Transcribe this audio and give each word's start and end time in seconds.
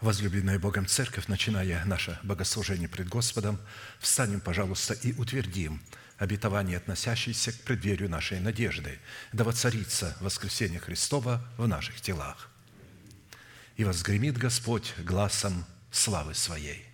Возлюбленная 0.00 0.60
Богом 0.60 0.86
Церковь, 0.86 1.26
начиная 1.26 1.84
наше 1.84 2.20
богослужение 2.22 2.88
пред 2.88 3.08
Господом, 3.08 3.58
встанем, 3.98 4.40
пожалуйста, 4.40 4.94
и 4.94 5.12
утвердим 5.12 5.82
обетование, 6.18 6.76
относящееся 6.76 7.52
к 7.52 7.60
преддверию 7.62 8.08
нашей 8.08 8.38
надежды, 8.38 9.00
да 9.32 9.42
воцарится 9.42 10.16
воскресение 10.20 10.78
Христова 10.78 11.44
в 11.56 11.66
наших 11.66 12.00
телах. 12.00 12.48
И 13.76 13.84
возгремит 13.84 14.38
Господь 14.38 14.94
глазом 14.98 15.64
славы 15.90 16.34
Своей. 16.34 16.87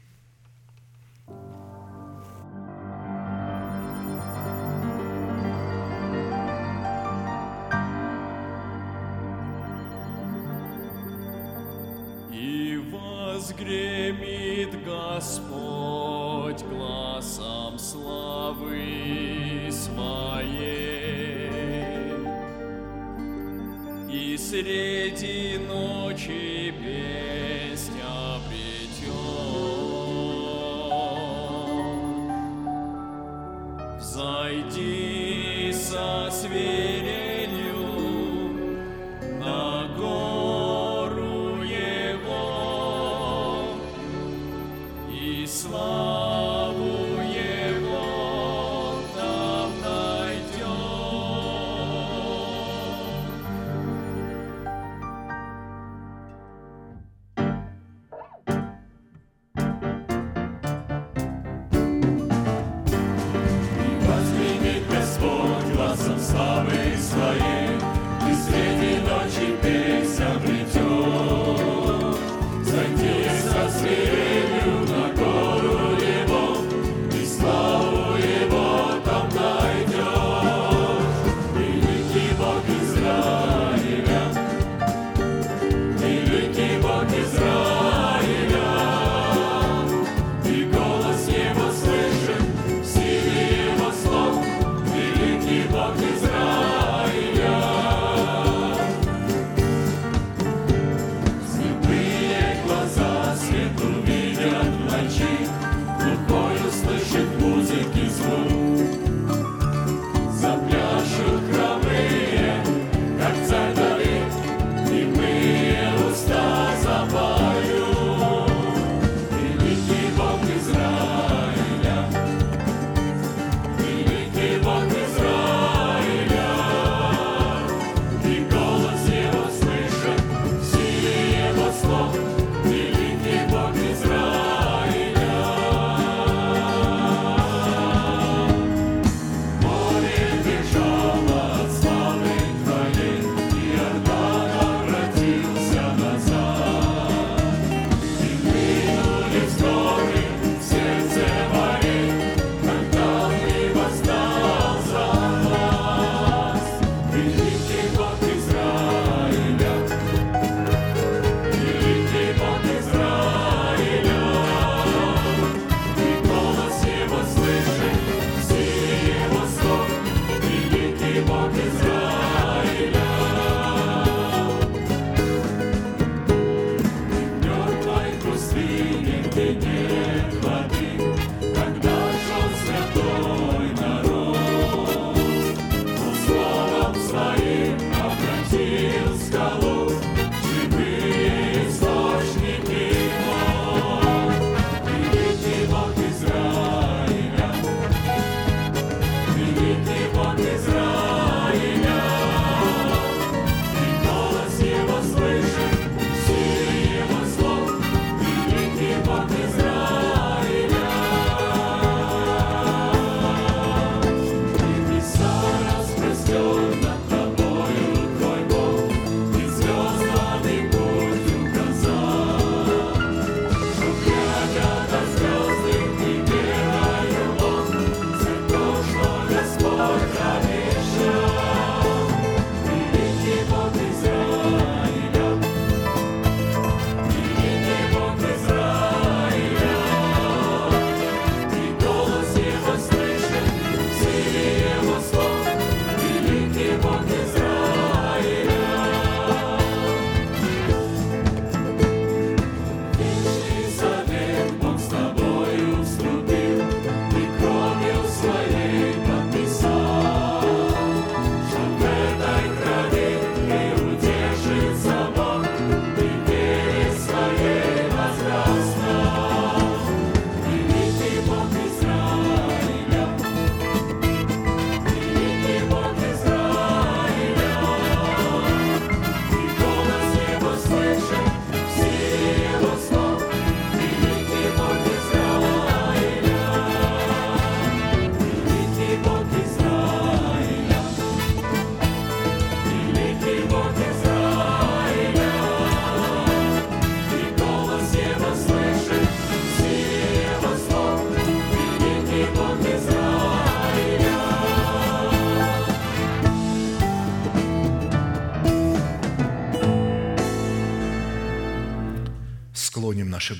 Взойди 34.04 35.72
со 35.72 36.30
свирелью 36.30 37.03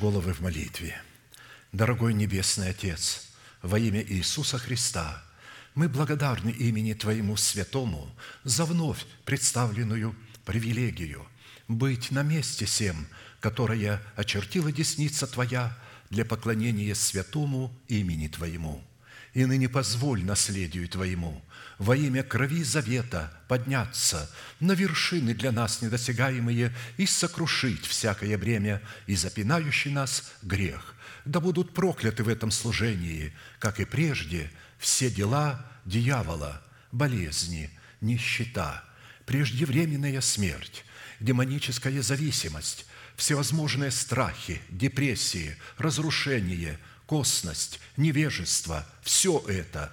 головы 0.04 0.34
в 0.34 0.42
молитве. 0.42 1.00
Дорогой 1.72 2.12
Небесный 2.12 2.68
Отец, 2.68 3.26
во 3.62 3.78
имя 3.78 4.02
Иисуса 4.02 4.58
Христа, 4.58 5.24
мы 5.74 5.88
благодарны 5.88 6.50
имени 6.50 6.92
Твоему 6.92 7.38
Святому 7.38 8.14
за 8.42 8.66
вновь 8.66 9.06
представленную 9.24 10.14
привилегию 10.44 11.26
быть 11.68 12.10
на 12.10 12.22
месте 12.22 12.66
всем, 12.66 13.06
которое 13.40 13.98
очертила 14.14 14.70
десница 14.70 15.26
Твоя 15.26 15.74
для 16.10 16.26
поклонения 16.26 16.94
святому 16.94 17.74
имени 17.88 18.28
Твоему. 18.28 18.84
И 19.32 19.46
ныне 19.46 19.70
позволь 19.70 20.22
наследию 20.22 20.86
Твоему 20.86 21.42
во 21.78 21.96
имя 21.96 22.22
крови 22.22 22.62
завета 22.62 23.32
подняться 23.48 24.30
на 24.60 24.72
вершины 24.72 25.34
для 25.34 25.52
нас 25.52 25.82
недосягаемые 25.82 26.74
и 26.96 27.06
сокрушить 27.06 27.86
всякое 27.86 28.38
бремя 28.38 28.80
и 29.06 29.16
запинающий 29.16 29.90
нас 29.90 30.32
грех. 30.42 30.94
Да 31.24 31.40
будут 31.40 31.74
прокляты 31.74 32.22
в 32.22 32.28
этом 32.28 32.50
служении, 32.50 33.32
как 33.58 33.80
и 33.80 33.84
прежде, 33.84 34.50
все 34.78 35.10
дела 35.10 35.64
дьявола, 35.84 36.62
болезни, 36.92 37.70
нищета, 38.00 38.84
преждевременная 39.26 40.20
смерть, 40.20 40.84
демоническая 41.20 42.02
зависимость, 42.02 42.86
всевозможные 43.16 43.90
страхи, 43.90 44.60
депрессии, 44.68 45.56
разрушение, 45.78 46.78
косность, 47.06 47.80
невежество– 47.96 48.86
все 49.02 49.38
это 49.48 49.92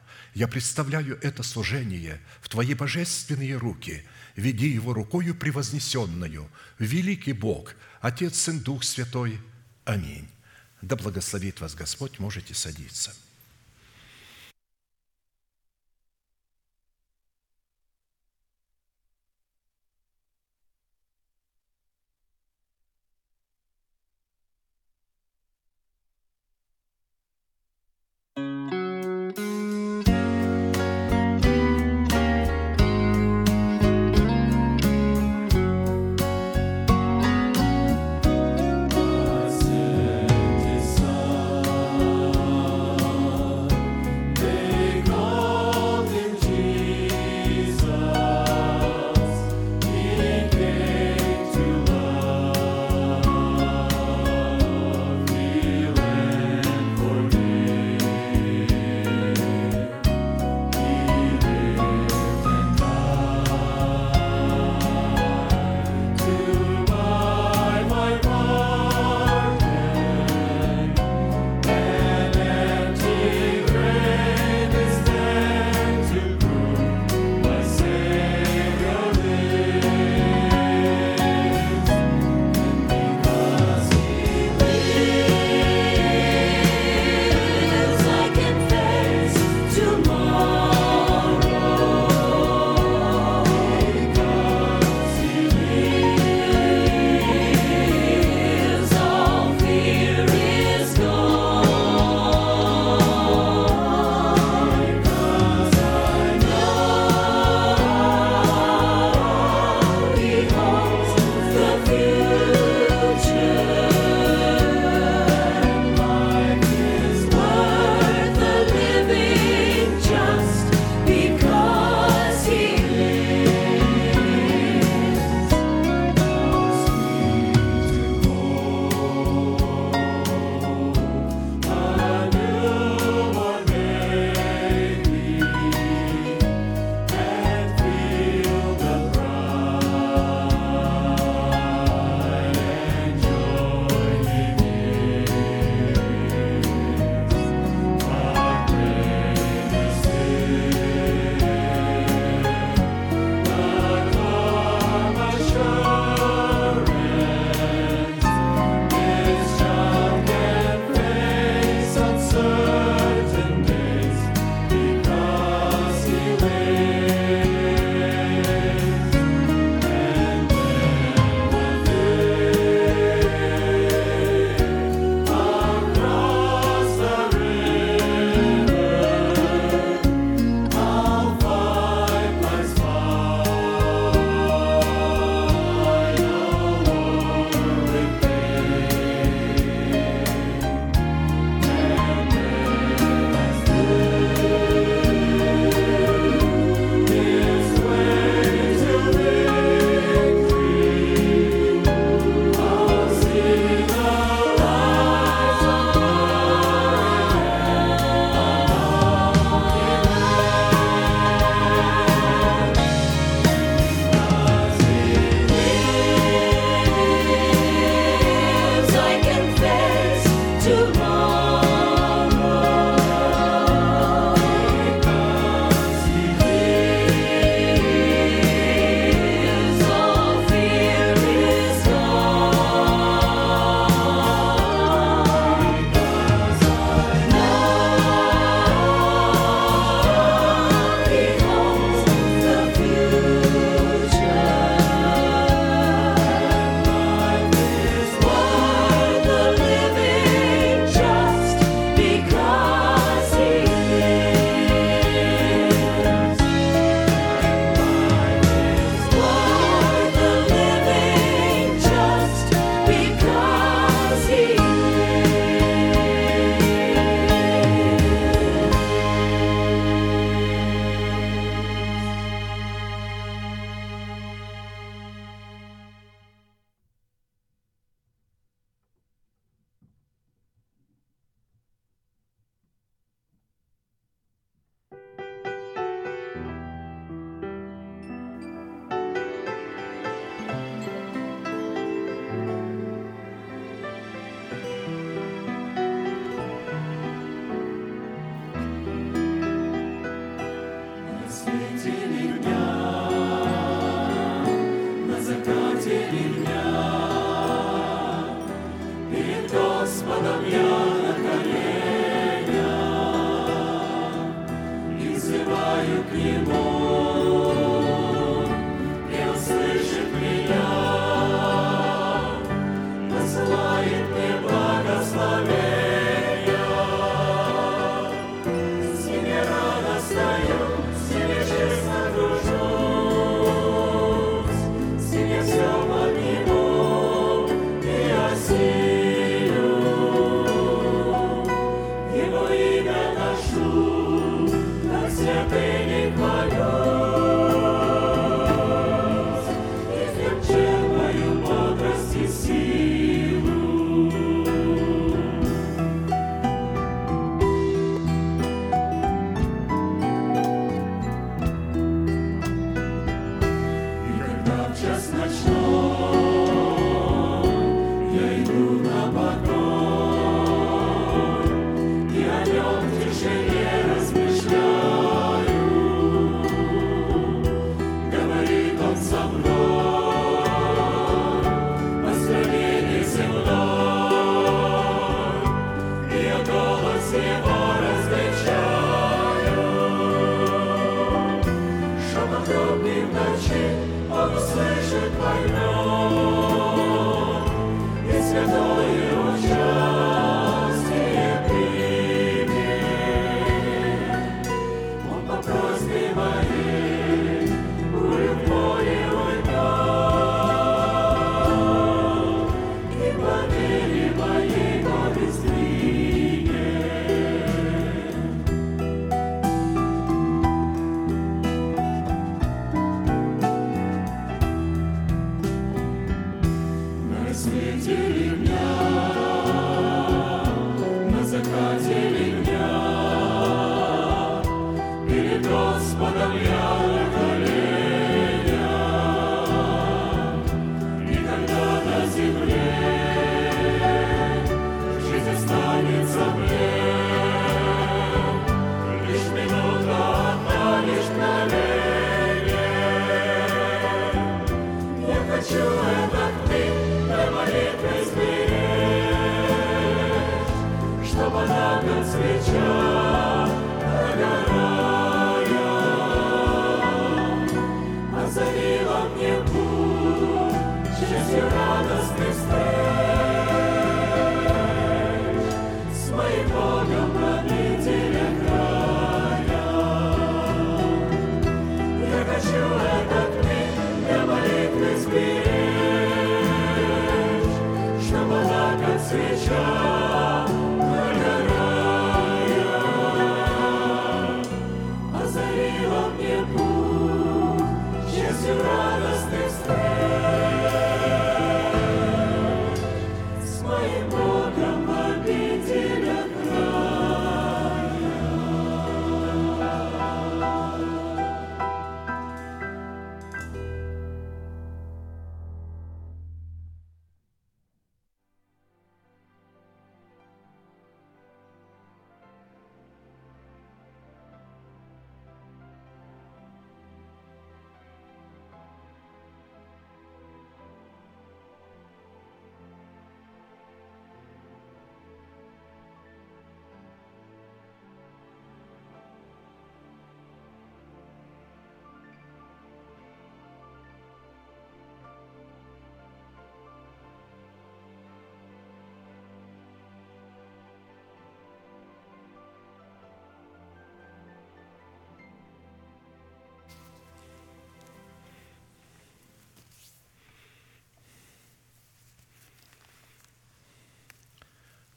Я 0.33 0.47
представляю 0.47 1.19
это 1.21 1.43
служение 1.43 2.21
в 2.41 2.49
Твои 2.49 2.73
божественные 2.73 3.57
руки. 3.57 4.03
Веди 4.35 4.67
его 4.69 4.93
рукою 4.93 5.35
превознесенную. 5.35 6.49
Великий 6.79 7.33
Бог, 7.33 7.75
Отец, 7.99 8.37
Сын, 8.37 8.59
Дух 8.59 8.83
Святой. 8.83 9.39
Аминь. 9.83 10.29
Да 10.81 10.95
благословит 10.95 11.59
вас 11.59 11.75
Господь, 11.75 12.19
можете 12.19 12.53
садиться. 12.53 13.13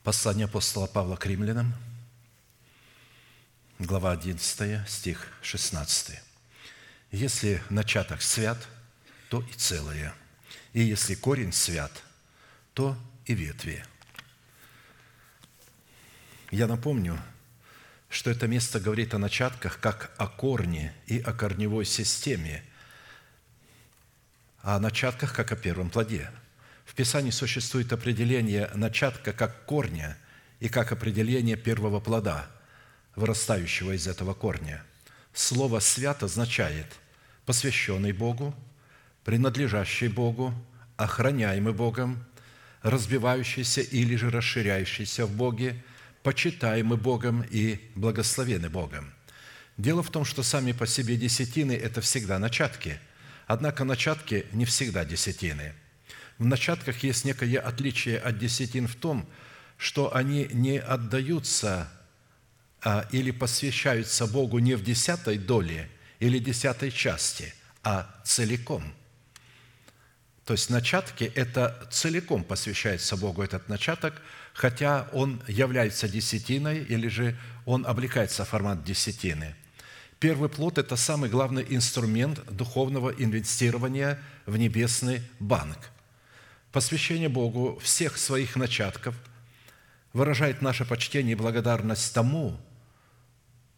Послание 0.05 0.45
апостола 0.45 0.87
Павла 0.87 1.17
к 1.17 1.25
римлянам, 1.25 1.73
глава 3.79 4.13
11, 4.13 4.87
стих 4.87 5.33
16. 5.41 6.21
«Если 7.11 7.63
начаток 7.71 8.21
свят, 8.21 8.59
то 9.31 9.41
и 9.41 9.53
целое, 9.55 10.15
и 10.75 10.83
если 10.83 11.15
корень 11.15 11.55
свят, 11.55 11.91
то 12.75 12.99
и 13.25 13.33
ветви». 13.33 13.83
Я 16.51 16.67
напомню, 16.67 17.19
что 18.11 18.29
это 18.29 18.47
место 18.47 18.81
говорит 18.81 19.15
о 19.15 19.19
начатках 19.19 19.81
как 19.81 20.13
о 20.19 20.27
корне 20.27 20.93
и 21.07 21.19
о 21.19 21.33
корневой 21.33 21.87
системе, 21.87 22.63
а 24.61 24.77
о 24.77 24.81
начатках 24.81 25.33
как 25.33 25.51
о 25.51 25.57
первом 25.57 25.89
плоде– 25.89 26.31
в 26.85 26.95
Писании 26.95 27.31
существует 27.31 27.93
определение 27.93 28.71
начатка 28.75 29.33
как 29.33 29.65
корня 29.65 30.17
и 30.61 30.69
как 30.69 30.93
определение 30.93 31.57
первого 31.57 32.01
плода, 32.01 32.47
вырастающего 33.17 33.93
из 33.93 34.07
этого 34.07 34.35
корня. 34.35 34.83
Слово 35.33 35.81
«свят» 35.81 36.23
означает 36.23 36.87
посвященный 37.47 38.13
Богу, 38.13 38.55
принадлежащий 39.25 40.09
Богу, 40.09 40.55
охраняемый 40.97 41.73
Богом, 41.73 42.25
разбивающийся 42.83 43.81
или 43.81 44.15
же 44.17 44.31
расширяющийся 44.31 45.27
в 45.27 45.35
Боге, 45.35 45.83
почитаемый 46.23 46.99
Богом 46.99 47.43
и 47.51 47.81
благословенный 47.95 48.69
Богом. 48.69 49.13
Дело 49.77 50.03
в 50.03 50.11
том, 50.11 50.25
что 50.25 50.43
сами 50.43 50.73
по 50.73 50.87
себе 50.87 51.17
десятины– 51.17 51.73
это 51.73 52.01
всегда 52.01 52.39
начатки, 52.39 53.01
однако 53.47 53.85
начатки 53.85 54.47
не 54.53 54.65
всегда 54.65 55.05
десятины. 55.05 55.75
В 56.39 56.47
начатках 56.47 57.03
есть 57.03 57.25
некое 57.25 57.59
отличие 57.59 58.19
от 58.19 58.39
десятин 58.39 58.89
в 58.89 58.97
том, 58.97 59.27
что 59.77 60.15
они 60.15 60.49
не 60.53 60.79
отдаются 60.79 61.91
а, 62.83 63.07
или 63.13 63.31
посвящаются 63.31 64.27
Богу 64.27 64.59
не 64.59 64.75
в 64.75 64.83
десятой 64.83 65.39
доле 65.39 65.91
или 66.21 66.39
десятой 66.39 66.91
части, 66.91 67.55
а 67.83 68.09
целиком– 68.25 68.93
то 70.45 70.53
есть 70.53 70.69
начатки– 70.69 71.25
это 71.35 71.89
целиком 71.91 72.45
посвящается 72.45 73.17
Богу 73.17 73.43
этот 73.43 73.69
начаток, 73.69 74.21
хотя 74.53 75.09
он 75.13 75.43
является 75.49 76.07
десятиной 76.07 76.85
или 76.85 77.09
же 77.09 77.37
он 77.65 77.87
облекается 77.87 78.45
в 78.45 78.49
формат 78.51 78.85
десятины. 78.85 79.55
Первый 80.21 80.51
плод– 80.51 80.77
это 80.79 80.97
самый 80.97 81.31
главный 81.31 81.65
инструмент 81.69 82.45
духовного 82.51 83.11
инвестирования 83.11 84.21
в 84.45 84.57
небесный 84.59 85.23
банк. 85.41 85.79
Посвящение 86.75 87.31
Богу 87.31 87.79
всех 87.83 88.19
своих 88.19 88.57
начатков 88.57 89.15
выражает 90.13 90.61
наше 90.61 90.85
почтение 90.85 91.33
и 91.33 91.37
благодарность 91.37 92.13
тому 92.13 92.61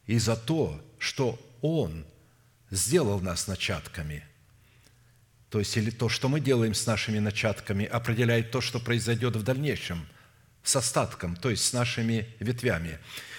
и 0.06 0.18
за 0.18 0.35
то, 0.35 0.82
что 0.98 1.38
Он 1.61 2.04
сделал 2.70 3.20
нас 3.20 3.46
начатками– 3.46 4.24
то 5.50 5.61
есть 5.61 5.76
или 5.76 5.90
то, 5.90 6.09
что 6.09 6.28
мы 6.28 6.40
делаем 6.40 6.74
с 6.74 6.87
нашими 6.87 7.18
начатками, 7.18 7.87
определяет 7.87 8.50
то, 8.50 8.61
что 8.61 8.80
произойдет 8.80 9.37
в 9.37 9.42
дальнейшем 9.42 10.06
с 10.62 10.74
остатком, 10.76 11.37
то 11.37 11.50
есть 11.50 11.64
с 11.64 11.72
нашими 11.72 12.26
ветвями. 12.40 12.98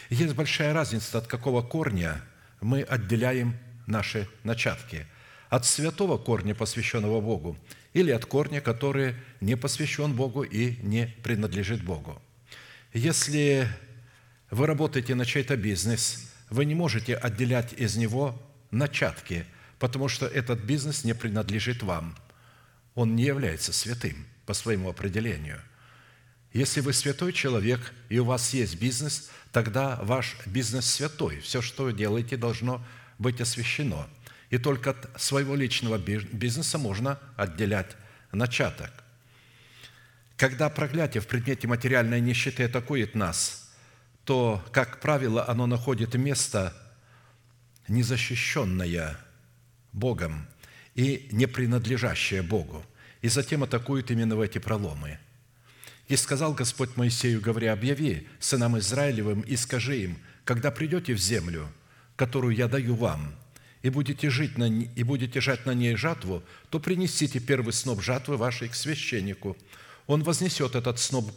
Есть 0.09 0.33
большая 0.33 0.73
разница, 0.73 1.17
от 1.17 1.27
какого 1.27 1.61
корня 1.61 2.21
мы 2.61 2.81
отделяем 2.81 3.57
наши 3.85 4.27
начатки. 4.43 5.05
От 5.49 5.65
святого 5.65 6.17
корня, 6.17 6.55
посвященного 6.55 7.19
Богу, 7.21 7.57
или 7.97 8.11
от 8.11 8.25
корня, 8.25 8.61
который 8.61 9.15
не 9.41 9.55
посвящен 9.55 10.13
Богу 10.13 10.43
и 10.43 10.75
не 10.83 11.07
принадлежит 11.23 11.83
Богу. 11.83 12.21
Если 12.93 13.67
вы 14.51 14.67
работаете 14.67 15.15
на 15.15 15.25
чей-то 15.25 15.57
бизнес, 15.57 16.31
вы 16.49 16.65
не 16.65 16.75
можете 16.75 17.15
отделять 17.15 17.73
из 17.73 17.95
него 17.95 18.41
начатки– 18.71 19.45
потому 19.79 20.07
что 20.07 20.25
этот 20.25 20.59
бизнес 20.61 21.03
не 21.03 21.13
принадлежит 21.13 21.83
вам. 21.83 22.15
Он 22.95 23.15
не 23.15 23.23
является 23.23 23.73
святым 23.73 24.25
по 24.45 24.53
своему 24.53 24.89
определению. 24.89 25.61
Если 26.53 26.81
вы 26.81 26.93
святой 26.93 27.33
человек, 27.33 27.93
и 28.09 28.17
у 28.19 28.25
вас 28.25 28.53
есть 28.53 28.79
бизнес, 28.79 29.29
тогда 29.51 29.99
ваш 30.01 30.37
бизнес 30.45 30.85
святой. 30.85 31.39
Все, 31.41 31.61
что 31.61 31.83
вы 31.83 31.93
делаете, 31.93 32.37
должно 32.37 32.83
быть 33.19 33.41
освящено. 33.41 34.07
И 34.49 34.57
только 34.57 34.91
от 34.91 35.21
своего 35.21 35.55
личного 35.55 35.97
бизнеса 35.97 36.77
можно 36.77 37.19
отделять 37.35 37.95
начаток. 38.31 38.91
Когда 40.37 40.69
проклятие 40.69 41.21
в 41.21 41.27
предмете 41.27 41.67
материальной 41.67 42.21
нищеты 42.21 42.63
атакует 42.63 43.15
нас, 43.15 43.73
то, 44.23 44.63
как 44.71 44.99
правило, 44.99 45.47
оно 45.47 45.65
находит 45.65 46.15
место 46.15 46.73
незащищенное– 47.87 49.17
Богом 49.97 50.47
и 50.95 51.27
не 51.31 51.47
принадлежащее 51.47 52.41
Богу, 52.41 52.85
и 53.21 53.29
затем 53.29 53.63
атакуют 53.63 54.11
именно 54.11 54.35
в 54.35 54.41
эти 54.41 54.59
проломы. 54.59 55.19
И 56.07 56.15
сказал 56.15 56.53
Господь 56.53 56.95
Моисею, 56.95 57.41
говоря, 57.41 57.73
«Объяви 57.73 58.27
сынам 58.39 58.77
Израилевым 58.77 59.41
и 59.41 59.55
скажи 59.57 60.03
им, 60.03 60.17
когда 60.45 60.71
придете 60.71 61.13
в 61.13 61.17
землю, 61.17 61.67
которую 62.15 62.55
я 62.55 62.67
даю 62.67 62.95
вам, 62.95 63.35
и 63.81 63.89
будете, 63.89 64.29
жить 64.29 64.57
на, 64.57 64.65
и 64.65 65.03
будете 65.03 65.39
жать 65.41 65.65
на 65.65 65.73
ней 65.73 65.95
жатву, 65.95 66.43
то 66.69 66.79
принесите 66.79 67.39
первый 67.39 67.73
сноп 67.73 68.01
жатвы 68.01 68.37
вашей 68.37 68.69
к 68.69 68.75
священнику. 68.75 69.55
Он 70.07 70.23
вознесет 70.23 70.75
этот 70.75 70.99
сноп 70.99 71.31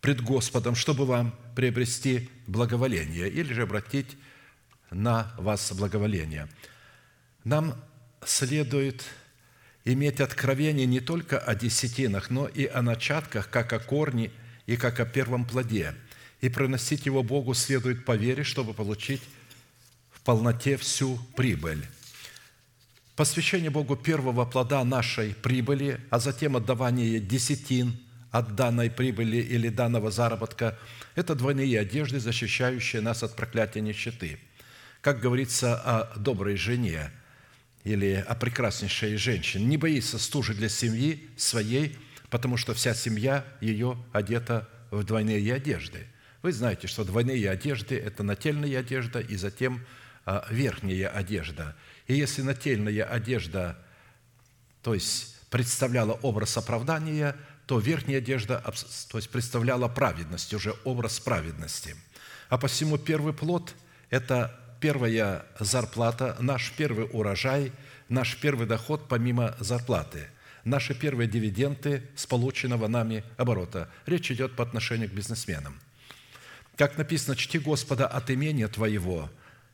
пред 0.00 0.20
Господом, 0.20 0.74
чтобы 0.74 1.06
вам 1.06 1.34
приобрести 1.54 2.28
благоволение 2.46 3.28
или 3.28 3.52
же 3.52 3.62
обратить 3.62 4.16
на 4.90 5.32
вас 5.38 5.72
благоволение. 5.72 6.48
Нам 7.44 7.74
следует 8.24 9.04
иметь 9.84 10.20
откровение 10.20 10.86
не 10.86 11.00
только 11.00 11.38
о 11.38 11.54
десятинах, 11.54 12.30
но 12.30 12.46
и 12.46 12.66
о 12.66 12.82
начатках, 12.82 13.50
как 13.50 13.72
о 13.72 13.78
корне 13.78 14.30
и 14.66 14.76
как 14.76 15.00
о 15.00 15.04
первом 15.04 15.44
плоде. 15.44 15.94
И 16.40 16.48
проносить 16.48 17.06
его 17.06 17.22
Богу 17.22 17.54
следует 17.54 18.04
по 18.04 18.16
вере, 18.16 18.44
чтобы 18.44 18.74
получить 18.74 19.22
полноте 20.24 20.76
всю 20.76 21.18
прибыль. 21.36 21.86
Посвящение 23.16 23.70
Богу 23.70 23.96
первого 23.96 24.44
плода 24.44 24.84
нашей 24.84 25.34
прибыли, 25.34 26.00
а 26.10 26.18
затем 26.18 26.56
отдавание 26.56 27.20
десятин 27.20 27.98
от 28.30 28.54
данной 28.54 28.90
прибыли 28.90 29.36
или 29.36 29.68
данного 29.68 30.10
заработка– 30.10 30.78
это 31.14 31.34
двойные 31.34 31.78
одежды, 31.78 32.20
защищающие 32.20 33.02
нас 33.02 33.22
от 33.22 33.36
проклятия 33.36 33.80
нищеты. 33.80 34.38
Как 35.02 35.20
говорится 35.20 35.76
о 35.76 36.18
доброй 36.18 36.56
жене– 36.56 37.10
или 37.84 38.24
о 38.26 38.34
прекраснейшей 38.34 39.16
женщине, 39.16 39.64
не 39.64 39.76
боится 39.76 40.18
стужи 40.18 40.54
для 40.54 40.68
семьи 40.68 41.28
своей, 41.36 41.96
потому 42.30 42.56
что 42.56 42.74
вся 42.74 42.94
семья 42.94 43.44
ее 43.60 43.98
одета 44.12 44.68
в 44.90 45.04
двойные 45.04 45.52
одежды. 45.52 46.06
Вы 46.42 46.52
знаете, 46.52 46.86
что 46.86 47.04
двойные 47.04 47.50
одежды– 47.50 47.96
это 48.04 48.22
нательная 48.22 48.78
одежда 48.78 49.20
и 49.20 49.36
затем 49.36 49.84
верхняя 50.50 51.08
одежда. 51.08 51.76
И 52.06 52.14
если 52.14 52.42
нательная 52.42 53.04
одежда, 53.04 53.78
то 54.82 54.94
есть 54.94 55.36
представляла 55.50 56.12
образ 56.12 56.56
оправдания, 56.56 57.36
то 57.66 57.78
верхняя 57.78 58.18
одежда 58.18 58.62
то 59.10 59.18
есть 59.18 59.30
представляла 59.30 59.88
праведность, 59.88 60.52
уже 60.54 60.74
образ 60.84 61.20
праведности. 61.20 61.96
А 62.48 62.58
посему 62.58 62.98
первый 62.98 63.32
плод– 63.32 63.74
это 64.10 64.58
первая 64.80 65.46
зарплата, 65.58 66.36
наш 66.40 66.72
первый 66.72 67.08
урожай, 67.12 67.72
наш 68.08 68.36
первый 68.36 68.66
доход 68.66 69.08
помимо 69.08 69.56
зарплаты, 69.60 70.28
наши 70.64 70.94
первые 70.94 71.28
дивиденды 71.28 72.02
с 72.16 72.26
полученного 72.26 72.88
нами 72.88 73.24
оборота. 73.36 73.88
Речь 74.06 74.30
идет 74.30 74.54
по 74.56 74.64
отношению 74.64 75.08
к 75.08 75.12
бизнесменам. 75.12 75.80
Как 76.76 76.98
написано, 76.98 77.36
«Чти 77.36 77.58
Господа 77.58 78.06
от 78.06 78.30
имения 78.30 78.68
Твоего 78.68 79.30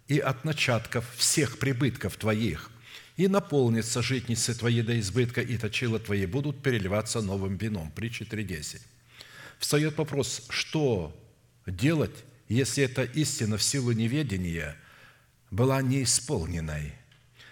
и 0.08 0.18
от 0.18 0.44
начатков 0.44 1.04
всех 1.16 1.58
прибытков 1.58 2.16
Твоих, 2.16 2.70
и 3.16 3.28
наполнится 3.28 4.02
житницы 4.02 4.54
Твои 4.54 4.82
до 4.82 4.98
избытка, 4.98 5.40
и 5.40 5.56
точила 5.56 5.98
Твои 5.98 6.26
будут 6.26 6.62
переливаться 6.62 7.20
новым 7.20 7.56
вином». 7.56 7.90
Притча 7.92 8.24
3.10. 8.24 8.80
Встает 9.58 9.96
вопрос, 9.98 10.46
что 10.50 11.16
делать, 11.66 12.24
если 12.48 12.84
эта 12.84 13.04
истина 13.04 13.56
в 13.56 13.62
силу 13.62 13.92
неведения– 13.92 14.76
была 15.50 15.82
неисполненной? 15.82 16.92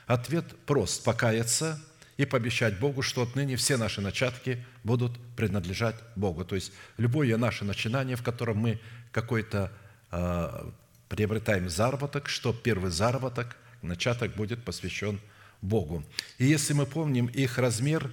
Ответ 0.07 0.57
прост– 0.67 1.05
покаяться 1.05 1.83
и 2.17 2.25
пообещать 2.25 2.79
Богу, 2.79 3.03
что 3.03 3.23
отныне 3.23 3.57
все 3.57 3.77
наши 3.77 4.01
начатки 4.01 4.65
будут 4.85 5.19
принадлежать 5.37 5.97
Богу. 6.15 6.45
То 6.45 6.55
есть 6.55 6.73
любое 6.97 7.37
наше 7.37 7.65
начинание, 7.65 8.17
в 8.17 8.23
котором 8.23 8.59
мы 8.59 8.81
какой-то 9.13 9.73
э, 10.13 10.71
приобретаем 11.09 11.69
заработок, 11.69 12.29
что 12.29 12.53
первый 12.53 12.91
заработок, 12.91 13.57
начаток 13.83 14.35
будет 14.35 14.65
посвящен 14.65 15.21
Богу. 15.63 16.05
И 16.39 16.47
если 16.47 16.73
мы 16.73 16.87
помним 16.87 17.27
их 17.27 17.59
размер, 17.59 18.11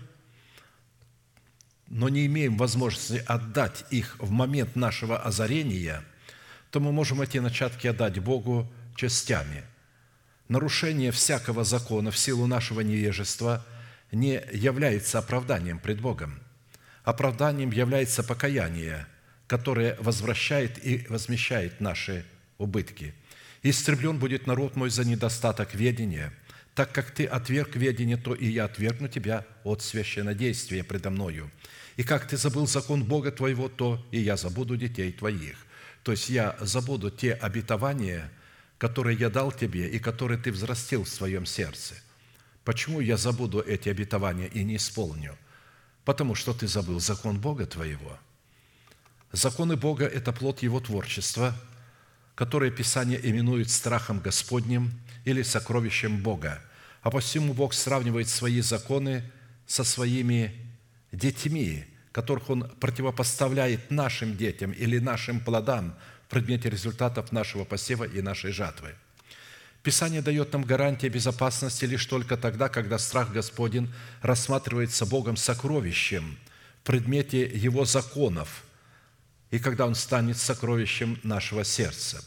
но 1.87 2.09
не 2.09 2.25
имеем 2.25 2.57
возможности 2.57 3.23
отдать 3.27 3.85
их 3.89 4.15
в 4.19 4.31
момент 4.31 4.75
нашего 4.75 5.17
озарения, 5.17 6.03
то 6.71 6.79
мы 6.79 6.91
можем 6.91 7.21
эти 7.21 7.37
начатки 7.37 7.87
отдать 7.87 8.19
Богу 8.19 8.71
частями– 8.95 9.63
нарушение 10.53 11.11
всякого 11.11 11.63
закона 11.63 12.11
в 12.11 12.17
силу 12.17 12.47
нашего 12.47 12.81
невежества 12.81 13.65
не 14.11 14.41
является 14.51 15.19
оправданием 15.19 15.79
пред 15.79 15.99
Богом. 15.99 16.39
Оправданием 17.03 17.71
является 17.71 18.23
покаяние, 18.23 19.07
которое 19.47 19.95
возвращает 19.99 20.83
и 20.85 21.05
возмещает 21.09 21.81
наши 21.81 22.25
убытки. 22.57 23.13
«Истреблен 23.61 24.19
будет 24.19 24.47
народ 24.47 24.75
мой 24.75 24.89
за 24.89 25.05
недостаток 25.05 25.73
ведения. 25.73 26.33
Так 26.75 26.91
как 26.91 27.11
ты 27.11 27.25
отверг 27.25 27.75
ведение, 27.75 28.17
то 28.17 28.33
и 28.33 28.47
я 28.47 28.65
отвергну 28.65 29.07
тебя 29.07 29.45
от 29.63 29.81
священнодействия 29.81 30.83
предо 30.83 31.09
мною. 31.09 31.51
И 31.95 32.03
как 32.03 32.27
ты 32.27 32.35
забыл 32.37 32.67
закон 32.67 33.03
Бога 33.03 33.31
твоего, 33.31 33.69
то 33.69 34.05
и 34.11 34.19
я 34.19 34.37
забуду 34.37 34.77
детей 34.77 35.11
твоих». 35.11 35.57
То 36.03 36.11
есть 36.11 36.29
я 36.29 36.57
забуду 36.59 37.09
те 37.09 37.33
обетования– 37.33 38.31
которые 38.83 39.17
я 39.17 39.29
дал 39.29 39.49
тебе 39.53 39.87
и 39.87 39.97
которые 39.97 40.37
ты 40.37 40.51
взрастил 40.51 41.05
в 41.05 41.09
своем 41.09 41.45
сердце. 41.45 41.95
Почему 42.65 42.99
я 42.99 43.15
забуду 43.15 43.61
эти 43.61 43.87
обетования 43.87 44.47
и 44.47 44.61
не 44.61 44.75
исполню? 44.75 45.37
Потому 46.03 46.35
что 46.35 46.53
ты 46.53 46.67
забыл 46.67 46.99
закон 46.99 47.39
Бога 47.39 47.65
твоего. 47.65 48.19
Законы 49.31 49.77
Бога– 49.77 50.05
это 50.17 50.33
плод 50.33 50.63
Его 50.63 50.81
творчества, 50.81 51.55
которое 52.35 52.71
Писание 52.71 53.19
именует 53.21 53.69
страхом 53.69 54.19
Господним 54.19 54.91
или 55.25 55.43
сокровищем 55.43 56.21
Бога. 56.21 56.61
А 57.01 57.11
посему 57.11 57.53
Бог 57.53 57.73
сравнивает 57.73 58.29
свои 58.29 58.61
законы 58.61 59.23
со 59.67 59.83
своими 59.83 60.53
детьми, 61.11 61.85
которых 62.11 62.49
Он 62.49 62.69
противопоставляет 62.79 63.91
нашим 63.91 64.35
детям 64.37 64.71
или 64.71 64.99
нашим 64.99 65.39
плодам 65.39 65.95
в 66.27 66.29
предмете 66.29 66.69
результатов 66.69 67.31
нашего 67.31 67.65
посева 67.65 68.05
и 68.05 68.21
нашей 68.21 68.51
жатвы. 68.51 68.95
Писание 69.83 70.21
дает 70.21 70.53
нам 70.53 70.63
гарантии 70.63 71.07
безопасности 71.07 71.83
лишь 71.83 72.05
только 72.05 72.37
тогда, 72.37 72.69
когда 72.69 72.97
страх 72.97 73.33
Господень 73.33 73.93
рассматривается 74.21 75.05
Богом 75.05 75.35
сокровищем 75.35 76.37
в 76.81 76.87
предмете 76.87 77.43
Его 77.43 77.83
законов, 77.83 78.63
и 79.53 79.59
когда 79.59 79.85
Он 79.85 79.93
станет 79.93 80.39
сокровищем 80.39 81.19
нашего 81.21 81.63
сердца. 81.63 82.23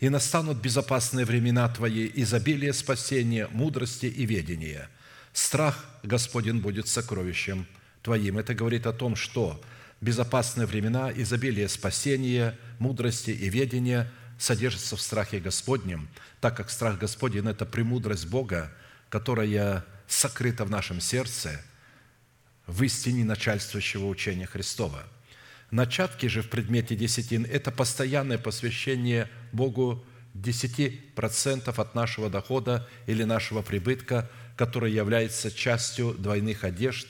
«И 0.00 0.08
настанут 0.08 0.58
безопасные 0.58 1.24
времена 1.24 1.68
Твои, 1.68 2.10
изобилие 2.12 2.72
спасения, 2.72 3.46
мудрости 3.52 4.06
и 4.06 4.26
ведения. 4.26 4.90
Страх 5.32 5.84
Господень 6.02 6.58
будет 6.58 6.88
сокровищем 6.88 7.68
Твоим». 8.02 8.38
Это 8.38 8.54
говорит 8.54 8.88
о 8.88 8.92
том, 8.92 9.14
что 9.14 9.62
безопасные 10.00 10.66
времена, 10.66 11.12
изобилие 11.14 11.68
спасения, 11.68 12.58
мудрости 12.80 13.30
и 13.30 13.48
ведения 13.48 14.10
содержатся 14.36 14.96
в 14.96 15.00
страхе 15.00 15.38
Господнем, 15.38 16.08
так 16.40 16.56
как 16.56 16.70
страх 16.70 16.98
Господень– 16.98 17.48
это 17.48 17.66
премудрость 17.66 18.26
Бога, 18.26 18.72
которая 19.10 19.84
сокрыта 20.08 20.64
в 20.64 20.70
нашем 20.70 21.00
сердце 21.00 21.62
в 22.66 22.82
истине 22.82 23.24
начальствующего 23.24 24.06
учения 24.06 24.46
Христова. 24.46 25.04
Начатки 25.74 26.26
же 26.26 26.40
в 26.40 26.50
предмете 26.50 26.94
десятин– 26.94 27.44
это 27.50 27.72
постоянное 27.72 28.38
посвящение 28.38 29.28
Богу 29.50 30.06
10% 30.34 31.74
от 31.80 31.94
нашего 31.96 32.30
дохода 32.30 32.88
или 33.08 33.24
нашего 33.24 33.60
прибытка, 33.60 34.30
который 34.54 34.92
является 34.92 35.50
частью 35.50 36.14
двойных 36.14 36.62
одежд 36.62 37.08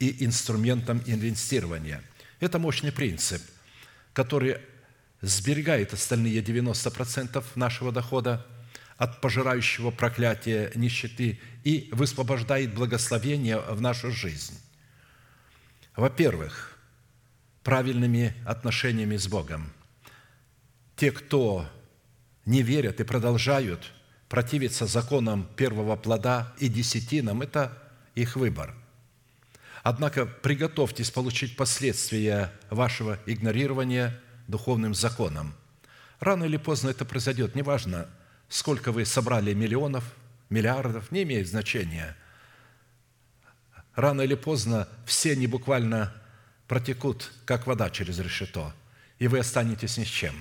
и 0.00 0.24
инструментом 0.24 1.00
инвестирования. 1.06 2.02
Это 2.40 2.58
мощный 2.58 2.90
принцип, 2.90 3.42
который 4.12 4.56
сберегает 5.20 5.92
остальные 5.92 6.42
90% 6.42 7.44
нашего 7.54 7.92
дохода 7.92 8.44
от 8.96 9.20
пожирающего 9.20 9.92
проклятия 9.92 10.72
нищеты 10.74 11.38
и 11.62 11.88
высвобождает 11.92 12.74
благословение 12.74 13.60
в 13.60 13.80
нашу 13.80 14.10
жизнь. 14.10 14.58
Во-первых, 15.94 16.69
правильными 17.62 18.34
отношениями 18.46 19.16
с 19.16 19.28
Богом. 19.28 19.72
Те, 20.96 21.10
кто 21.12 21.66
не 22.44 22.62
верят 22.62 23.00
и 23.00 23.04
продолжают 23.04 23.92
противиться 24.28 24.86
законам 24.86 25.48
первого 25.56 25.96
плода 25.96 26.52
и 26.58 26.68
десятинам, 26.68 27.42
это 27.42 27.76
их 28.14 28.36
выбор. 28.36 28.74
Однако 29.82 30.26
приготовьтесь 30.26 31.10
получить 31.10 31.56
последствия 31.56 32.52
вашего 32.70 33.18
игнорирования– 33.26 34.20
духовным 34.50 34.94
законам. 34.94 35.54
Рано 36.18 36.44
или 36.44 36.58
поздно 36.58 36.90
это 36.90 37.04
произойдет, 37.04 37.54
неважно, 37.54 38.08
сколько 38.48 38.92
вы 38.92 39.06
собрали 39.06 39.54
миллионов, 39.54 40.04
миллиардов, 40.50 41.10
не 41.12 41.22
имеет 41.22 41.48
значения. 41.48 42.16
Рано 43.94 44.22
или 44.22 44.34
поздно 44.34 44.88
все 45.06 45.32
они 45.32 45.46
буквально 45.46 46.12
протекут, 46.70 47.32
как 47.44 47.66
вода 47.66 47.90
через 47.90 48.20
решето, 48.20 48.72
и 49.18 49.26
вы 49.26 49.40
останетесь 49.40 49.98
ни 49.98 50.04
с 50.04 50.08
чем. 50.08 50.40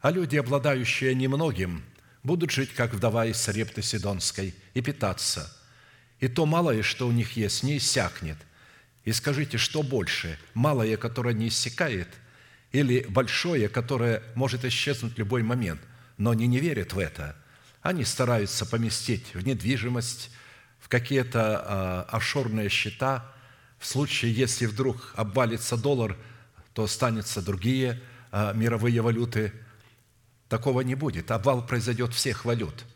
А 0.00 0.10
люди, 0.10 0.36
обладающие 0.36 1.14
немногим, 1.14 1.84
будут 2.22 2.50
жить, 2.50 2.74
как 2.74 2.92
вдова 2.92 3.24
из 3.24 3.36
Сарепты 3.38 3.80
Сидонской, 3.80 4.54
и 4.74 4.80
питаться. 4.82 5.56
И 6.18 6.28
то 6.28 6.44
малое, 6.46 6.82
что 6.82 7.06
у 7.08 7.12
них 7.12 7.36
есть, 7.36 7.62
не 7.62 7.76
иссякнет. 7.76 8.38
И 9.04 9.12
скажите, 9.12 9.56
что 9.56 9.82
больше, 9.82 10.38
малое, 10.52 10.96
которое 10.96 11.32
не 11.32 11.48
иссякает– 11.48 12.08
или 12.74 13.06
большое, 13.08 13.68
которое 13.68 14.20
может 14.34 14.64
исчезнуть 14.64 15.14
в 15.14 15.18
любой 15.18 15.44
момент, 15.44 15.80
но 16.18 16.30
они 16.30 16.48
не 16.48 16.58
верят 16.58 16.92
в 16.92 16.98
это. 16.98 17.36
Они 17.82 18.04
стараются 18.04 18.66
поместить 18.66 19.32
в 19.32 19.46
недвижимость, 19.46 20.32
в 20.80 20.88
какие-то 20.88 22.06
э, 22.10 22.16
офшорные 22.16 22.68
счета. 22.68 23.32
В 23.84 23.86
случае, 23.86 24.32
если 24.32 24.64
вдруг 24.64 25.12
обвалится 25.14 25.76
доллар, 25.76 26.16
то 26.72 26.84
останутся 26.84 27.42
другие 27.42 28.00
э, 28.32 28.52
мировые 28.54 29.02
валюты. 29.02 29.52
Такого 30.48 30.80
не 30.80 30.94
будет. 30.94 31.30
Обвал 31.30 31.66
произойдет 31.66 32.14
всех 32.14 32.46
валют. 32.46 32.86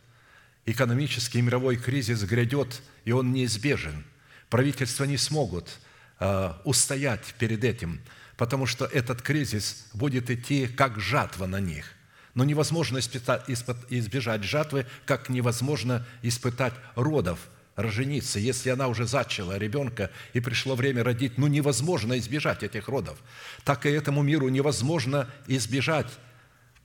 Экономический 0.64 1.42
мировой 1.42 1.76
кризис 1.76 2.22
грядет, 2.22 2.80
и 3.04 3.12
он 3.12 3.34
неизбежен. 3.34 4.02
Правительства 4.48 5.04
не 5.04 5.18
смогут 5.18 5.78
э, 6.20 6.54
устоять 6.64 7.34
перед 7.38 7.62
этим– 7.64 8.00
потому 8.38 8.66
что 8.66 8.86
этот 8.86 9.20
кризис 9.20 9.88
будет 9.92 10.30
идти 10.30 10.68
как 10.68 10.98
жатва 11.00 11.46
на 11.46 11.60
них. 11.60 11.92
Но 12.34 12.44
невозможно 12.44 12.98
избежать 12.98 14.44
жатвы, 14.44 14.86
как 15.04 15.28
невозможно 15.28 16.06
испытать 16.22 16.72
родов, 16.94 17.40
роженицы. 17.78 18.38
Если 18.38 18.68
она 18.68 18.88
уже 18.88 19.06
зачала 19.06 19.56
ребенка 19.56 20.10
и 20.34 20.40
пришло 20.40 20.74
время 20.74 21.02
родить, 21.02 21.38
ну 21.38 21.46
невозможно 21.46 22.18
избежать 22.18 22.62
этих 22.62 22.88
родов. 22.88 23.18
Так 23.64 23.86
и 23.86 23.90
этому 23.90 24.22
миру 24.22 24.48
невозможно 24.48 25.30
избежать 25.46 26.10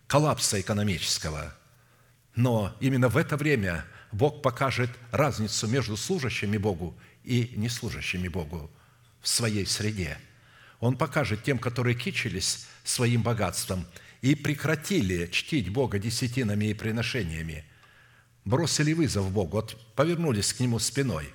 коллапса 0.08 0.62
экономического. 0.62 1.54
Но 2.36 2.76
именно 2.80 3.10
в 3.10 3.18
это 3.18 3.36
время 3.36 3.86
Бог 4.12 4.42
покажет 4.42 4.90
разницу 5.12 5.68
между 5.68 5.98
служащими 5.98 6.58
Богу 6.58 6.96
и 7.24 7.52
неслужащими 7.56 8.28
Богу 8.28 8.72
в 9.22 9.28
своей 9.28 9.66
среде– 9.66 10.18
он 10.84 10.98
покажет 10.98 11.44
тем, 11.44 11.60
которые 11.60 11.96
кичились 11.96 12.68
своим 12.84 13.24
богатством 13.24 13.86
и 14.22 14.36
прекратили 14.36 15.28
чтить 15.28 15.70
Бога 15.70 15.98
десятинами 15.98 16.66
и 16.66 16.74
приношениями, 16.74 17.64
бросили 18.46 18.94
вызов 18.94 19.32
Богу, 19.32 19.58
вот 19.58 19.78
повернулись 19.96 20.54
к 20.54 20.60
Нему 20.60 20.80
спиной 20.80 21.30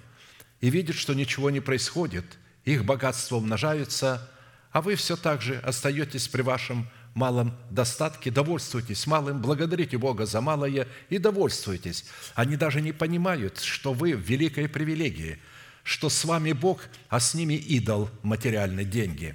и 0.61 0.71
видят, 0.71 0.97
что 0.97 1.15
ничего 1.15 1.51
не 1.51 1.61
происходит, 1.61 2.25
их 2.65 2.85
богатство 2.85 3.37
умножается, 3.37 4.31
а 4.71 4.83
вы 4.83 4.95
все 4.95 5.17
так 5.17 5.41
же 5.41 5.59
остаетесь 5.59 6.29
при 6.29 6.43
вашем 6.43 6.89
малом 7.15 7.57
достатке, 7.71 8.31
довольствуйтесь 8.31 9.07
малым, 9.07 9.41
благодарите 9.41 9.97
Бога 9.99 10.27
за 10.27 10.41
малое 10.41 10.87
и 11.09 11.19
довольствуйтесь. 11.19 12.05
Они 12.35 12.57
даже 12.57 12.81
не 12.81 12.93
понимают, 12.93 13.59
что 13.61 13.93
вы 13.93 14.15
в 14.15 14.21
великой 14.21 14.69
привилегии– 14.69 15.39
что 15.89 16.11
с 16.11 16.23
вами 16.27 16.53
Бог, 16.53 16.83
а 17.09 17.19
с 17.19 17.33
ними 17.33 17.55
идол 17.55 18.11
материальные 18.23 18.85
деньги. 18.85 19.35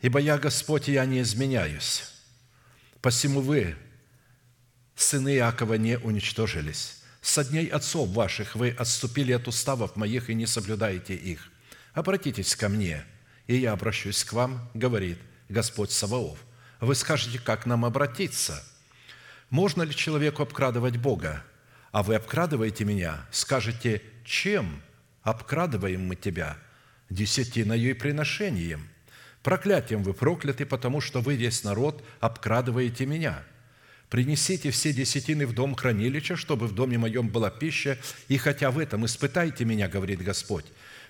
Ибо 0.00 0.20
я 0.20 0.38
Господь, 0.38 0.88
и 0.88 0.92
я 0.92 1.04
не 1.04 1.20
изменяюсь. 1.20 2.10
Посему 3.02 3.42
вы, 3.42 3.76
сыны 4.96 5.36
Иакова, 5.36 5.74
не 5.74 5.98
уничтожились. 5.98 7.02
Со 7.20 7.44
дней 7.44 7.66
отцов 7.66 8.08
ваших 8.08 8.56
вы 8.56 8.70
отступили 8.70 9.32
от 9.32 9.46
уставов 9.46 9.94
моих 9.94 10.28
и 10.30 10.34
не 10.34 10.46
соблюдаете 10.46 11.14
их. 11.14 11.48
Обратитесь 11.92 12.56
ко 12.56 12.68
мне, 12.68 13.04
и 13.46 13.56
я 13.56 13.72
обращусь 13.72 14.24
к 14.24 14.32
вам, 14.32 14.68
говорит 14.74 15.18
Господь 15.48 15.92
Саваоф. 15.92 16.38
Вы 16.80 16.94
скажете, 16.94 17.38
как 17.38 17.66
нам 17.66 17.84
обратиться? 17.84 18.64
Можно 19.50 19.82
ли 19.82 19.94
человеку 19.94 20.42
обкрадывать 20.42 20.96
Бога? 20.96 21.44
а 21.96 22.02
вы 22.02 22.16
обкрадываете 22.16 22.84
меня, 22.84 23.24
скажете, 23.30 24.02
чем 24.22 24.82
обкрадываем 25.22 26.06
мы 26.06 26.14
тебя? 26.14 26.58
Десятиною 27.08 27.88
и 27.88 27.94
приношением. 27.94 28.90
Проклятием 29.42 30.02
вы 30.02 30.12
прокляты, 30.12 30.66
потому 30.66 31.00
что 31.00 31.22
вы, 31.22 31.36
весь 31.36 31.64
народ, 31.64 32.04
обкрадываете 32.20 33.06
меня. 33.06 33.42
Принесите 34.10 34.70
все 34.70 34.92
десятины 34.92 35.46
в 35.46 35.52
дом 35.52 35.74
хранилища, 35.74 36.36
чтобы 36.36 36.68
в 36.68 36.74
доме 36.74 36.96
моем 36.96 37.28
была 37.28 37.50
пища, 37.50 37.98
и 38.28 38.36
хотя 38.36 38.70
в 38.70 38.78
этом 38.78 39.04
испытайте 39.04 39.64
меня, 39.64 39.88
говорит 39.88 40.22
Господь, 40.22 40.66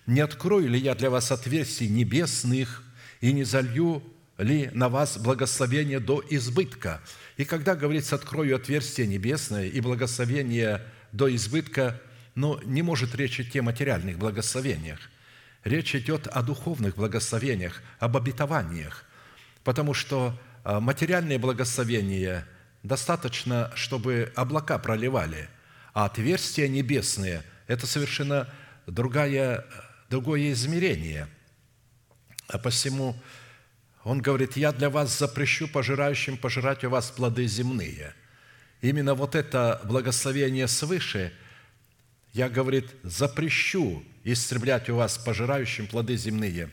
не 0.07 0.21
открою 0.21 0.69
ли 0.69 0.79
я 0.79 0.95
для 0.95 1.11
вас 1.11 1.31
отверстий 1.31 1.89
небесных 1.89 2.83
и 3.21 3.33
не 3.33 3.45
залью 3.45 4.03
ли 4.39 4.71
на 4.73 4.89
вас 4.89 5.19
благословение 5.19 6.01
до 6.01 6.23
избытка, 6.31 7.03
и 7.37 7.45
когда 7.45 7.75
говорится 7.75 8.17
«открою 8.17 8.57
отверстие 8.57 9.07
небесное» 9.07 9.67
и 9.67 9.81
благословение 9.81 10.83
до 11.13 11.35
избытка, 11.35 12.01
но 12.35 12.61
не 12.65 12.83
может 12.83 13.15
речь 13.15 13.41
идти 13.41 13.59
о 13.59 13.63
материальных 13.63 14.19
благословениях. 14.19 14.99
Речь 15.65 15.95
идет 15.95 16.29
о 16.29 16.43
духовных 16.43 16.97
благословениях, 16.97 17.83
об 17.99 18.17
обетованиях, 18.17 19.05
потому 19.65 19.95
что 19.95 20.39
а, 20.63 20.81
материальные 20.81 21.39
благословения 21.39 22.47
достаточно, 22.87 23.73
чтобы 23.75 24.33
облака 24.35 24.79
проливали, 24.79 25.49
а 25.93 26.07
отверстия 26.07 26.69
небесные– 26.69 27.43
это 27.67 27.87
совершенно 27.87 28.49
другая, 28.87 29.65
другое 30.09 30.53
измерение. 30.53 31.29
А 32.49 32.59
посему 32.59 33.17
он 34.05 34.21
говорит, 34.21 34.57
«Я 34.57 34.73
для 34.73 34.89
вас 34.89 35.19
запрещу 35.19 35.69
пожирающим 35.69 36.37
пожирать 36.37 36.85
у 36.85 36.91
вас 36.91 37.11
плоды 37.11 37.47
земные». 37.47 38.15
Именно 38.83 39.15
вот 39.15 39.35
это 39.35 39.81
благословение 39.85 40.69
свыше– 40.69 41.33
я, 42.37 42.51
говорит, 42.51 42.85
запрещу 43.03 44.05
истреблять 44.23 44.91
у 44.91 44.97
вас 44.97 45.17
пожирающим 45.17 45.87
плоды 45.87 46.17
земные, 46.17 46.69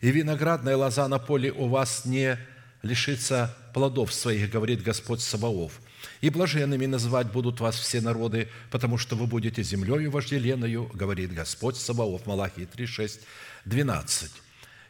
и 0.00 0.12
виноградная 0.12 0.76
лоза 0.76 1.08
на 1.08 1.18
поле 1.18 1.50
у 1.50 1.66
вас 1.66 2.04
не 2.04 2.38
лишится 2.82 3.56
плодов 3.74 4.12
своих, 4.12 4.50
говорит 4.50 4.82
Господь 4.82 5.20
Саваоф. 5.20 5.80
И 6.20 6.30
блаженными 6.30 6.86
называть 6.86 7.30
будут 7.30 7.60
вас 7.60 7.76
все 7.76 8.00
народы, 8.00 8.48
потому 8.70 8.98
что 8.98 9.16
вы 9.16 9.26
будете 9.26 9.62
землею 9.62 10.10
вожделенную, 10.10 10.90
говорит 10.94 11.32
Господь 11.32 11.76
Саваоф, 11.76 12.26
Малахии 12.26 12.64
3, 12.64 12.86
6, 12.86 13.20
12. 13.64 14.30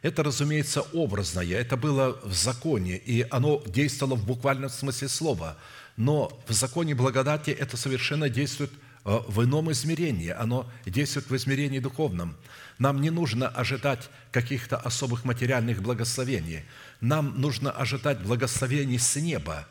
Это, 0.01 0.23
разумеется, 0.23 0.81
образное, 0.93 1.45
это 1.45 1.75
было 1.75 2.19
в 2.23 2.33
законе, 2.33 2.95
и 2.95 3.27
оно 3.29 3.61
действовало 3.65 4.15
в 4.15 4.25
буквальном 4.25 4.69
смысле 4.69 5.09
слова. 5.09 5.57
Но 5.97 6.41
в 6.47 6.53
законе 6.53 6.95
благодати 6.95 7.51
это 7.51 7.75
совершенно 7.75 8.29
действует 8.29 8.71
в 9.09 9.43
ином 9.43 9.71
измерении, 9.71 10.29
оно 10.29 10.69
действует 10.85 11.29
в 11.29 11.35
измерении 11.35 11.79
духовном. 11.79 12.37
Нам 12.77 13.01
не 13.01 13.09
нужно 13.09 13.47
ожидать 13.47 14.09
каких-то 14.31 14.77
особых 14.77 15.25
материальных 15.25 15.81
благословений. 15.81 16.63
Нам 17.01 17.41
нужно 17.41 17.71
ожидать 17.71 18.21
благословений 18.21 18.99
с 18.99 19.15
неба, 19.15 19.67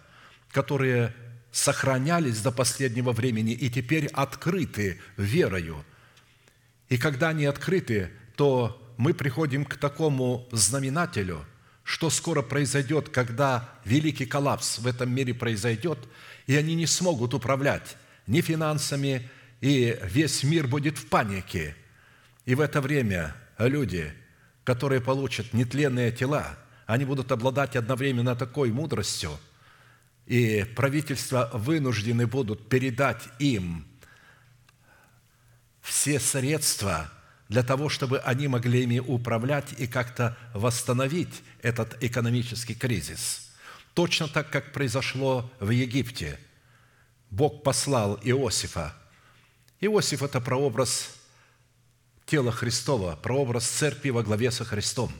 которые 0.50 1.14
сохранялись 1.52 2.40
до 2.40 2.50
последнего 2.50 3.12
времени 3.12 3.52
и 3.52 3.70
теперь 3.70 4.06
открыты 4.08 5.00
верою. 5.16 5.84
И 6.88 6.98
когда 6.98 7.28
они 7.28 7.44
открыты, 7.44 8.10
то 8.34 8.82
мы 8.96 9.14
приходим 9.14 9.64
к 9.64 9.76
такому 9.76 10.48
знаменателю, 10.50 11.44
что 11.84 12.10
скоро 12.10 12.42
произойдет, 12.42 13.08
когда 13.08 13.68
великий 13.84 14.26
коллапс 14.26 14.80
в 14.80 14.86
этом 14.88 15.14
мире 15.14 15.32
произойдет, 15.32 15.98
и 16.48 16.56
они 16.56 16.74
не 16.74 16.86
смогут 16.86 17.34
управлять 17.34 17.96
ни 18.28 18.40
финансами, 18.42 19.28
и 19.60 19.98
весь 20.04 20.44
мир 20.44 20.68
будет 20.68 20.98
в 20.98 21.08
панике. 21.08 21.74
И 22.44 22.54
в 22.54 22.60
это 22.60 22.80
время 22.80 23.34
люди, 23.58 24.12
которые 24.64 25.00
получат 25.00 25.52
нетленные 25.52 26.12
тела, 26.12 26.56
они 26.86 27.04
будут 27.04 27.32
обладать 27.32 27.74
одновременно 27.74 28.36
такой 28.36 28.70
мудростью, 28.70 29.32
и 30.26 30.64
правительства 30.76 31.50
вынуждены 31.52 32.26
будут 32.26 32.68
передать 32.68 33.22
им 33.38 33.86
все 35.80 36.20
средства 36.20 37.10
для 37.48 37.62
того, 37.62 37.88
чтобы 37.88 38.18
они 38.18 38.46
могли 38.46 38.82
ими 38.82 38.98
управлять 38.98 39.72
и 39.78 39.86
как-то 39.86 40.36
восстановить 40.52 41.42
этот 41.62 42.02
экономический 42.02 42.74
кризис. 42.74 43.50
Точно 43.94 44.28
так, 44.28 44.50
как 44.50 44.72
произошло 44.72 45.50
в 45.60 45.70
Египте– 45.70 46.38
Бог 47.30 47.62
послал 47.62 48.18
Иосифа. 48.22 48.94
Иосиф– 49.80 50.22
это 50.24 50.40
прообраз 50.40 51.14
тела 52.26 52.52
Христова, 52.52 53.16
прообраз 53.16 53.66
церкви 53.66 54.10
во 54.10 54.22
главе 54.22 54.50
со 54.50 54.64
Христом. 54.64 55.12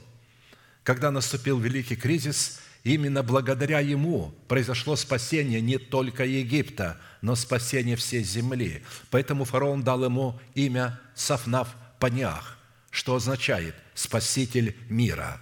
Когда 0.83 1.11
наступил 1.11 1.59
великий 1.59 1.95
кризис, 1.95 2.61
именно 2.83 3.23
благодаря 3.23 3.79
ему 3.79 4.33
произошло 4.47 4.95
спасение 4.95 5.61
не 5.61 5.77
только 5.77 6.25
Египта, 6.25 6.99
но 7.21 7.35
спасение 7.35 7.95
всей 7.95 8.23
земли. 8.23 8.83
Поэтому 9.11 9.45
фараон 9.45 9.83
дал 9.83 10.03
ему 10.03 10.39
имя 10.55 10.99
Сафнав 11.15 11.75
Паниах, 11.99 12.57
что 12.91 13.15
означает 13.15 13.75
«спаситель 13.93 14.75
мира». 14.89 15.41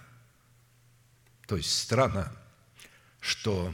То 1.48 1.56
есть 1.56 1.72
странно, 1.80 2.34
что 3.22 3.74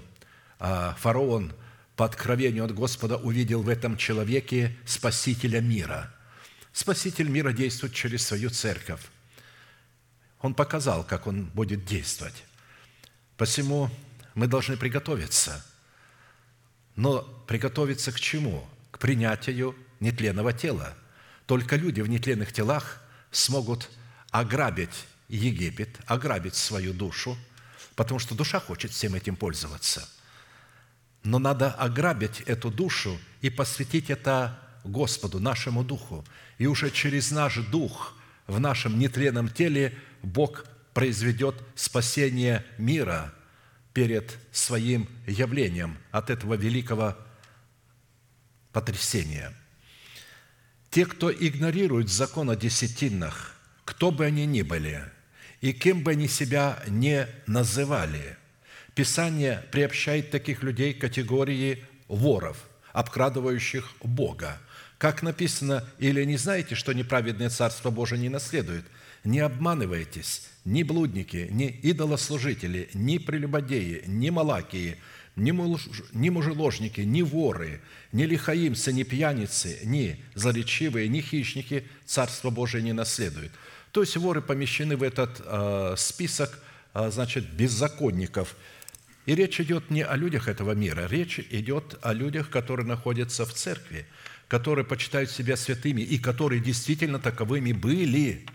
а, 0.59 0.95
фараон 0.99 1.53
по 1.95 2.05
откровению 2.05 2.65
от 2.65 2.73
Господа 2.73 3.17
увидел 3.17 3.61
в 3.61 3.69
этом 3.69 3.97
человеке 3.97 4.75
Спасителя 4.85 5.61
мира. 5.61 6.13
Спаситель 6.71 7.29
мира 7.29 7.51
действует 7.51 7.93
через 7.93 8.25
свою 8.25 8.49
церковь. 8.49 9.01
Он 10.39 10.55
показал, 10.55 11.03
как 11.03 11.27
он 11.27 11.45
будет 11.45 11.85
действовать. 11.85 12.43
Посему 13.37 13.89
мы 14.33 14.47
должны 14.47 14.75
приготовиться. 14.75 15.63
Но 16.95 17.21
приготовиться 17.47 18.11
к 18.11 18.19
чему? 18.19 18.67
К 18.91 18.97
принятию 18.97 19.75
нетленного 19.99 20.51
тела. 20.51 20.95
Только 21.45 21.75
люди 21.75 22.01
в 22.01 22.09
нетленных 22.09 22.51
телах 22.51 23.01
смогут 23.31 23.89
ограбить 24.31 25.05
Египет, 25.27 25.99
ограбить 26.07 26.55
свою 26.55 26.93
душу, 26.93 27.37
потому 27.95 28.19
что 28.19 28.35
душа 28.35 28.59
хочет 28.59 28.91
всем 28.91 29.13
этим 29.13 29.35
пользоваться– 29.35 30.09
но 31.23 31.39
надо 31.39 31.71
ограбить 31.71 32.41
эту 32.41 32.69
душу 32.69 33.17
и 33.41 33.49
посвятить 33.49 34.09
это 34.09 34.59
Господу, 34.83 35.39
нашему 35.39 35.83
Духу. 35.83 36.25
И 36.57 36.67
уже 36.67 36.91
через 36.91 37.31
наш 37.31 37.57
Дух 37.57 38.15
в 38.47 38.59
нашем 38.59 38.99
нетленном 38.99 39.49
теле 39.49 39.97
Бог 40.21 40.65
произведет 40.93 41.55
спасение 41.75 42.65
мира 42.77 43.33
перед 43.93 44.37
своим 44.51 45.07
явлением 45.25 45.97
от 46.11 46.29
этого 46.29 46.55
великого 46.55 47.17
потрясения. 48.73 49.53
Те, 50.89 51.05
кто 51.05 51.31
игнорирует 51.31 52.09
закон 52.09 52.49
о 52.49 52.55
десятинах, 52.55 53.55
кто 53.85 54.11
бы 54.11 54.25
они 54.25 54.45
ни 54.45 54.61
были, 54.61 55.03
и 55.61 55.73
кем 55.73 56.03
бы 56.03 56.11
они 56.11 56.27
себя 56.27 56.83
не 56.87 57.27
называли– 57.47 58.37
Писание 58.95 59.63
приобщает 59.71 60.29
таких 60.29 60.61
людей 60.61 60.93
к 60.93 61.01
категории 61.01 61.83
воров, 62.07 62.57
обкрадывающих 62.91 63.91
Бога. 64.03 64.59
Как 64.99 65.23
написано, 65.23 65.83
или 65.97 66.23
не 66.23 66.37
знаете, 66.37 66.75
что 66.75 66.93
неправедное 66.93 67.49
Царство 67.49 67.89
Божие 67.89 68.19
не 68.19 68.29
наследует? 68.29 68.85
Не 69.23 69.39
обманывайтесь, 69.39 70.49
ни 70.63 70.83
блудники, 70.83 71.47
ни 71.49 71.67
идолослужители, 71.67 72.89
ни 72.93 73.17
прелюбодеи, 73.17 74.03
ни 74.05 74.29
малакии, 74.29 74.97
ни, 75.35 75.49
муж, 75.49 75.87
ни 76.13 76.29
мужеложники, 76.29 77.01
ни 77.01 77.23
воры, 77.23 77.81
ни 78.11 78.23
лихаимцы, 78.23 78.93
ни 78.93 79.01
пьяницы, 79.03 79.79
ни 79.85 80.23
злоречивые, 80.35 81.07
ни 81.07 81.21
хищники 81.21 81.87
Царство 82.05 82.51
Божие 82.51 82.83
не 82.83 82.93
наследуют. 82.93 83.51
То 83.91 84.01
есть 84.01 84.15
воры 84.17 84.41
помещены 84.41 84.97
в 84.97 85.03
этот 85.03 85.41
э, 85.43 85.95
список, 85.97 86.59
э, 86.93 87.09
значит, 87.09 87.49
беззаконников– 87.49 88.55
и 89.25 89.35
речь 89.35 89.59
идет 89.61 89.89
не 89.89 90.03
о 90.03 90.15
людях 90.15 90.47
этого 90.47 90.71
мира, 90.73 91.07
речь 91.07 91.39
идет 91.39 91.97
о 92.01 92.13
людях, 92.13 92.49
которые 92.49 92.85
находятся 92.85 93.45
в 93.45 93.53
церкви, 93.53 94.05
которые 94.47 94.85
почитают 94.85 95.31
себя 95.31 95.55
святыми 95.55 96.01
и 96.01 96.17
которые 96.17 96.59
действительно 96.59 97.19
таковыми 97.19 97.71
были, 97.71 98.45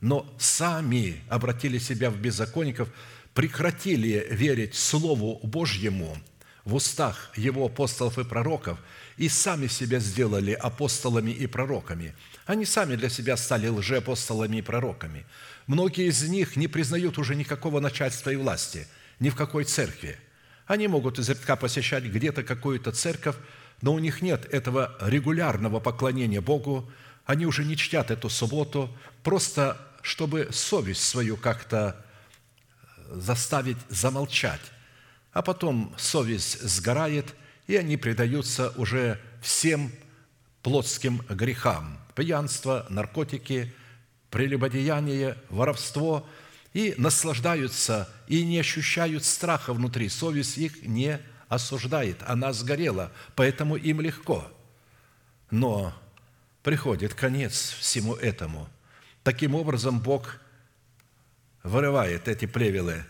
но 0.00 0.26
сами 0.38 1.22
обратили 1.28 1.78
себя 1.78 2.10
в 2.10 2.16
беззаконников, 2.16 2.88
прекратили 3.34 4.26
верить 4.30 4.74
Слову 4.74 5.38
Божьему 5.42 6.16
в 6.64 6.74
устах 6.74 7.30
Его 7.36 7.66
апостолов 7.66 8.18
и 8.18 8.24
пророков 8.24 8.78
и 9.18 9.28
сами 9.28 9.66
себя 9.66 9.98
сделали 9.98 10.52
апостолами 10.52 11.30
и 11.30 11.46
пророками. 11.46 12.14
Они 12.46 12.64
сами 12.64 12.96
для 12.96 13.08
себя 13.08 13.36
стали 13.36 13.68
лжеапостолами 13.68 14.56
и 14.56 14.62
пророками. 14.62 15.26
Многие 15.66 16.08
из 16.08 16.22
них 16.28 16.56
не 16.56 16.68
признают 16.68 17.18
уже 17.18 17.34
никакого 17.34 17.80
начальства 17.80 18.30
и 18.30 18.36
власти– 18.36 18.86
ни 19.20 19.30
в 19.30 19.36
какой 19.36 19.64
церкви. 19.64 20.18
Они 20.66 20.88
могут 20.88 21.18
изредка 21.18 21.56
посещать 21.56 22.04
где-то 22.04 22.42
какую-то 22.42 22.92
церковь, 22.92 23.36
но 23.82 23.92
у 23.92 23.98
них 23.98 24.22
нет 24.22 24.46
этого 24.52 24.96
регулярного 25.00 25.80
поклонения 25.80 26.40
Богу, 26.40 26.90
они 27.24 27.46
уже 27.46 27.64
не 27.64 27.76
чтят 27.76 28.10
эту 28.10 28.28
субботу, 28.28 28.90
просто 29.22 29.80
чтобы 30.02 30.48
совесть 30.52 31.02
свою 31.02 31.36
как-то 31.36 32.04
заставить 33.10 33.78
замолчать. 33.88 34.60
А 35.32 35.42
потом 35.42 35.94
совесть 35.98 36.62
сгорает, 36.62 37.34
и 37.66 37.76
они 37.76 37.96
предаются 37.96 38.70
уже 38.76 39.20
всем 39.42 39.92
плотским 40.62 41.22
грехам. 41.28 41.98
Пьянство, 42.14 42.86
наркотики, 42.88 43.72
прелюбодеяние, 44.30 45.36
воровство– 45.50 46.26
и 46.76 46.94
наслаждаются, 46.98 48.06
и 48.26 48.44
не 48.44 48.58
ощущают 48.58 49.24
страха 49.24 49.72
внутри. 49.72 50.10
Совесть 50.10 50.58
их 50.58 50.82
не 50.82 51.18
осуждает, 51.48 52.18
она 52.26 52.52
сгорела, 52.52 53.12
поэтому 53.34 53.76
им 53.76 54.02
легко. 54.02 54.46
Но 55.50 55.94
приходит 56.62 57.14
конец 57.14 57.70
всему 57.70 58.14
этому. 58.14 58.68
Таким 59.22 59.54
образом, 59.54 60.00
Бог 60.00 60.38
вырывает 61.62 62.28
эти 62.28 62.44
плевелы 62.44 63.06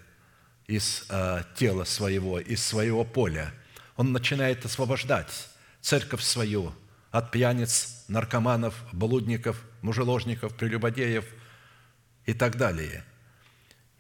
из 0.69 1.05
э, 1.09 1.43
тела 1.57 1.83
своего, 1.83 2.39
из 2.39 2.65
своего 2.65 3.03
поля. 3.03 3.53
Он 3.97 4.13
начинает 4.13 4.65
освобождать 4.65 5.49
церковь 5.81 6.23
свою 6.23 6.73
от 7.11 7.33
пьяниц, 7.33 8.05
наркоманов, 8.07 8.77
блудников, 8.93 9.61
мужеложников, 9.83 10.55
прелюбодеев 10.55 11.25
и 12.27 12.33
так 12.33 12.57
далее. 12.59 13.05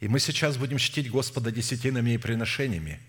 И 0.01 0.09
мы 0.09 0.21
сейчас 0.21 0.57
будем 0.57 0.79
чтить 0.79 1.11
Господа 1.11 1.51
десятинами 1.51 2.11
и 2.11 2.19
приношениями, 2.19 3.01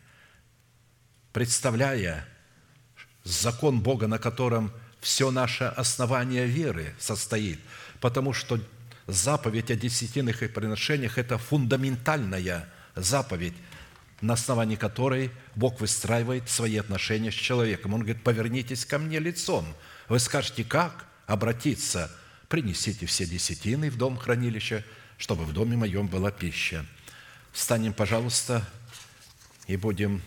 представляя 1.33 2.25
закон 3.23 3.81
Бога, 3.81 4.07
на 4.07 4.19
котором 4.19 4.71
все 5.01 5.31
наше 5.31 5.65
основание 5.65 6.45
веры 6.45 6.95
состоит, 6.97 7.59
потому 7.99 8.33
что 8.33 8.59
заповедь 9.05 9.71
о 9.71 9.75
десятинных 9.75 10.43
и 10.43 10.47
приношениях– 10.47 11.17
это 11.19 11.37
фундаментальная 11.37 12.69
заповедь, 12.95 13.53
на 14.21 14.33
основании 14.33 14.75
которой 14.75 15.31
Бог 15.55 15.79
выстраивает 15.79 16.49
свои 16.49 16.77
отношения 16.77 17.31
с 17.31 17.35
человеком. 17.35 17.93
Он 17.93 18.01
говорит, 18.01 18.23
повернитесь 18.23 18.85
ко 18.85 18.97
мне 18.97 19.19
лицом. 19.19 19.65
Вы 20.07 20.19
скажете, 20.19 20.63
как 20.63 21.05
обратиться? 21.27 22.11
Принесите 22.47 23.05
все 23.05 23.25
десятины 23.25 23.89
в 23.89 23.97
дом 23.97 24.17
хранилища, 24.17 24.83
чтобы 25.17 25.45
в 25.45 25.53
доме 25.53 25.77
моем 25.77 26.07
была 26.07 26.31
пища. 26.31 26.85
Встанем, 27.51 27.93
пожалуйста, 27.93 28.67
и 29.67 29.75
будем 29.75 30.21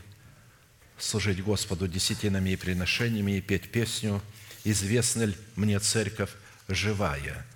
служить 0.99 1.43
Господу 1.43 1.89
десятинами 1.89 2.51
и 2.51 2.57
приношениями 2.57 3.39
и 3.39 3.41
петь 3.41 3.71
песню 3.71 4.21
«Известна 4.65 5.23
ли 5.23 5.35
мне 5.57 5.79
церковь 5.79 6.31
живая?» 6.69 7.47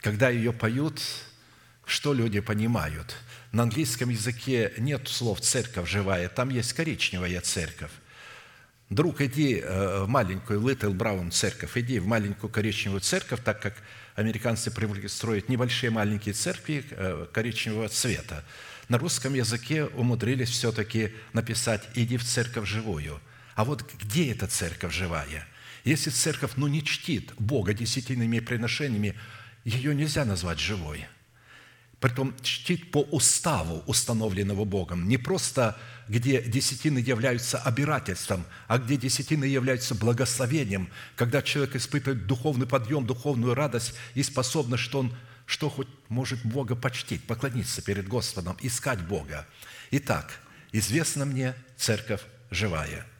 Когда 0.00 0.30
ее 0.30 0.52
поют, 0.52 1.00
что 1.84 2.12
люди 2.12 2.40
понимают? 2.40 3.14
На 3.52 3.64
английском 3.64 4.08
языке 4.08 4.72
нет 4.78 5.08
слов 5.08 5.40
«церковь 5.40 5.88
живая», 5.88 6.28
там 6.28 6.48
есть 6.48 6.72
коричневая 6.72 7.40
церковь. 7.40 7.92
Друг, 8.88 9.20
иди 9.20 9.60
э, 9.62 10.04
в 10.04 10.08
маленькую 10.08 10.60
Little 10.60 10.94
Brown 10.94 11.30
церковь, 11.30 11.76
иди 11.76 11.98
в 11.98 12.06
маленькую 12.06 12.50
коричневую 12.50 13.00
церковь, 13.00 13.40
так 13.42 13.60
как 13.60 13.74
американцы 14.14 14.70
привыкли 14.70 15.06
строить 15.06 15.48
небольшие 15.48 15.90
маленькие 15.90 16.34
церкви 16.34 16.84
э, 16.90 17.26
коричневого 17.32 17.88
цвета. 17.88 18.44
На 18.88 18.98
русском 18.98 19.34
языке 19.34 19.86
умудрились 19.86 20.50
все-таки 20.50 21.14
написать 21.32 21.88
«иди 21.94 22.16
в 22.16 22.24
церковь 22.24 22.68
живую». 22.68 23.20
А 23.54 23.64
вот 23.64 23.84
где 24.00 24.32
эта 24.32 24.46
церковь 24.46 24.94
живая? 24.94 25.46
Если 25.84 26.10
церковь 26.10 26.52
ну, 26.56 26.66
не 26.68 26.84
чтит 26.84 27.32
Бога 27.38 27.74
десятинными 27.74 28.40
приношениями, 28.40 29.14
ее 29.64 29.94
нельзя 29.94 30.24
назвать 30.24 30.58
живой. 30.58 31.06
Притом 32.02 32.34
чтит 32.42 32.90
по 32.90 32.98
уставу, 32.98 33.84
установленного 33.86 34.64
Богом. 34.64 35.06
Не 35.06 35.18
просто, 35.18 35.78
где 36.08 36.42
десятины 36.42 36.98
являются 36.98 37.58
обирательством, 37.58 38.44
а 38.66 38.78
где 38.78 38.96
десятины 38.96 39.44
являются 39.44 39.94
благословением, 39.94 40.90
когда 41.14 41.42
человек 41.42 41.76
испытывает 41.76 42.26
духовный 42.26 42.66
подъем, 42.66 43.06
духовную 43.06 43.54
радость 43.54 43.94
и 44.14 44.24
способность, 44.24 44.82
что 44.82 44.98
он 44.98 45.14
что 45.46 45.70
хоть 45.70 45.88
может 46.08 46.44
Бога 46.44 46.74
почтить, 46.74 47.22
поклониться 47.24 47.82
перед 47.82 48.08
Господом, 48.08 48.56
искать 48.62 49.00
Бога. 49.00 49.46
Итак, 49.92 50.40
известна 50.72 51.24
мне 51.24 51.54
церковь 51.76 52.22
живая– 52.50 53.06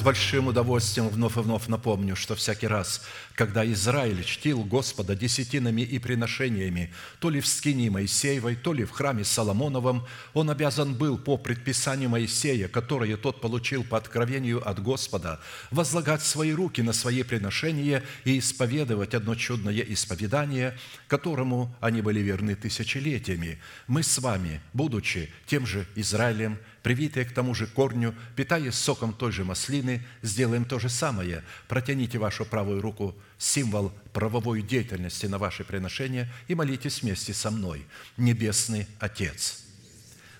с 0.00 0.02
большим 0.02 0.46
удовольствием 0.46 1.10
вновь 1.10 1.36
и 1.36 1.40
вновь 1.40 1.66
напомню, 1.66 2.16
что 2.16 2.34
всякий 2.34 2.66
раз, 2.66 3.02
когда 3.34 3.70
Израиль 3.70 4.24
чтил 4.24 4.64
Господа 4.64 5.14
десятинами 5.14 5.82
и 5.82 5.98
приношениями, 5.98 6.90
то 7.18 7.28
ли 7.28 7.42
в 7.42 7.46
скинии 7.46 7.90
Моисеевой, 7.90 8.56
то 8.56 8.72
ли 8.72 8.86
в 8.86 8.92
храме 8.92 9.24
Соломоновом, 9.24 10.06
он 10.32 10.48
обязан 10.48 10.94
был 10.94 11.18
по 11.18 11.36
предписанию 11.36 12.08
Моисея, 12.08 12.66
которое 12.66 13.18
тот 13.18 13.42
получил 13.42 13.84
по 13.84 13.98
откровению 13.98 14.66
от 14.66 14.82
Господа, 14.82 15.38
возлагать 15.70 16.22
свои 16.22 16.52
руки 16.52 16.80
на 16.80 16.94
свои 16.94 17.22
приношения 17.22 18.02
и 18.24 18.38
исповедовать 18.38 19.12
одно 19.12 19.34
чудное 19.34 19.82
исповедание, 19.82 20.78
которому 21.08 21.76
они 21.82 22.00
были 22.00 22.20
верны 22.20 22.54
тысячелетиями. 22.54 23.58
Мы 23.86 24.02
с 24.02 24.18
вами, 24.18 24.62
будучи 24.72 25.28
тем 25.46 25.66
же 25.66 25.86
Израилем, 25.94 26.56
привитые 26.82 27.26
к 27.26 27.32
тому 27.32 27.54
же 27.54 27.66
корню, 27.66 28.14
питаясь 28.36 28.74
соком 28.74 29.12
той 29.12 29.32
же 29.32 29.44
маслины, 29.44 30.04
сделаем 30.22 30.64
то 30.64 30.78
же 30.78 30.88
самое. 30.88 31.44
Протяните 31.68 32.18
вашу 32.18 32.44
правую 32.44 32.80
руку, 32.80 33.14
символ 33.38 33.92
правовой 34.12 34.62
деятельности 34.62 35.26
на 35.26 35.38
ваше 35.38 35.64
приношение, 35.64 36.32
и 36.48 36.54
молитесь 36.54 37.02
вместе 37.02 37.34
со 37.34 37.50
мной. 37.50 37.86
Небесный 38.16 38.86
Отец, 38.98 39.62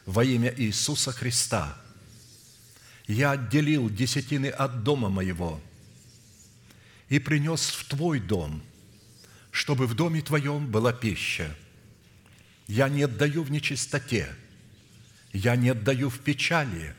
во 0.07 0.24
имя 0.24 0.53
Иисуса 0.57 1.12
Христа, 1.12 1.76
я 3.07 3.32
отделил 3.32 3.91
десятины 3.91 4.47
от 4.47 4.82
дома 4.82 5.09
моего 5.09 5.61
и 7.09 7.18
принес 7.18 7.61
в 7.66 7.88
Твой 7.88 8.20
дом, 8.20 8.62
чтобы 9.51 9.86
в 9.86 9.95
доме 9.95 10.22
Твоем 10.22 10.70
была 10.70 10.93
пища. 10.93 11.55
Я 12.66 12.88
не 12.88 13.03
отдаю 13.03 13.43
в 13.43 13.51
нечистоте– 13.51 14.28
я 15.33 15.57
не 15.57 15.70
отдаю 15.70 16.11
в 16.11 16.18
печали, 16.20 16.95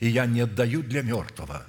и 0.00 0.08
я 0.08 0.26
не 0.26 0.40
отдаю 0.40 0.82
для 0.82 1.02
мертвого. 1.02 1.64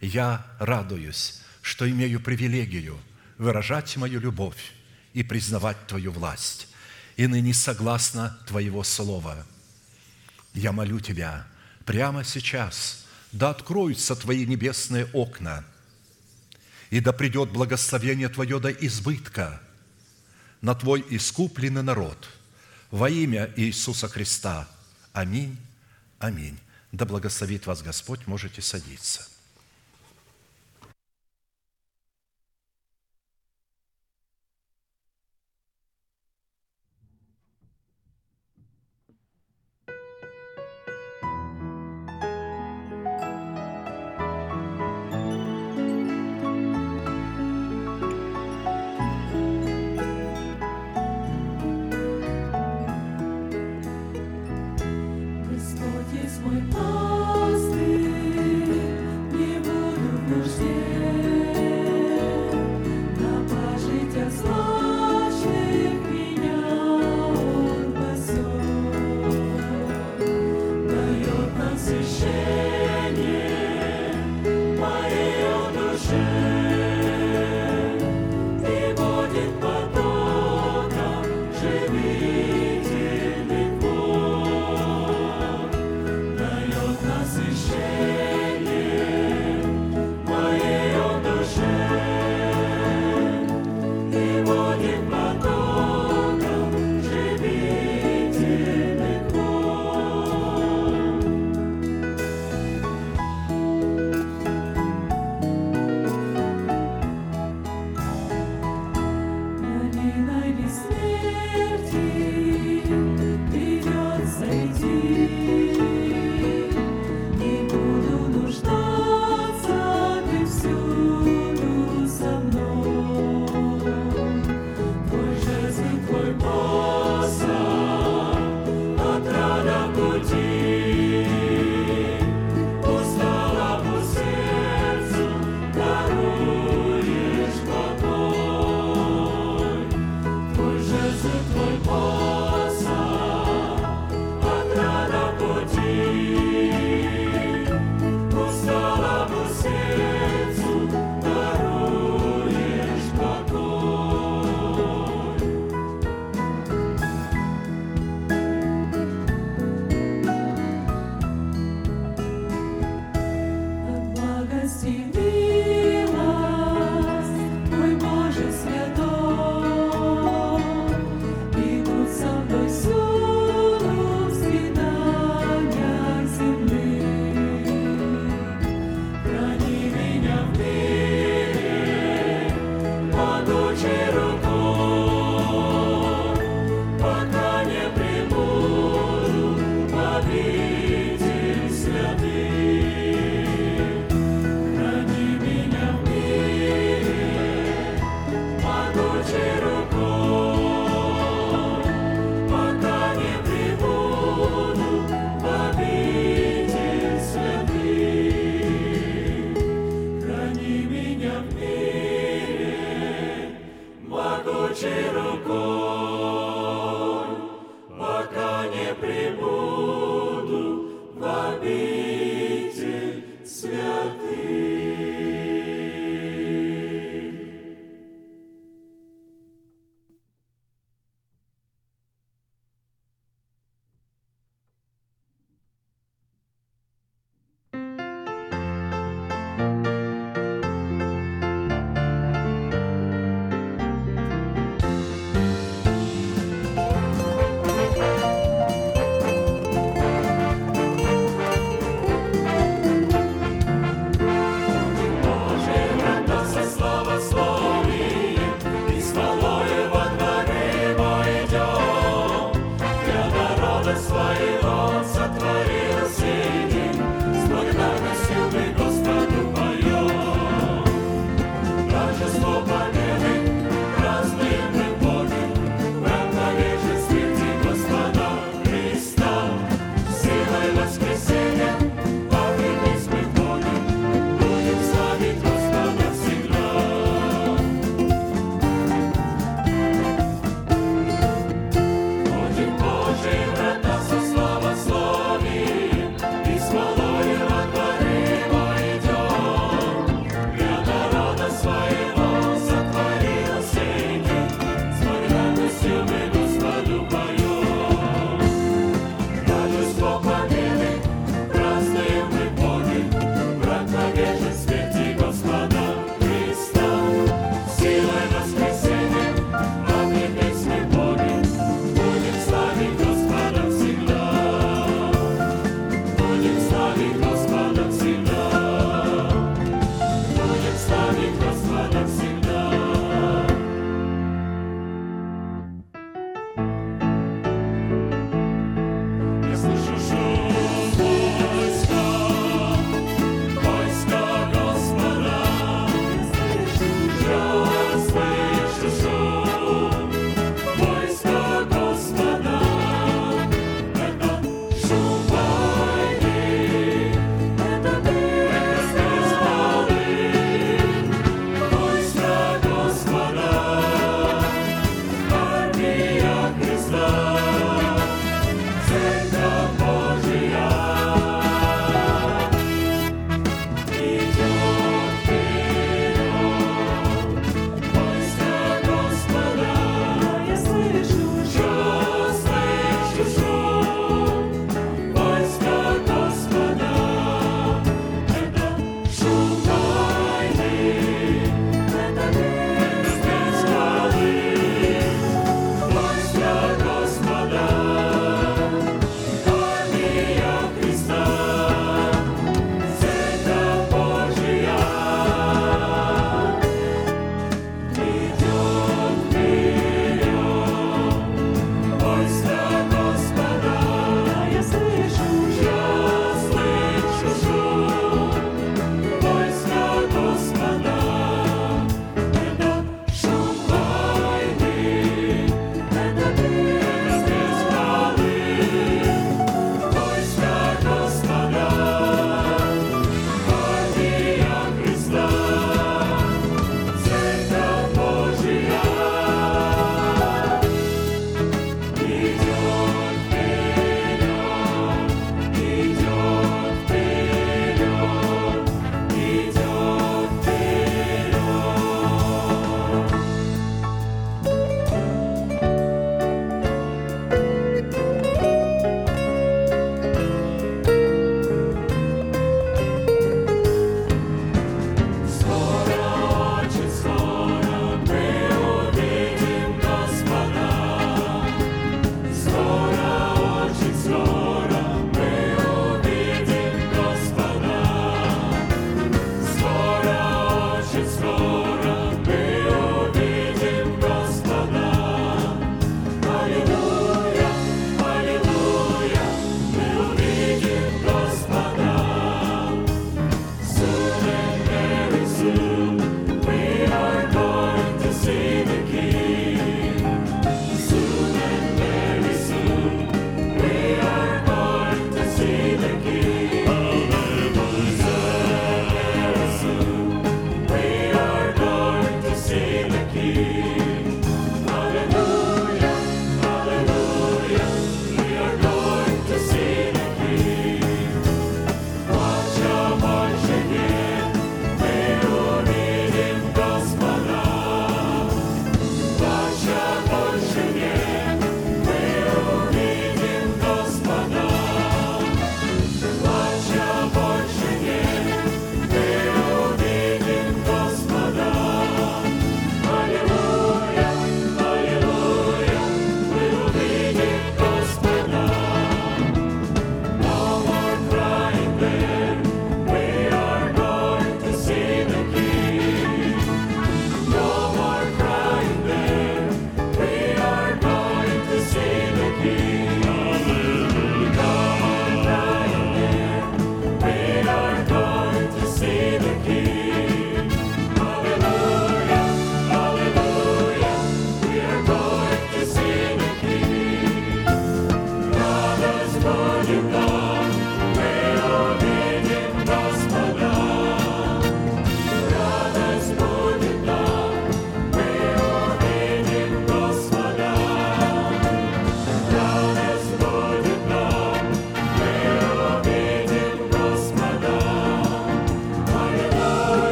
Я 0.00 0.46
радуюсь, 0.58 1.40
что 1.62 1.88
имею 1.88 2.20
привилегию 2.20 2.98
выражать 3.38 3.96
мою 3.96 4.20
любовь 4.20 4.72
и 5.14 5.22
признавать 5.22 5.86
Твою 5.86 6.12
власть. 6.12 6.68
И 7.16 7.26
ныне 7.26 7.52
согласно 7.52 8.38
Твоего 8.46 8.84
Слова. 8.84 9.46
Я 10.54 10.72
молю 10.72 11.00
Тебя 11.00 11.46
прямо 11.84 12.24
сейчас, 12.24 13.04
да 13.32 13.50
откроются 13.50 14.14
Твои 14.14 14.46
небесные 14.46 15.06
окна, 15.12 15.64
и 16.90 17.00
да 17.00 17.12
придет 17.12 17.50
благословение 17.50 18.28
Твое 18.28 18.60
до 18.60 18.70
избытка 18.70 19.60
на 20.60 20.74
Твой 20.74 21.04
искупленный 21.10 21.82
народ 21.82 22.28
во 22.90 23.10
имя 23.10 23.52
Иисуса 23.56 24.08
Христа– 24.08 24.68
Аминь, 25.12 25.58
аминь. 26.18 26.58
Да 26.92 27.04
благословит 27.04 27.66
вас 27.66 27.82
Господь, 27.82 28.26
можете 28.26 28.62
садиться. 28.62 29.31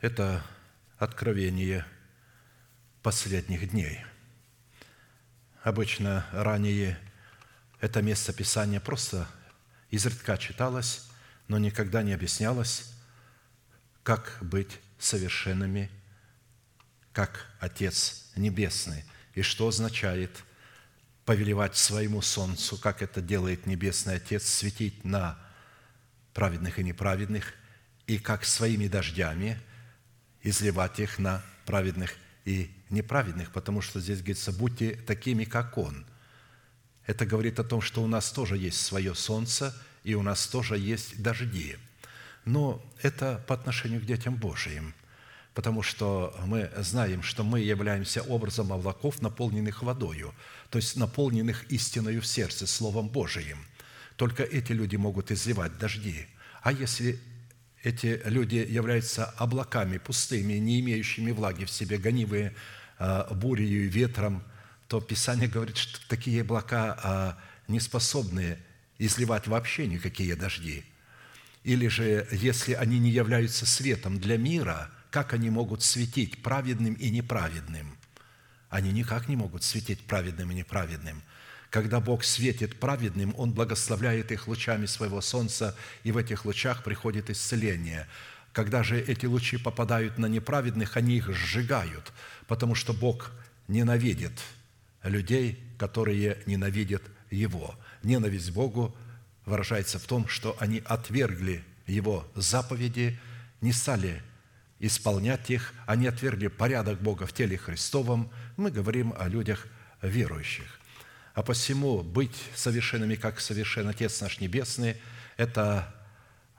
Это 0.00 0.42
откровение 0.96 1.84
последних 3.02 3.70
дней. 3.70 4.02
Обычно 5.62 6.26
ранее 6.32 6.98
это 7.80 8.00
место 8.00 8.32
Писания 8.32 8.80
просто 8.80 9.28
изредка 9.90 10.38
читалось, 10.38 11.06
но 11.48 11.58
никогда 11.58 12.02
не 12.02 12.14
объяснялось, 12.14 12.90
как 14.02 14.38
быть 14.40 14.78
совершенными, 14.98 15.90
как 17.12 17.46
Отец 17.58 18.30
Небесный, 18.36 19.04
и 19.34 19.42
что 19.42 19.68
означает 19.68 20.30
повелевать 21.26 21.76
своему 21.76 22.22
солнцу, 22.22 22.78
как 22.78 23.02
это 23.02 23.20
делает 23.20 23.66
Небесный 23.66 24.14
Отец, 24.14 24.46
светить 24.46 25.04
на 25.04 25.38
праведных 26.32 26.78
и 26.78 26.84
неправедных, 26.84 27.52
и 28.06 28.18
как 28.18 28.46
своими 28.46 28.88
дождями 28.88 29.60
изливать 30.42 31.00
их 31.00 31.18
на 31.18 31.42
праведных 31.66 32.14
и 32.44 32.70
неправедных, 32.88 33.52
потому 33.52 33.80
что 33.82 34.00
здесь 34.00 34.18
говорится, 34.18 34.52
будьте 34.52 34.92
такими, 34.94 35.44
как 35.44 35.78
Он. 35.78 36.04
Это 37.06 37.26
говорит 37.26 37.58
о 37.58 37.64
том, 37.64 37.80
что 37.80 38.02
у 38.02 38.06
нас 38.06 38.30
тоже 38.30 38.56
есть 38.56 38.80
свое 38.80 39.14
солнце, 39.14 39.74
и 40.04 40.14
у 40.14 40.22
нас 40.22 40.46
тоже 40.46 40.78
есть 40.78 41.22
дожди. 41.22 41.76
Но 42.44 42.82
это 43.02 43.44
по 43.46 43.54
отношению 43.54 44.00
к 44.00 44.06
детям 44.06 44.34
Божиим, 44.34 44.94
потому 45.54 45.82
что 45.82 46.34
мы 46.46 46.70
знаем, 46.78 47.22
что 47.22 47.44
мы 47.44 47.60
являемся 47.60 48.22
образом 48.22 48.72
облаков, 48.72 49.20
наполненных 49.20 49.82
водою, 49.82 50.34
то 50.70 50.78
есть 50.78 50.96
наполненных 50.96 51.70
истиною 51.70 52.22
в 52.22 52.26
сердце, 52.26 52.66
Словом 52.66 53.08
Божиим. 53.08 53.58
Только 54.16 54.42
эти 54.42 54.72
люди 54.72 54.96
могут 54.96 55.30
изливать 55.30 55.78
дожди. 55.78 56.26
А 56.62 56.72
если 56.72 57.18
эти 57.82 58.20
люди 58.24 58.56
являются 58.56 59.24
облаками 59.24 59.98
пустыми, 59.98 60.54
не 60.54 60.80
имеющими 60.80 61.30
влаги 61.30 61.64
в 61.64 61.70
себе, 61.70 61.98
гонивые 61.98 62.54
а, 62.98 63.32
бурею 63.32 63.86
и 63.86 63.88
ветром, 63.88 64.42
то 64.88 65.00
Писание 65.00 65.48
говорит, 65.48 65.76
что 65.76 65.98
такие 66.08 66.42
облака 66.42 66.98
а, 67.02 67.38
не 67.68 67.80
способны 67.80 68.58
изливать 68.98 69.46
вообще 69.46 69.86
никакие 69.86 70.36
дожди. 70.36 70.84
Или 71.64 71.88
же, 71.88 72.26
если 72.32 72.74
они 72.74 72.98
не 72.98 73.10
являются 73.10 73.66
светом 73.66 74.18
для 74.18 74.36
мира, 74.36 74.90
как 75.10 75.32
они 75.32 75.50
могут 75.50 75.82
светить 75.82 76.42
праведным 76.42 76.94
и 76.94 77.10
неправедным? 77.10 77.96
Они 78.68 78.92
никак 78.92 79.28
не 79.28 79.36
могут 79.36 79.64
светить 79.64 80.00
праведным 80.00 80.50
и 80.50 80.54
неправедным. 80.54 81.22
Когда 81.70 82.00
Бог 82.00 82.24
светит 82.24 82.78
праведным, 82.80 83.32
Он 83.38 83.52
благословляет 83.52 84.32
их 84.32 84.48
лучами 84.48 84.86
своего 84.86 85.20
солнца, 85.20 85.76
и 86.02 86.10
в 86.10 86.16
этих 86.16 86.44
лучах 86.44 86.82
приходит 86.82 87.30
исцеление. 87.30 88.08
Когда 88.52 88.82
же 88.82 89.00
эти 89.00 89.26
лучи 89.26 89.56
попадают 89.56 90.18
на 90.18 90.26
неправедных, 90.26 90.96
они 90.96 91.16
их 91.16 91.30
сжигают, 91.30 92.12
потому 92.48 92.74
что 92.74 92.92
Бог 92.92 93.30
ненавидит 93.68 94.32
людей, 95.04 95.62
которые 95.78 96.38
ненавидят 96.46 97.02
Его. 97.30 97.76
Ненависть 98.02 98.50
Богу 98.50 98.96
выражается 99.46 100.00
в 100.00 100.06
том, 100.06 100.26
что 100.26 100.56
они 100.58 100.82
отвергли 100.84 101.62
Его 101.86 102.28
заповеди, 102.34 103.16
не 103.60 103.72
стали 103.72 104.20
исполнять 104.80 105.50
их, 105.50 105.72
они 105.86 106.08
отвергли 106.08 106.48
порядок 106.48 107.00
Бога 107.00 107.26
в 107.26 107.32
теле 107.32 107.56
Христовом. 107.56 108.30
Мы 108.56 108.72
говорим 108.72 109.14
о 109.16 109.28
людях 109.28 109.68
верующих. 110.02 110.79
А 111.34 111.42
посему 111.42 112.02
быть 112.02 112.36
совершенными, 112.54 113.14
как 113.14 113.40
совершен 113.40 113.88
Отец 113.88 114.20
наш 114.20 114.40
Небесный, 114.40 114.96
это 115.36 115.94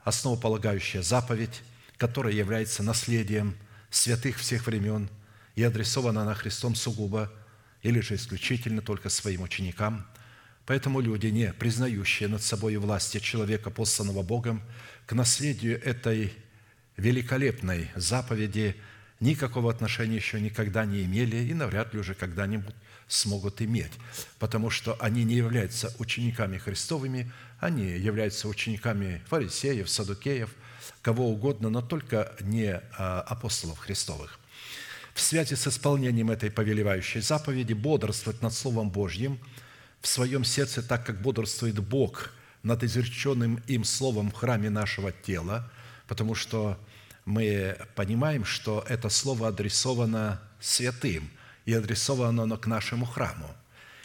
основополагающая 0.04 1.02
заповедь, 1.02 1.62
которая 1.98 2.32
является 2.32 2.82
наследием 2.82 3.56
святых 3.90 4.38
всех 4.38 4.66
времен 4.66 5.08
и 5.54 5.62
адресована 5.62 6.22
она 6.22 6.34
Христом 6.34 6.74
сугубо 6.74 7.30
или 7.82 8.00
же 8.00 8.14
исключительно 8.14 8.80
только 8.80 9.10
своим 9.10 9.42
ученикам. 9.42 10.06
Поэтому 10.64 11.00
люди, 11.00 11.26
не 11.26 11.52
признающие 11.52 12.28
над 12.28 12.42
собой 12.42 12.76
власти 12.76 13.18
человека, 13.18 13.70
посланного 13.70 14.22
Богом, 14.22 14.62
к 15.06 15.12
наследию 15.12 15.82
этой 15.82 16.32
великолепной 16.96 17.90
заповеди 17.96 18.76
никакого 19.20 19.70
отношения 19.70 20.16
еще 20.16 20.40
никогда 20.40 20.84
не 20.84 21.04
имели 21.04 21.36
и 21.36 21.52
навряд 21.52 21.92
ли 21.92 22.00
уже 22.00 22.14
когда-нибудь 22.14 22.74
смогут 23.12 23.60
иметь, 23.60 23.92
потому 24.38 24.70
что 24.70 24.96
они 24.98 25.24
не 25.24 25.34
являются 25.34 25.94
учениками 25.98 26.56
Христовыми, 26.56 27.30
они 27.60 27.84
являются 27.84 28.48
учениками 28.48 29.22
фарисеев, 29.28 29.88
садукеев, 29.88 30.50
кого 31.02 31.28
угодно, 31.28 31.68
но 31.68 31.82
только 31.82 32.32
не 32.40 32.80
а, 32.96 33.20
апостолов 33.20 33.78
Христовых. 33.78 34.38
В 35.12 35.20
связи 35.20 35.54
с 35.56 35.66
исполнением 35.66 36.30
этой 36.30 36.50
повелевающей 36.50 37.20
заповеди 37.20 37.74
бодрствовать 37.74 38.40
над 38.40 38.54
Словом 38.54 38.88
Божьим 38.88 39.38
в 40.00 40.08
своем 40.08 40.42
сердце, 40.42 40.82
так 40.82 41.04
как 41.04 41.20
бодрствует 41.20 41.78
Бог 41.80 42.30
над 42.62 42.82
изреченным 42.82 43.62
им 43.66 43.84
Словом 43.84 44.30
в 44.30 44.34
храме 44.34 44.70
нашего 44.70 45.12
тела, 45.12 45.70
потому 46.08 46.34
что 46.34 46.78
мы 47.26 47.76
понимаем, 47.94 48.46
что 48.46 48.84
это 48.88 49.10
Слово 49.10 49.48
адресовано 49.48 50.40
святым– 50.60 51.30
и 51.64 51.72
адресовано 51.72 52.44
оно 52.44 52.56
к 52.56 52.66
нашему 52.66 53.06
храму. 53.06 53.54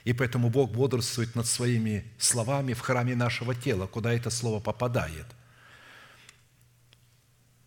И 0.04 0.14
поэтому 0.14 0.50
Бог 0.50 0.72
бодрствует 0.72 1.36
над 1.36 1.48
своими 1.48 2.10
словами 2.18 2.74
в 2.74 2.80
храме 2.80 3.16
нашего 3.16 3.54
тела, 3.54 3.88
куда 3.88 4.14
это 4.14 4.30
слово 4.30 4.60
попадает. 4.60 5.26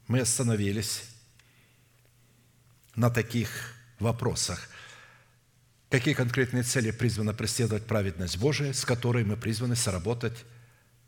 Мы 0.07 0.21
остановились 0.21 1.05
на 2.97 3.11
таких 3.11 3.75
вопросах. 3.99 4.69
Какие 5.91 6.15
конкретные 6.15 6.63
цели 6.63 6.93
призвана 6.93 7.35
преследовать 7.35 7.87
праведность 7.87 8.39
Божия, 8.39 8.73
с 8.73 8.85
которой 8.85 9.25
мы 9.25 9.37
призваны 9.37 9.77
соработать 9.77 10.45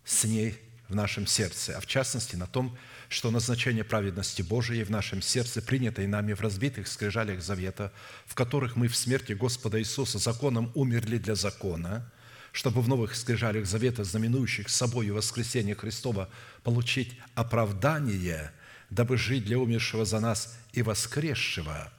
с 0.05 0.25
ней 0.25 0.59
в 0.89 0.95
нашем 0.95 1.27
сердце, 1.27 1.77
а 1.77 1.81
в 1.81 1.87
частности 1.87 2.37
на 2.37 2.47
том, 2.47 2.77
что 3.13 3.31
назначение 3.31 3.85
праведности 3.85 4.43
Божией 4.43 4.85
в 4.85 4.91
нашем 4.91 5.21
сердце, 5.21 5.61
принятой 5.61 6.07
нами 6.07 6.33
в 6.33 6.41
разбитых 6.41 6.89
скрижалях 6.89 7.43
завета, 7.43 7.93
в 8.27 8.35
которых 8.35 8.75
мы 8.75 8.89
в 8.89 8.97
смерти 8.97 9.35
Господа 9.35 9.79
Иисуса 9.79 10.19
законом 10.19 10.73
умерли 10.75 11.19
для 11.19 11.35
закона, 11.35 12.11
чтобы 12.53 12.81
в 12.81 12.89
новых 12.89 13.15
скрижалях 13.15 13.67
завета, 13.67 14.05
знаменующих 14.05 14.69
собою 14.69 15.15
воскресение 15.15 15.75
Христова, 15.75 16.31
получить 16.63 17.19
оправдание, 17.35 18.51
дабы 18.89 19.19
жить 19.19 19.45
для 19.45 19.59
умершего 19.59 20.05
за 20.05 20.21
нас 20.21 20.59
и 20.73 20.83
воскресшего, 20.83 21.93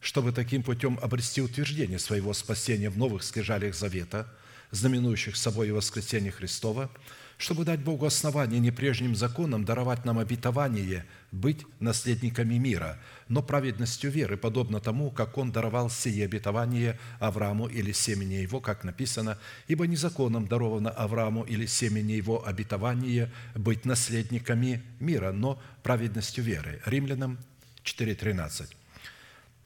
чтобы 0.00 0.32
таким 0.32 0.64
путем 0.64 0.98
обрести 1.00 1.40
утверждение 1.40 2.00
своего 2.00 2.32
спасения 2.32 2.90
в 2.90 2.98
новых 2.98 3.22
скрижалях 3.22 3.76
завета, 3.76 4.32
знаменующих 4.72 5.36
собой 5.36 5.70
воскресение 5.70 6.32
Христова– 6.32 6.90
чтобы 7.42 7.64
дать 7.64 7.80
Богу 7.80 8.06
основание 8.06 8.60
не 8.60 8.70
прежним 8.70 9.16
законом 9.16 9.64
даровать 9.64 10.04
нам 10.04 10.20
обетование 10.20 11.04
быть 11.32 11.66
наследниками 11.80 12.54
мира, 12.54 13.00
но 13.26 13.42
праведностью 13.42 14.12
веры, 14.12 14.36
подобно 14.36 14.78
тому, 14.78 15.10
как 15.10 15.36
Он 15.36 15.50
даровал 15.50 15.90
сие 15.90 16.24
обетование 16.24 17.00
Аврааму 17.18 17.66
или 17.66 17.90
семени 17.90 18.34
его, 18.34 18.60
как 18.60 18.84
написано, 18.84 19.38
«Ибо 19.66 19.88
не 19.88 19.96
законом 19.96 20.46
даровано 20.46 20.90
Аврааму 20.90 21.42
или 21.42 21.66
семени 21.66 22.12
его 22.12 22.46
обетование 22.46 23.28
быть 23.56 23.84
наследниками 23.84 24.84
мира, 25.00 25.32
но 25.32 25.60
праведностью 25.82 26.44
веры». 26.44 26.80
Римлянам 26.86 27.40
4.13. 27.82 28.72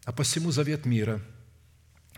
«А 0.07 0.13
посему 0.13 0.51
завет 0.51 0.87
мира 0.87 1.21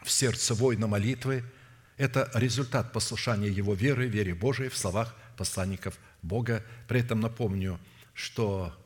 в 0.04 0.10
сердце 0.12 0.54
воина 0.54 0.86
молитвы– 0.86 1.42
это 1.96 2.30
результат 2.34 2.92
послушания 2.92 3.48
его 3.48 3.74
веры, 3.74 4.06
вере 4.06 4.36
Божией 4.36 4.68
в 4.68 4.76
словах 4.76 5.16
посланников 5.38 5.98
Бога. 6.20 6.62
При 6.86 7.00
этом 7.00 7.20
напомню, 7.20 7.80
что 8.12 8.76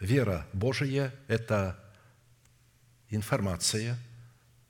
вера 0.00 0.46
Божия– 0.52 1.14
это 1.28 1.78
информация, 3.08 3.96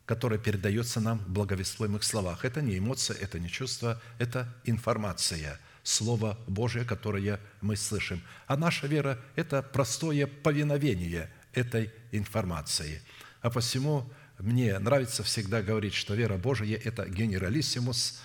которая 0.04 0.38
передается 0.38 1.00
нам 1.00 1.18
в 1.18 1.28
благовествуемых 1.30 2.04
словах. 2.04 2.44
Это 2.44 2.60
не 2.60 2.78
эмоция, 2.78 3.16
это 3.16 3.40
не 3.40 3.48
чувство, 3.48 4.00
это 4.18 4.46
информация, 4.64 5.58
Слово 5.82 6.38
Божие, 6.46 6.84
которое 6.84 7.40
мы 7.60 7.76
слышим. 7.76 8.22
А 8.46 8.56
наша 8.56 8.86
вера– 8.86 9.18
это 9.36 9.62
простое 9.62 10.28
повиновение 10.28 11.28
этой 11.54 11.90
информации. 12.12 13.02
А 13.40 13.50
посему 13.50 14.08
мне 14.38 14.78
нравится 14.78 15.22
всегда 15.22 15.62
говорить, 15.62 15.94
что 15.94 16.14
вера 16.14 16.36
Божия– 16.36 16.80
это 16.84 17.08
генералиссимус, 17.08 18.20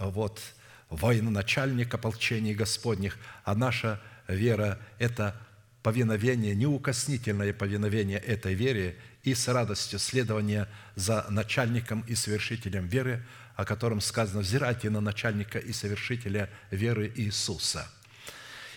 вот, 0.00 0.42
военачальник 0.90 1.92
ополчений 1.94 2.54
Господних, 2.54 3.18
а 3.44 3.54
наша 3.54 4.00
вера– 4.28 4.78
это 4.98 5.36
повиновение, 5.82 6.54
неукоснительное 6.54 7.52
повиновение 7.52 8.18
этой 8.18 8.54
вере 8.54 8.96
и 9.22 9.34
с 9.34 9.48
радостью 9.48 9.98
следования 9.98 10.68
за 10.94 11.26
начальником 11.30 12.04
и 12.08 12.14
совершителем 12.14 12.86
веры, 12.86 13.24
о 13.54 13.64
котором 13.64 14.00
сказано 14.00 14.40
«взирайте 14.40 14.90
на 14.90 15.00
начальника 15.00 15.58
и 15.58 15.72
совершителя 15.72 16.50
веры 16.70 17.12
Иисуса». 17.14 17.88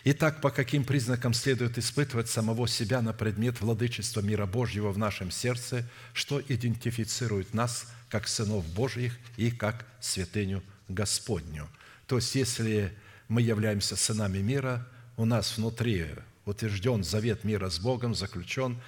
Итак, 0.06 0.40
по 0.40 0.50
каким 0.50 0.86
признакам 0.86 1.34
следует 1.34 1.78
испытывать 1.78 2.30
самого 2.30 2.68
себя 2.68 3.02
на 3.02 3.12
предмет 3.12 3.60
владычества 3.60 4.22
мира 4.22 4.46
Божьего 4.46 4.92
в 4.92 4.98
нашем 4.98 5.30
сердце, 5.30 5.90
что 6.14 6.42
идентифицирует 6.48 7.54
нас 7.54 7.86
как 8.08 8.28
сынов 8.28 8.66
Божьих 8.74 9.18
и 9.36 9.52
как 9.52 9.86
святыню 10.00 10.64
Господню. 10.88 11.68
То 12.10 12.16
есть, 12.16 12.34
если 12.34 12.92
мы 13.28 13.44
являемся 13.44 13.96
сынами 13.96 14.40
мира, 14.40 14.88
у 15.16 15.26
нас 15.26 15.56
внутри 15.56 16.08
утвержден 16.44 17.04
завет 17.04 17.44
мира 17.44 17.70
с 17.70 17.78
Богом, 17.80 18.16
заключен, 18.16 18.82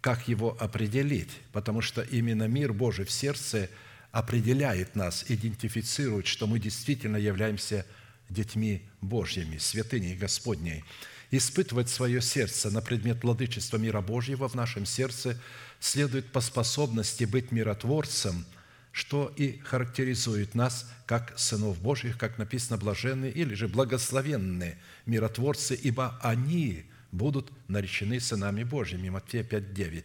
как 0.00 0.26
его 0.26 0.56
определить? 0.58 1.30
Потому 1.52 1.82
что 1.82 2.02
именно 2.02 2.48
мир 2.48 2.72
Божий 2.72 3.04
в 3.04 3.12
сердце 3.12 3.70
определяет 4.10 4.96
нас, 4.96 5.24
идентифицирует, 5.28 6.26
что 6.26 6.48
мы 6.48 6.58
действительно 6.58 7.16
являемся 7.16 7.86
детьми 8.28 8.82
Божьими, 9.00 9.58
святыней 9.58 10.16
Господней. 10.16 10.82
Испытывать 11.30 11.88
свое 11.88 12.20
сердце 12.20 12.72
на 12.72 12.80
предмет 12.80 13.22
владычества 13.22 13.76
мира 13.76 14.00
Божьего 14.00 14.48
в 14.48 14.56
нашем 14.56 14.84
сердце 14.84 15.40
следует 15.78 16.32
по 16.32 16.40
способности 16.40 17.22
быть 17.22 17.52
миротворцем, 17.52 18.44
что 18.92 19.32
и 19.36 19.58
характеризует 19.58 20.54
нас 20.54 20.90
как 21.06 21.38
сынов 21.38 21.80
Божьих, 21.80 22.18
как 22.18 22.38
написано, 22.38 22.78
блаженные 22.78 23.32
или 23.32 23.54
же 23.54 23.68
благословенные 23.68 24.78
миротворцы, 25.06 25.74
ибо 25.74 26.18
они 26.22 26.84
будут 27.12 27.50
наречены 27.68 28.20
сынами 28.20 28.64
Божьими. 28.64 29.08
Матфея 29.08 29.44
5, 29.44 29.72
9. 29.72 30.04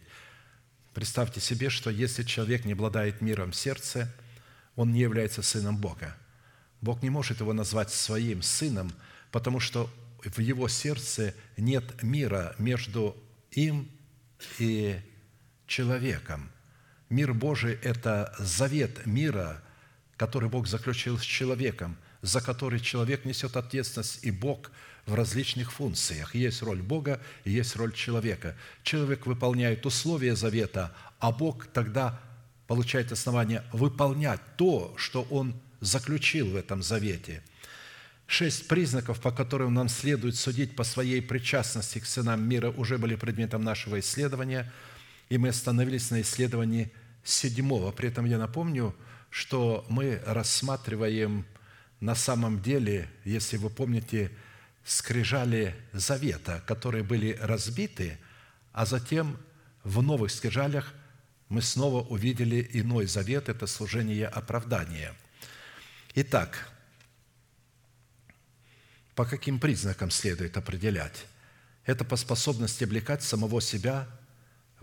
Представьте 0.94 1.40
себе, 1.40 1.70
что 1.70 1.90
если 1.90 2.22
человек 2.22 2.64
не 2.64 2.72
обладает 2.72 3.20
миром 3.20 3.50
в 3.52 3.56
сердце, 3.56 4.12
он 4.76 4.92
не 4.92 5.00
является 5.00 5.42
сыном 5.42 5.76
Бога– 5.76 6.16
Бог 6.84 7.02
не 7.02 7.08
может 7.08 7.40
его 7.40 7.54
назвать 7.54 7.90
своим 7.90 8.42
сыном, 8.42 8.92
потому 9.30 9.58
что 9.58 9.90
в 10.22 10.38
его 10.38 10.68
сердце 10.68 11.34
нет 11.56 12.02
мира 12.02 12.54
между 12.58 13.16
им 13.52 13.90
и 14.58 15.00
человеком. 15.66 16.50
Мир 17.10 17.34
Божий– 17.34 17.78
это 17.82 18.34
завет 18.38 19.06
мира, 19.06 19.62
который 20.16 20.48
Бог 20.48 20.66
заключил 20.66 21.18
с 21.18 21.22
человеком, 21.22 21.96
за 22.22 22.40
который 22.40 22.80
человек 22.80 23.24
несет 23.24 23.56
ответственность, 23.56 24.20
и 24.22 24.30
Бог 24.30 24.70
в 25.06 25.14
различных 25.14 25.72
функциях. 25.72 26.34
Есть 26.34 26.62
роль 26.62 26.80
Бога 26.80 27.20
есть 27.44 27.76
роль 27.76 27.92
человека. 27.92 28.56
Человек 28.82 29.26
выполняет 29.26 29.84
условия 29.86 30.34
завета, 30.34 30.94
а 31.18 31.30
Бог 31.30 31.66
тогда 31.66 32.20
получает 32.66 33.12
основание 33.12 33.62
выполнять 33.72 34.40
то, 34.56 34.94
что 34.96 35.26
Он 35.30 35.54
заключил 35.80 36.50
в 36.50 36.56
этом 36.56 36.82
завете. 36.82 37.42
Шесть 38.26 38.68
признаков, 38.68 39.20
по 39.20 39.30
которым 39.30 39.74
нам 39.74 39.90
следует 39.90 40.36
судить 40.36 40.74
по 40.74 40.84
своей 40.84 41.20
причастности 41.20 41.98
к 41.98 42.06
сынам 42.06 42.48
мира, 42.48 42.70
уже 42.70 42.96
были 42.96 43.16
предметом 43.16 43.62
нашего 43.62 44.00
исследования, 44.00 44.72
и 45.28 45.38
мы 45.38 45.48
остановились 45.48 46.10
на 46.10 46.20
исследовании 46.20 46.92
седьмого. 47.22 47.92
При 47.92 48.08
этом 48.08 48.24
я 48.24 48.38
напомню, 48.38 48.94
что 49.30 49.84
мы 49.88 50.20
рассматриваем 50.26 51.46
на 52.00 52.14
самом 52.14 52.60
деле, 52.60 53.08
если 53.24 53.56
вы 53.56 53.70
помните, 53.70 54.30
скрижали 54.84 55.74
завета, 55.92 56.62
которые 56.66 57.02
были 57.02 57.38
разбиты, 57.40 58.18
а 58.72 58.86
затем 58.86 59.38
в 59.82 60.02
новых 60.02 60.30
скрижалях 60.30 60.92
мы 61.48 61.62
снова 61.62 62.02
увидели 62.02 62.68
иной 62.72 63.06
завет– 63.06 63.48
это 63.50 63.66
служение 63.66 64.26
оправдания– 64.26 65.14
Итак, 66.16 66.68
по 69.16 69.24
каким 69.24 69.58
признакам 69.58 70.12
следует 70.12 70.56
определять? 70.56 71.26
Это 71.84 72.04
по 72.04 72.14
способности 72.14 72.84
облекать 72.84 73.24
самого 73.24 73.60
себя 73.60 74.06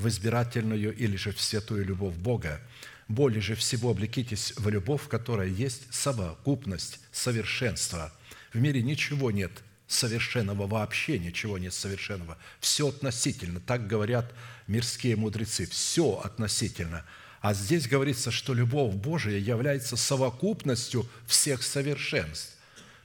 в 0.02 0.08
избирательную 0.08 0.96
или 0.96 1.16
же 1.16 1.32
в 1.32 1.40
святую 1.40 1.86
любовь 1.86 2.16
Бога. 2.16 2.60
Более 3.08 3.42
же 3.42 3.56
всего 3.56 3.92
облекитесь 3.92 4.54
в 4.58 4.68
любовь, 4.70 5.08
которая 5.08 5.48
есть 5.48 5.84
совокупность 5.94 7.00
совершенства. 7.12 8.14
В 8.54 8.60
мире 8.60 8.82
ничего 8.82 9.32
нет 9.32 9.52
совершенного, 9.88 10.68
вообще 10.68 11.20
ничего 11.20 11.58
нет 11.58 11.74
совершенного. 11.74 12.38
Все 12.60 12.90
относительно, 12.90 13.60
так 13.60 13.88
говорят 13.88 14.34
мирские 14.68 15.16
мудрецы, 15.16 15.66
все 15.66 16.20
относительно– 16.24 17.06
а 17.42 17.56
здесь 17.56 17.88
говорится, 17.88 18.30
что 18.30 18.54
любовь 18.54 18.94
Божия 18.94 19.40
является 19.40 19.98
совокупностью 19.98 21.10
всех 21.26 21.64
совершенств. 21.64 22.56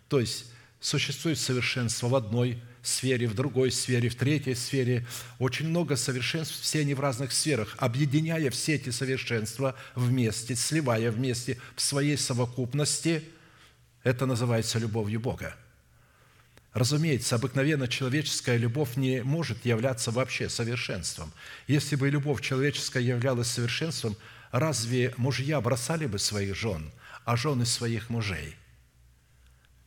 То 0.09 0.21
есть 0.21 0.45
существует 0.81 1.39
совершенство 1.39 2.09
в 2.09 2.15
одной 2.15 2.61
сфере, 2.83 3.27
в 3.27 3.35
другой 3.35 3.73
сфере, 3.73 4.09
в 4.09 4.15
третьей 4.15 4.55
сфере. 4.55 5.07
Очень 5.39 5.69
много 5.69 5.97
совершенств, 5.97 6.61
все 6.61 6.81
они 6.81 6.95
в 6.95 7.01
разных 7.01 7.33
сферах. 7.33 7.75
Объединяя 7.79 8.51
все 8.51 8.75
эти 8.75 8.91
совершенства 8.91 9.75
вместе, 9.95 10.55
сливая 10.55 11.11
вместе 11.11 11.59
в 11.75 11.83
своей 11.83 12.17
совокупности, 12.17 13.25
это 14.05 14.27
называется 14.27 14.79
любовью 14.79 15.21
Бога. 15.21 15.57
Разумеется, 16.73 17.37
обыкновенно 17.37 17.89
человеческая 17.89 18.59
любовь 18.59 18.97
не 18.97 19.23
может 19.23 19.65
являться 19.65 20.11
вообще 20.11 20.51
совершенством. 20.51 21.33
Если 21.67 21.97
бы 21.97 22.11
любовь 22.11 22.43
человеческая 22.43 23.03
являлась 23.03 23.49
совершенством, 23.49 24.15
разве 24.53 25.15
мужья 25.17 25.61
бросали 25.61 26.07
бы 26.07 26.19
своих 26.19 26.55
жен, 26.55 26.93
а 27.25 27.37
жены 27.37 27.65
своих 27.65 28.11
мужей? 28.11 28.57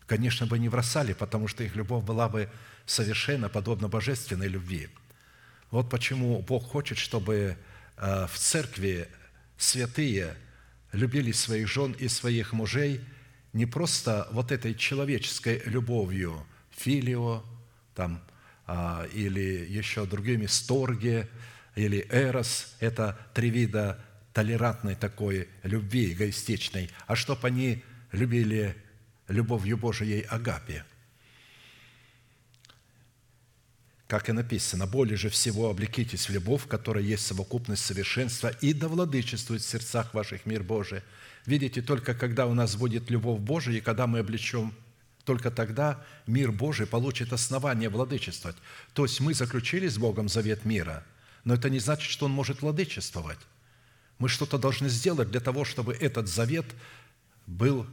Конечно 0.10 0.48
бы 0.48 0.58
не 0.58 0.70
бросали, 0.70 1.14
потому 1.14 1.48
что 1.48 1.64
их 1.64 1.76
любовь 1.76 2.04
была 2.04 2.28
бы 2.30 2.50
совершенно 2.88 3.48
подобна 3.48 3.90
божественной 3.90 4.48
любви. 4.48 4.90
Вот 5.70 5.88
почему 5.88 6.42
Бог 6.42 6.68
хочет, 6.68 6.98
чтобы 6.98 7.56
э, 7.96 8.26
в 8.26 8.36
церкви 8.36 9.08
святые 9.60 10.36
любили 10.94 11.32
своих 11.32 11.68
жен 11.68 11.92
и 11.92 12.08
своих 12.08 12.54
мужей 12.54 13.02
не 13.54 13.68
просто 13.68 14.28
вот 14.32 14.52
этой 14.52 14.74
человеческой 14.74 15.62
любовью– 15.66 16.44
филио, 16.76 17.44
там, 17.94 18.24
а, 18.66 19.06
или 19.14 19.68
еще 19.70 20.08
другими 20.08 20.48
сторге, 20.48 21.30
или 21.76 22.08
эрос– 22.10 22.76
это 22.80 23.16
три 23.36 23.52
вида 23.52 24.04
толерантной 24.34 24.96
такой 24.96 25.50
любви, 25.62 26.14
эгоистичной, 26.14 26.90
а 27.06 27.16
чтоб 27.16 27.46
они 27.46 27.84
любили 28.12 28.76
любовью 29.30 29.78
Божией 29.78 30.22
Агапе. 30.22 30.84
Как 34.08 34.28
и 34.28 34.32
написано, 34.32 34.88
«Более 34.88 35.18
же 35.18 35.30
всего 35.30 35.70
облекитесь 35.70 36.28
в 36.28 36.34
любовь, 36.34 36.68
которая 36.68 37.04
есть 37.04 37.26
совокупность 37.26 37.86
совершенства, 37.86 38.50
и 38.60 38.74
да 38.74 38.88
владычествует 38.88 39.62
в 39.62 39.70
сердцах 39.70 40.14
ваших 40.14 40.46
мир 40.46 40.64
Божий». 40.64 41.02
Видите, 41.46 41.82
только 41.82 42.14
когда 42.14 42.48
у 42.48 42.54
нас 42.54 42.76
будет 42.76 43.10
любовь 43.10 43.40
Божия, 43.40 43.78
и 43.78 43.82
когда 43.82 44.08
мы 44.08 44.20
облечем 44.20 44.74
только 45.26 45.52
тогда 45.52 46.04
мир 46.26 46.52
Божий 46.52 46.88
получит 46.88 47.34
основание 47.34 47.90
владычествовать. 47.90 48.58
То 48.94 49.06
есть 49.06 49.20
мы 49.20 49.36
заключили 49.36 49.88
с 49.88 49.98
Богом 49.98 50.28
завет 50.28 50.66
мира, 50.66 51.06
но 51.44 51.54
это 51.54 51.70
не 51.70 51.78
значит, 51.78 52.10
что 52.10 52.26
Он 52.26 52.32
может 52.32 52.64
владычествовать. 52.64 53.38
Мы 54.18 54.28
что-то 54.28 54.58
должны 54.58 54.90
сделать 54.90 55.30
для 55.30 55.40
того, 55.40 55.66
чтобы 55.66 55.94
этот 55.94 56.28
завет 56.28 56.66
был 57.46 57.86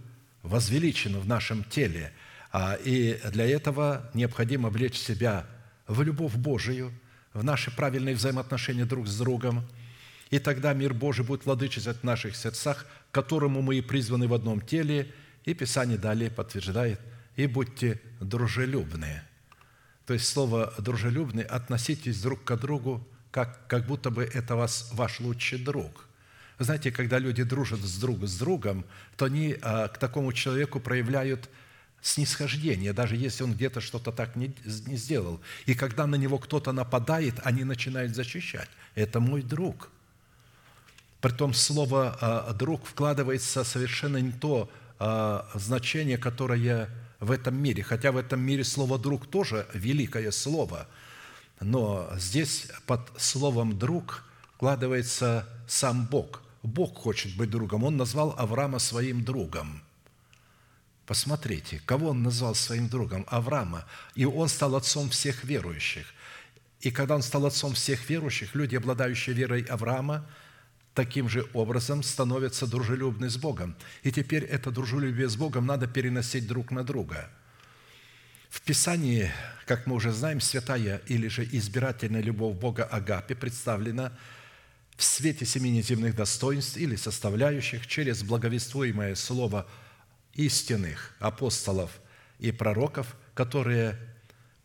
возвеличен 0.46 1.18
в 1.18 1.26
нашем 1.26 1.64
теле. 1.64 2.12
А, 2.52 2.74
и 2.74 3.18
для 3.30 3.46
этого 3.46 4.10
необходимо 4.14 4.68
облечь 4.68 4.98
себя 4.98 5.46
в 5.86 6.02
любовь 6.02 6.34
Божию, 6.34 6.92
в 7.32 7.44
наши 7.44 7.74
правильные 7.74 8.14
взаимоотношения 8.14 8.84
друг 8.84 9.06
с 9.06 9.18
другом. 9.18 9.66
И 10.30 10.38
тогда 10.38 10.72
мир 10.72 10.94
Божий 10.94 11.24
будет 11.24 11.44
владычествовать 11.44 12.00
в 12.00 12.04
наших 12.04 12.36
сердцах, 12.36 12.86
которому 13.10 13.62
мы 13.62 13.76
и 13.76 13.80
призваны 13.82 14.26
в 14.26 14.34
одном 14.34 14.60
теле. 14.60 15.12
И 15.44 15.54
Писание 15.54 15.98
далее 15.98 16.30
подтверждает– 16.30 17.00
и 17.36 17.46
будьте 17.46 18.00
дружелюбны. 18.20 19.22
То 20.06 20.14
есть 20.14 20.26
слово 20.26 20.72
«дружелюбный» 20.78 21.42
относитесь 21.42 22.20
друг 22.20 22.44
к 22.44 22.56
другу, 22.56 23.06
как, 23.30 23.66
как 23.68 23.86
будто 23.86 24.10
бы 24.10 24.24
это 24.24 24.56
вас, 24.56 24.90
ваш 24.92 25.20
лучший 25.20 25.58
друг. 25.58 26.05
Знаете, 26.58 26.90
когда 26.90 27.18
люди 27.18 27.42
дружат 27.42 27.80
с 27.80 27.98
друг 27.98 28.24
с 28.26 28.38
другом, 28.38 28.84
то 29.16 29.26
они 29.26 29.56
а, 29.60 29.88
к 29.88 29.98
такому 29.98 30.32
человеку 30.32 30.80
проявляют 30.80 31.50
снисхождение, 32.00 32.92
даже 32.92 33.16
если 33.16 33.42
он 33.44 33.52
где-то 33.52 33.80
что-то 33.80 34.12
так 34.12 34.36
не, 34.36 34.54
не 34.86 34.96
сделал. 34.96 35.40
И 35.66 35.74
когда 35.74 36.06
на 36.06 36.14
него 36.14 36.38
кто-то 36.38 36.72
нападает, 36.72 37.34
они 37.42 37.64
начинают 37.64 38.14
защищать. 38.14 38.68
Это 38.94 39.20
мой 39.20 39.42
друг. 39.42 39.90
Притом 41.20 41.52
слово 41.52 42.16
а, 42.20 42.52
«друг» 42.54 42.86
вкладывается 42.86 43.64
совершенно 43.64 44.18
не 44.18 44.32
то 44.32 44.70
а, 44.98 45.46
значение, 45.54 46.16
которое 46.16 46.88
в 47.20 47.30
этом 47.30 47.54
мире. 47.56 47.82
Хотя 47.82 48.12
в 48.12 48.16
этом 48.16 48.40
мире 48.40 48.64
слово 48.64 48.98
«друг» 48.98 49.26
тоже 49.26 49.66
великое 49.74 50.30
слово. 50.30 50.86
Но 51.60 52.08
здесь 52.16 52.68
под 52.86 53.00
словом 53.18 53.78
«друг» 53.78 54.24
вкладывается 54.54 55.46
сам 55.66 56.06
Бог. 56.06 56.42
Бог 56.66 56.96
хочет 56.96 57.36
быть 57.36 57.50
другом. 57.50 57.84
Он 57.84 57.96
назвал 57.96 58.34
Авраама 58.38 58.78
своим 58.78 59.24
другом– 59.24 59.82
Посмотрите, 61.06 61.80
кого 61.86 62.10
он 62.10 62.24
назвал 62.24 62.56
своим 62.56 62.88
другом? 62.88 63.24
Авраама. 63.28 63.86
И 64.16 64.24
он 64.24 64.48
стал 64.48 64.74
отцом 64.74 65.08
всех 65.08 65.44
верующих. 65.44 66.12
И 66.80 66.90
когда 66.90 67.14
он 67.14 67.22
стал 67.22 67.46
отцом 67.46 67.74
всех 67.74 68.10
верующих, 68.10 68.54
люди, 68.56 68.74
обладающие 68.74 69.34
верой 69.34 69.62
Авраама, 69.62 70.26
таким 70.94 71.28
же 71.28 71.46
образом 71.54 72.02
становятся 72.02 72.66
дружелюбны 72.66 73.30
с 73.30 73.36
Богом. 73.36 73.76
И 74.02 74.10
теперь 74.10 74.44
это 74.44 74.72
дружелюбие 74.72 75.28
с 75.28 75.36
Богом 75.36 75.64
надо 75.64 75.86
переносить 75.86 76.48
друг 76.48 76.72
на 76.72 76.82
друга. 76.82 77.30
В 78.48 78.60
Писании, 78.62 79.30
как 79.64 79.86
мы 79.86 79.94
уже 79.94 80.10
знаем, 80.10 80.40
святая 80.40 81.02
или 81.06 81.28
же 81.28 81.44
избирательная 81.44 82.22
любовь 82.22 82.56
Бога 82.56 82.84
Агапи 82.84 83.34
представлена 83.34 84.12
в 84.96 85.04
свете 85.04 85.44
семи 85.44 85.70
неземных 85.70 86.16
достоинств 86.16 86.76
или 86.76 86.96
составляющих 86.96 87.86
через 87.86 88.22
благовествуемое 88.22 89.14
слово– 89.14 89.66
истинных 90.36 91.14
апостолов 91.18 91.98
и 92.38 92.52
пророков, 92.52 93.16
которые 93.34 93.98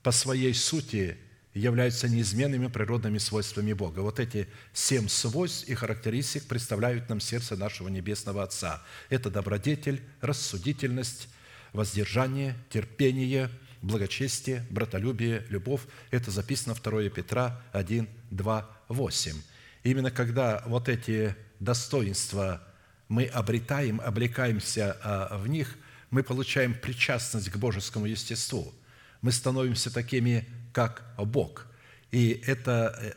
по 0.04 0.12
своей 0.12 0.54
сути 0.54 1.18
являются 1.54 2.08
неизменными 2.08 2.68
природными 2.68 3.18
свойствами 3.18 3.74
Бога. 3.74 4.00
Вот 4.00 4.20
эти 4.20 4.48
семь 4.74 5.08
свойств 5.08 5.68
и 5.68 5.76
характеристик 5.76 6.46
представляют 6.46 7.10
нам 7.10 7.20
сердце 7.20 7.58
нашего 7.58 7.90
Небесного 7.90 8.44
Отца. 8.44 8.84
Это 9.10 9.30
добродетель, 9.30 10.02
рассудительность, 10.22 11.28
воздержание, 11.74 12.56
терпение, 12.70 13.50
благочестие, 13.82 14.66
братолюбие, 14.70 15.46
любовь. 15.50 15.82
Это 16.10 16.32
записано 16.32 16.76
2 16.76 17.10
Петра 17.10 17.62
1, 17.74 18.08
2, 18.30 18.70
8. 18.88 19.34
Именно 19.84 20.12
когда 20.12 20.64
вот 20.66 20.90
эти 20.90 21.36
достоинства 21.60 22.62
мы 23.08 23.26
обретаем, 23.26 24.00
облекаемся 24.02 24.98
а, 25.04 25.38
в 25.38 25.48
них, 25.48 25.78
мы 26.12 26.24
получаем 26.24 26.74
причастность 26.74 27.50
к 27.50 27.58
божескому 27.58 28.06
естеству. 28.06 28.74
Мы 29.22 29.32
становимся 29.32 29.92
такими, 29.92 30.48
как 30.74 31.04
Бог. 31.18 31.68
И 32.12 32.42
это 32.46 32.98
э, 33.02 33.14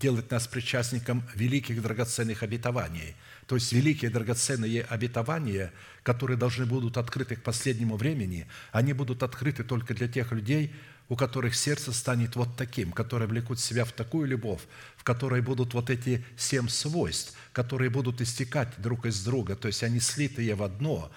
делает 0.00 0.30
нас 0.30 0.46
причастником 0.46 1.24
великих 1.34 1.82
драгоценных 1.82 2.42
обетований. 2.42 3.16
То 3.46 3.56
есть 3.56 3.72
великие 3.72 4.10
драгоценные 4.10 4.82
обетования, 4.82 5.72
которые 6.02 6.36
должны 6.36 6.66
будут 6.66 6.96
открыты 6.96 7.36
к 7.36 7.42
последнему 7.42 7.96
времени, 7.96 8.46
они 8.72 8.92
будут 8.92 9.22
открыты 9.22 9.64
только 9.64 9.94
для 9.94 10.06
тех 10.06 10.32
людей, 10.32 10.74
у 11.08 11.16
которых 11.16 11.54
сердце 11.54 11.92
станет 11.92 12.36
вот 12.36 12.56
таким, 12.56 12.92
которые 12.92 13.28
влекут 13.28 13.58
себя 13.58 13.84
в 13.84 13.92
такую 13.92 14.28
любовь, 14.28 14.60
в 14.96 15.04
которой 15.04 15.40
будут 15.40 15.72
вот 15.72 15.88
эти 15.90 16.24
семь 16.36 16.68
свойств, 16.68 17.34
которые 17.52 17.90
будут 17.90 18.20
истекать 18.20 18.68
друг 18.78 19.06
из 19.06 19.24
друга, 19.24 19.56
то 19.56 19.68
есть 19.68 19.82
они 19.82 20.00
слитые 20.00 20.54
в 20.54 20.62
одно, 20.62 21.10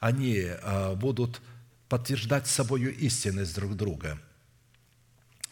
они 0.00 0.44
а, 0.46 0.94
будут 0.94 1.40
подтверждать 1.88 2.46
собою 2.46 2.94
истинность 2.94 3.54
друг 3.54 3.74
друга. 3.74 4.20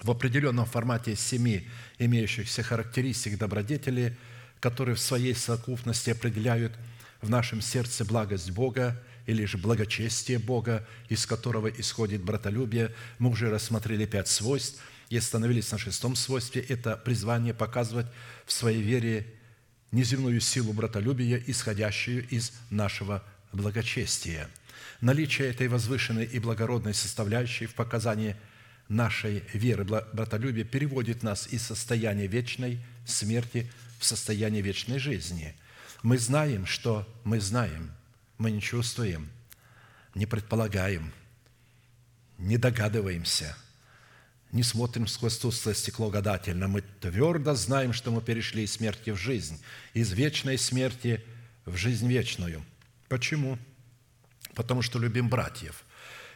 В 0.02 0.10
определенном 0.10 0.66
формате 0.66 1.16
семи 1.16 1.66
имеющихся 1.98 2.62
характеристик 2.62 3.38
добродетели, 3.38 4.16
которые 4.60 4.94
в 4.94 5.00
своей 5.00 5.34
совокупности 5.34 6.10
определяют 6.10 6.74
в 7.22 7.30
нашем 7.30 7.62
сердце 7.62 8.04
благость 8.04 8.50
Бога– 8.50 9.02
или 9.26 9.44
же 9.44 9.58
благочестие 9.58 10.38
Бога, 10.38 10.86
из 11.08 11.26
которого 11.26 11.68
исходит 11.68 12.22
братолюбие. 12.22 12.94
Мы 13.18 13.30
уже 13.30 13.50
рассмотрели 13.50 14.06
пять 14.06 14.28
свойств 14.28 14.80
и 15.10 15.16
остановились 15.16 15.70
на 15.72 15.78
шестом 15.78 16.16
свойстве. 16.16 16.62
Это 16.62 16.96
призвание 16.96 17.52
показывать 17.52 18.06
в 18.46 18.52
своей 18.52 18.82
вере 18.82 19.26
неземную 19.90 20.40
силу 20.40 20.72
братолюбия, 20.72 21.42
исходящую 21.44 22.26
из 22.28 22.52
нашего 22.70 23.22
благочестия. 23.52 24.48
Наличие 25.00 25.48
этой 25.48 25.68
возвышенной 25.68 26.24
и 26.24 26.38
благородной 26.38 26.94
составляющей 26.94 27.66
в 27.66 27.74
показании 27.74 28.36
нашей 28.88 29.42
веры 29.52 29.84
братолюбия 29.84 30.64
переводит 30.64 31.22
нас 31.22 31.48
из 31.50 31.62
состояния 31.62 32.28
вечной 32.28 32.78
смерти 33.04 33.70
в 33.98 34.04
состояние 34.04 34.62
вечной 34.62 34.98
жизни. 34.98 35.54
Мы 36.02 36.18
знаем, 36.18 36.64
что 36.66 37.06
мы 37.24 37.40
знаем– 37.40 37.90
мы 38.38 38.50
не 38.50 38.60
чувствуем, 38.60 39.30
не 40.14 40.26
предполагаем, 40.26 41.12
не 42.38 42.58
догадываемся, 42.58 43.56
не 44.52 44.62
смотрим 44.62 45.06
сквозь 45.06 45.38
тусклое 45.38 45.74
стекло 45.74 46.10
гадательно. 46.10 46.68
Мы 46.68 46.82
твердо 47.00 47.54
знаем, 47.54 47.92
что 47.92 48.10
мы 48.10 48.22
перешли 48.22 48.64
из 48.64 48.72
смерти 48.72 49.10
в 49.10 49.16
жизнь, 49.16 49.60
из 49.92 50.12
вечной 50.12 50.58
смерти 50.58 51.22
в 51.64 51.76
жизнь 51.76 52.08
вечную. 52.08 52.64
Почему? 53.08 53.58
Потому 54.54 54.82
что 54.82 54.98
любим 54.98 55.28
братьев. 55.28 55.84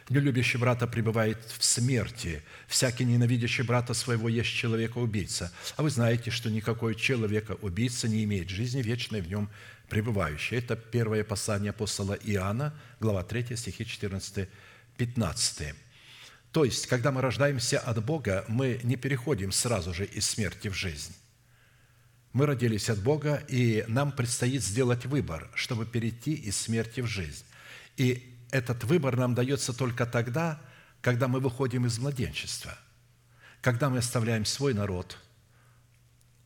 Нелюбящий 0.09 0.59
брата 0.59 0.87
пребывает 0.87 1.39
в 1.57 1.63
смерти. 1.63 2.43
Всякий 2.67 3.05
ненавидящий 3.05 3.63
брата 3.63 3.93
своего 3.93 4.27
есть 4.27 4.49
человека-убийца. 4.49 5.51
А 5.77 5.83
вы 5.83 5.89
знаете, 5.89 6.31
что 6.31 6.49
никакой 6.49 6.95
человека-убийца 6.95 8.09
не 8.09 8.23
имеет 8.25 8.49
жизни 8.49 8.81
вечной 8.81 9.21
в 9.21 9.29
нем 9.29 9.49
пребывающий. 9.91 10.57
Это 10.57 10.77
первое 10.77 11.25
послание 11.25 11.71
апостола 11.71 12.13
Иоанна, 12.13 12.73
глава 13.01 13.25
3, 13.25 13.57
стихи 13.57 13.85
14, 13.85 14.47
15. 14.95 15.75
То 16.53 16.63
есть, 16.63 16.87
когда 16.87 17.11
мы 17.11 17.19
рождаемся 17.19 17.77
от 17.77 18.01
Бога, 18.01 18.45
мы 18.47 18.79
не 18.83 18.95
переходим 18.95 19.51
сразу 19.51 19.93
же 19.93 20.05
из 20.05 20.25
смерти 20.25 20.69
в 20.69 20.73
жизнь. 20.73 21.13
Мы 22.31 22.45
родились 22.45 22.89
от 22.89 22.99
Бога, 22.99 23.43
и 23.49 23.83
нам 23.89 24.13
предстоит 24.13 24.63
сделать 24.63 25.05
выбор, 25.05 25.49
чтобы 25.55 25.85
перейти 25.85 26.35
из 26.35 26.55
смерти 26.55 27.01
в 27.01 27.07
жизнь. 27.07 27.43
И 27.97 28.33
этот 28.51 28.85
выбор 28.85 29.17
нам 29.17 29.35
дается 29.35 29.73
только 29.73 30.05
тогда, 30.05 30.61
когда 31.01 31.27
мы 31.27 31.41
выходим 31.41 31.85
из 31.85 31.99
младенчества, 31.99 32.77
когда 33.59 33.89
мы 33.89 33.97
оставляем 33.97 34.45
свой 34.45 34.73
народ, 34.73 35.17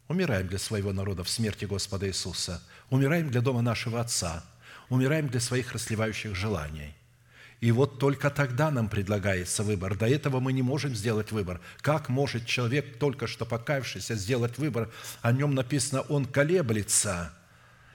умираем 0.08 0.48
для 0.48 0.58
своего 0.58 0.94
народа 0.94 1.24
в 1.24 1.30
смерти 1.30 1.66
Господа 1.66 2.08
Иисуса– 2.08 2.64
умираем 2.90 3.30
для 3.30 3.42
дома 3.42 3.62
нашего 3.62 4.02
Отца, 4.02 4.44
умираем 4.90 5.28
для 5.28 5.40
своих 5.40 5.74
расливающих 5.74 6.36
желаний. 6.36 6.94
И 7.62 7.72
вот 7.72 8.00
только 8.00 8.30
тогда 8.30 8.70
нам 8.70 8.90
предлагается 8.90 9.64
выбор. 9.64 9.98
До 9.98 10.08
этого 10.08 10.40
мы 10.40 10.54
не 10.54 10.62
можем 10.62 10.94
сделать 10.94 11.32
выбор. 11.32 11.62
Как 11.82 12.10
может 12.10 12.46
человек, 12.46 13.00
только 13.00 13.28
что 13.28 13.46
покаявшийся, 13.46 14.16
сделать 14.16 14.58
выбор? 14.58 14.92
О 15.22 15.32
нем 15.32 15.56
написано, 15.56 16.02
он 16.02 16.26
колеблется, 16.26 17.34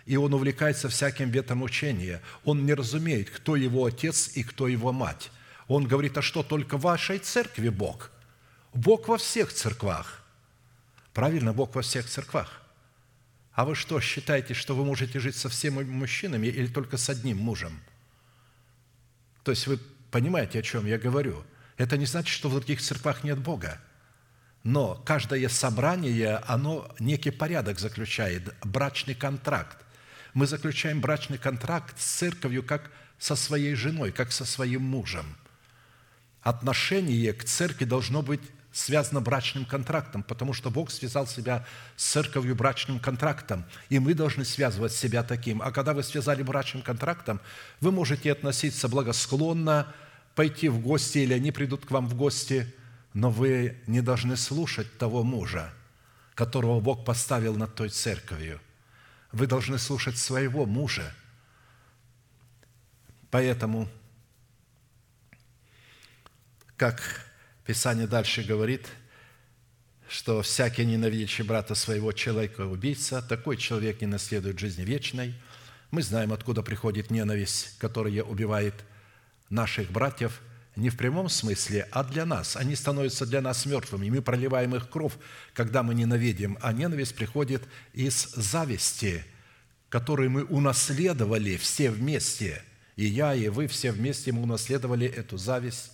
и 0.07 0.17
он 0.17 0.35
увлекается 0.35 0.89
всяким 0.89 1.31
ветром 1.31 1.63
учения. 1.63 2.23
Он 2.45 2.65
не 2.65 2.75
разумеет, 2.75 3.31
кто 3.31 3.55
его 3.55 3.85
отец 3.85 4.31
и 4.35 4.43
кто 4.43 4.67
его 4.67 4.93
мать. 4.93 5.31
Он 5.69 5.87
говорит, 5.87 6.19
а 6.19 6.23
что, 6.23 6.43
только 6.43 6.79
в 6.79 6.83
вашей 6.83 7.19
церкви 7.19 7.69
Бог? 7.69 8.11
Бог 8.75 9.09
во 9.09 9.19
всех 9.19 9.53
церквах. 9.53 10.25
Правильно, 11.13 11.53
Бог 11.53 11.75
во 11.75 11.83
всех 11.83 12.07
церквах. 12.07 12.61
А 13.61 13.67
вы 13.67 13.75
что, 13.75 14.01
считаете, 14.01 14.55
что 14.55 14.75
вы 14.75 14.87
можете 14.87 15.21
жить 15.21 15.37
со 15.37 15.51
всеми 15.51 15.83
мужчинами 15.83 16.47
или 16.47 16.67
только 16.67 16.97
с 16.97 17.11
одним 17.11 17.37
мужем? 17.37 17.79
То 19.45 19.51
есть 19.51 19.67
вы 19.67 19.79
понимаете, 20.11 20.61
о 20.61 20.63
чем 20.63 20.87
я 20.87 20.97
говорю? 20.97 21.45
Это 21.77 21.99
не 21.99 22.07
значит, 22.07 22.31
что 22.31 22.49
в 22.49 22.55
других 22.55 22.81
церквах 22.81 23.23
нет 23.23 23.39
Бога. 23.39 23.79
Но 24.63 24.95
каждое 25.05 25.47
собрание, 25.51 26.37
оно 26.47 26.91
некий 26.99 27.31
порядок 27.31 27.79
заключает, 27.79 28.55
брачный 28.65 29.15
контракт. 29.15 29.77
Мы 30.33 30.47
заключаем 30.47 31.03
брачный 31.03 31.37
контракт 31.37 32.01
с 32.01 32.07
церковью 32.07 32.63
как 32.63 32.91
со 33.19 33.37
своей 33.37 33.75
женой, 33.75 34.11
как 34.11 34.33
со 34.33 34.47
своим 34.47 34.85
мужем. 34.85 35.37
Отношение 36.41 37.35
к 37.35 37.45
церкви 37.45 37.85
должно 37.85 38.23
быть 38.23 38.41
связано 38.73 39.21
брачным 39.21 39.65
контрактом, 39.65 40.23
потому 40.23 40.53
что 40.53 40.71
Бог 40.71 40.91
связал 40.91 41.27
себя 41.27 41.67
с 41.97 42.05
церковью 42.05 42.55
брачным 42.55 43.01
контрактом, 43.01 43.65
и 43.89 43.99
мы 43.99 44.15
должны 44.15 44.45
связывать 44.45 44.93
себя 44.93 45.23
таким. 45.23 45.61
А 45.61 45.73
когда 45.73 45.93
вы 45.93 46.03
связали 46.03 46.43
брачным 46.43 46.83
контрактом, 46.83 47.41
вы 47.81 47.91
можете 47.91 48.31
относиться 48.31 48.89
благосклонно, 48.89 49.93
пойти 50.35 50.69
в 50.69 50.81
гости, 50.81 51.19
или 51.19 51.35
они 51.35 51.51
придут 51.51 51.85
к 51.85 51.91
вам 51.91 52.07
в 52.07 52.15
гости, 52.15 52.73
но 53.13 53.31
вы 53.31 53.79
не 53.87 54.01
должны 54.01 54.37
слушать 54.37 54.99
того 54.99 55.25
мужа, 55.25 55.73
которого 56.35 56.81
Бог 56.81 57.05
поставил 57.05 57.57
над 57.57 57.75
той 57.75 57.89
церковью. 57.89 58.61
Вы 59.33 59.47
должны 59.47 59.79
слушать 59.79 60.17
своего 60.17 60.65
мужа. 60.65 61.13
Поэтому 63.31 63.89
как 66.77 67.30
Писание 67.71 68.09
дальше 68.09 68.43
говорит, 68.43 68.89
что 70.09 70.43
всякий 70.43 70.85
ненавидящий 70.85 71.45
брата 71.45 71.77
своего 71.77 72.11
человека 72.11 72.63
убийца, 72.63 73.23
такой 73.23 73.57
человек 73.57 74.01
не 74.01 74.09
наследует 74.09 74.59
жизни 74.59 74.83
вечной. 74.83 75.37
Мы 75.93 76.03
знаем, 76.03 76.33
откуда 76.33 76.65
приходит 76.65 77.13
ненависть, 77.13 77.79
которая 77.79 78.25
убивает 78.25 78.75
наших 79.51 79.89
братьев 79.93 80.41
не 80.75 80.91
в 80.91 80.97
прямом 80.97 81.29
смысле, 81.29 81.87
а 81.93 82.03
для 82.03 82.27
нас. 82.27 82.57
Они 82.57 82.75
становятся 82.75 83.25
для 83.25 83.41
нас 83.41 83.65
мертвыми. 83.67 84.11
Мы 84.11 84.21
проливаем 84.21 84.75
их 84.75 84.91
кровь, 84.91 85.15
когда 85.55 85.85
мы 85.85 85.95
ненавидим. 85.95 86.59
А 86.63 86.73
ненависть 86.73 87.15
приходит 87.15 87.63
из 87.93 88.33
зависти, 88.35 89.25
которую 89.91 90.33
мы 90.33 90.43
унаследовали 90.43 91.57
все 91.57 91.93
вместе. 91.93 92.65
И 92.97 93.07
я, 93.07 93.33
и 93.33 93.49
вы 93.49 93.69
все 93.69 93.93
вместе 93.93 94.33
мы 94.33 94.43
унаследовали 94.43 95.07
эту 95.07 95.39
зависть 95.39 95.93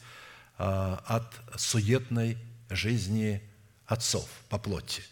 от 0.58 1.32
суетной 1.56 2.38
жизни 2.70 3.42
отцов 3.86 4.28
по 4.48 4.58
плоти. 4.58 5.02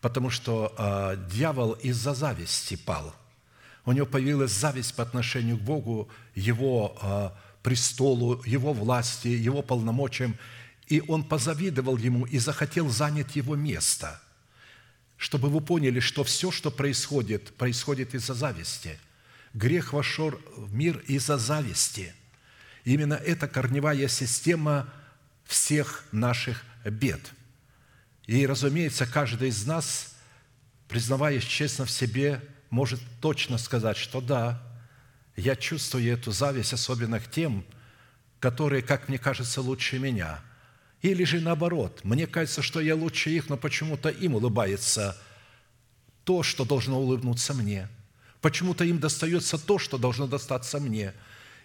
Потому 0.00 0.30
что 0.30 0.74
а, 0.78 1.16
дьявол 1.16 1.72
из-за 1.72 2.14
зависти 2.14 2.76
пал. 2.76 3.14
У 3.84 3.92
него 3.92 4.06
появилась 4.06 4.52
зависть 4.52 4.94
по 4.94 5.02
отношению 5.02 5.58
к 5.58 5.62
Богу, 5.62 6.08
его 6.34 6.96
а, 7.00 7.36
престолу, 7.62 8.42
его 8.44 8.72
власти, 8.72 9.28
его 9.28 9.62
полномочиям, 9.62 10.36
и 10.86 11.02
он 11.06 11.22
позавидовал 11.22 11.96
ему 11.98 12.24
и 12.24 12.38
захотел 12.38 12.88
занять 12.88 13.36
его 13.36 13.54
место, 13.54 14.20
чтобы 15.16 15.48
вы 15.48 15.60
поняли, 15.60 16.00
что 16.00 16.24
все, 16.24 16.50
что 16.50 16.70
происходит, 16.70 17.54
происходит 17.56 18.14
из-за 18.14 18.34
зависти. 18.34 18.98
Грех 19.52 19.92
вошел 19.92 20.32
в 20.56 20.72
мир 20.74 20.98
из-за 21.06 21.36
зависти. 21.36 22.14
Именно 22.84 23.14
это 23.14 23.48
корневая 23.48 24.08
система 24.08 24.92
всех 25.44 26.04
наших 26.12 26.64
бед. 26.84 27.20
И, 28.26 28.46
разумеется, 28.46 29.06
каждый 29.06 29.48
из 29.48 29.66
нас, 29.66 30.14
признаваясь 30.88 31.44
честно 31.44 31.84
в 31.84 31.90
себе, 31.90 32.40
может 32.70 33.00
точно 33.20 33.58
сказать, 33.58 33.96
что 33.96 34.20
да, 34.20 34.62
я 35.36 35.56
чувствую 35.56 36.12
эту 36.12 36.32
зависть, 36.32 36.72
особенно 36.72 37.18
к 37.18 37.30
тем, 37.30 37.64
которые, 38.38 38.82
как 38.82 39.08
мне 39.08 39.18
кажется, 39.18 39.60
лучше 39.60 39.98
меня. 39.98 40.40
Или 41.02 41.24
же 41.24 41.40
наоборот, 41.40 42.00
мне 42.04 42.26
кажется, 42.26 42.62
что 42.62 42.80
я 42.80 42.94
лучше 42.94 43.30
их, 43.30 43.48
но 43.48 43.56
почему-то 43.56 44.08
им 44.08 44.34
улыбается 44.34 45.16
то, 46.24 46.42
что 46.42 46.64
должно 46.64 47.00
улыбнуться 47.00 47.54
мне. 47.54 47.88
Почему-то 48.40 48.84
им 48.84 48.98
достается 48.98 49.58
то, 49.58 49.78
что 49.78 49.98
должно 49.98 50.26
достаться 50.26 50.78
мне. 50.78 51.14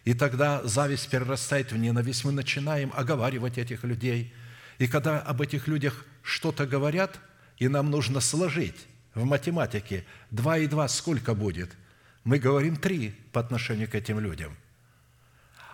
И 0.06 0.14
тогда 0.14 0.64
зависть 0.64 1.10
перерастает 1.10 1.72
в 1.72 1.78
ненависть. 1.78 2.24
Мы 2.24 2.32
начинаем 2.32 2.92
оговаривать 2.96 3.58
этих 3.58 3.84
людей. 3.84 4.34
И 4.78 4.88
когда 4.88 5.20
об 5.20 5.42
этих 5.42 5.68
людях 5.68 6.06
что-то 6.22 6.66
говорят, 6.66 7.20
и 7.58 7.68
нам 7.68 7.92
нужно 7.92 8.22
сложить 8.22 8.88
в 9.14 9.26
математике, 9.26 10.06
два 10.32 10.58
и 10.58 10.68
два 10.68 10.88
сколько 10.88 11.36
будет– 11.36 11.72
мы 12.26 12.40
говорим 12.40 12.76
три 12.76 13.12
по 13.32 13.40
отношению 13.40 13.90
к 13.90 13.96
этим 13.96 14.20
людям. 14.20 14.58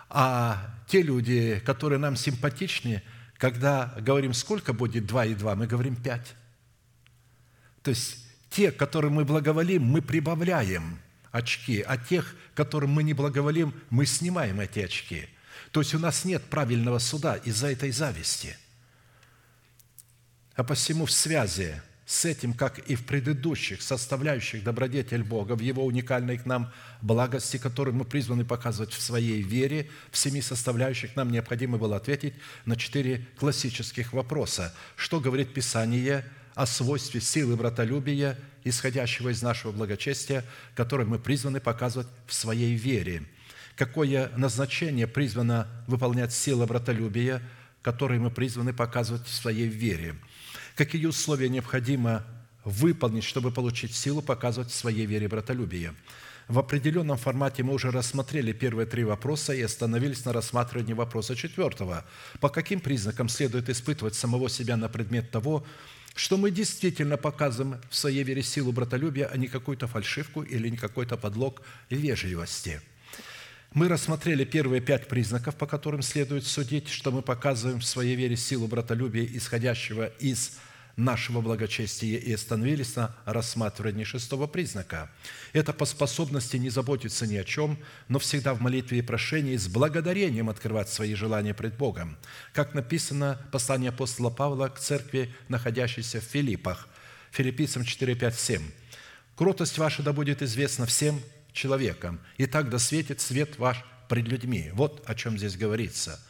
А 0.08 0.76
те 0.86 1.02
люди, 1.02 1.60
которые 1.64 1.98
нам 1.98 2.14
симпатичны, 2.14 3.02
когда 3.38 3.94
говорим, 3.98 4.34
сколько 4.34 4.74
будет 4.74 5.06
два 5.06 5.24
и 5.24 5.34
два, 5.34 5.56
мы 5.56 5.66
говорим 5.66 5.96
пять. 5.96 6.34
То 7.82 7.90
есть 7.90 8.18
те, 8.50 8.70
которым 8.70 9.14
мы 9.14 9.24
благоволим, 9.24 9.82
мы 9.82 10.02
прибавляем 10.02 10.98
очки, 11.32 11.80
а 11.80 11.96
тех, 11.96 12.36
которым 12.54 12.90
мы 12.90 13.02
не 13.02 13.14
благоволим, 13.14 13.74
мы 13.90 14.06
снимаем 14.06 14.60
эти 14.60 14.80
очки. 14.80 15.28
То 15.72 15.80
есть 15.80 15.94
у 15.94 15.98
нас 15.98 16.24
нет 16.24 16.44
правильного 16.44 16.98
суда 16.98 17.36
из-за 17.36 17.72
этой 17.72 17.90
зависти. 17.90 18.56
А 20.54 20.62
посему 20.62 21.06
в 21.06 21.10
связи 21.10 21.72
с 22.04 22.26
этим, 22.26 22.52
как 22.52 22.78
и 22.80 22.94
в 22.94 23.06
предыдущих 23.06 23.80
составляющих 23.80 24.62
добродетель 24.62 25.22
Бога, 25.22 25.54
в 25.54 25.60
Его 25.60 25.84
уникальной 25.86 26.36
к 26.36 26.44
нам 26.44 26.70
благости, 27.00 27.56
которую 27.56 27.94
мы 27.94 28.04
призваны 28.04 28.44
показывать 28.44 28.92
в 28.92 29.00
своей 29.00 29.40
вере, 29.40 29.88
в 30.10 30.18
семи 30.18 30.42
составляющих 30.42 31.16
нам 31.16 31.30
необходимо 31.30 31.78
было 31.78 31.96
ответить 31.96 32.34
на 32.66 32.76
четыре 32.76 33.26
классических 33.38 34.12
вопроса. 34.12 34.74
Что 34.94 35.20
говорит 35.20 35.54
Писание 35.54 36.26
о 36.54 36.66
свойстве 36.66 37.20
силы 37.20 37.56
братолюбия, 37.56 38.38
исходящего 38.64 39.30
из 39.30 39.42
нашего 39.42 39.72
благочестия, 39.72 40.44
которое 40.74 41.04
мы 41.04 41.18
призваны 41.18 41.60
показывать 41.60 42.08
в 42.26 42.34
своей 42.34 42.74
вере? 42.74 43.24
Какое 43.76 44.30
назначение 44.36 45.06
призвано 45.06 45.66
выполнять 45.86 46.32
сила 46.32 46.66
братолюбия, 46.66 47.42
которое 47.80 48.20
мы 48.20 48.30
призваны 48.30 48.72
показывать 48.72 49.26
в 49.26 49.34
своей 49.34 49.66
вере– 49.66 50.16
Какие 50.74 51.04
условия 51.04 51.50
необходимо 51.50 52.24
выполнить, 52.64 53.24
чтобы 53.24 53.50
получить 53.50 53.94
силу 53.94 54.22
показывать 54.22 54.70
в 54.70 54.74
своей 54.74 55.04
вере 55.04 55.28
братолюбие? 55.28 55.94
В 56.48 56.58
определенном 56.58 57.18
формате 57.18 57.62
мы 57.62 57.74
уже 57.74 57.90
рассмотрели 57.90 58.52
первые 58.52 58.86
три 58.86 59.04
вопроса 59.04 59.52
и 59.52 59.60
остановились 59.60 60.24
на 60.24 60.32
рассматривании 60.32 60.94
вопроса 60.94 61.36
четвертого. 61.36 62.04
По 62.40 62.48
каким 62.48 62.80
признакам 62.80 63.28
следует 63.28 63.68
испытывать 63.68 64.14
самого 64.14 64.48
себя 64.48 64.76
на 64.76 64.88
предмет 64.88 65.30
того, 65.30 65.64
что 66.14 66.36
мы 66.36 66.50
действительно 66.50 67.16
показываем 67.16 67.80
в 67.90 67.94
своей 67.94 68.22
вере 68.22 68.42
силу 68.42 68.72
братолюбия, 68.72 69.26
а 69.26 69.36
не 69.36 69.48
какую-то 69.48 69.86
фальшивку 69.86 70.42
или 70.42 70.68
не 70.68 70.76
какой-то 70.76 71.16
подлог 71.16 71.62
вежливости– 71.90 72.80
мы 73.74 73.88
рассмотрели 73.88 74.44
первые 74.44 74.82
пять 74.82 75.08
признаков, 75.08 75.56
по 75.56 75.66
которым 75.66 76.02
следует 76.02 76.46
судить, 76.46 76.88
что 76.88 77.10
мы 77.10 77.22
показываем 77.22 77.80
в 77.80 77.86
своей 77.86 78.16
вере 78.16 78.36
силу 78.36 78.66
братолюбия, 78.66 79.24
исходящего 79.24 80.08
из 80.18 80.58
нашего 80.96 81.40
благочестия, 81.40 82.18
и 82.18 82.32
остановились 82.32 82.96
на 82.96 83.14
рассматривании 83.24 84.04
шестого 84.04 84.46
признака. 84.46 85.10
Это 85.52 85.72
по 85.72 85.84
способности 85.84 86.56
не 86.56 86.70
заботиться 86.70 87.26
ни 87.26 87.36
о 87.36 87.44
чем, 87.44 87.78
но 88.08 88.18
всегда 88.18 88.54
в 88.54 88.60
молитве 88.60 88.98
и 88.98 89.02
прошении 89.02 89.56
с 89.56 89.68
благодарением 89.68 90.50
открывать 90.50 90.88
свои 90.88 91.14
желания 91.14 91.54
пред 91.54 91.76
Богом. 91.76 92.16
Как 92.52 92.74
написано 92.74 93.40
в 93.48 93.50
послании 93.50 93.88
апостола 93.88 94.30
Павла 94.30 94.68
к 94.68 94.78
церкви, 94.78 95.34
находящейся 95.48 96.20
в 96.20 96.24
Филиппах, 96.24 96.88
Филиппийцам 97.30 97.84
4, 97.84 98.14
5, 98.14 98.38
7. 98.38 98.62
«Кротость 99.36 99.78
ваша 99.78 100.02
да 100.02 100.12
будет 100.12 100.42
известна 100.42 100.84
всем, 100.86 101.20
человеком, 101.52 102.20
и 102.36 102.46
так 102.46 102.68
да 102.68 102.78
светит 102.78 103.20
свет 103.20 103.58
ваш 103.58 103.82
пред 104.08 104.28
людьми». 104.28 104.70
Вот 104.74 105.02
о 105.06 105.14
чем 105.14 105.38
здесь 105.38 105.56
говорится. 105.56 106.20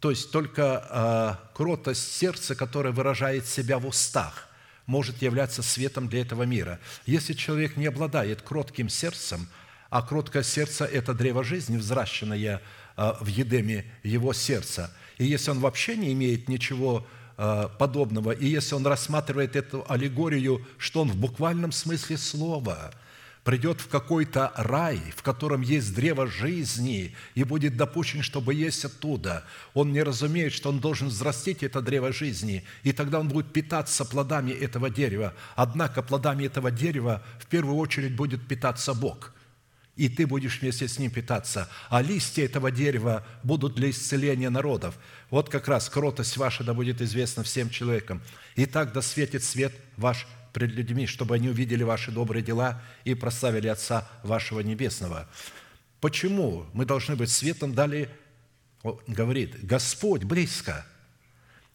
То 0.00 0.10
есть 0.10 0.30
только 0.32 0.86
э, 0.88 1.54
кротость 1.54 2.16
сердца, 2.16 2.54
которая 2.54 2.92
выражает 2.92 3.46
себя 3.46 3.78
в 3.78 3.86
устах, 3.86 4.48
может 4.86 5.20
являться 5.22 5.62
светом 5.62 6.08
для 6.08 6.22
этого 6.22 6.44
мира. 6.44 6.80
Если 7.04 7.34
человек 7.34 7.76
не 7.76 7.86
обладает 7.86 8.40
кротким 8.40 8.88
сердцем, 8.88 9.46
а 9.90 10.02
кроткое 10.02 10.42
сердце– 10.42 10.84
это 10.86 11.12
древо 11.12 11.44
жизни, 11.44 11.76
взращенное 11.76 12.62
э, 12.96 13.12
в 13.20 13.26
едеме 13.26 13.84
его 14.02 14.32
сердца, 14.32 14.90
и 15.18 15.26
если 15.26 15.50
он 15.50 15.60
вообще 15.60 15.96
не 15.96 16.12
имеет 16.14 16.48
ничего 16.48 17.06
э, 17.36 17.68
подобного, 17.78 18.30
и 18.30 18.46
если 18.46 18.74
он 18.74 18.86
рассматривает 18.86 19.54
эту 19.54 19.84
аллегорию, 19.86 20.66
что 20.78 21.02
он 21.02 21.10
в 21.10 21.16
буквальном 21.16 21.72
смысле 21.72 22.16
слова– 22.16 22.94
придет 23.44 23.80
в 23.80 23.88
какой-то 23.88 24.52
рай, 24.56 25.00
в 25.16 25.22
котором 25.22 25.62
есть 25.62 25.94
древо 25.94 26.26
жизни, 26.26 27.14
и 27.34 27.44
будет 27.44 27.76
допущен, 27.76 28.22
чтобы 28.22 28.54
есть 28.54 28.84
оттуда. 28.84 29.44
Он 29.74 29.92
не 29.92 30.02
разумеет, 30.02 30.52
что 30.52 30.68
он 30.68 30.80
должен 30.80 31.08
взрастить 31.08 31.62
это 31.62 31.80
древо 31.80 32.12
жизни, 32.12 32.64
и 32.82 32.92
тогда 32.92 33.20
он 33.20 33.28
будет 33.28 33.52
питаться 33.52 34.04
плодами 34.04 34.50
этого 34.50 34.90
дерева. 34.90 35.34
Однако 35.56 36.02
плодами 36.02 36.44
этого 36.44 36.70
дерева 36.70 37.22
в 37.38 37.46
первую 37.46 37.76
очередь 37.76 38.14
будет 38.14 38.46
питаться 38.46 38.94
Бог– 38.94 39.34
и 40.00 40.08
ты 40.08 40.26
будешь 40.26 40.62
вместе 40.62 40.88
с 40.88 40.98
ним 40.98 41.10
питаться. 41.10 41.68
А 41.90 42.00
листья 42.00 42.46
этого 42.46 42.70
дерева 42.70 43.26
будут 43.42 43.74
для 43.74 43.90
исцеления 43.90 44.48
народов. 44.48 44.94
Вот 45.28 45.50
как 45.50 45.68
раз 45.68 45.90
кротость 45.90 46.38
ваша 46.38 46.64
да 46.64 46.72
будет 46.72 47.02
известна 47.02 47.42
всем 47.42 47.68
человекам. 47.68 48.22
И 48.54 48.64
так 48.64 48.94
да 48.94 49.02
светит 49.02 49.44
свет 49.44 49.74
ваш 49.98 50.26
пред 50.52 50.70
людьми, 50.72 51.06
чтобы 51.06 51.34
они 51.34 51.48
увидели 51.48 51.82
ваши 51.82 52.10
добрые 52.10 52.42
дела 52.42 52.82
и 53.04 53.14
прославили 53.14 53.68
Отца 53.68 54.08
вашего 54.22 54.60
Небесного. 54.60 55.28
Почему 56.00 56.66
мы 56.72 56.84
должны 56.84 57.16
быть 57.16 57.30
светом? 57.30 57.74
Далее 57.74 58.08
говорит, 59.06 59.64
Господь 59.64 60.24
близко. 60.24 60.86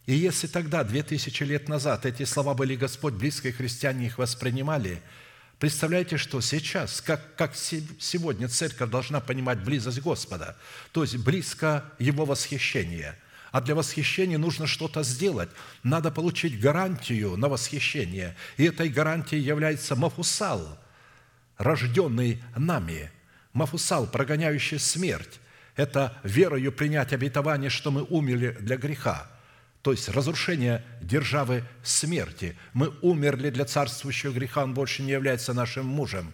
И 0.05 0.13
если 0.13 0.47
тогда, 0.47 0.83
две 0.83 1.03
тысячи 1.03 1.43
лет 1.43 1.67
назад, 1.67 2.05
эти 2.05 2.23
слова 2.23 2.53
были 2.53 2.75
«Господь 2.75 3.13
близко», 3.13 3.49
и 3.49 3.51
христиане 3.51 4.05
их 4.07 4.17
воспринимали, 4.19 5.01
представляете, 5.59 6.17
что 6.17 6.41
сейчас, 6.41 7.01
как, 7.01 7.35
как 7.35 7.55
сегодня 7.55 8.47
церковь 8.47 8.89
должна 8.89 9.19
понимать 9.19 9.63
близость 9.63 10.01
Господа, 10.01 10.57
то 10.91 11.03
есть 11.03 11.17
близко 11.17 11.85
Его 11.99 12.25
восхищение– 12.25 13.17
а 13.55 13.61
для 13.61 13.73
восхищения 13.73 14.37
нужно 14.37 14.67
что-то 14.67 15.01
сделать. 15.01 15.47
Надо 15.81 16.11
получить 16.11 16.59
гарантию 16.59 17.37
на 17.37 17.47
восхищение. 17.47 18.35
И 18.57 18.65
этой 18.65 18.89
гарантией 18.89 19.41
является 19.41 19.95
Мафусал, 19.95 20.77
рожденный 21.57 22.43
нами. 22.57 23.13
Мафусал, 23.53 24.07
прогоняющий 24.07 24.77
смерть. 24.77 25.39
Это 25.77 26.17
верою 26.25 26.73
принять 26.73 27.13
обетование, 27.13 27.69
что 27.69 27.91
мы 27.91 28.03
умерли 28.03 28.57
для 28.59 28.75
греха, 28.75 29.25
то 29.83 29.91
есть 29.91 30.09
разрушение 30.09 30.83
державы 30.99 31.63
смерти. 31.81 32.57
Мы 32.73 32.89
умерли 33.01 33.51
для 33.51 33.63
царствующего 33.63 34.33
греха, 34.33 34.65
он 34.65 34.73
больше 34.73 35.01
не 35.01 35.13
является 35.13 35.53
нашим 35.53 35.85
мужем. 35.85 36.33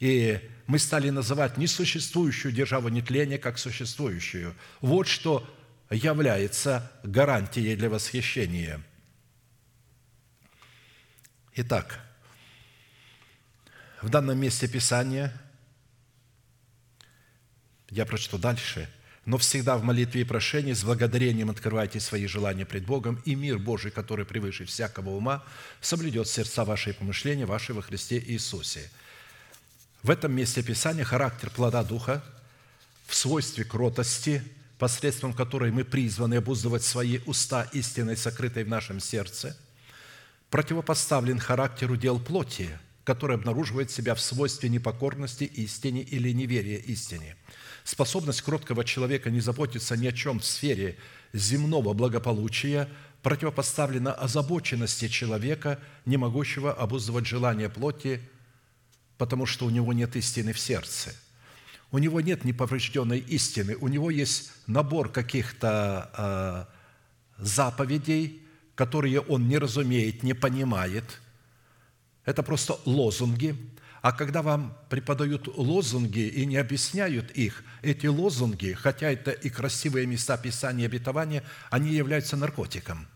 И 0.00 0.40
мы 0.66 0.80
стали 0.80 1.10
называть 1.10 1.58
несуществующую 1.58 2.50
державу 2.50 2.88
нетления 2.88 3.38
как 3.38 3.56
существующую. 3.56 4.52
Вот 4.80 5.06
что 5.06 5.48
является 5.90 6.90
гарантией 7.02 7.76
для 7.76 7.88
восхищения. 7.88 8.82
Итак, 11.54 12.00
в 14.02 14.08
данном 14.08 14.38
месте 14.38 14.68
Писания, 14.68 15.32
я 17.88 18.04
прочту 18.04 18.36
дальше, 18.36 18.90
но 19.24 19.38
всегда 19.38 19.78
в 19.78 19.84
молитве 19.84 20.20
и 20.20 20.24
прошении 20.24 20.72
с 20.72 20.84
благодарением 20.84 21.50
открывайте 21.50 21.98
свои 21.98 22.26
желания 22.26 22.66
пред 22.66 22.84
Богом, 22.84 23.22
и 23.24 23.34
мир 23.34 23.58
Божий, 23.58 23.90
который 23.90 24.26
превыше 24.26 24.64
всякого 24.64 25.10
ума, 25.10 25.44
соблюдет 25.80 26.28
сердца 26.28 26.64
ваши 26.64 26.90
и 26.90 26.92
помышления 26.92 27.46
ваши 27.46 27.72
во 27.72 27.82
Христе 27.82 28.18
Иисусе. 28.18 28.90
В 30.02 30.10
этом 30.10 30.32
месте 30.32 30.62
Писания 30.62 31.04
характер 31.04 31.50
плода 31.50 31.82
Духа 31.84 32.24
в 33.06 33.14
свойстве 33.14 33.64
кротости– 33.64 34.42
посредством 34.78 35.32
которой 35.32 35.70
мы 35.70 35.84
призваны 35.84 36.36
обуздывать 36.36 36.82
свои 36.82 37.20
уста 37.26 37.62
истиной, 37.72 38.16
сокрытой 38.16 38.64
в 38.64 38.68
нашем 38.68 39.00
сердце, 39.00 39.56
противопоставлен 40.50 41.38
характеру 41.38 41.96
дел 41.96 42.20
плоти, 42.20 42.68
который 43.04 43.36
обнаруживает 43.36 43.90
себя 43.90 44.14
в 44.14 44.20
свойстве 44.20 44.68
непокорности 44.68 45.44
истине 45.44 46.02
или 46.02 46.32
неверия 46.32 46.78
истине. 46.78 47.36
Способность 47.84 48.42
кроткого 48.42 48.84
человека 48.84 49.30
не 49.30 49.40
заботиться 49.40 49.96
ни 49.96 50.06
о 50.08 50.12
чем 50.12 50.40
в 50.40 50.44
сфере 50.44 50.98
земного 51.32 51.92
благополучия 51.92 52.88
противопоставлена 53.22 54.12
озабоченности 54.12 55.08
человека, 55.08 55.80
не 56.04 56.16
могущего 56.16 56.72
обуздывать 56.72 57.26
желания 57.26 57.68
плоти, 57.68 58.20
потому 59.18 59.46
что 59.46 59.66
у 59.66 59.70
него 59.70 59.92
нет 59.92 60.16
истины 60.16 60.52
в 60.52 60.58
сердце– 60.58 61.14
у 61.96 61.98
него 61.98 62.20
нет 62.20 62.44
неповрежденной 62.44 63.20
истины, 63.20 63.74
у 63.80 63.88
него 63.88 64.10
есть 64.10 64.52
набор 64.66 65.08
каких-то 65.08 66.68
э, 67.38 67.42
заповедей, 67.42 68.42
которые 68.74 69.20
он 69.20 69.48
не 69.48 69.56
разумеет, 69.56 70.22
не 70.22 70.34
понимает. 70.34 71.22
Это 72.26 72.42
просто 72.42 72.78
лозунги. 72.84 73.56
А 74.02 74.12
когда 74.12 74.42
вам 74.42 74.76
преподают 74.90 75.48
лозунги 75.56 76.28
и 76.28 76.44
не 76.44 76.58
объясняют 76.58 77.30
их, 77.30 77.64
эти 77.80 78.08
лозунги, 78.08 78.74
хотя 78.74 79.10
это 79.10 79.30
и 79.30 79.48
красивые 79.48 80.06
места 80.06 80.36
Писания 80.36 80.82
и 80.82 80.88
обетования, 80.88 81.44
они 81.70 81.94
являются 81.94 82.36
наркотиком. 82.36 83.06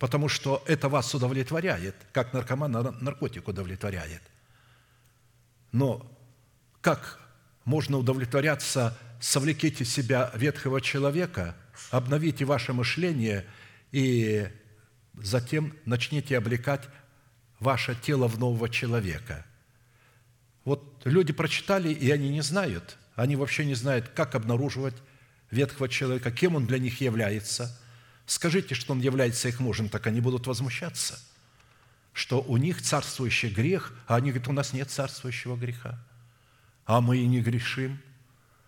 Потому 0.00 0.28
что 0.28 0.60
это 0.66 0.88
вас 0.88 1.14
удовлетворяет, 1.14 1.94
как 2.10 2.32
наркоман 2.32 2.96
наркотик 3.00 3.46
удовлетворяет. 3.46 4.22
Но 5.70 6.04
как 6.80 7.20
можно 7.64 7.98
удовлетворяться, 7.98 8.96
совлеките 9.20 9.84
себя 9.84 10.30
ветхого 10.34 10.80
человека, 10.80 11.56
обновите 11.90 12.44
ваше 12.44 12.72
мышление 12.72 13.44
и 13.92 14.48
затем 15.14 15.74
начните 15.84 16.38
облекать 16.38 16.88
ваше 17.58 17.94
тело 17.94 18.26
в 18.28 18.38
нового 18.38 18.68
человека. 18.68 19.44
Вот 20.64 21.02
люди 21.04 21.32
прочитали, 21.32 21.92
и 21.92 22.10
они 22.10 22.30
не 22.30 22.40
знают, 22.40 22.96
они 23.14 23.36
вообще 23.36 23.64
не 23.64 23.74
знают, 23.74 24.08
как 24.08 24.34
обнаруживать 24.34 24.96
ветхого 25.50 25.88
человека, 25.88 26.30
кем 26.30 26.56
он 26.56 26.66
для 26.66 26.78
них 26.78 27.00
является. 27.00 27.78
Скажите, 28.26 28.74
что 28.74 28.92
он 28.92 29.00
является 29.00 29.48
их 29.48 29.60
мужем, 29.60 29.88
так 29.88 30.06
они 30.06 30.20
будут 30.20 30.46
возмущаться, 30.46 31.18
что 32.12 32.40
у 32.40 32.56
них 32.56 32.80
царствующий 32.80 33.50
грех, 33.50 33.92
а 34.06 34.16
они 34.16 34.30
говорят, 34.30 34.48
у 34.48 34.52
нас 34.52 34.72
нет 34.72 34.90
царствующего 34.90 35.56
греха 35.56 35.98
а 36.90 37.00
мы 37.00 37.18
и 37.18 37.26
не 37.28 37.40
грешим. 37.40 38.00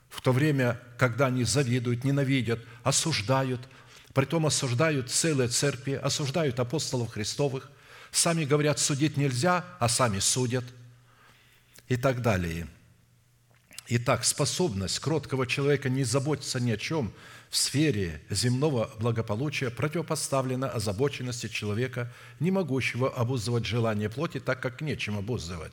В 0.09 0.21
то 0.21 0.31
время, 0.31 0.81
когда 0.97 1.27
они 1.27 1.43
завидуют, 1.43 2.05
ненавидят, 2.05 2.61
осуждают, 2.85 3.69
притом 4.15 4.47
осуждают 4.47 5.11
целые 5.11 5.49
церкви, 5.49 5.95
осуждают 5.95 6.61
апостолов 6.61 7.11
Христовых, 7.11 7.69
сами 8.13 8.45
говорят, 8.45 8.79
судить 8.79 9.17
нельзя, 9.17 9.65
а 9.81 9.89
сами 9.89 10.21
судят 10.21 10.65
и 11.89 11.97
так 11.97 12.23
далее. 12.23 12.69
Итак, 13.89 14.25
способность 14.25 15.01
кроткого 15.01 15.45
человека 15.45 15.89
не 15.89 16.05
заботиться 16.05 16.61
ни 16.61 16.71
о 16.71 16.77
чем 16.77 17.13
в 17.51 17.57
сфере 17.57 18.23
земного 18.31 18.89
благополучия 19.01 19.69
противопоставлена 19.69 20.69
озабоченности 20.69 21.49
человека, 21.49 22.13
не 22.39 22.53
могущего 22.53 23.13
обуздывать 23.13 23.67
желание 23.67 24.09
плоти, 24.09 24.39
так 24.39 24.63
как 24.63 24.81
нечем 24.81 25.19
обуздывать. 25.19 25.73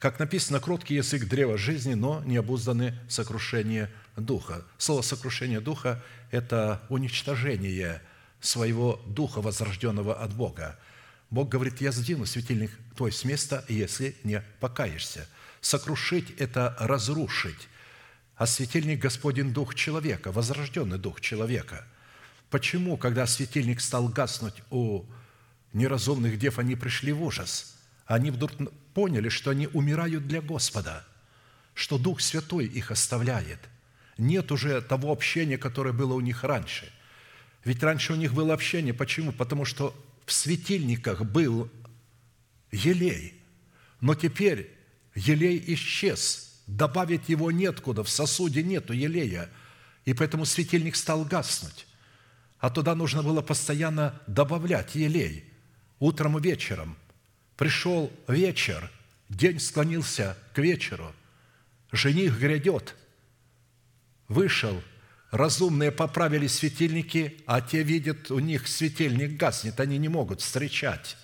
Как 0.00 0.18
написано, 0.18 0.60
кроткий 0.60 0.94
язык 0.94 1.28
древа 1.28 1.58
жизни, 1.58 1.92
но 1.92 2.22
не 2.24 2.38
обузданы 2.38 2.98
сокрушение 3.06 3.90
духа. 4.16 4.64
Слово 4.78 5.02
«сокрушение 5.02 5.60
духа»– 5.60 6.02
это 6.30 6.82
уничтожение 6.88 8.00
своего 8.40 8.98
духа, 9.06 9.42
возрожденного 9.42 10.14
от 10.14 10.34
Бога. 10.34 10.78
Бог 11.28 11.50
говорит, 11.50 11.82
я 11.82 11.92
сдвину 11.92 12.24
светильник 12.24 12.70
твой 12.96 13.12
с 13.12 13.24
места, 13.24 13.62
если 13.68 14.16
не 14.24 14.42
покаешься. 14.58 15.28
Сокрушить– 15.60 16.30
это 16.38 16.74
разрушить. 16.80 17.68
А 18.36 18.46
светильник– 18.46 19.00
Господень 19.02 19.52
Дух 19.52 19.74
человека, 19.74 20.32
возрожденный 20.32 20.96
Дух 20.96 21.20
человека. 21.20 21.86
Почему, 22.48 22.96
когда 22.96 23.26
светильник 23.26 23.82
стал 23.82 24.08
гаснуть 24.08 24.62
у 24.70 25.04
неразумных 25.74 26.38
дев, 26.38 26.58
они 26.58 26.74
пришли 26.74 27.12
в 27.12 27.22
ужас? 27.22 27.76
Они 28.06 28.30
вдруг 28.30 28.52
поняли, 28.94 29.28
что 29.28 29.50
они 29.50 29.66
умирают 29.68 30.26
для 30.26 30.40
Господа, 30.40 31.06
что 31.74 31.98
Дух 31.98 32.20
Святой 32.20 32.66
их 32.66 32.90
оставляет. 32.90 33.58
Нет 34.18 34.52
уже 34.52 34.80
того 34.82 35.12
общения, 35.12 35.58
которое 35.58 35.92
было 35.92 36.14
у 36.14 36.20
них 36.20 36.44
раньше. 36.44 36.92
Ведь 37.64 37.82
раньше 37.82 38.12
у 38.12 38.16
них 38.16 38.34
было 38.34 38.54
общение. 38.54 38.92
Почему? 38.92 39.32
Потому 39.32 39.64
что 39.64 39.94
в 40.26 40.32
светильниках 40.32 41.22
был 41.24 41.70
елей. 42.70 43.34
Но 44.00 44.14
теперь 44.14 44.70
елей 45.14 45.62
исчез. 45.74 46.46
Добавить 46.66 47.28
его 47.28 47.50
неткуда, 47.50 48.04
в 48.04 48.10
сосуде 48.10 48.62
нету 48.62 48.92
елея. 48.92 49.48
И 50.04 50.14
поэтому 50.14 50.44
светильник 50.44 50.96
стал 50.96 51.24
гаснуть. 51.24 51.86
А 52.58 52.70
туда 52.70 52.94
нужно 52.94 53.22
было 53.22 53.40
постоянно 53.40 54.20
добавлять 54.26 54.94
елей 54.94 55.44
утром 55.98 56.38
и 56.38 56.42
вечером– 56.42 56.96
Пришел 57.60 58.10
вечер, 58.26 58.90
день 59.28 59.60
склонился 59.60 60.34
к 60.54 60.58
вечеру, 60.60 61.14
жених 61.92 62.38
грядет. 62.38 62.96
Вышел, 64.28 64.82
разумные 65.30 65.92
поправили 65.92 66.46
светильники, 66.46 67.44
а 67.44 67.60
те 67.60 67.82
видят, 67.82 68.30
у 68.30 68.38
них 68.38 68.66
светильник 68.66 69.36
гаснет, 69.36 69.78
они 69.78 69.98
не 69.98 70.08
могут 70.08 70.40
встречать. 70.40 71.18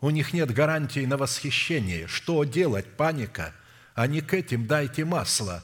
У 0.00 0.08
них 0.08 0.32
нет 0.32 0.50
гарантии 0.54 1.04
на 1.04 1.18
восхищение. 1.18 2.06
Что 2.06 2.44
делать? 2.44 2.96
Паника. 2.96 3.54
Они 3.94 4.22
к 4.22 4.32
этим 4.32 4.66
дайте 4.66 5.04
масло. 5.04 5.62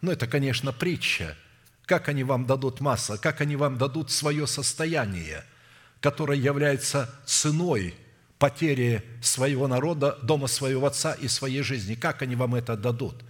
Ну, 0.00 0.10
это, 0.10 0.26
конечно, 0.26 0.72
притча. 0.72 1.36
Как 1.84 2.08
они 2.08 2.24
вам 2.24 2.46
дадут 2.46 2.80
масло? 2.80 3.16
Как 3.16 3.40
они 3.40 3.54
вам 3.54 3.78
дадут 3.78 4.10
свое 4.10 4.48
состояние, 4.48 5.44
которое 6.00 6.36
является 6.36 7.14
ценой 7.26 7.94
потери 8.38 9.02
своего 9.22 9.66
народа, 9.66 10.18
дома 10.22 10.46
своего 10.46 10.86
отца 10.86 11.14
и 11.14 11.28
своей 11.28 11.62
жизни. 11.62 11.94
Как 11.94 12.22
они 12.22 12.36
вам 12.36 12.54
это 12.54 12.76
дадут? 12.76 13.24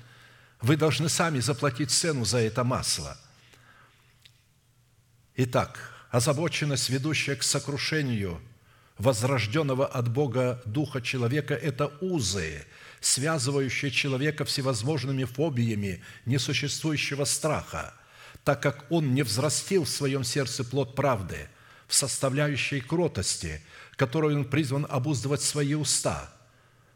Вы 0.61 0.77
должны 0.77 1.09
сами 1.09 1.41
заплатить 1.41 1.91
цену 1.91 2.25
за 2.25 2.39
это 2.39 2.65
масло. 2.65 3.17
Итак, 5.37 5.93
озабоченность, 6.11 6.89
ведущая 6.89 7.37
к 7.37 7.43
сокрушению 7.43 8.41
возрожденного 8.99 9.87
от 9.87 10.09
Бога 10.09 10.63
Духа 10.65 11.03
человека– 11.03 11.55
это 11.55 11.93
узы, 12.01 12.65
связывающие 13.01 13.91
человека 13.91 14.47
всевозможными 14.47 15.25
фобиями 15.25 16.03
несуществующего 16.25 17.25
страха, 17.25 17.93
так 18.43 18.63
как 18.63 18.87
он 18.91 19.15
не 19.15 19.23
взрастил 19.23 19.85
в 19.85 19.91
своем 19.91 20.25
сердце 20.25 20.65
плод 20.65 20.97
правды 20.97 21.49
в 21.87 21.95
составляющей 21.95 22.81
кротости– 22.81 23.63
которой 23.97 24.37
он 24.37 24.45
призван 24.45 24.87
обуздывать 24.89 25.43
свои 25.43 25.75
уста, 25.75 26.31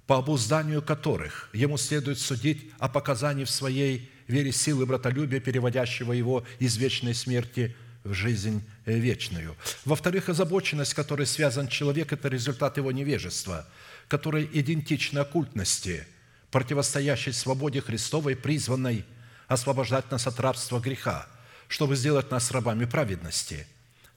по 0.07 0.19
обузданию 0.19 0.83
которых 0.83 1.49
ему 1.53 1.77
следует 1.77 2.19
судить 2.19 2.71
о 2.79 2.89
показании 2.89 3.45
в 3.45 3.51
своей 3.51 4.11
вере 4.27 4.53
силы 4.53 4.87
братолюбия, 4.87 5.41
переводящего 5.41 6.13
его 6.13 6.45
из 6.59 6.77
вечной 6.77 7.15
смерти 7.15 7.75
в 8.05 8.13
жизнь 8.13 8.65
вечную. 8.87 9.57
Во-вторых, 9.85 10.29
озабоченность, 10.29 10.95
которой 10.95 11.27
связан 11.27 11.69
человек, 11.69 12.13
это 12.13 12.29
результат 12.29 12.77
его 12.77 12.93
невежества, 12.93 13.67
которая 14.09 14.45
идентична 14.45 15.23
оккультности, 15.23 16.07
противостоящей 16.51 17.33
свободе 17.33 17.81
Христовой, 17.81 18.37
призванной 18.37 19.05
освобождать 19.47 20.11
нас 20.11 20.27
от 20.27 20.41
рабства 20.41 20.81
греха, 20.81 21.27
чтобы 21.69 21.97
сделать 21.97 22.31
нас 22.31 22.51
рабами 22.51 22.85
праведности, 22.85 23.67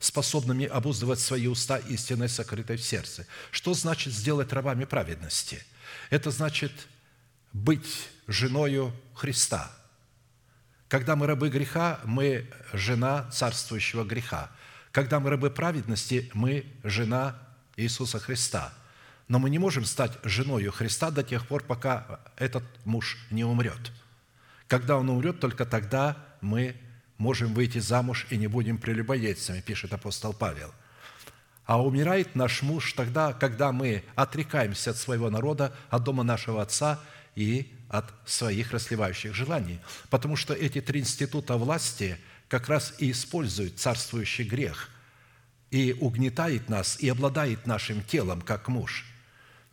способными 0.04 0.66
обуздывать 0.66 1.20
свои 1.20 1.48
уста 1.48 1.78
истиной, 1.78 2.30
сокрытой 2.30 2.78
в 2.78 2.84
сердце. 2.84 3.26
Что 3.52 3.74
значит 3.74 4.14
сделать 4.14 4.52
рабами 4.54 4.86
праведности? 4.86 5.64
Это 6.10 6.32
значит 6.32 6.72
быть 7.54 8.10
женою 8.28 8.94
Христа. 9.14 9.72
Когда 10.88 11.16
мы 11.16 11.28
рабы 11.28 11.50
греха, 11.50 12.00
мы 12.04 12.50
жена 12.74 13.30
царствующего 13.32 14.04
греха. 14.04 14.52
Когда 14.92 15.20
мы 15.20 15.30
рабы 15.30 15.50
праведности, 15.50 16.30
мы 16.34 16.66
жена 16.84 17.40
Иисуса 17.78 18.20
Христа– 18.20 18.74
но 19.28 19.40
мы 19.40 19.50
не 19.50 19.58
можем 19.58 19.86
стать 19.86 20.12
женой 20.24 20.66
Христа 20.66 21.10
до 21.10 21.24
тех 21.24 21.48
пор, 21.48 21.64
пока 21.64 22.20
этот 22.38 22.64
муж 22.86 23.18
не 23.32 23.44
умрет. 23.44 23.92
Когда 24.68 24.98
он 24.98 25.10
умрет, 25.10 25.40
только 25.40 25.66
тогда 25.66 26.18
мы 26.42 26.76
можем 27.18 27.54
выйти 27.54 27.80
замуж 27.80 28.28
и 28.30 28.38
не 28.38 28.48
будем 28.48 28.78
прелюбодейцами, 28.78 29.62
пишет 29.62 29.94
апостол 29.94 30.34
Павел. 30.34 30.74
А 31.66 31.82
умирает 31.82 32.36
наш 32.36 32.62
муж 32.62 32.94
тогда, 32.94 33.34
когда 33.34 33.72
мы 33.72 34.04
отрекаемся 34.16 34.92
от 34.92 34.98
своего 34.98 35.30
народа, 35.30 35.74
от 35.90 36.04
дома 36.04 36.24
нашего 36.24 36.62
отца 36.62 37.00
и 37.36 37.72
от 37.90 38.14
своих 38.26 38.72
расливающих 38.72 39.34
желаний. 39.34 39.80
Потому 40.10 40.36
что 40.36 40.54
эти 40.54 40.82
три 40.82 41.00
института 41.00 41.56
власти 41.58 42.18
как 42.50 42.68
раз 42.68 42.94
и 43.00 43.12
используют 43.12 43.80
царствующий 43.80 44.44
грех 44.44 44.90
и 45.72 45.96
угнетает 46.00 46.70
нас, 46.70 47.00
и 47.00 47.10
обладает 47.10 47.66
нашим 47.66 48.04
телом, 48.04 48.42
как 48.42 48.68
муж– 48.68 49.06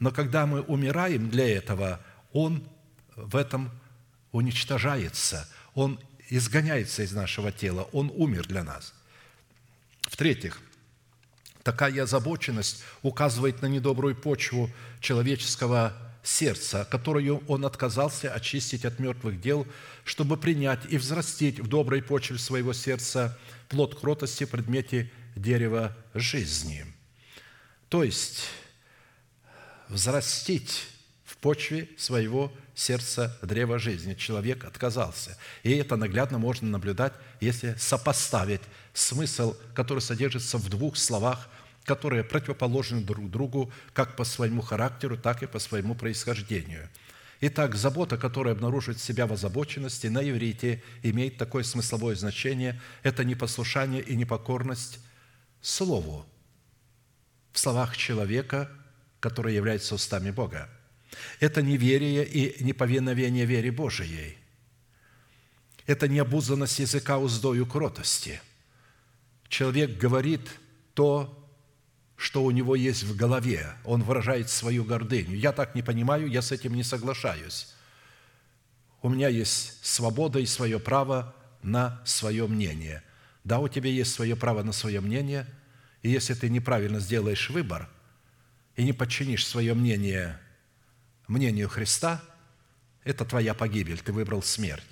но 0.01 0.11
когда 0.11 0.47
мы 0.47 0.63
умираем 0.63 1.29
для 1.31 1.57
этого, 1.57 2.01
он 2.33 2.65
в 3.15 3.37
этом 3.37 3.71
уничтожается, 4.33 5.47
он 5.75 6.01
изгоняется 6.31 7.03
из 7.03 7.13
нашего 7.13 7.53
тела, 7.53 7.89
он 7.93 8.11
умер 8.15 8.47
для 8.47 8.65
нас. 8.65 8.95
В-третьих, 10.03 10.61
такая 11.63 12.03
озабоченность 12.03 12.83
указывает 13.03 13.63
на 13.63 13.67
недобрую 13.67 14.17
почву 14.17 14.71
человеческого 15.01 15.95
сердца, 16.23 16.87
которую 16.91 17.43
он 17.49 17.65
отказался 17.65 18.33
очистить 18.33 18.85
от 18.85 18.99
мертвых 18.99 19.41
дел, 19.41 19.67
чтобы 20.05 20.37
принять 20.37 20.81
и 20.89 20.99
взрастить 20.99 21.61
в 21.61 21.67
доброй 21.67 22.03
почве 22.03 22.39
своего 22.39 22.73
сердца 22.73 23.39
плод 23.69 23.99
кротости 23.99 24.45
в 24.45 24.51
предмете 24.51 25.11
дерева 25.37 25.97
жизни. 26.15 26.85
То 27.89 28.05
есть, 28.05 28.45
взрастить 29.89 30.87
в 31.25 31.37
почве 31.39 31.89
своего 31.97 32.53
сердца 32.81 33.37
древа 33.43 33.79
жизни. 33.79 34.15
Человек 34.15 34.65
отказался. 34.65 35.37
И 35.63 35.73
это 35.73 35.97
наглядно 35.97 36.39
можно 36.39 36.69
наблюдать, 36.69 37.13
если 37.41 37.75
сопоставить 37.79 38.63
смысл, 38.95 39.57
который 39.75 40.01
содержится 40.01 40.59
в 40.59 40.69
двух 40.69 40.97
словах, 40.97 41.49
которые 41.85 42.25
противоположны 42.25 43.01
друг 43.01 43.31
другу 43.31 43.73
как 43.93 44.17
по 44.17 44.25
своему 44.25 44.63
характеру, 44.63 45.17
так 45.17 45.43
и 45.43 45.47
по 45.47 45.59
своему 45.59 45.95
происхождению. 45.95 46.89
Итак, 47.43 47.75
забота, 47.75 48.19
которая 48.19 48.55
обнаруживает 48.55 49.01
себя 49.01 49.27
в 49.27 49.33
озабоченности, 49.33 50.09
на 50.09 50.29
иврите 50.29 50.83
имеет 51.03 51.37
такое 51.39 51.63
смысловое 51.63 52.15
значение– 52.15 52.81
это 53.03 53.25
непослушание 53.25 54.03
и 54.03 54.17
непокорность 54.17 54.99
Слову. 55.63 56.27
В 57.53 57.59
словах 57.59 57.97
человека– 57.97 58.71
которое 59.21 59.55
является 59.55 59.95
устами 59.95 60.31
Бога. 60.31 60.69
Это 61.41 61.63
неверие 61.63 62.27
и 62.27 62.63
неповиновение 62.63 63.45
вере 63.45 63.71
Божией. 63.71 64.37
Это 65.87 66.09
необузанность 66.09 66.79
языка 66.79 67.19
уздою 67.19 67.67
кротости. 67.67 68.41
Человек 69.49 69.99
говорит 69.99 70.49
то, 70.95 71.37
что 72.17 72.45
у 72.45 72.51
него 72.51 72.77
есть 72.77 73.03
в 73.03 73.17
голове. 73.17 73.75
Он 73.85 74.03
выражает 74.03 74.51
свою 74.51 74.85
гордыню. 74.85 75.37
Я 75.37 75.53
так 75.53 75.75
не 75.75 75.83
понимаю, 75.83 76.29
я 76.29 76.43
с 76.43 76.53
этим 76.53 76.75
не 76.75 76.85
соглашаюсь. 76.85 77.75
У 79.03 79.09
меня 79.09 79.29
есть 79.29 79.85
свобода 79.85 80.39
и 80.39 80.47
свое 80.47 80.79
право 80.79 81.35
на 81.63 82.01
свое 82.05 82.47
мнение. 82.47 83.03
Да, 83.43 83.59
у 83.59 83.69
тебя 83.69 83.91
есть 83.91 84.13
свое 84.13 84.37
право 84.37 84.63
на 84.63 84.73
свое 84.73 85.01
мнение, 85.01 85.47
и 86.03 86.11
если 86.11 86.35
ты 86.35 86.51
неправильно 86.51 87.01
сделаешь 87.01 87.51
выбор– 87.51 87.89
и 88.81 88.83
не 88.83 88.95
подчинишь 88.95 89.47
свое 89.47 89.75
мнение 89.75 90.41
мнению 91.31 91.69
Христа, 91.69 92.21
это 93.05 93.25
твоя 93.25 93.55
погибель, 93.55 93.99
ты 93.99 94.13
выбрал 94.13 94.43
смерть. 94.43 94.85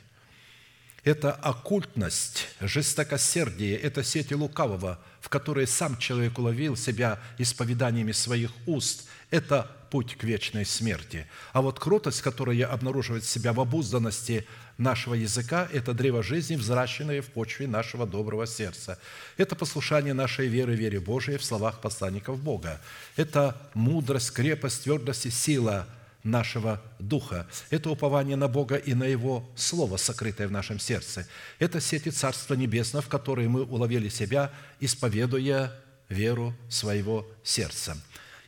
Это 1.05 1.33
оккультность, 1.33 2.49
жестокосердие, 2.61 3.77
это 3.77 4.03
сети 4.03 4.35
лукавого, 4.35 4.99
в 5.21 5.29
которые 5.29 5.67
сам 5.67 5.97
человек 5.97 6.39
уловил 6.39 6.77
себя 6.77 7.21
исповеданиями 7.39 8.13
своих 8.13 8.51
уст. 8.67 9.09
Это 9.31 9.71
путь 9.91 10.17
к 10.17 10.25
вечной 10.25 10.67
смерти. 10.67 11.27
А 11.53 11.63
вот 11.63 11.79
кротость, 11.79 12.21
которая 12.21 12.67
обнаруживает 12.67 13.25
себя 13.25 13.53
в 13.53 13.61
обузданности 13.61 14.47
нашего 14.77 15.15
языка– 15.15 15.69
это 15.73 15.95
древо 15.95 16.23
жизни, 16.23 16.57
взращенное 16.57 17.23
в 17.23 17.27
почве 17.27 17.67
нашего 17.67 18.07
доброго 18.07 18.47
сердца. 18.47 18.99
Это 19.37 19.57
послушание 19.57 20.15
нашей 20.15 20.49
веры, 20.49 20.75
вере 20.75 21.01
Божией 21.01 21.39
в 21.39 21.45
словах 21.45 21.81
посланников 21.81 22.39
Бога. 22.43 22.81
Это 23.17 23.57
мудрость, 23.75 24.33
крепость, 24.33 24.85
твердость 24.85 25.27
и 25.27 25.31
сила 25.31 25.87
нашего 26.25 26.83
духа. 26.99 27.47
Это 27.71 27.91
упование 27.91 28.37
на 28.37 28.49
Бога 28.49 28.77
и 28.77 28.95
на 28.95 29.05
Его 29.05 29.49
Слово, 29.57 29.97
сокрытое 29.97 30.49
в 30.49 30.53
нашем 30.53 30.79
сердце. 30.79 31.27
Это 31.59 31.81
сети 31.81 32.11
Царства 32.11 32.55
Небесного, 32.55 33.03
в 33.03 33.09
которые 33.09 33.49
мы 33.49 33.63
уловили 33.65 34.09
себя, 34.09 34.53
исповедуя 34.81 35.73
веру 36.09 36.55
своего 36.69 37.27
сердца. 37.43 37.97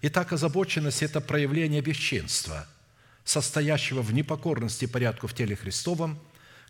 Итак, 0.02 0.32
озабоченность– 0.32 1.02
это 1.04 1.20
проявление 1.20 1.80
бесчинства– 1.80 2.66
состоящего 3.24 4.02
в 4.02 4.12
непокорности 4.12 4.86
порядку 4.86 5.26
в 5.26 5.34
теле 5.34 5.56
Христовом, 5.56 6.18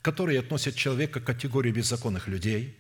которые 0.03 0.41
относят 0.41 0.75
человека 0.77 1.21
к 1.21 1.25
категории 1.25 1.71
беззаконных 1.71 2.29
людей, 2.29 2.77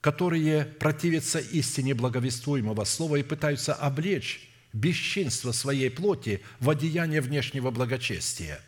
которые 0.00 0.64
противятся 0.64 1.38
истине 1.38 1.94
благовествуемого 1.94 2.84
слова 2.84 3.16
и 3.16 3.22
пытаются 3.22 3.74
облечь 3.74 4.47
бесчинство 4.78 5.52
своей 5.52 5.90
плоти 5.90 6.42
в 6.60 6.70
одеяние 6.70 7.20
внешнего 7.20 7.70
благочестия, 7.70 8.60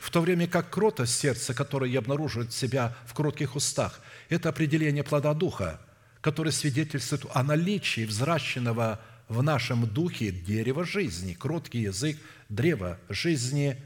в 0.00 0.10
то 0.10 0.20
время 0.20 0.46
как 0.46 0.70
кротость 0.70 1.18
сердца, 1.18 1.54
которое 1.54 1.96
обнаруживает 1.98 2.52
себя 2.52 2.96
в 3.06 3.14
кротких 3.14 3.56
устах, 3.56 4.00
это 4.28 4.48
определение 4.48 5.04
плода 5.04 5.34
Духа, 5.34 5.80
который 6.20 6.52
свидетельствует 6.52 7.24
о 7.32 7.42
наличии 7.42 8.04
взращенного 8.04 9.00
в 9.28 9.42
нашем 9.42 9.86
духе 9.86 10.32
дерево 10.32 10.84
жизни, 10.84 11.34
кроткий 11.34 11.82
язык 11.82 12.18
древа 12.48 12.98
жизни, 13.08 13.80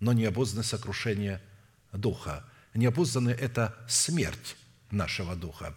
но 0.00 0.12
необузданное 0.12 0.64
сокрушение 0.64 1.40
духа. 1.92 2.44
Необузданное– 2.74 3.34
это 3.40 3.76
смерть 3.88 4.56
нашего 4.90 5.34
духа. 5.34 5.74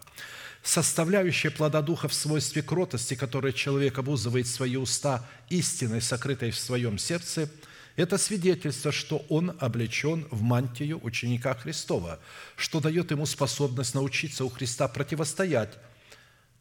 Составляющая 0.64 1.50
плода 1.50 1.82
духа 1.82 2.08
в 2.08 2.14
свойстве 2.14 2.62
кротости, 2.62 3.16
которой 3.16 3.54
человек 3.54 3.98
обузывает 3.98 4.48
свои 4.48 4.76
уста 4.76 5.28
истиной, 5.50 6.02
сокрытой 6.02 6.52
в 6.52 6.58
своем 6.58 6.98
сердце– 6.98 7.50
это 7.96 8.18
свидетельство, 8.18 8.92
что 8.92 9.26
он 9.30 9.56
облечен 9.60 10.28
в 10.32 10.42
мантию 10.42 11.00
ученика 11.04 11.54
Христова, 11.54 12.20
что 12.56 12.80
дает 12.80 13.12
ему 13.12 13.26
способность 13.26 13.94
научиться 13.94 14.46
у 14.46 14.50
Христа 14.50 14.88
противостоять 14.88 15.78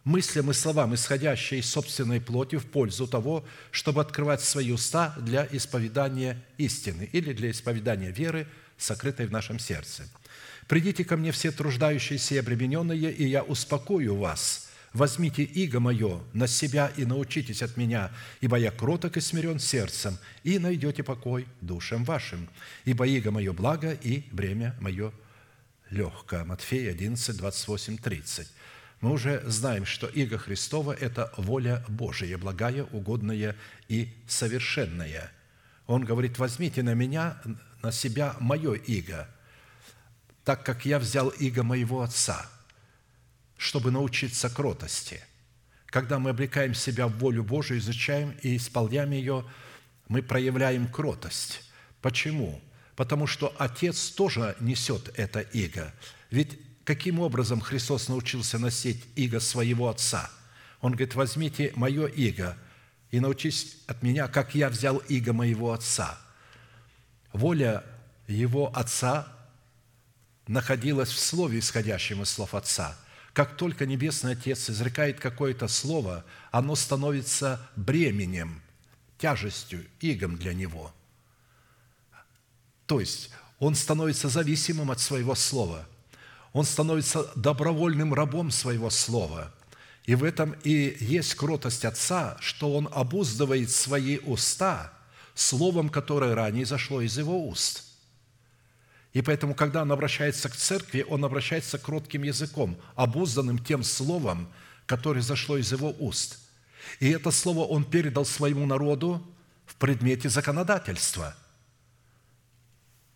мыслям 0.05 0.51
и 0.51 0.55
словам, 0.55 0.95
исходящие 0.95 1.61
из 1.61 1.71
собственной 1.71 2.21
плоти 2.21 2.57
в 2.57 2.67
пользу 2.67 3.07
того, 3.07 3.45
чтобы 3.71 4.01
открывать 4.01 4.41
свои 4.41 4.73
уста 4.73 5.15
для 5.19 5.47
исповедания 5.51 6.43
истины 6.59 7.09
или 7.13 7.33
для 7.33 7.51
исповедания 7.51 8.11
веры, 8.11 8.49
сокрытой 8.77 9.27
в 9.27 9.31
нашем 9.31 9.59
сердце. 9.59 10.09
«Придите 10.71 11.05
ко 11.05 11.17
мне 11.17 11.33
все 11.33 11.51
труждающиеся 11.51 12.37
и 12.37 12.39
обремененные, 12.39 13.11
и 13.11 13.27
я 13.27 13.43
успокою 13.43 14.15
вас. 14.15 14.71
Возьмите 14.93 15.43
иго 15.43 15.81
мое 15.81 16.21
на 16.33 16.47
себя 16.47 16.93
и 16.97 17.05
научитесь 17.05 17.61
от 17.63 17.77
меня, 17.77 18.13
ибо 18.41 18.57
я 18.57 18.71
кроток 18.71 19.17
и 19.17 19.21
смирен 19.21 19.59
сердцем, 19.59 20.17
и 20.45 20.61
найдете 20.61 21.03
покой 21.03 21.49
душам 21.61 22.05
вашим. 22.05 22.49
Ибо 22.85 23.05
иго 23.05 23.33
мое 23.33 23.53
благо 23.53 23.91
и 23.91 24.23
бремя 24.31 24.77
мое 24.79 25.11
легкое». 25.91 26.45
Матфея 26.45 26.93
11, 26.93 27.37
28, 27.37 27.99
30 27.99 28.47
мы 29.01 29.11
уже 29.11 29.43
знаем, 29.47 29.85
что 29.85 30.07
иго 30.07 30.39
Христова– 30.39 30.93
это 31.01 31.33
воля 31.37 31.85
Божия, 31.89 32.39
благая, 32.39 32.85
угодная 32.85 33.57
и 33.89 34.09
совершенная. 34.29 35.33
Он 35.89 36.05
говорит, 36.05 36.39
возьмите 36.39 36.85
на 36.85 36.95
меня, 36.95 37.43
на 37.83 37.91
себя 37.91 38.37
мое 38.39 38.75
иго, 38.75 39.27
так 40.45 40.65
как 40.65 40.85
я 40.85 40.99
взял 40.99 41.29
иго 41.29 41.63
моего 41.63 42.03
Отца, 42.03 42.51
чтобы 43.57 43.91
научиться 43.91 44.49
кротости. 44.49 45.23
Когда 45.87 46.19
мы 46.19 46.31
облекаем 46.31 46.75
себя 46.75 47.09
в 47.09 47.19
волю 47.19 47.43
Божию, 47.45 47.79
изучаем 47.79 48.37
и 48.43 48.57
исполняем 48.57 49.11
ее, 49.11 49.45
мы 50.09 50.23
проявляем 50.23 50.87
кротость. 50.89 51.63
Почему? 52.01 52.61
потому 53.01 53.27
что 53.27 53.55
Отец 53.59 54.11
тоже 54.11 54.55
несет 54.61 55.11
это 55.19 55.41
иго. 55.41 55.95
Ведь 56.31 56.59
каким 56.85 57.19
образом 57.19 57.59
Христос 57.59 58.09
научился 58.09 58.59
носить 58.59 59.03
иго 59.17 59.41
своего 59.41 59.89
Отца? 59.89 60.31
Он 60.83 60.93
говорит, 60.93 61.15
возьмите 61.15 61.73
мое 61.77 62.09
иго 62.09 62.59
и 63.11 63.19
научись 63.19 63.79
от 63.87 64.03
меня, 64.03 64.29
как 64.29 64.55
я 64.55 64.69
взял 64.69 64.99
иго 64.99 65.33
моего 65.33 65.73
Отца. 65.73 66.19
Воля 67.33 67.85
его 68.27 68.71
Отца 68.77 69.29
находилась 70.51 71.11
в 71.11 71.19
слове, 71.19 71.61
исходящем 71.61 72.23
из 72.23 72.31
слов 72.31 72.55
Отца. 72.55 72.97
Как 73.33 73.57
только 73.57 73.87
Небесный 73.87 74.33
Отец 74.33 74.69
изрекает 74.69 75.21
какое-то 75.21 75.69
слово, 75.69 76.25
оно 76.51 76.75
становится 76.75 77.65
бременем, 77.77 78.61
тяжестью, 79.17 79.87
игом 80.01 80.37
для 80.37 80.53
Него. 80.53 80.93
То 82.87 82.99
есть 82.99 83.31
он 83.61 83.77
становится 83.77 84.29
зависимым 84.29 84.91
от 84.91 84.99
своего 84.99 85.37
слова. 85.37 85.87
Он 86.53 86.65
становится 86.65 87.31
добровольным 87.37 88.13
рабом 88.13 88.51
своего 88.51 88.91
слова. 88.91 89.55
И 90.05 90.17
в 90.17 90.25
этом 90.25 90.57
и 90.65 90.97
есть 90.99 91.37
кротость 91.37 91.85
Отца, 91.85 92.37
что 92.41 92.75
Он 92.75 92.89
обуздывает 92.91 93.71
свои 93.71 94.19
уста 94.19 94.93
словом, 95.37 95.91
которое 95.91 96.35
ранее 96.35 96.67
зашло 96.67 97.01
из 97.03 97.17
Его 97.17 97.47
уст– 97.47 97.85
и 99.13 99.23
поэтому, 99.23 99.55
когда 99.55 99.83
он 99.83 99.91
обращается 99.91 100.49
к 100.49 100.57
церкви, 100.57 101.05
он 101.09 101.25
обращается 101.25 101.79
кротким 101.79 102.23
языком, 102.23 102.79
обузданным 102.95 103.59
тем 103.59 103.83
словом, 103.83 104.49
которое 104.87 105.21
зашло 105.21 105.57
из 105.57 105.73
его 105.73 105.95
уст. 105.99 106.39
И 107.01 107.09
это 107.11 107.31
слово 107.31 107.61
он 107.61 107.85
передал 107.85 108.25
своему 108.25 108.67
народу 108.67 109.27
в 109.67 109.75
предмете 109.77 110.29
законодательства, 110.29 111.35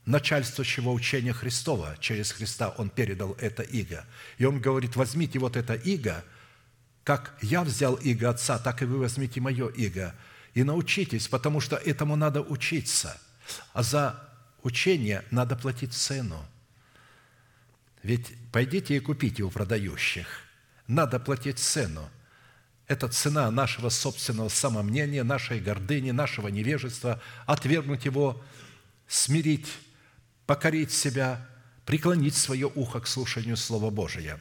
начальствующего 0.05 0.91
учения 0.91 1.33
Христова. 1.33 1.97
Через 2.01 2.33
Христа 2.33 2.71
он 2.71 2.91
передал 2.91 3.37
это 3.41 3.63
иго. 3.63 4.05
И 4.39 4.45
он 4.45 4.61
говорит, 4.61 4.97
возьмите 4.97 5.39
вот 5.39 5.57
это 5.57 5.75
иго, 5.75 6.25
как 7.05 7.37
я 7.41 7.63
взял 7.63 7.95
иго 7.95 8.31
Отца, 8.31 8.59
так 8.59 8.83
и 8.83 8.85
вы 8.85 8.99
возьмите 8.99 9.41
мое 9.41 9.69
иго, 9.69 10.15
и 10.55 10.65
научитесь, 10.65 11.29
потому 11.29 11.61
что 11.61 11.77
этому 11.77 12.17
надо 12.17 12.41
учиться. 12.41 13.21
А 13.73 13.83
за 13.83 14.34
учения 14.65 15.23
надо 15.31 15.55
платить 15.55 15.93
цену. 15.93 16.45
Ведь 18.03 18.33
пойдите 18.51 18.97
и 18.97 19.01
купите 19.01 19.45
у 19.45 19.51
продающих. 19.51 20.27
Надо 20.89 21.21
платить 21.21 21.59
цену. 21.59 22.11
Это 22.87 23.09
цена 23.09 23.51
нашего 23.51 23.89
собственного 23.89 24.49
самомнения, 24.49 25.23
нашей 25.23 25.61
гордыни, 25.61 26.11
нашего 26.11 26.49
невежества, 26.49 27.23
отвергнуть 27.47 28.05
его, 28.05 28.43
смирить, 29.07 29.69
покорить 30.45 30.93
себя, 30.93 31.47
преклонить 31.87 32.35
свое 32.35 32.71
ухо 32.75 33.01
к 33.01 33.07
слушанию 33.07 33.57
Слова 33.57 33.91
Божия. 33.91 34.39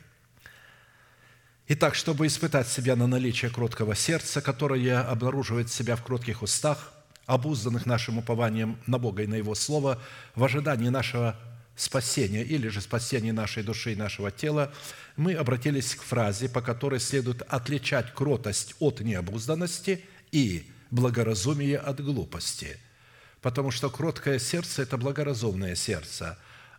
Итак, 1.70 1.96
чтобы 1.96 2.28
испытать 2.28 2.68
себя 2.68 2.98
на 2.98 3.08
наличие 3.08 3.50
кроткого 3.50 3.96
сердца, 3.96 4.42
которое 4.42 5.00
обнаруживает 5.00 5.72
себя 5.72 5.96
в 5.96 6.04
кротких 6.04 6.42
устах, 6.42 6.92
обузданных 7.26 7.86
нашим 7.86 8.18
упованием 8.18 8.78
на 8.88 8.98
Бога 8.98 9.24
и 9.24 9.28
на 9.28 9.36
Его 9.36 9.56
Слово, 9.56 10.02
в 10.36 10.44
ожидании 10.44 10.90
нашего 10.90 11.38
спасения 11.76 12.44
или 12.44 12.68
же 12.68 12.82
спасения 12.82 13.34
нашей 13.34 13.64
души 13.64 13.94
и 13.94 13.96
нашего 13.96 14.32
тела, 14.32 14.74
мы 15.16 15.34
обратились 15.34 15.96
к 15.96 16.04
фразе, 16.04 16.50
по 16.50 16.62
которой 16.62 17.00
следует 17.00 17.42
отличать 17.44 18.14
кротость 18.14 18.76
от 18.80 19.00
необузданности 19.02 20.04
и 20.32 20.70
благоразумие 20.92 21.78
от 21.78 22.04
глупости. 22.04 22.78
Потому 23.42 23.72
что 23.72 23.90
кроткое 23.90 24.40
сердце– 24.40 24.82
это 24.84 24.98
благоразумное 24.98 25.76
сердце, 25.76 26.38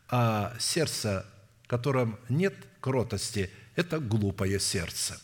а 0.09 0.55
сердце, 0.59 1.27
в 1.65 1.69
котором 1.69 2.19
нет 2.29 2.55
кротости– 2.81 3.51
это 3.77 3.99
глупое 3.99 4.61
сердце 4.61 5.19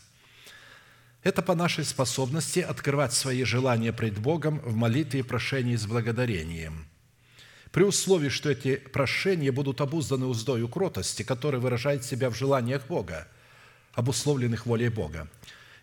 это 1.23 1.41
по 1.41 1.53
нашей 1.55 1.85
способности 1.85 2.59
открывать 2.59 3.13
свои 3.13 3.43
желания 3.43 3.93
пред 3.93 4.17
Богом 4.17 4.59
в 4.59 4.75
молитве 4.75 5.19
и 5.19 5.23
прошении 5.23 5.75
с 5.75 5.85
благодарением. 5.85 6.87
При 7.71 7.83
условии, 7.83 8.29
что 8.29 8.49
эти 8.49 8.75
прошения 8.75 9.51
будут 9.51 9.81
обузданы 9.81 10.25
уздою 10.25 10.67
кротости, 10.67 11.23
которая 11.23 11.61
выражает 11.61 12.03
себя 12.03 12.29
в 12.29 12.35
желаниях 12.35 12.85
Бога, 12.87 13.27
обусловленных 13.93 14.65
волей 14.65 14.89
Бога. 14.89 15.29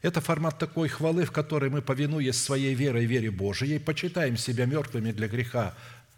Это 0.02 0.20
формат 0.20 0.58
такой 0.58 0.88
хвалы, 0.88 1.24
в 1.24 1.32
которой 1.32 1.70
мы, 1.70 1.82
повинуясь 1.82 2.36
своей 2.36 2.74
верой 2.74 3.04
и 3.04 3.06
вере 3.06 3.30
Божией, 3.30 3.78
почитаем 3.78 4.36
себя 4.36 4.66
мертвыми 4.66 5.12
для 5.12 5.28
греха, 5.28 5.74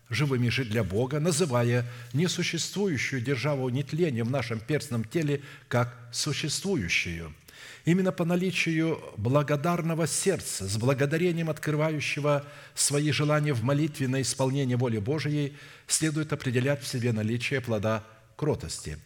живыми 0.09 0.49
же 0.49 0.65
для 0.65 0.83
Бога, 0.83 1.21
называя 1.21 1.87
несуществующую 2.13 3.23
державу 3.23 3.69
нетления 3.69 4.25
в 4.25 4.31
нашем 4.31 4.61
перстном 4.61 5.05
теле 5.05 5.43
как 5.69 5.95
существующую– 6.11 7.35
Именно 7.85 8.13
по 8.13 8.25
наличию 8.25 9.01
благодарного 9.17 10.07
сердца, 10.07 10.69
с 10.69 10.77
благодарением 10.77 11.49
открывающего 11.49 12.45
свои 12.75 13.11
желания 13.11 13.55
в 13.55 13.63
молитве 13.65 14.07
на 14.07 14.21
исполнение 14.21 14.77
воли 14.77 14.99
Божией, 14.99 15.57
следует 15.87 16.33
определять 16.33 16.83
в 16.83 16.87
себе 16.87 17.13
наличие 17.13 17.61
плода 17.61 18.05
кротости. 18.37 18.99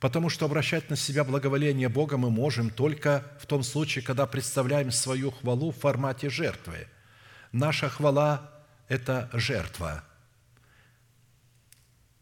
Потому 0.00 0.30
что 0.30 0.46
обращать 0.46 0.90
на 0.90 0.96
себя 0.96 1.24
благоволение 1.24 1.88
Бога 1.88 2.16
мы 2.16 2.30
можем 2.30 2.70
только 2.70 3.24
в 3.40 3.46
том 3.46 3.62
случае, 3.62 4.04
когда 4.04 4.26
представляем 4.26 4.90
свою 4.90 5.30
хвалу 5.30 5.70
в 5.70 5.78
формате 5.78 6.28
жертвы. 6.30 6.86
Наша 7.52 7.88
хвала– 7.88 8.50
это 8.88 9.30
жертва– 9.32 10.04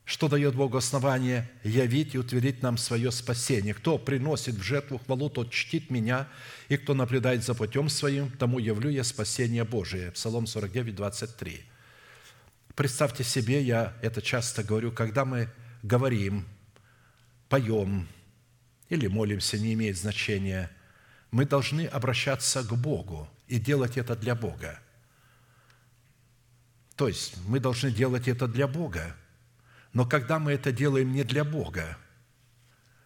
что 0.07 0.29
дает 0.29 0.55
Богу 0.55 0.77
основание 0.77 1.51
явить 1.65 2.15
и 2.15 2.19
утвердить 2.19 2.63
нам 2.63 2.79
свое 2.79 3.11
спасение. 3.11 3.75
Кто 3.75 3.99
приносит 3.99 4.55
в 4.55 4.63
жертву 4.63 4.99
хвалу, 4.99 5.29
тот 5.29 5.51
чтит 5.51 5.91
меня, 5.91 6.29
и 6.69 6.77
кто 6.77 6.95
наблюдает 6.95 7.43
за 7.43 7.55
путем 7.55 7.89
своим, 7.89 8.31
тому 8.31 8.61
явлю 8.61 8.89
я 8.89 9.03
спасение 9.03 9.65
Божие». 9.65 10.13
Псалом 10.13 10.47
49, 10.47 10.95
23. 10.95 11.61
Представьте 12.77 13.25
себе, 13.25 13.61
я 13.61 13.95
это 14.01 14.23
часто 14.23 14.63
говорю, 14.63 14.93
когда 14.93 15.25
мы 15.25 15.49
говорим, 15.83 16.47
поем 17.49 18.07
или 18.89 19.09
молимся, 19.09 19.59
не 19.59 19.75
имеет 19.75 19.97
значения, 19.97 20.71
мы 21.33 21.47
должны 21.47 21.85
обращаться 21.85 22.63
к 22.63 22.73
Богу 22.77 23.29
и 23.49 23.59
делать 23.59 23.97
это 23.97 24.15
для 24.15 24.37
Бога. 24.37 24.79
То 26.95 27.09
есть 27.09 27.35
мы 27.49 27.59
должны 27.59 27.91
делать 27.91 28.29
это 28.29 28.47
для 28.47 28.69
Бога, 28.69 29.17
но 29.97 30.05
когда 30.05 30.39
мы 30.39 30.53
это 30.53 30.73
делаем 30.73 31.11
не 31.11 31.25
для 31.25 31.43
Бога, 31.43 31.97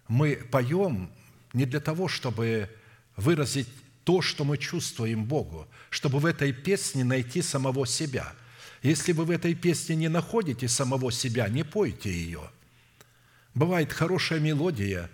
мы 0.09 0.35
поем 0.35 1.13
не 1.53 1.65
для 1.65 1.79
того, 1.79 2.09
чтобы 2.09 2.69
выразить 3.15 3.69
то, 4.03 4.21
что 4.21 4.43
мы 4.43 4.59
чувствуем 4.59 5.25
Богу, 5.25 5.69
чтобы 5.89 6.19
в 6.19 6.27
этой 6.27 6.53
песне 6.53 7.05
найти 7.05 7.43
самого 7.43 7.87
себя. 7.87 8.33
Если 8.83 9.13
вы 9.13 9.25
в 9.25 9.31
этой 9.31 9.55
песне 9.55 9.95
не 9.95 10.09
находите 10.09 10.67
самого 10.67 11.13
себя, 11.13 11.49
не 11.49 11.63
пойте 11.63 12.11
ее. 12.11 12.51
Бывает 13.55 13.93
хорошая 13.93 14.41
мелодия, 14.41 15.09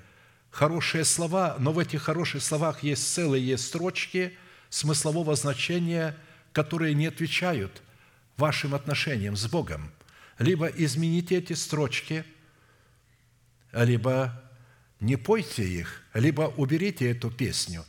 хорошие 0.50 1.04
слова, 1.04 1.56
но 1.58 1.72
в 1.72 1.78
этих 1.78 2.04
хороших 2.04 2.42
словах 2.42 2.84
есть 2.84 3.06
целые 3.12 3.58
строчки 3.58 4.32
смыслового 4.70 5.36
значения, 5.36 6.16
которые 6.54 6.94
не 6.94 7.08
отвечают 7.08 7.82
вашим 8.38 8.74
отношениям 8.74 9.36
с 9.36 9.46
Богом– 9.46 9.92
либо 10.38 10.66
измените 10.66 11.38
эти 11.38 11.54
строчки, 11.54 12.24
либо 13.72 14.42
не 15.00 15.16
пойте 15.16 15.66
их, 15.66 16.02
либо 16.14 16.52
уберите 16.56 17.10
эту 17.10 17.30
песню. 17.30 17.84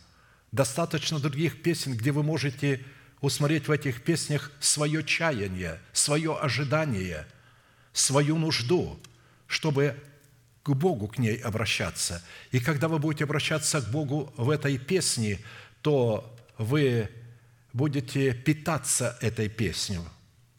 Достаточно 0.52 1.20
других 1.20 1.62
песен, 1.62 1.96
где 1.96 2.12
вы 2.12 2.24
можете 2.24 2.84
усмотреть 3.22 3.68
в 3.68 3.72
этих 3.72 4.04
песнях 4.04 4.52
свое 4.60 5.04
чаяние, 5.04 5.80
свое 5.92 6.38
ожидание, 6.38 7.26
свою 7.94 8.38
нужду, 8.38 9.00
чтобы 9.48 9.96
к 10.64 10.70
Богу 10.72 11.08
к 11.08 11.18
ней 11.18 11.38
обращаться. 11.38 12.24
И 12.52 12.60
когда 12.60 12.88
вы 12.88 13.00
будете 13.00 13.24
обращаться 13.24 13.82
к 13.82 13.90
Богу 13.90 14.34
в 14.38 14.50
этой 14.50 14.78
песне, 14.78 15.40
то 15.82 16.36
вы 16.58 17.10
будете 17.74 18.34
питаться 18.34 19.18
этой 19.22 19.50
песней, 19.50 20.00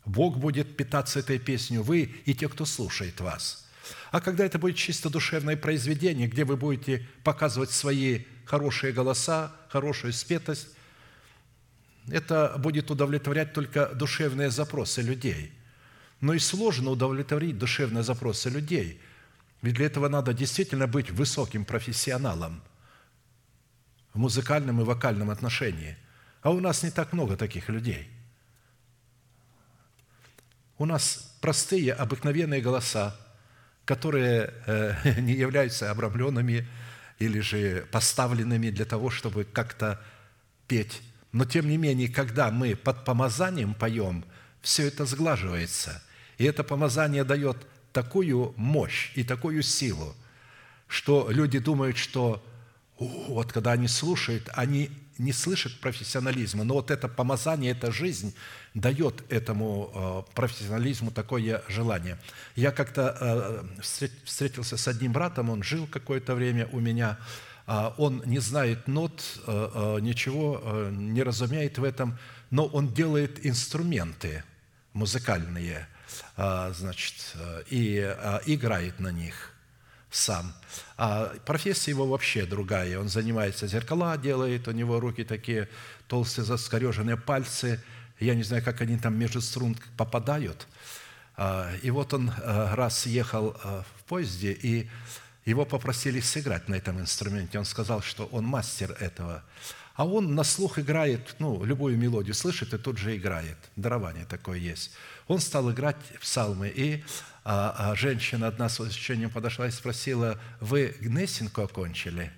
Бог 0.09 0.39
будет 0.39 0.75
питаться 0.77 1.19
этой 1.19 1.39
песней, 1.39 1.79
вы 1.79 2.15
и 2.25 2.35
те, 2.35 2.49
кто 2.49 2.65
слушает 2.65 3.21
вас. 3.21 3.69
А 4.11 4.21
когда 4.21 4.45
это 4.45 4.59
будет 4.59 4.77
чисто 4.77 5.11
душевное 5.11 5.57
произведение, 5.57 6.27
где 6.29 6.45
вы 6.45 6.57
будете 6.57 7.07
показывать 7.25 7.71
свои 7.71 8.25
хорошие 8.47 8.93
голоса, 8.93 9.53
хорошую 9.69 10.15
спетость, 10.15 10.69
это 12.11 12.55
будет 12.59 12.91
удовлетворять 12.91 13.53
только 13.53 13.87
душевные 13.95 14.51
запросы 14.51 15.03
людей. 15.03 15.53
Но 16.23 16.33
и 16.33 16.39
сложно 16.39 16.91
удовлетворить 16.91 17.59
душевные 17.59 18.03
запросы 18.03 18.49
людей, 18.49 19.01
ведь 19.61 19.75
для 19.75 19.87
этого 19.87 20.09
надо 20.09 20.33
действительно 20.33 20.87
быть 20.87 21.11
высоким 21.11 21.67
профессионалом 21.67 22.63
в 24.15 24.19
музыкальном 24.19 24.81
и 24.81 24.85
вокальном 24.85 25.29
отношении. 25.29 25.99
А 26.41 26.51
у 26.51 26.61
нас 26.61 26.83
не 26.83 26.91
так 26.91 27.13
много 27.13 27.37
таких 27.37 27.69
людей– 27.69 28.09
У 30.79 30.87
нас 30.87 31.35
простые, 31.41 31.93
обыкновенные 31.93 32.61
голоса, 32.61 33.17
которые 33.85 34.55
э, 34.67 34.95
не 35.21 35.33
являются 35.33 35.91
обрамленными 35.91 36.69
или 37.19 37.41
же 37.41 37.87
поставленными 37.91 38.71
для 38.71 38.85
того, 38.85 39.11
чтобы 39.11 39.45
как-то 39.45 40.01
петь. 40.69 41.03
Но 41.33 41.45
тем 41.45 41.69
не 41.69 41.77
менее, 41.77 42.09
когда 42.09 42.51
мы 42.51 42.77
под 42.77 43.05
помазанием 43.05 43.75
поем, 43.75 44.25
все 44.63 44.87
это 44.87 45.05
сглаживается. 45.05 46.03
И 46.39 46.45
это 46.45 46.63
помазание 46.63 47.25
дает 47.25 47.57
такую 47.93 48.55
мощь 48.57 49.11
и 49.17 49.25
такую 49.25 49.63
силу, 49.63 50.15
что 50.87 51.29
люди 51.31 51.59
думают, 51.59 51.97
что 51.97 52.45
вот 52.99 53.53
когда 53.53 53.73
они 53.73 53.89
слушают, 53.89 54.49
они 54.55 54.91
не 55.19 55.33
слышат 55.33 55.81
профессионализма, 55.81 56.65
но 56.65 56.75
вот 56.75 56.91
это 56.91 57.09
помазание, 57.09 57.73
эта 57.73 57.91
жизнь 57.91 58.35
дает 58.81 59.25
этому 59.31 60.27
э, 60.29 60.35
профессионализму 60.35 61.11
такое 61.11 61.63
желание. 61.69 62.19
Я 62.57 62.71
как-то 62.71 63.17
э, 63.21 63.65
встретился 64.25 64.77
с 64.77 64.89
одним 64.89 65.13
братом, 65.13 65.51
он 65.51 65.63
жил 65.63 65.87
какое-то 65.87 66.35
время 66.35 66.69
у 66.73 66.81
меня, 66.81 67.19
а 67.67 67.95
он 67.99 68.23
не 68.25 68.39
знает 68.39 68.89
нот, 68.89 69.23
э, 69.47 69.99
ничего 70.01 70.89
не 70.91 71.23
разумеет 71.23 71.79
в 71.79 71.85
этом, 71.85 72.19
но 72.51 72.67
он 72.67 72.93
делает 72.95 73.45
инструменты 73.45 74.43
музыкальные, 74.95 75.87
значит, 76.37 77.37
и 77.69 77.99
играет 78.47 79.01
на 79.01 79.13
них– 79.13 79.53
сам. 80.11 80.55
А 80.97 81.35
профессия 81.45 81.91
его 81.91 82.07
вообще 82.07 82.47
другая. 82.47 82.99
Он 82.99 83.09
занимается 83.09 83.67
зеркала, 83.67 84.17
делает, 84.17 84.67
у 84.69 84.73
него 84.73 85.01
руки 85.01 85.25
такие 85.25 85.69
толстые, 86.07 86.45
заскореженные 86.45 87.17
пальцы. 87.17 87.83
Я 88.21 88.35
не 88.35 88.43
знаю, 88.43 88.65
как 88.65 88.81
они 88.81 88.99
там 88.99 89.17
между 89.17 89.41
струн 89.41 89.77
попадают. 89.97 90.67
А, 91.37 91.73
и 91.83 91.91
вот 91.91 92.13
он 92.15 92.33
а, 92.43 92.75
раз 92.75 93.07
ехал 93.07 93.57
а, 93.63 93.85
в 93.97 94.05
поезде, 94.05 94.53
и 94.53 94.91
его 95.45 95.65
попросили 95.65 96.19
сыграть 96.19 96.69
на 96.69 96.75
этом 96.75 96.99
инструменте. 96.99 97.59
Он 97.59 97.65
сказал, 97.65 98.03
что 98.03 98.27
он 98.27 98.45
мастер 98.45 98.91
этого. 98.99 99.45
А 99.95 100.05
он 100.05 100.35
на 100.35 100.43
слух 100.43 100.79
играет, 100.79 101.37
ну, 101.39 101.65
любую 101.65 101.97
мелодию 101.97 102.35
слышит 102.35 102.75
и 102.75 102.79
тут 102.79 102.99
же 102.99 103.17
играет. 103.17 103.57
Дарование 103.77 104.27
такое 104.27 104.59
есть. 104.59 104.93
Он 105.29 105.41
стал 105.41 105.71
играть 105.71 105.97
псалмы, 106.21 106.69
и 106.69 107.05
женщина 107.95 108.47
одна 108.47 108.69
с 108.69 108.79
восхищением 108.79 109.31
подошла 109.31 109.67
и 109.67 109.73
спросила, 109.73 110.39
вы 110.61 110.95
Гнессинку 111.01 111.63
окончили? 111.63 112.31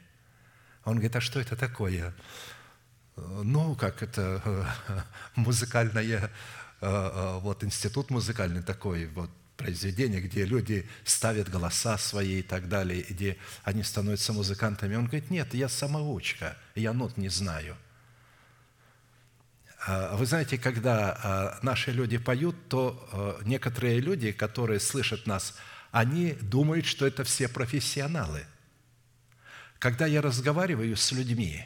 Он 0.85 0.94
говорит, 0.94 1.16
а 1.16 1.20
что 1.20 1.39
это 1.39 1.55
такое? 1.55 2.15
Ну, 3.16 3.74
как 3.74 4.03
это, 4.03 4.66
музыкальное, 5.37 6.31
вот 6.81 7.65
институт 7.65 8.11
музыкальный 8.11 8.62
такой, 8.62 9.07
вот 9.07 9.31
произведение, 9.57 10.23
где 10.23 10.47
люди 10.47 10.89
ставят 11.05 11.51
голоса 11.51 11.99
свои 11.99 12.39
и 12.39 12.43
так 12.43 12.69
далее, 12.69 13.05
где 13.09 13.37
они 13.62 13.82
становятся 13.82 14.32
музыкантами. 14.32 14.97
Он 14.97 15.05
говорит, 15.05 15.31
нет, 15.31 15.53
я 15.53 15.69
самоучка, 15.69 16.57
я 16.74 16.95
нот 16.95 17.19
не 17.19 17.28
знаю. 17.28 17.77
А 19.87 20.16
вы 20.16 20.24
знаете, 20.24 20.57
когда 20.57 21.19
а, 21.23 21.59
наши 21.62 21.93
люди 21.93 22.16
поют, 22.16 22.57
то 22.69 23.39
некоторые 23.45 24.01
люди, 24.01 24.32
которые 24.32 24.81
слышат 24.81 25.27
нас, 25.27 25.55
они 25.91 26.32
думают, 26.41 26.87
что 26.87 27.07
это 27.07 27.24
все 27.24 27.49
профессионалы. 27.49 28.45
Когда 29.78 30.07
я 30.07 30.23
разговариваю 30.23 30.97
с 30.97 31.12
людьми, 31.12 31.65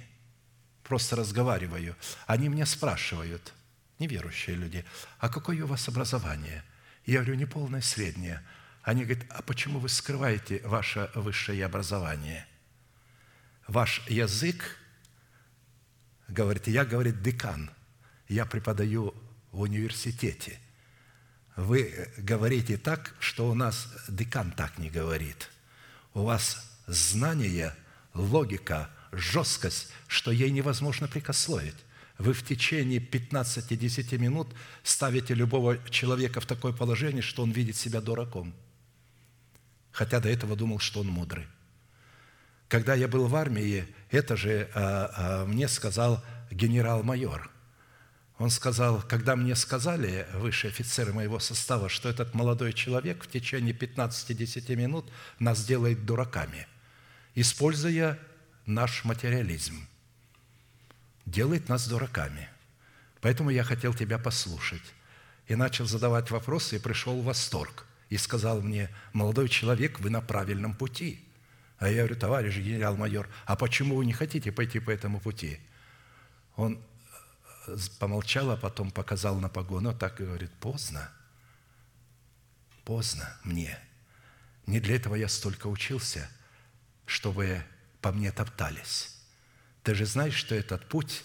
просто 0.85 1.17
разговариваю, 1.17 1.97
они 2.27 2.49
меня 2.49 2.67
спрашивают, 2.67 3.53
неверующие 3.99 4.57
люди, 4.57 4.85
а 5.19 5.29
какое 5.29 5.65
у 5.65 5.67
вас 5.67 5.89
образование– 5.89 6.63
я 7.07 7.21
говорю, 7.21 7.35
не 7.35 7.47
полное, 7.47 7.81
среднее. 7.81 8.43
Они 8.83 9.05
говорят, 9.05 9.27
а 9.31 9.43
почему 9.43 9.79
вы 9.79 9.89
скрываете 9.89 10.61
ваше 10.65 11.11
высшее 11.15 11.65
образование? 11.65 12.47
Ваш 13.67 14.03
язык, 14.09 14.79
говорит, 16.29 16.67
я, 16.67 16.85
говорит, 16.85 17.23
декан, 17.23 17.71
я 18.29 18.47
преподаю 18.47 19.15
в 19.53 19.61
университете. 19.61 20.59
Вы 21.57 22.11
говорите 22.19 22.77
так, 22.77 23.15
что 23.21 23.49
у 23.49 23.55
нас 23.55 23.89
декан 24.09 24.51
так 24.53 24.79
не 24.79 24.91
говорит. 24.91 25.51
У 26.15 26.23
вас 26.25 26.79
знание, 26.87 27.75
логика, 28.13 28.91
жесткость, 29.17 29.89
что 30.07 30.31
ей 30.31 30.51
невозможно 30.51 31.09
прикословить 31.09 31.77
вы 32.19 32.33
в 32.33 32.45
течение 32.45 33.01
15-10 33.01 34.19
минут 34.19 34.49
ставите 34.83 35.35
любого 35.35 35.79
человека 35.91 36.41
в 36.41 36.47
такое 36.47 36.73
положение, 36.73 37.23
что 37.23 37.43
он 37.43 37.51
видит 37.51 37.77
себя 37.77 38.01
дураком, 38.01 38.55
хотя 39.91 40.21
до 40.21 40.29
этого 40.29 40.57
думал, 40.57 40.79
что 40.79 41.01
он 41.01 41.09
мудрый. 41.09 41.47
Когда 42.69 42.95
я 42.95 43.09
был 43.09 43.27
в 43.27 43.37
армии, 43.37 43.87
это 44.11 44.37
же 44.37 44.71
а, 44.75 45.11
а, 45.17 45.47
мне 45.47 45.69
сказал 45.69 46.25
генерал-майор. 46.51 47.51
Он 48.39 48.51
сказал, 48.51 49.01
когда 49.03 49.37
мне 49.37 49.55
сказали, 49.55 50.27
высшие 50.35 50.71
офицеры 50.71 51.13
моего 51.13 51.39
состава, 51.39 51.89
что 51.89 52.09
этот 52.09 52.35
молодой 52.35 52.73
человек 52.73 53.25
в 53.25 53.31
течение 53.31 53.73
15-10 53.73 54.75
минут 54.75 55.11
нас 55.39 55.65
делает 55.65 56.05
дураками, 56.05 56.67
используя 57.37 58.19
наш 58.67 59.05
материализм– 59.05 59.87
делает 61.27 61.69
нас 61.69 61.89
дураками. 61.89 62.49
Поэтому 63.21 63.51
я 63.51 63.65
хотел 63.65 63.95
тебя 63.95 64.19
послушать. 64.19 64.83
И 65.47 65.55
начал 65.55 65.87
задавать 65.87 66.31
вопросы, 66.31 66.77
и 66.77 66.79
пришел 66.79 67.21
в 67.21 67.25
восторг. 67.25 67.87
И 68.11 68.17
сказал 68.17 68.61
мне, 68.61 68.89
молодой 69.13 69.49
человек, 69.49 70.01
вы 70.01 70.11
на 70.11 70.21
правильном 70.21 70.75
пути. 70.75 71.23
А 71.79 71.89
я 71.89 71.99
говорю, 71.99 72.17
товарищ 72.17 72.57
генерал-майор, 72.57 73.29
а 73.45 73.57
почему 73.57 73.97
вы 73.97 74.07
не 74.07 74.13
хотите 74.13 74.53
пойти 74.53 74.79
по 74.79 74.91
этому 74.91 75.21
пути? 75.21 75.59
Он 76.57 76.81
э, 77.67 77.77
помолчал, 77.99 78.51
а 78.53 78.57
потом 78.57 78.91
показал 78.91 79.39
на 79.39 79.49
погону, 79.49 79.95
так 79.95 80.21
и 80.21 80.25
говорит, 80.25 80.53
поздно, 80.61 81.11
поздно 82.85 83.37
мне. 83.43 83.79
Не 84.67 84.81
для 84.81 84.97
этого 84.97 85.15
я 85.15 85.29
столько 85.29 85.67
учился, 85.67 86.31
чтобы 87.07 87.63
по 88.05 88.13
мне 88.13 88.31
топтались. 88.33 89.17
Ты 89.83 89.95
же 89.95 90.05
знаешь, 90.05 90.35
что 90.35 90.55
этот 90.55 90.87
путь, 90.91 91.25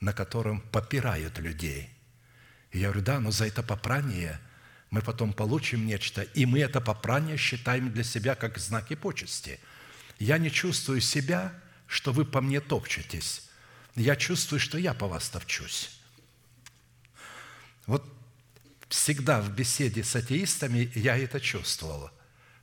на 0.00 0.14
котором 0.14 0.62
попирают 0.62 1.38
людей. 1.38 1.90
Я 2.72 2.86
говорю, 2.86 3.02
да, 3.02 3.20
но 3.20 3.30
за 3.30 3.46
это 3.46 3.62
попрание 3.62 4.40
мы 4.88 5.02
потом 5.02 5.34
получим 5.34 5.84
нечто, 5.84 6.22
и 6.22 6.46
мы 6.46 6.60
это 6.60 6.80
попрание 6.80 7.36
считаем 7.36 7.92
для 7.92 8.02
себя 8.02 8.34
как 8.34 8.56
знаки 8.56 8.96
почести. 8.96 9.60
Я 10.18 10.38
не 10.38 10.50
чувствую 10.50 11.02
себя, 11.02 11.52
что 11.86 12.14
вы 12.14 12.24
по 12.24 12.40
мне 12.40 12.62
топчетесь. 12.62 13.50
Я 13.94 14.16
чувствую, 14.16 14.58
что 14.58 14.78
я 14.78 14.94
по 14.94 15.08
вас 15.08 15.28
топчусь. 15.28 16.00
Вот 17.86 18.02
всегда 18.88 19.42
в 19.42 19.54
беседе 19.54 20.02
с 20.02 20.16
атеистами 20.16 20.90
я 20.94 21.18
это 21.18 21.40
чувствовал 21.40 22.10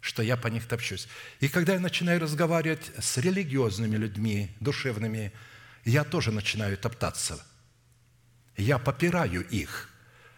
что 0.03 0.21
я 0.21 0.35
по 0.35 0.47
них 0.47 0.67
топчусь. 0.67 1.07
И 1.39 1.47
когда 1.47 1.73
я 1.73 1.79
начинаю 1.79 2.19
разговаривать 2.19 2.91
с 2.99 3.17
религиозными 3.17 3.95
людьми, 3.95 4.53
душевными, 4.59 5.31
я 5.85 6.03
тоже 6.03 6.33
начинаю 6.33 6.77
топтаться. 6.77 7.41
Я 8.57 8.79
попираю 8.79 9.47
их, 9.47 9.89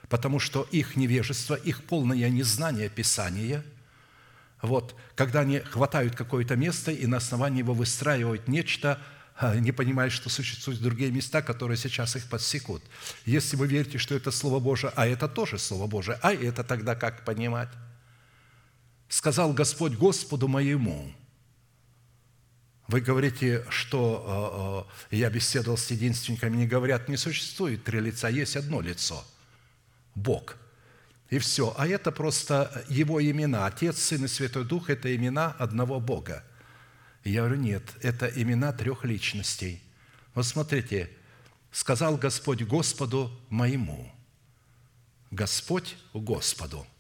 потому 0.08 0.40
что 0.40 0.68
их 0.72 0.96
невежество, 0.96 1.56
их 1.56 1.84
полное 1.84 2.30
незнание 2.30 2.90
Писания, 2.90 3.66
вот, 4.62 4.96
когда 5.16 5.40
они 5.40 5.60
хватают 5.60 6.16
какое-то 6.16 6.56
место 6.56 6.92
и 6.92 7.08
на 7.08 7.18
основании 7.18 7.60
его 7.60 7.74
выстраивают 7.74 8.48
нечто, 8.48 9.02
а, 9.36 9.56
не 9.56 9.72
понимая, 9.72 10.12
что 10.12 10.30
существуют 10.30 10.80
другие 10.80 11.10
места, 11.10 11.42
которые 11.42 11.78
сейчас 11.78 12.16
их 12.16 12.30
подсекут. 12.30 12.84
Если 13.26 13.56
вы 13.56 13.66
верите, 13.66 13.98
что 13.98 14.14
это 14.14 14.30
Слово 14.30 14.60
Божие, 14.60 14.94
а 14.96 15.08
это 15.08 15.28
тоже 15.28 15.58
Слово 15.58 15.88
Божие, 15.88 16.20
а 16.22 16.34
это 16.34 16.64
тогда 16.64 16.94
как 16.96 17.26
понимать? 17.26 17.70
Сказал 19.08 19.54
Господь 19.54 19.94
Господу 19.94 20.48
моему, 20.48 21.12
вы 22.88 23.02
говорите, 23.02 23.66
что 23.70 24.86
э, 25.10 25.16
э, 25.16 25.18
я 25.18 25.30
беседовал 25.30 25.78
с 25.78 25.90
единственниками, 25.90 26.58
не 26.58 26.68
говорят, 26.68 27.10
не 27.10 27.18
существует 27.18 27.84
три 27.84 28.00
лица, 28.00 28.30
есть 28.30 28.56
одно 28.56 28.82
лицо– 28.82 29.26
Бог. 30.16 30.58
И 31.30 31.40
все. 31.40 31.74
А 31.78 31.88
это 31.88 32.12
просто 32.12 32.86
Его 32.88 33.22
имена. 33.22 33.66
Отец, 33.66 33.98
Сын 33.98 34.24
и 34.26 34.28
Святой 34.28 34.64
Дух– 34.64 34.90
это 34.92 35.14
имена 35.14 35.48
одного 35.58 36.00
Бога. 36.00 36.44
Я 37.24 37.42
говорю, 37.42 37.60
нет, 37.60 37.84
это 38.02 38.28
имена 38.28 38.72
трех 38.72 39.04
личностей. 39.04 39.82
Вот 40.36 40.46
смотрите, 40.46 41.10
сказал 41.72 42.18
Господь 42.18 42.62
Господу 42.62 43.32
моему. 43.50 44.12
Господь 45.32 45.98
Господу– 46.14 46.86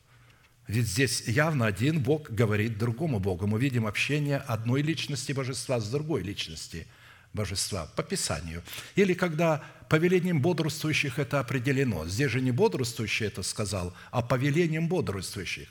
ведь 0.67 0.87
здесь 0.87 1.21
явно 1.27 1.67
один 1.67 2.01
Бог 2.01 2.29
говорит 2.29 2.77
другому 2.77 3.19
Богу. 3.19 3.45
Мы 3.45 3.59
видим 3.59 3.85
общение 3.85 4.37
одной 4.37 4.81
личности 4.81 5.31
божества 5.31 5.79
с 5.79 5.89
другой 5.89 6.23
личности 6.23 6.87
божества 7.33 7.87
по 7.95 8.01
Писанию. 8.01 8.63
Или 8.95 9.13
когда 9.13 9.63
повелением 9.89 10.41
бодрствующих 10.41 11.19
это 11.19 11.39
определено. 11.39 12.07
Здесь 12.07 12.31
же 12.31 12.41
не 12.41 12.51
бодрствующий 12.51 13.27
это 13.27 13.43
сказал, 13.43 13.93
а 14.09 14.23
повелением 14.23 14.87
бодрствующих. 14.87 15.67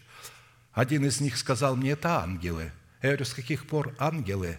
Один 0.73 1.05
из 1.05 1.21
них 1.21 1.37
сказал 1.37 1.75
мне, 1.75 1.93
это 1.93 2.23
ангелы. 2.23 2.71
Я 3.03 3.11
говорю, 3.11 3.25
с 3.25 3.35
каких 3.35 3.67
пор 3.67 3.95
ангелы 3.99 4.59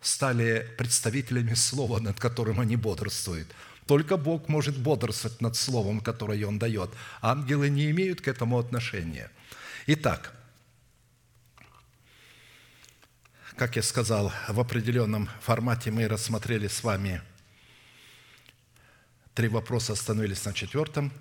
стали 0.00 0.66
представителями 0.78 1.54
слова, 1.54 2.00
над 2.00 2.18
которым 2.18 2.58
они 2.60 2.76
бодрствуют? 2.76 3.48
Только 3.86 4.16
Бог 4.16 4.48
может 4.48 4.78
бодрствовать 4.78 5.40
над 5.40 5.56
словом, 5.56 6.00
которое 6.00 6.44
Он 6.46 6.58
дает. 6.58 6.90
Ангелы 7.20 7.70
не 7.70 7.90
имеют 7.90 8.20
к 8.20 8.28
этому 8.28 8.58
отношения. 8.58 9.30
Итак, 9.92 10.32
как 13.56 13.74
я 13.74 13.82
сказал, 13.82 14.32
в 14.46 14.60
определенном 14.60 15.28
формате 15.40 15.90
мы 15.90 16.06
рассмотрели 16.06 16.68
с 16.68 16.84
вами 16.84 17.20
три 19.34 19.48
вопроса, 19.48 19.94
остановились 19.94 20.44
на 20.44 20.52
четвертом. 20.52 21.12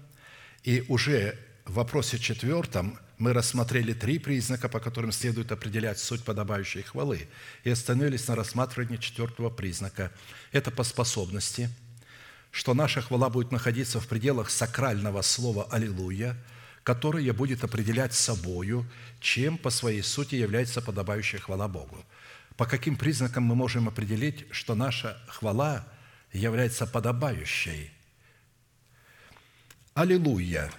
И 0.62 0.86
уже 0.88 1.36
в 1.66 1.74
вопросе 1.74 2.20
четвертом 2.20 3.00
мы 3.18 3.34
рассмотрели 3.34 3.94
три 3.94 4.20
признака, 4.20 4.70
по 4.70 4.80
которым 4.80 5.12
следует 5.14 5.52
определять 5.52 5.98
суть 5.98 6.24
подобающей 6.24 6.84
хвалы, 6.84 7.28
и 7.64 7.72
остановились 7.72 8.28
на 8.28 8.36
рассматривании 8.36 8.98
четвертого 8.98 9.50
признака. 9.50 10.12
Это 10.52 10.70
по 10.70 10.84
способности– 10.84 11.72
что 12.52 12.74
наша 12.74 13.02
хвала 13.02 13.30
будет 13.30 13.52
находиться 13.52 14.00
в 14.00 14.08
пределах 14.08 14.50
сакрального 14.50 15.22
слова 15.22 15.68
«Аллилуйя», 15.70 16.36
которое 16.84 17.34
будет 17.34 17.64
определять 17.64 18.14
собою, 18.14 18.86
чем 19.20 19.58
по 19.58 19.70
своей 19.70 20.02
сути 20.02 20.36
является 20.36 20.82
подобающая 20.82 21.40
хвала 21.40 21.68
Богу. 21.68 22.06
По 22.58 22.66
каким 22.66 22.98
признакам 22.98 23.44
мы 23.44 23.56
можем 23.56 23.88
определить, 23.88 24.46
что 24.52 24.76
наша 24.76 25.18
хвала 25.28 25.88
является 26.34 26.86
подобающей? 26.86 27.92
Аллилуйя! 29.94 30.72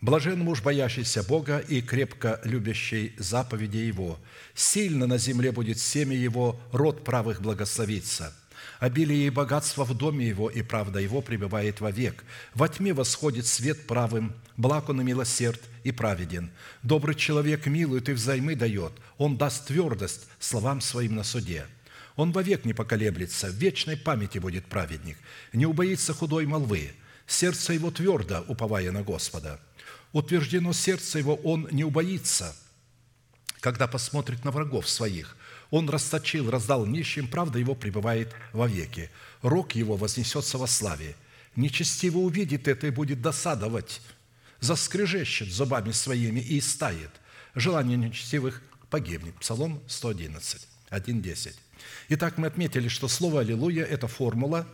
Блажен 0.00 0.38
муж, 0.38 0.62
боящийся 0.62 1.22
Бога 1.22 1.58
и 1.58 1.82
крепко 1.82 2.40
любящий 2.44 3.14
заповеди 3.18 3.76
Его. 3.76 4.18
Сильно 4.54 5.06
на 5.06 5.18
земле 5.18 5.52
будет 5.52 5.78
семя 5.78 6.16
Его, 6.16 6.58
род 6.72 7.04
правых 7.04 7.42
благословится– 7.42 8.34
Обилие 8.80 9.26
и 9.26 9.30
богатство 9.30 9.84
в 9.84 9.94
доме 9.94 10.26
его, 10.26 10.48
и 10.48 10.62
правда 10.62 11.00
его 11.00 11.20
пребывает 11.20 11.82
вовек. 11.82 12.24
Во 12.54 12.66
тьме 12.66 12.94
восходит 12.94 13.46
свет 13.46 13.86
правым, 13.86 14.34
благ 14.60 14.88
он 14.88 15.00
и 15.00 15.04
милосерд, 15.04 15.60
и 15.84 15.92
праведен. 15.92 16.50
Добрый 16.82 17.14
человек 17.14 17.66
милует 17.66 18.08
и 18.08 18.12
взаймы 18.12 18.54
дает, 18.54 18.92
он 19.16 19.36
даст 19.36 19.66
твердость 19.66 20.26
словам 20.38 20.80
своим 20.80 21.14
на 21.16 21.24
суде. 21.24 21.66
Он 22.16 22.32
вовек 22.32 22.64
не 22.64 22.74
поколеблется, 22.74 23.48
в 23.48 23.54
вечной 23.54 23.96
памяти 23.96 24.38
будет 24.38 24.66
праведник, 24.66 25.16
не 25.52 25.66
убоится 25.66 26.12
худой 26.12 26.46
молвы, 26.46 26.92
сердце 27.26 27.72
его 27.72 27.90
твердо, 27.90 28.44
уповая 28.48 28.92
на 28.92 29.02
Господа. 29.02 29.60
Утверждено 30.12 30.72
сердце 30.72 31.18
его, 31.18 31.36
он 31.36 31.68
не 31.70 31.84
убоится, 31.84 32.54
когда 33.60 33.86
посмотрит 33.86 34.44
на 34.44 34.50
врагов 34.50 34.88
своих. 34.88 35.36
Он 35.70 35.88
расточил, 35.88 36.50
раздал 36.50 36.84
нищим, 36.84 37.28
правда 37.28 37.58
его 37.58 37.74
пребывает 37.74 38.34
вовеки. 38.52 39.08
Рок 39.40 39.76
его 39.76 39.96
вознесется 39.96 40.58
во 40.58 40.66
славе. 40.66 41.14
Нечестиво 41.54 42.18
увидит 42.18 42.66
это 42.66 42.88
и 42.88 42.90
будет 42.90 43.22
досадовать, 43.22 44.00
заскрежещет 44.60 45.52
зубами 45.52 45.90
своими 45.92 46.40
и 46.40 46.58
истает. 46.58 47.10
Желание 47.54 47.96
нечестивых 47.96 48.62
погибнет. 48.90 49.34
Псалом 49.36 49.82
111, 49.88 50.66
1.10. 50.90 51.54
Итак, 52.10 52.38
мы 52.38 52.46
отметили, 52.46 52.88
что 52.88 53.08
слово 53.08 53.40
«Аллилуйя»– 53.40 53.84
это 53.90 54.06
формула 54.06 54.66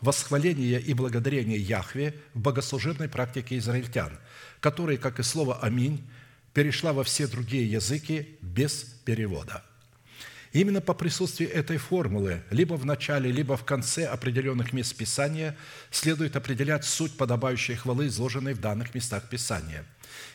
восхваления 0.00 0.78
и 0.78 0.94
благодарения 0.94 1.58
Яхве 1.58 2.14
в 2.34 2.40
богослужебной 2.40 3.08
практике 3.08 3.58
израильтян, 3.58 4.18
которая, 4.60 4.96
как 4.96 5.20
и 5.20 5.22
слово 5.22 5.58
«Аминь», 5.60 6.02
перешла 6.54 6.92
во 6.92 7.04
все 7.04 7.26
другие 7.26 7.70
языки 7.70 8.38
без 8.40 8.84
перевода– 9.04 9.64
Именно 10.52 10.80
по 10.80 10.94
присутствии 10.94 11.46
этой 11.46 11.76
формулы, 11.76 12.42
либо 12.50 12.74
в 12.74 12.84
начале, 12.84 13.30
либо 13.30 13.56
в 13.56 13.64
конце 13.64 14.06
определенных 14.06 14.72
мест 14.72 14.96
Писания, 14.96 15.56
следует 15.92 16.34
определять 16.34 16.84
суть 16.84 17.16
подобающей 17.16 17.76
хвалы, 17.76 18.08
изложенной 18.08 18.54
в 18.54 18.60
данных 18.60 18.92
местах 18.92 19.28
Писания. 19.28 19.84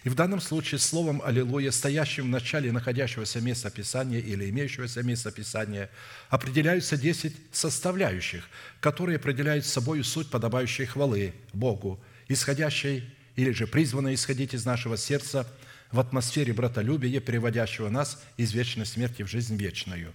И 0.05 0.09
в 0.09 0.15
данном 0.15 0.39
случае 0.39 0.79
словом 0.79 1.21
«Аллилуйя», 1.25 1.71
стоящим 1.71 2.25
в 2.25 2.29
начале 2.29 2.71
находящегося 2.71 3.41
места 3.41 3.69
Писания 3.69 4.19
или 4.19 4.49
имеющегося 4.49 5.03
места 5.03 5.31
Писания, 5.31 5.89
определяются 6.29 6.95
десять 6.95 7.35
составляющих, 7.51 8.47
которые 8.79 9.17
определяют 9.17 9.65
собой 9.65 10.01
суть 10.05 10.29
подобающей 10.29 10.85
хвалы 10.85 11.33
Богу, 11.51 11.99
исходящей 12.29 13.03
или 13.35 13.51
же 13.51 13.67
призванной 13.67 14.13
исходить 14.13 14.53
из 14.53 14.65
нашего 14.65 14.95
сердца– 14.95 15.45
в 15.95 15.99
атмосфере 15.99 16.53
братолюбия, 16.53 17.19
переводящего 17.19 17.89
нас 17.89 18.21
из 18.37 18.53
вечной 18.53 18.85
смерти 18.85 19.23
в 19.23 19.27
жизнь 19.27 19.55
вечную. 19.55 20.13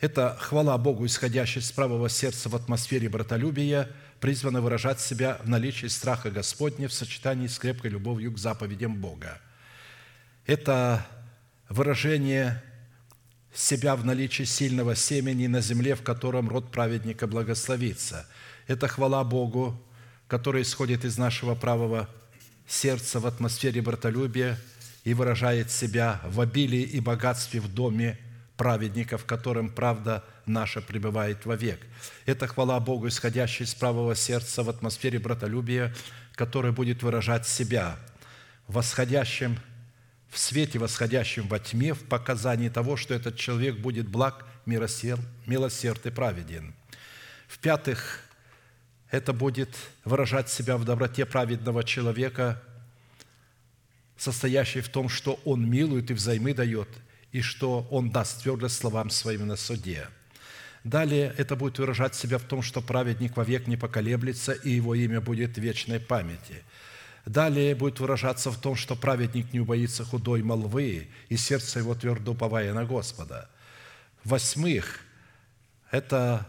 Это 0.00 0.36
хвала 0.40 0.76
Богу, 0.78 1.06
исходящая 1.06 1.62
из 1.62 1.70
правого 1.72 2.08
сердца 2.08 2.48
в 2.48 2.56
атмосфере 2.56 3.08
братолюбия, 3.08 3.88
призвана 4.18 4.60
выражать 4.60 5.00
себя 5.00 5.38
в 5.44 5.48
наличии 5.48 5.86
страха 5.86 6.30
Господня 6.30 6.88
в 6.88 6.92
сочетании 6.92 7.46
с 7.46 7.58
крепкой 7.58 7.90
любовью 7.90 8.32
к 8.32 8.38
заповедям 8.38 8.96
Бога. 8.96 9.40
Это 10.46 11.06
выражение 11.68 12.62
себя 13.54 13.94
в 13.94 14.04
наличии 14.04 14.44
сильного 14.44 14.96
семени 14.96 15.46
на 15.46 15.60
земле, 15.60 15.94
в 15.94 16.02
котором 16.02 16.48
род 16.48 16.70
праведника 16.70 17.26
благословится. 17.26 18.26
Это 18.66 18.88
хвала 18.88 19.22
Богу, 19.22 19.80
которая 20.28 20.62
исходит 20.62 21.04
из 21.04 21.18
нашего 21.18 21.54
правого 21.54 22.08
сердце 22.70 23.18
в 23.18 23.26
атмосфере 23.26 23.82
братолюбия 23.82 24.56
и 25.04 25.12
выражает 25.12 25.70
себя 25.70 26.20
в 26.24 26.40
обилии 26.40 26.82
и 26.82 27.00
богатстве 27.00 27.60
в 27.60 27.72
доме 27.72 28.18
праведника, 28.56 29.18
в 29.18 29.24
котором 29.24 29.70
правда 29.70 30.24
наша 30.46 30.80
пребывает 30.80 31.46
вовек. 31.46 31.80
Это 32.26 32.46
хвала 32.46 32.78
Богу, 32.78 33.08
исходящая 33.08 33.66
из 33.66 33.74
правого 33.74 34.14
сердца 34.14 34.62
в 34.62 34.70
атмосфере 34.70 35.18
братолюбия, 35.18 35.94
которая 36.34 36.72
будет 36.72 37.02
выражать 37.02 37.48
себя 37.48 37.96
в 38.68 38.74
восходящем 38.74 39.58
в 40.28 40.38
свете, 40.38 40.78
восходящем 40.78 41.48
во 41.48 41.58
тьме, 41.58 41.92
в 41.92 42.04
показании 42.04 42.68
того, 42.68 42.96
что 42.96 43.14
этот 43.14 43.36
человек 43.36 43.78
будет 43.78 44.08
благ, 44.08 44.46
милосерд, 44.64 45.22
милосерд 45.46 46.06
и 46.06 46.10
праведен. 46.10 46.74
В-пятых, 47.48 48.20
это 49.10 49.32
будет 49.32 49.76
выражать 50.04 50.48
себя 50.48 50.76
в 50.76 50.84
доброте 50.84 51.26
праведного 51.26 51.84
человека, 51.84 52.62
состоящей 54.16 54.80
в 54.80 54.88
том, 54.88 55.08
что 55.08 55.40
он 55.44 55.68
милует 55.68 56.10
и 56.10 56.14
взаймы 56.14 56.54
дает, 56.54 56.88
и 57.32 57.40
что 57.40 57.86
он 57.90 58.10
даст 58.10 58.42
твердость 58.42 58.76
словам 58.76 59.10
своим 59.10 59.46
на 59.46 59.56
суде. 59.56 60.08
Далее 60.84 61.34
это 61.36 61.56
будет 61.56 61.78
выражать 61.78 62.14
себя 62.14 62.38
в 62.38 62.42
том, 62.42 62.62
что 62.62 62.80
праведник 62.80 63.36
вовек 63.36 63.66
не 63.66 63.76
поколеблется, 63.76 64.52
и 64.52 64.70
его 64.70 64.94
имя 64.94 65.20
будет 65.20 65.56
в 65.56 65.60
вечной 65.60 66.00
памяти. 66.00 66.62
Далее 67.26 67.74
будет 67.74 68.00
выражаться 68.00 68.50
в 68.50 68.58
том, 68.58 68.76
что 68.76 68.96
праведник 68.96 69.52
не 69.52 69.60
убоится 69.60 70.04
худой 70.04 70.42
молвы, 70.42 71.08
и 71.28 71.36
сердце 71.36 71.80
его 71.80 71.94
твердо 71.94 72.32
уповая 72.32 72.72
на 72.72 72.86
Господа. 72.86 73.50
Восьмых, 74.24 75.00
это 75.90 76.46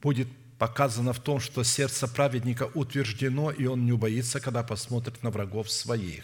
будет 0.00 0.28
показано 0.62 1.12
в 1.12 1.18
том, 1.18 1.40
что 1.40 1.64
сердце 1.64 2.06
праведника 2.06 2.70
утверждено, 2.74 3.50
и 3.50 3.66
он 3.66 3.84
не 3.84 3.90
убоится, 3.90 4.38
когда 4.38 4.62
посмотрит 4.62 5.20
на 5.24 5.30
врагов 5.30 5.68
своих. 5.68 6.22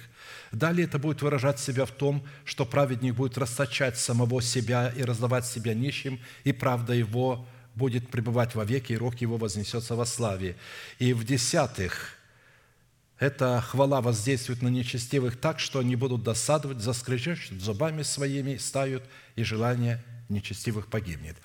Далее 0.53 0.87
это 0.87 1.01
будет 1.01 1.23
выражать 1.23 1.59
себя 1.59 1.85
в 1.85 1.91
том, 1.91 2.25
что 2.45 2.65
праведник 2.65 3.17
будет 3.17 3.37
расточать 3.37 3.99
самого 3.99 4.41
себя 4.41 4.93
и 4.97 5.03
раздавать 5.03 5.45
себя 5.45 5.75
нищим, 5.75 6.21
и 6.45 6.53
правда 6.53 6.93
его 6.93 7.49
будет 7.75 8.11
пребывать 8.11 8.55
во 8.55 8.65
веки, 8.65 8.93
и 8.93 8.97
рог 8.97 9.21
его 9.21 9.39
вознесется 9.39 9.97
во 9.97 10.07
славе. 10.07 10.55
И 11.01 11.13
в 11.15 11.25
десятых– 11.25 12.13
эта 13.19 13.61
хвала 13.61 14.01
воздействует 14.01 14.63
на 14.63 14.69
нечестивых 14.69 15.37
так, 15.37 15.59
что 15.59 15.81
они 15.81 15.97
будут 15.97 16.23
досадовать, 16.23 16.79
заскрежещут 16.79 17.61
зубами 17.61 18.03
своими, 18.03 18.57
стают, 18.59 19.03
и 19.35 19.43
желание 19.43 20.01
нечестивых 20.29 20.87
погибнет. 20.87 21.37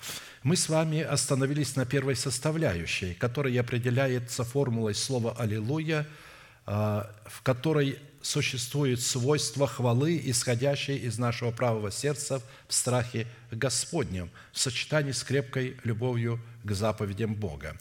Мы 0.44 0.56
с 0.56 0.68
вами 0.68 1.00
остановились 1.00 1.74
на 1.74 1.86
первой 1.86 2.14
составляющей, 2.14 3.14
которая 3.14 3.58
определяется 3.58 4.44
формулой 4.44 4.94
слова 4.94 5.34
«Аллилуйя», 5.38 6.06
а, 6.66 7.10
в 7.24 7.40
которой 7.40 7.98
существует 8.20 9.00
свойство 9.00 9.66
хвалы, 9.66 10.20
исходящей 10.22 10.98
из 10.98 11.18
нашего 11.18 11.50
правого 11.50 11.90
сердца 11.90 12.42
в 12.68 12.74
страхе 12.74 13.26
Господнем, 13.52 14.28
в 14.52 14.58
сочетании 14.58 15.12
с 15.12 15.24
крепкой 15.24 15.78
любовью 15.82 16.38
к 16.62 16.72
заповедям 16.72 17.34
Бога. 17.34 17.78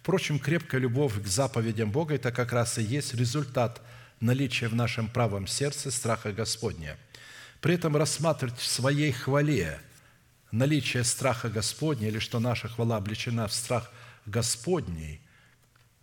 Впрочем, 0.00 0.38
крепкая 0.38 0.80
любовь 0.80 1.22
к 1.22 1.26
заповедям 1.26 1.90
Бога– 1.90 2.14
это 2.16 2.32
как 2.32 2.50
раз 2.50 2.78
и 2.78 2.82
есть 2.82 3.12
результат 3.12 3.82
наличия 4.20 4.68
в 4.68 4.74
нашем 4.74 5.08
правом 5.08 5.46
сердце 5.46 5.90
страха 5.90 6.32
Господня. 6.32 6.96
При 7.60 7.74
этом 7.74 7.94
рассматривать 7.94 8.58
в 8.58 8.66
своей 8.66 9.12
хвале 9.12 9.80
наличие 10.56 11.04
страха 11.04 11.48
Господня 11.48 12.08
или 12.08 12.18
что 12.18 12.40
наша 12.40 12.68
хвала 12.68 12.96
облечена 12.96 13.46
в 13.46 13.52
страх 13.52 13.90
Господний, 14.24 15.20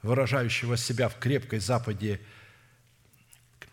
выражающего 0.01 0.77
себя 0.77 1.09
в 1.09 1.17
крепкой 1.17 1.59
западе, 1.59 2.21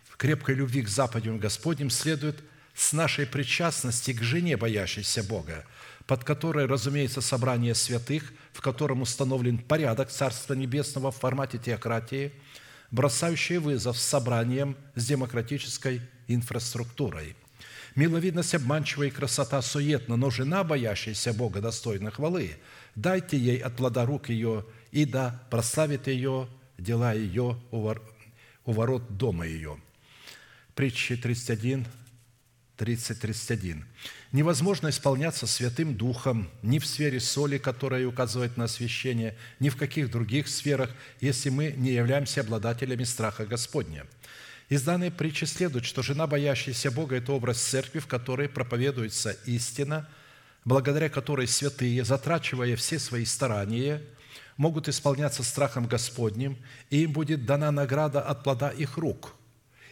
в 0.09 0.17
крепкой 0.17 0.55
любви 0.55 0.83
к 0.83 0.89
заповедям 0.89 1.39
Господним, 1.39 1.91
следует 1.91 2.43
с 2.75 2.93
нашей 2.93 3.27
причастности 3.27 4.13
к 4.13 4.23
жене, 4.23 4.57
боящейся 4.57 5.23
Бога, 5.23 5.67
под 6.07 6.25
которой, 6.25 6.67
разумеется, 6.67 7.21
собрание 7.21 7.75
святых, 7.75 8.33
в 8.53 8.61
котором 8.61 9.03
установлен 9.03 9.59
порядок 9.59 10.11
Царства 10.11 10.55
Небесного 10.55 11.13
в 11.13 11.17
формате 11.17 11.59
теократии, 11.59 12.33
бросающий 12.91 13.59
вызов 13.59 13.99
собранием 13.99 14.77
с 14.95 15.07
демократической 15.07 16.01
инфраструктурой. 16.27 17.37
Миловидность 18.01 18.55
обманчива 18.55 19.03
и 19.03 19.11
красота 19.11 19.61
суетна, 19.61 20.17
но 20.17 20.31
жена, 20.31 20.65
боящаяся 20.65 21.35
Бога, 21.35 21.61
достойна 21.61 22.11
хвалы. 22.11 22.57
Дайте 22.95 23.37
ей 23.37 23.59
от 23.59 23.77
плода 23.77 24.07
рук 24.07 24.31
ее, 24.31 24.65
и 24.91 25.05
да 25.05 25.39
прославит 25.51 26.07
ее 26.07 26.49
дела 26.79 27.13
ее 27.13 27.61
у 27.71 28.73
ворот 28.73 29.19
дома 29.19 29.47
ее». 29.47 29.79
Притчи 30.75 31.15
31, 31.15 31.87
30-31. 32.79 33.85
Невозможно 34.33 34.89
исполняться 34.89 35.47
Святым 35.47 35.95
Духом 35.95 36.49
ни 36.63 36.79
в 36.79 36.87
сфере 36.87 37.21
соли, 37.21 37.59
которая 37.59 38.07
указывает 38.07 38.57
на 38.57 38.65
освящение, 38.65 39.37
ни 39.59 39.69
в 39.69 39.77
каких 39.77 40.11
других 40.11 40.49
сферах, 40.49 40.89
если 41.21 41.51
мы 41.51 41.75
не 41.77 41.91
являемся 41.91 42.41
обладателями 42.41 43.05
страха 43.05 43.45
Господня. 43.45 44.07
Из 44.71 44.83
данной 44.83 45.11
притчи 45.11 45.47
следует, 45.47 45.85
что 45.85 46.01
жена, 46.01 46.29
боящаяся 46.29 46.93
Бога,– 46.93 47.17
это 47.17 47.33
образ 47.33 47.61
церкви, 47.61 47.99
в 47.99 48.07
которой 48.07 48.49
проповедуется 48.49 49.33
истина, 49.45 50.09
благодаря 50.65 51.09
которой 51.09 51.49
святые, 51.49 52.05
затрачивая 52.05 52.77
все 52.77 53.01
свои 53.01 53.25
старания, 53.25 54.01
могут 54.57 54.89
исполняться 54.89 55.43
страхом 55.43 55.87
Господним, 55.87 56.57
и 56.89 57.03
им 57.03 57.13
будет 57.13 57.47
дана 57.47 57.73
награда 57.73 58.23
от 58.23 58.45
плода 58.45 58.71
их 58.71 58.97
рук, 58.97 59.35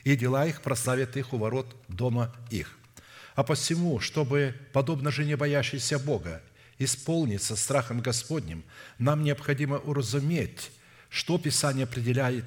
и 0.05 0.15
дела 0.15 0.47
их 0.47 0.63
прославят 0.63 1.17
их 1.17 1.33
у 1.33 1.39
ворот 1.39 1.75
дома 1.89 2.33
их. 2.49 2.79
А 3.35 3.43
посему, 3.43 3.99
чтобы, 3.99 4.55
подобно 4.73 5.11
жене, 5.11 5.37
боящейся 5.37 5.99
Бога, 5.99 6.41
исполниться 6.79 7.57
страхом 7.57 8.01
Господним, 8.01 8.63
нам 8.99 9.25
необходимо 9.25 9.79
уразуметь, 9.79 10.71
что 11.09 11.37
Писание 11.37 11.83
определяет 11.83 12.45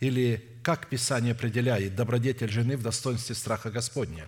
или 0.00 0.49
как 0.62 0.88
Писание 0.88 1.32
определяет 1.32 1.94
добродетель 1.94 2.50
жены 2.50 2.76
в 2.76 2.82
достоинстве 2.82 3.34
страха 3.34 3.70
Господня. 3.70 4.26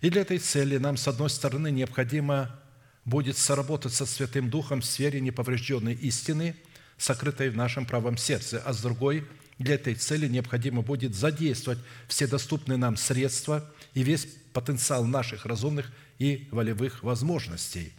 И 0.00 0.10
для 0.10 0.22
этой 0.22 0.38
цели 0.38 0.78
нам, 0.78 0.96
с 0.96 1.08
одной 1.08 1.30
стороны, 1.30 1.70
необходимо 1.70 2.58
будет 3.04 3.36
соработать 3.36 3.92
со 3.92 4.06
Святым 4.06 4.50
Духом 4.50 4.80
в 4.80 4.84
сфере 4.84 5.20
неповрежденной 5.20 5.94
истины, 5.94 6.54
сокрытой 6.96 7.50
в 7.50 7.56
нашем 7.56 7.86
правом 7.86 8.16
сердце, 8.16 8.62
а 8.64 8.72
с 8.72 8.80
другой– 8.80 9.26
для 9.58 9.74
этой 9.74 9.94
цели 9.94 10.28
необходимо 10.28 10.82
будет 10.82 11.14
задействовать 11.14 11.80
все 12.06 12.26
доступные 12.26 12.76
нам 12.76 12.96
средства 12.96 13.68
и 13.92 14.02
весь 14.02 14.26
потенциал 14.52 15.04
наших 15.04 15.46
разумных 15.46 15.90
и 16.18 16.48
волевых 16.52 17.02
возможностей. 17.02 17.92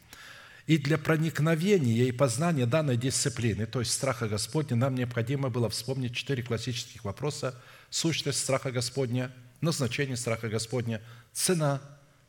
И 0.70 0.78
для 0.78 1.00
проникновения 1.00 2.04
и 2.04 2.12
познания 2.12 2.68
данной 2.68 2.96
дисциплины, 2.96 3.66
то 3.66 3.80
есть 3.80 3.92
страха 3.92 4.28
Господня, 4.28 4.76
нам 4.76 4.94
необходимо 4.94 5.50
было 5.50 5.68
вспомнить 5.68 6.16
четыре 6.16 6.44
классических 6.44 7.04
вопроса. 7.04 7.56
Сущность 7.90 8.38
страха 8.38 8.72
Господня, 8.72 9.32
назначение 9.62 10.16
страха 10.16 10.48
Господня, 10.48 11.02
цена 11.34 11.82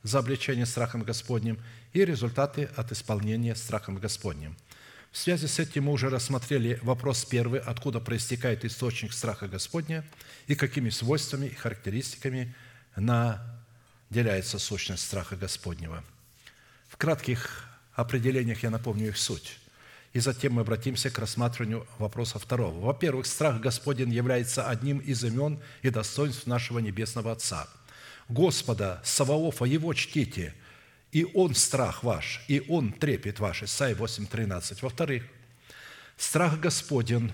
за 0.02 0.20
обличение 0.20 0.64
страхом 0.64 1.02
Господним 1.02 1.58
и 1.92 2.02
результаты 2.02 2.70
от 2.76 2.92
исполнения 2.92 3.54
страхом 3.54 3.98
Господним. 3.98 4.56
В 5.12 5.18
связи 5.18 5.46
с 5.46 5.58
этим 5.58 5.84
мы 5.84 5.92
уже 5.92 6.08
рассмотрели 6.08 6.78
вопрос 6.80 7.26
первый, 7.26 7.60
откуда 7.60 8.00
проистекает 8.00 8.64
источник 8.64 9.12
страха 9.12 9.48
Господня 9.48 10.02
и 10.46 10.54
какими 10.54 10.88
свойствами 10.88 11.48
и 11.48 11.54
характеристиками 11.54 12.54
на 12.96 13.60
деляется 14.08 14.58
сущность 14.58 15.02
страха 15.02 15.36
Господнего. 15.36 16.02
В 16.88 16.96
кратких 16.96 17.69
определениях 17.94 18.62
я 18.62 18.70
напомню 18.70 19.08
их 19.08 19.16
суть. 19.16 19.58
И 20.12 20.18
затем 20.18 20.54
мы 20.54 20.62
обратимся 20.62 21.10
к 21.10 21.18
рассматриванию 21.18 21.86
вопроса 21.98 22.38
второго. 22.38 22.80
Во-первых, 22.80 23.26
страх 23.26 23.60
Господень 23.60 24.12
является 24.12 24.68
одним 24.68 24.98
из 24.98 25.22
имен 25.22 25.60
и 25.82 25.90
достоинств 25.90 26.46
нашего 26.46 26.80
Небесного 26.80 27.32
Отца. 27.32 27.68
Господа, 28.28 29.00
Саваофа, 29.04 29.64
Его 29.64 29.94
чтите, 29.94 30.54
и 31.12 31.24
Он 31.34 31.54
страх 31.54 32.02
ваш, 32.02 32.42
и 32.48 32.64
Он 32.68 32.92
трепет 32.92 33.38
ваш. 33.38 33.62
Исайя 33.62 33.94
8:13. 33.94 34.82
Во-вторых, 34.82 35.24
страх 36.16 36.58
Господень 36.58 37.32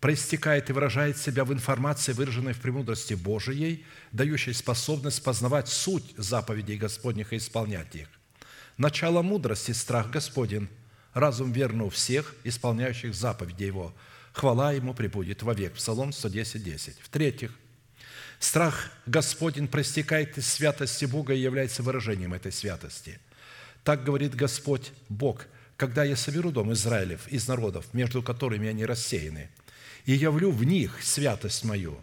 проистекает 0.00 0.70
и 0.70 0.72
выражает 0.72 1.16
себя 1.16 1.44
в 1.44 1.52
информации, 1.52 2.12
выраженной 2.12 2.52
в 2.52 2.60
премудрости 2.60 3.14
Божией, 3.14 3.86
дающей 4.12 4.52
способность 4.52 5.22
познавать 5.22 5.68
суть 5.68 6.12
заповедей 6.16 6.76
Господних 6.76 7.32
и 7.32 7.36
исполнять 7.36 7.94
их. 7.94 8.08
Начало 8.76 9.22
мудрости– 9.22 9.70
страх 9.72 10.10
Господень, 10.10 10.68
разум 11.12 11.52
верну 11.52 11.90
всех, 11.90 12.34
исполняющих 12.44 13.14
заповеди 13.14 13.64
Его. 13.64 13.94
Хвала 14.32 14.72
Ему 14.72 14.94
прибудет 14.94 15.42
вовек. 15.42 15.74
Псалом 15.74 16.12
110, 16.12 16.62
10. 16.62 16.96
В-третьих, 17.00 17.52
страх 18.40 18.90
Господень 19.06 19.68
проистекает 19.68 20.36
из 20.38 20.46
святости 20.48 21.04
Бога 21.04 21.34
и 21.34 21.40
является 21.40 21.82
выражением 21.82 22.34
этой 22.34 22.52
святости. 22.52 23.18
Так 23.84 24.02
говорит 24.02 24.34
Господь 24.34 24.92
Бог, 25.08 25.46
когда 25.76 26.04
я 26.04 26.16
соберу 26.16 26.50
дом 26.50 26.72
Израилев 26.72 27.28
из 27.28 27.46
народов, 27.46 27.92
между 27.92 28.22
которыми 28.22 28.68
они 28.68 28.84
рассеяны– 28.84 29.50
и 30.06 30.12
явлю 30.12 30.50
в 30.50 30.64
них 30.64 31.02
святость 31.02 31.64
мою 31.64 31.98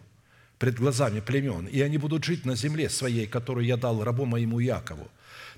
пред 0.58 0.76
глазами 0.76 1.20
племен, 1.20 1.66
и 1.66 1.80
они 1.80 1.98
будут 1.98 2.24
жить 2.24 2.44
на 2.44 2.54
земле 2.54 2.88
своей, 2.88 3.26
которую 3.26 3.66
я 3.66 3.76
дал 3.76 4.02
рабу 4.04 4.26
моему 4.26 4.60
Якову. 4.60 5.08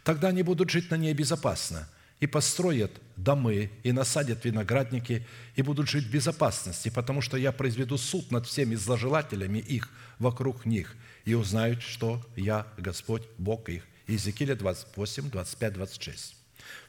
Тогда 0.05 0.29
они 0.29 0.43
будут 0.43 0.71
жить 0.71 0.91
на 0.91 0.97
ней 0.97 1.13
безопасно, 1.15 1.89
и 2.21 2.27
построят 2.27 2.93
домы, 3.17 3.71
и 3.83 3.91
насадят 3.91 4.45
виноградники, 4.45 5.27
и 5.57 5.63
будут 5.63 5.89
жить 5.89 6.05
в 6.05 6.11
безопасности, 6.11 6.91
потому 6.91 7.21
что 7.21 7.37
я 7.37 7.51
произведу 7.51 7.99
суд 7.99 8.31
над 8.31 8.47
всеми 8.47 8.77
зложелателями 8.77 9.59
их 9.59 9.91
вокруг 10.19 10.65
них, 10.65 10.95
и 11.25 11.35
узнают, 11.35 11.83
что 11.83 12.25
я 12.37 12.67
Господь, 12.77 13.23
Бог 13.39 13.69
их». 13.69 13.83
Иезекииля 14.07 14.55
28, 14.55 15.31
25, 15.31 15.73
26. 15.73 16.37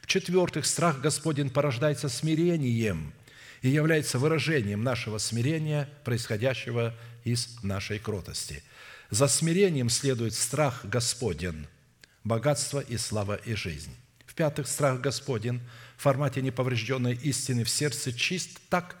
В-четвертых, 0.02 0.66
страх 0.66 1.00
Господень 1.00 1.50
порождается 1.50 2.08
смирением– 2.08 3.12
и 3.62 3.68
является 3.68 4.18
выражением 4.18 4.82
нашего 4.82 5.18
смирения, 5.18 5.88
происходящего 6.04 6.94
из 7.24 7.62
нашей 7.62 7.98
кротости. 7.98 8.62
За 9.10 9.28
смирением 9.28 9.88
следует 9.88 10.34
страх 10.34 10.84
Господен, 10.84 11.66
богатство 12.26 12.80
и 12.80 12.96
слава 12.96 13.36
и 13.36 13.54
жизнь. 13.54 13.94
В-пятых, 14.26 14.66
страх 14.66 15.00
Господен 15.00 15.60
в 15.96 16.02
формате 16.02 16.42
неповрежденной 16.42 17.14
истины 17.14 17.64
в 17.64 17.70
сердце 17.70 18.12
чист 18.12 18.58
так, 18.68 18.96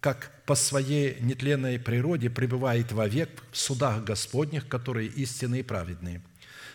как 0.00 0.32
по 0.46 0.54
своей 0.54 1.20
нетленной 1.20 1.78
природе 1.78 2.30
пребывает 2.30 2.92
вовек 2.92 3.42
в 3.52 3.58
судах 3.58 4.02
Господних, 4.02 4.66
которые 4.66 5.08
истинные 5.08 5.60
и 5.60 5.64
праведные. 5.64 6.22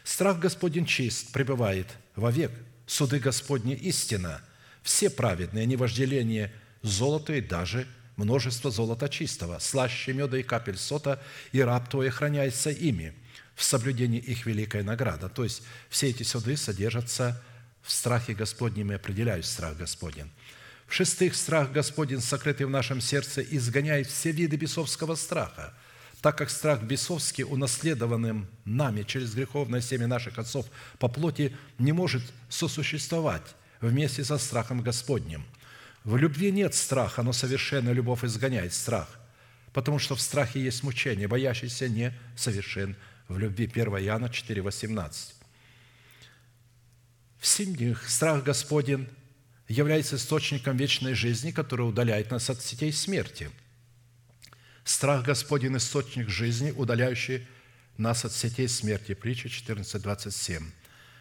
Страх 0.03 0.39
Господень 0.39 0.85
чист 0.85 1.31
пребывает 1.31 1.87
вовек, 2.15 2.51
суды 2.85 3.19
Господни 3.19 3.73
истина– 3.73 4.41
все 4.83 5.09
праведные, 5.09 5.65
не 5.65 5.77
вожделение 5.77 6.51
золота 6.81 7.33
и 7.33 7.41
даже 7.41 7.87
множество 8.17 8.69
золота 8.69 9.07
чистого, 9.07 9.59
слаще 9.59 10.11
меда 10.13 10.37
и 10.37 10.43
капель 10.43 10.77
сота, 10.77 11.23
и 11.53 11.61
раб 11.61 11.89
твой 11.89 12.09
охраняется 12.09 12.69
ими, 12.69 13.13
в 13.55 13.63
соблюдении 13.63 14.19
их 14.19 14.45
великая 14.45 14.83
награда». 14.83 15.29
То 15.29 15.43
есть 15.43 15.63
все 15.89 16.09
эти 16.09 16.23
суды 16.23 16.57
содержатся 16.57 17.41
в 17.81 17.91
страхе 17.91 18.33
Господнем 18.33 18.91
и 18.91 18.95
определяют 18.95 19.45
страх 19.45 19.77
Господень. 19.77 20.31
В-шестых, 20.87 21.35
страх 21.35 21.71
Господень, 21.71 22.21
сокрытый 22.21 22.65
в 22.65 22.69
нашем 22.69 23.01
сердце, 23.01 23.41
изгоняет 23.41 24.07
все 24.07 24.31
виды 24.31 24.55
бесовского 24.55 25.15
страха, 25.15 25.73
так 26.21 26.37
как 26.37 26.49
страх 26.49 26.83
бесовский, 26.83 27.43
унаследованным 27.43 28.47
нами 28.63 29.03
через 29.03 29.33
греховное 29.33 29.81
семя 29.81 30.07
наших 30.07 30.37
отцов 30.37 30.67
по 30.99 31.07
плоти, 31.07 31.55
не 31.79 31.91
может 31.91 32.23
сосуществовать 32.49 33.55
вместе 33.81 34.23
со 34.23 34.37
страхом 34.37 34.81
Господним. 34.81 35.43
В 36.03 36.15
любви 36.17 36.51
нет 36.51 36.75
страха, 36.75 37.23
но 37.23 37.33
совершенная 37.33 37.93
любовь 37.93 38.23
изгоняет 38.23 38.73
страх, 38.73 39.09
потому 39.73 39.99
что 39.99 40.15
в 40.15 40.21
страхе 40.21 40.61
есть 40.61 40.83
мучение, 40.83 41.27
боящийся 41.27 41.89
не 41.89 42.13
совершен 42.35 42.95
в 43.33 43.39
любви. 43.39 43.65
1 43.65 43.87
Иоанна 44.05 44.29
4, 44.29 44.61
18. 44.61 45.35
В 47.39 47.47
семьях 47.47 48.07
страх 48.07 48.43
Господень 48.43 49.09
является 49.67 50.15
источником 50.15 50.77
вечной 50.77 51.13
жизни, 51.13 51.51
который 51.51 51.87
удаляет 51.87 52.31
нас 52.31 52.49
от 52.49 52.61
сетей 52.61 52.93
смерти. 52.93 53.49
Страх 54.83 55.25
Господень– 55.25 55.75
источник 55.77 56.29
жизни, 56.29 56.71
удаляющий 56.71 57.47
нас 57.97 58.25
от 58.25 58.33
сетей 58.33 58.67
смерти. 58.67 59.13
Притча 59.13 59.49
14, 59.49 60.01
27. 60.01 60.63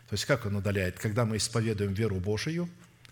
То 0.09 0.15
есть 0.15 0.25
как 0.25 0.47
он 0.47 0.57
удаляет? 0.57 0.99
Когда 0.99 1.25
мы 1.25 1.37
исповедуем 1.37 1.95
веру 1.95 2.17
Божию, 2.17 2.69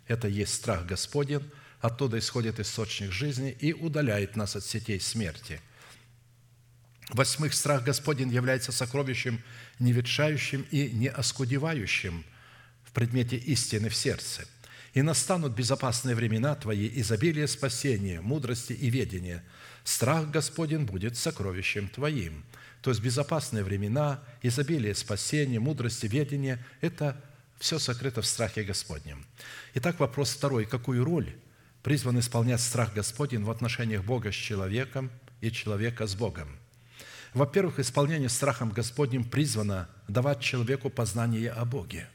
это 0.06 0.28
есть 0.28 0.54
страх 0.54 0.86
Господень, 0.86 1.48
оттуда 1.80 2.18
исходит 2.18 2.60
источник 2.60 3.12
жизни 3.12 3.50
и 3.50 3.72
удаляет 3.72 4.36
нас 4.36 4.56
от 4.56 4.64
сетей 4.64 5.00
смерти. 5.00 5.60
Восьмых, 7.12 7.54
страх 7.54 7.84
Господень 7.84 8.32
является 8.32 8.72
сокровищем, 8.72 9.42
не 9.78 9.92
ветшающим 9.92 10.64
и 10.70 10.90
не 10.90 11.08
оскудевающим 11.08 12.24
в 12.84 12.92
предмете 12.92 13.36
истины 13.36 13.88
в 13.88 13.96
сердце. 13.96 14.46
«И 14.92 15.02
настанут 15.02 15.54
безопасные 15.54 16.16
времена 16.16 16.54
Твои, 16.56 16.90
изобилие 17.00 17.46
спасения, 17.46 18.20
мудрости 18.20 18.72
и 18.72 18.90
ведения. 18.90 19.44
Страх 19.84 20.30
Господень 20.30 20.84
будет 20.84 21.16
сокровищем 21.16 21.88
Твоим». 21.88 22.44
То 22.82 22.90
есть 22.90 23.02
безопасные 23.02 23.62
времена, 23.62 24.22
изобилие 24.42 24.94
спасения, 24.94 25.60
мудрости, 25.60 26.06
ведения– 26.06 26.64
это 26.80 27.22
все 27.58 27.78
сокрыто 27.78 28.22
в 28.22 28.26
страхе 28.26 28.62
Господнем. 28.62 29.24
Итак, 29.74 30.00
вопрос 30.00 30.32
второй. 30.32 30.64
Какую 30.64 31.04
роль 31.04 31.36
призван 31.82 32.18
исполнять 32.18 32.60
страх 32.60 32.94
Господень 32.94 33.44
в 33.44 33.50
отношениях 33.50 34.02
Бога 34.02 34.32
с 34.32 34.34
человеком 34.34 35.10
и 35.42 35.52
человека 35.52 36.06
с 36.06 36.14
Богом? 36.14 36.59
Во-первых, 37.34 37.78
исполнение 37.78 38.28
страхом 38.28 38.70
Господним 38.70 39.24
призвано 39.24 39.88
давать 40.08 40.40
человеку 40.40 40.90
познание 40.90 41.50
о 41.50 41.64
Боге. 41.64 42.08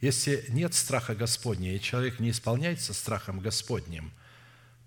Если 0.00 0.44
нет 0.48 0.74
страха 0.74 1.14
Господня, 1.14 1.74
и 1.74 1.80
человек 1.80 2.20
не 2.20 2.30
исполняется 2.30 2.94
страхом 2.94 3.40
Господним, 3.40 4.12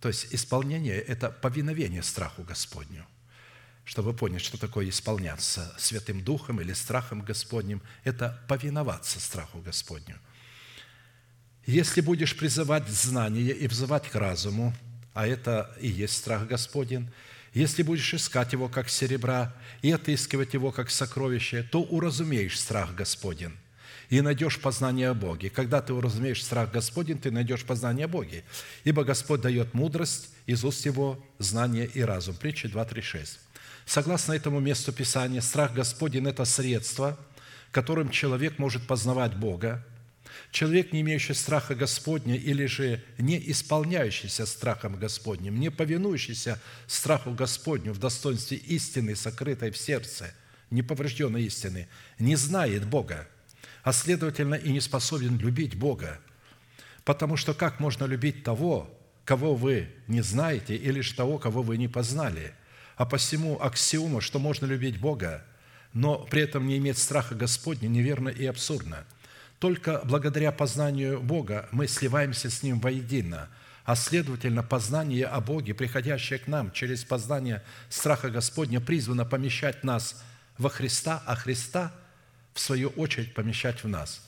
то 0.02 0.08
есть 0.08 0.28
исполнение– 0.34 1.00
это 1.08 1.30
повиновение 1.30 2.04
страху 2.04 2.44
Господню– 2.44 3.06
чтобы 3.88 4.14
понять, 4.14 4.42
что 4.42 4.58
такое 4.58 4.90
исполняться 4.90 5.74
Святым 5.78 6.22
Духом 6.22 6.60
или 6.60 6.74
страхом 6.74 7.22
Господним, 7.22 7.82
это 8.04 8.38
повиноваться 8.50 9.22
страху 9.22 9.60
Господню. 9.60 10.20
Если 11.66 12.02
будешь 12.02 12.36
призывать 12.36 12.86
знание 12.90 13.56
и 13.56 13.66
взывать 13.66 14.10
к 14.10 14.16
разуму, 14.16 14.76
а 15.14 15.26
это 15.26 15.74
и 15.80 15.88
есть 15.88 16.18
страх 16.18 16.48
Господень, 16.48 17.10
если 17.58 17.84
будешь 17.84 18.14
искать 18.14 18.54
его 18.54 18.68
как 18.70 18.90
серебра 18.90 19.54
и 19.82 19.92
отыскивать 19.92 20.54
его 20.54 20.72
как 20.72 20.90
сокровище, 20.90 21.64
то 21.64 21.82
уразумеешь 21.82 22.60
страх 22.60 22.94
Господень 22.96 23.54
и 24.10 24.22
найдешь 24.22 24.60
познание 24.60 25.10
о 25.10 25.14
Боге. 25.14 25.50
Когда 25.50 25.82
ты 25.82 25.94
уразумеешь 25.94 26.44
страх 26.44 26.72
Господень, 26.72 27.20
ты 27.20 27.32
найдешь 27.32 27.64
познание 27.64 28.06
о 28.06 28.08
Боге. 28.10 28.44
Ибо 28.84 29.04
Господь 29.04 29.42
дает 29.42 29.74
мудрость, 29.74 30.30
из 30.46 30.64
уст 30.64 30.86
его 30.86 31.24
знание 31.40 31.88
и 31.88 32.02
разум. 32.02 32.36
Притча 32.36 32.68
2.3.6. 32.68 33.38
Согласно 33.86 34.34
этому 34.34 34.60
месту 34.60 34.94
Писания, 34.94 35.42
страх 35.42 35.74
Господень– 35.74 36.28
это 36.30 36.46
средство, 36.46 37.18
которым 37.72 38.10
человек 38.10 38.60
может 38.60 38.88
познавать 38.88 39.36
Бога. 39.36 39.86
Человек, 40.52 40.94
не 40.94 41.02
имеющий 41.02 41.34
страха 41.34 41.76
Господня 41.76 42.36
или 42.36 42.66
же 42.66 43.04
не 43.18 43.40
исполняющийся 43.52 44.46
страхом 44.46 44.98
Господним, 44.98 45.60
не 45.60 45.70
повинующийся 45.70 46.62
страху 46.88 47.32
Господню 47.32 47.94
в 47.94 48.00
достоинстве 48.00 48.58
истины, 48.58 49.16
сокрытой 49.16 49.72
в 49.72 49.78
сердце, 49.78 50.34
неповрежденной 50.70 51.44
истины, 51.44 51.88
не 52.20 52.36
знает 52.36 52.86
Бога, 52.86 53.28
а 53.84 53.94
следовательно 53.94 54.56
и 54.56 54.72
не 54.72 54.82
способен 54.82 55.38
любить 55.38 55.76
Бога. 55.76 56.20
Потому 57.04 57.38
что 57.38 57.54
как 57.54 57.80
можно 57.80 58.06
любить 58.06 58.44
того, 58.44 58.94
кого 59.26 59.56
вы 59.56 59.90
не 60.08 60.22
знаете, 60.22 60.76
или 60.76 61.02
же 61.02 61.14
того, 61.14 61.38
кого 61.38 61.62
вы 61.62 61.78
не 61.78 61.88
познали– 61.88 62.54
а 62.98 63.06
посему 63.06 63.62
аксиома, 63.62 64.22
что 64.22 64.40
можно 64.40 64.66
любить 64.66 65.00
Бога, 65.00 65.46
но 65.94 66.18
при 66.18 66.42
этом 66.42 66.68
не 66.68 66.78
иметь 66.78 66.98
страха 66.98 67.36
Господня, 67.36 67.88
неверно 67.88 68.30
и 68.30 68.46
абсурдно. 68.46 69.06
Только 69.60 70.02
благодаря 70.04 70.52
познанию 70.52 71.20
Бога 71.20 71.68
мы 71.72 71.88
сливаемся 71.88 72.50
с 72.50 72.62
Ним 72.62 72.80
воедино, 72.80 73.50
а 73.86 73.96
следовательно, 73.96 74.64
познание 74.64 75.26
о 75.26 75.40
Боге, 75.42 75.74
приходящее 75.74 76.40
к 76.40 76.48
нам 76.48 76.72
через 76.72 77.04
познание 77.04 77.64
страха 77.90 78.30
Господня, 78.30 78.80
призвано 78.80 79.26
помещать 79.26 79.84
нас 79.84 80.22
во 80.58 80.70
Христа, 80.70 81.24
а 81.26 81.36
Христа, 81.36 81.92
в 82.54 82.60
свою 82.60 82.90
очередь, 82.90 83.34
помещать 83.34 83.84
в 83.84 83.88
нас. 83.88 84.22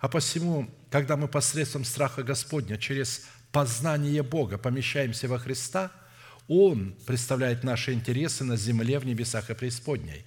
А 0.00 0.08
посему, 0.08 0.70
когда 0.90 1.16
мы 1.16 1.28
посредством 1.28 1.84
страха 1.84 2.22
Господня 2.22 2.76
через 2.76 3.26
познание 3.52 4.22
Бога 4.22 4.58
помещаемся 4.58 5.28
во 5.28 5.38
Христа– 5.38 5.90
он 6.48 6.94
представляет 7.06 7.64
наши 7.64 7.92
интересы 7.92 8.44
на 8.44 8.56
земле, 8.56 8.98
в 8.98 9.06
небесах 9.06 9.50
и 9.50 9.54
преисподней. 9.54 10.24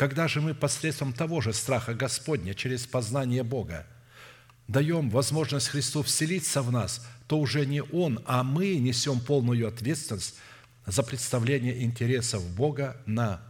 Когда 0.00 0.28
же 0.28 0.40
мы 0.40 0.54
посредством 0.54 1.12
того 1.12 1.42
же 1.42 1.52
страха 1.52 1.92
Господня, 1.92 2.54
через 2.54 2.86
познание 2.86 3.42
Бога, 3.42 3.86
даем 4.66 5.10
возможность 5.10 5.68
Христу 5.68 6.02
вселиться 6.02 6.62
в 6.62 6.72
нас, 6.72 7.06
то 7.26 7.38
уже 7.38 7.66
не 7.66 7.82
Он, 7.82 8.18
а 8.24 8.42
мы 8.42 8.76
несем 8.76 9.20
полную 9.20 9.68
ответственность 9.68 10.36
за 10.86 11.02
представление 11.02 11.82
интересов 11.82 12.42
Бога 12.48 12.96
на 13.04 13.42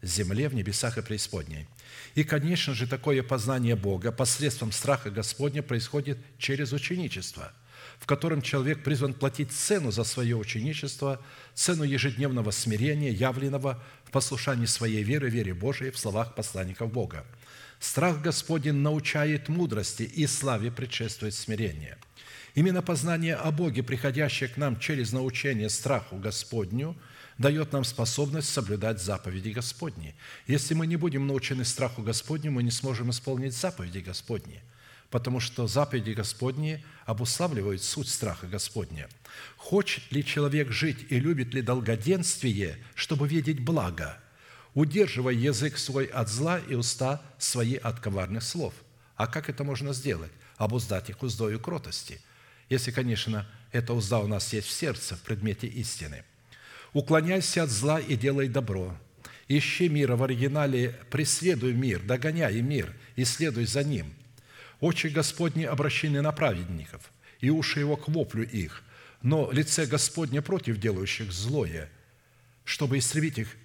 земле, 0.00 0.48
в 0.48 0.54
небесах 0.54 0.96
и 0.96 1.02
преисподней. 1.02 1.66
И, 2.14 2.22
конечно 2.22 2.72
же, 2.72 2.86
такое 2.86 3.24
познание 3.24 3.74
Бога 3.74 4.12
посредством 4.12 4.70
страха 4.70 5.10
Господня 5.10 5.60
происходит 5.60 6.20
через 6.38 6.72
ученичество– 6.72 7.50
в 7.98 8.06
котором 8.06 8.42
человек 8.42 8.82
призван 8.82 9.14
платить 9.14 9.52
цену 9.52 9.90
за 9.90 10.04
свое 10.04 10.36
ученичество, 10.36 11.20
цену 11.54 11.84
ежедневного 11.84 12.50
смирения, 12.50 13.10
явленного 13.10 13.82
в 14.04 14.10
послушании 14.10 14.66
своей 14.66 15.02
веры, 15.02 15.30
вере 15.30 15.54
Божией 15.54 15.90
в 15.90 15.98
словах 15.98 16.34
посланников 16.34 16.92
Бога. 16.92 17.24
Страх 17.80 18.22
Господень 18.22 18.74
научает 18.74 19.48
мудрости, 19.48 20.02
и 20.02 20.26
славе 20.26 20.70
предшествует 20.70 21.34
смирение. 21.34 21.98
Именно 22.54 22.80
познание 22.80 23.34
о 23.34 23.50
Боге, 23.50 23.82
приходящее 23.82 24.48
к 24.48 24.56
нам 24.56 24.78
через 24.78 25.12
научение 25.12 25.68
страху 25.68 26.16
Господню, 26.16 26.96
дает 27.36 27.72
нам 27.72 27.84
способность 27.84 28.48
соблюдать 28.48 29.00
заповеди 29.00 29.50
Господни. 29.50 30.14
Если 30.46 30.72
мы 30.72 30.86
не 30.86 30.96
будем 30.96 31.26
научены 31.26 31.66
страху 31.66 32.02
Господню, 32.02 32.50
мы 32.50 32.62
не 32.62 32.70
сможем 32.70 33.10
исполнить 33.10 33.54
заповеди 33.54 33.98
Господни– 33.98 34.62
потому 35.10 35.40
что 35.40 35.66
заповеди 35.66 36.10
Господни 36.10 36.84
обуславливают 37.04 37.82
суть 37.82 38.08
страха 38.08 38.46
Господня. 38.46 39.08
Хочет 39.56 40.10
ли 40.10 40.24
человек 40.24 40.70
жить 40.70 41.06
и 41.10 41.20
любит 41.20 41.54
ли 41.54 41.62
долгоденствие, 41.62 42.78
чтобы 42.94 43.28
видеть 43.28 43.60
благо, 43.60 44.18
удерживая 44.74 45.34
язык 45.34 45.78
свой 45.78 46.06
от 46.06 46.28
зла 46.28 46.58
и 46.58 46.74
уста 46.74 47.22
свои 47.38 47.76
от 47.76 48.00
коварных 48.00 48.42
слов? 48.42 48.74
А 49.16 49.26
как 49.26 49.48
это 49.48 49.64
можно 49.64 49.92
сделать? 49.92 50.32
Обуздать 50.56 51.10
их 51.10 51.22
уздою 51.22 51.60
кротости. 51.60 52.20
Если, 52.68 52.90
конечно, 52.90 53.46
эта 53.72 53.92
узда 53.92 54.18
у 54.18 54.26
нас 54.26 54.52
есть 54.52 54.66
в 54.66 54.72
сердце, 54.72 55.16
в 55.16 55.22
предмете 55.22 55.66
истины. 55.66 56.24
«Уклоняйся 56.92 57.64
от 57.64 57.70
зла 57.70 58.00
и 58.00 58.16
делай 58.16 58.48
добро. 58.48 58.96
Ищи 59.48 59.88
мира» 59.88 60.16
в 60.16 60.22
оригинале 60.22 60.98
«преследуй 61.10 61.74
мир», 61.74 62.02
«догоняй 62.02 62.60
мир» 62.62 62.94
и 63.16 63.24
следуй 63.24 63.66
за 63.66 63.84
ним– 63.84 64.14
Очи 64.80 65.06
Господни 65.08 65.64
обращены 65.64 66.20
на 66.20 66.32
праведников, 66.32 67.10
и 67.40 67.50
уши 67.50 67.80
Его 67.80 67.96
к 67.96 68.08
воплю 68.08 68.42
их, 68.42 68.82
но 69.22 69.50
лице 69.50 69.86
Господне 69.86 70.42
против 70.42 70.78
делающих 70.78 71.32
злое, 71.32 71.90
чтобы 72.64 72.98
истребить 72.98 73.38
их 73.38 73.56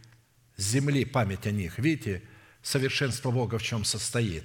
с 0.55 0.63
земли 0.63 1.05
память 1.05 1.47
о 1.47 1.51
них. 1.51 1.77
Видите, 1.79 2.21
совершенство 2.61 3.31
Бога 3.31 3.57
в 3.57 3.63
чем 3.63 3.83
состоит? 3.83 4.43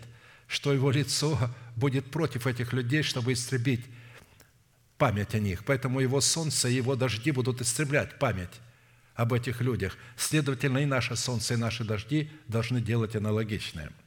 Что 0.48 0.72
Его 0.72 0.90
лицо 0.90 1.38
будет 1.76 2.10
против 2.10 2.46
этих 2.46 2.72
людей, 2.72 3.02
чтобы 3.02 3.32
истребить 3.32 3.84
память 4.98 5.34
о 5.34 5.38
них. 5.38 5.64
Поэтому 5.64 6.00
Его 6.00 6.20
солнце 6.20 6.68
и 6.68 6.74
Его 6.74 6.96
дожди 6.96 7.30
будут 7.30 7.60
истреблять 7.60 8.18
память 8.18 8.60
об 9.14 9.32
этих 9.32 9.60
людях. 9.60 9.96
Следовательно, 10.16 10.78
и 10.78 10.86
наше 10.86 11.16
солнце, 11.16 11.54
и 11.54 11.56
наши 11.56 11.84
дожди 11.84 12.30
должны 12.48 12.80
делать 12.80 13.14
аналогичное– 13.14 13.92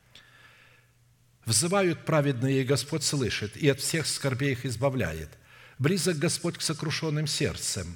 Взывают 1.50 2.06
праведные, 2.06 2.62
и 2.62 2.64
Господь 2.64 3.02
слышит, 3.04 3.58
и 3.58 3.68
от 3.70 3.80
всех 3.80 4.06
скорбей 4.06 4.52
их 4.52 4.68
избавляет. 4.68 5.30
Близок 5.80 6.20
Господь 6.20 6.60
к 6.60 6.62
сокрушенным 6.62 7.26
сердцем, 7.26 7.96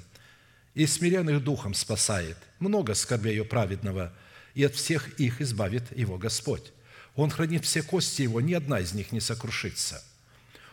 и 0.74 0.84
смиренных 0.86 1.44
духом 1.44 1.72
спасает. 1.72 2.36
Много 2.58 2.94
скорбей 2.94 3.38
у 3.38 3.44
праведного, 3.44 4.12
и 4.56 4.64
от 4.64 4.74
всех 4.74 5.20
их 5.20 5.40
избавит 5.40 5.96
его 5.96 6.18
Господь. 6.18 6.72
Он 7.14 7.30
хранит 7.30 7.64
все 7.64 7.84
кости 7.84 8.22
его, 8.22 8.40
ни 8.40 8.54
одна 8.54 8.80
из 8.80 8.92
них 8.92 9.12
не 9.12 9.20
сокрушится. 9.20 10.02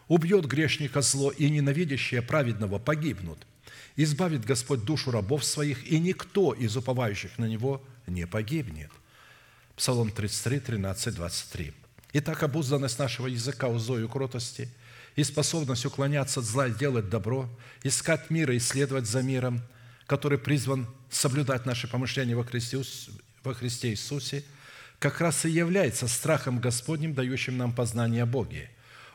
Убьет 0.08 0.48
грешника 0.48 1.02
зло, 1.02 1.30
и 1.30 1.52
ненавидящие 1.52 2.24
праведного 2.24 2.80
погибнут. 2.80 3.46
Избавит 3.96 4.44
Господь 4.44 4.86
душу 4.86 5.12
рабов 5.12 5.46
своих, 5.46 5.86
и 5.86 6.00
никто 6.00 6.52
из 6.52 6.76
уповающих 6.76 7.38
на 7.38 7.46
Него 7.46 7.86
не 8.08 8.26
погибнет. 8.26 8.90
Псалом 9.76 10.10
33, 10.10 10.60
13, 10.62 11.14
23. 11.14 11.74
Итак, 12.14 12.44
обузданность 12.44 13.00
нашего 13.00 13.28
языка 13.28 13.68
узою 13.68 14.10
кротости 14.10 14.70
и 15.16 15.24
способность 15.24 15.86
уклоняться 15.86 16.42
от 16.42 16.46
зла 16.46 16.68
и 16.68 16.74
делать 16.74 17.10
добро, 17.10 17.50
искать 17.84 18.30
мира 18.30 18.54
и 18.54 18.60
следовать 18.60 19.08
за 19.08 19.22
миром, 19.22 19.62
который 20.08 20.38
призван 20.38 20.88
соблюдать 21.10 21.66
наши 21.66 21.88
помышления 21.88 22.36
во 22.36 22.44
Христе, 22.44 22.82
во 23.44 23.54
Христе 23.54 23.92
Иисусе, 23.92 24.44
как 25.00 25.22
раз 25.22 25.46
и 25.46 25.50
является 25.50 26.08
страхом 26.08 26.60
Господним, 26.60 27.14
дающим 27.14 27.58
нам 27.58 27.74
познание 27.74 28.26
Боге. 28.26 28.70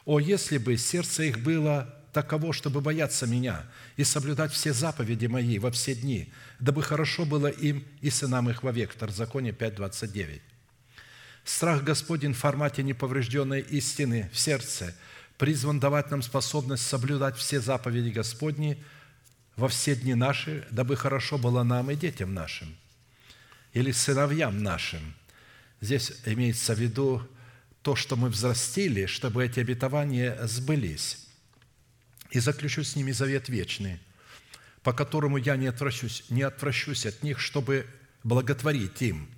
О, 0.07 0.19
если 0.19 0.57
бы 0.57 0.77
сердце 0.79 1.25
их 1.25 1.41
было 1.41 1.95
таково, 2.13 2.55
чтобы 2.55 2.81
бояться 2.81 3.27
Меня 3.27 3.63
и 3.97 4.05
соблюдать 4.05 4.53
все 4.53 4.73
заповеди 4.73 5.27
Мои 5.27 5.59
во 5.59 5.71
все 5.71 5.95
дни, 5.95 6.33
дабы 6.61 6.83
хорошо 6.83 7.27
было 7.27 7.49
им 7.49 7.85
и 8.01 8.09
сынам 8.09 8.49
их 8.49 8.63
вовек». 8.63 8.93
Второзаконие 8.95 9.53
5.29. 9.53 10.41
Страх 11.47 11.85
Господень 11.85 12.33
в 12.33 12.39
формате 12.39 12.83
неповрежденной 12.83 13.61
истины 13.61 14.29
в 14.33 14.39
сердце 14.39 14.93
призван 15.39 15.79
давать 15.79 16.11
нам 16.11 16.21
способность 16.21 16.85
соблюдать 16.85 17.37
все 17.37 17.61
заповеди 17.61 18.09
Господни 18.09 18.83
во 19.55 19.69
все 19.69 19.95
дни 19.95 20.15
наши, 20.15 20.67
дабы 20.73 20.97
хорошо 20.97 21.39
было 21.39 21.63
нам 21.63 21.93
и 21.93 21.95
детям 21.95 22.35
нашим, 22.35 22.77
или 23.75 23.93
сыновьям 23.93 24.61
нашим. 24.61 25.15
Здесь 25.81 26.15
имеется 26.25 26.75
в 26.75 26.81
виду 26.81 27.23
то, 27.83 27.95
что 27.95 28.17
мы 28.17 28.29
взрастили, 28.29 29.07
чтобы 29.07 29.45
эти 29.45 29.61
обетования 29.61 30.37
сбылись. 30.49 31.29
И 32.33 32.41
заключу 32.41 32.83
с 32.83 32.97
ними 32.97 33.13
завет 33.13 33.49
вечный, 33.49 34.01
по 34.83 34.93
которому 34.93 35.37
я 35.37 35.55
не 35.55 35.69
отвращусь, 35.69 36.25
не 36.29 36.43
отвращусь 36.43 37.07
от 37.07 37.23
них, 37.23 37.39
чтобы 37.39 37.87
благотворить 38.25 39.01
им– 39.01 39.29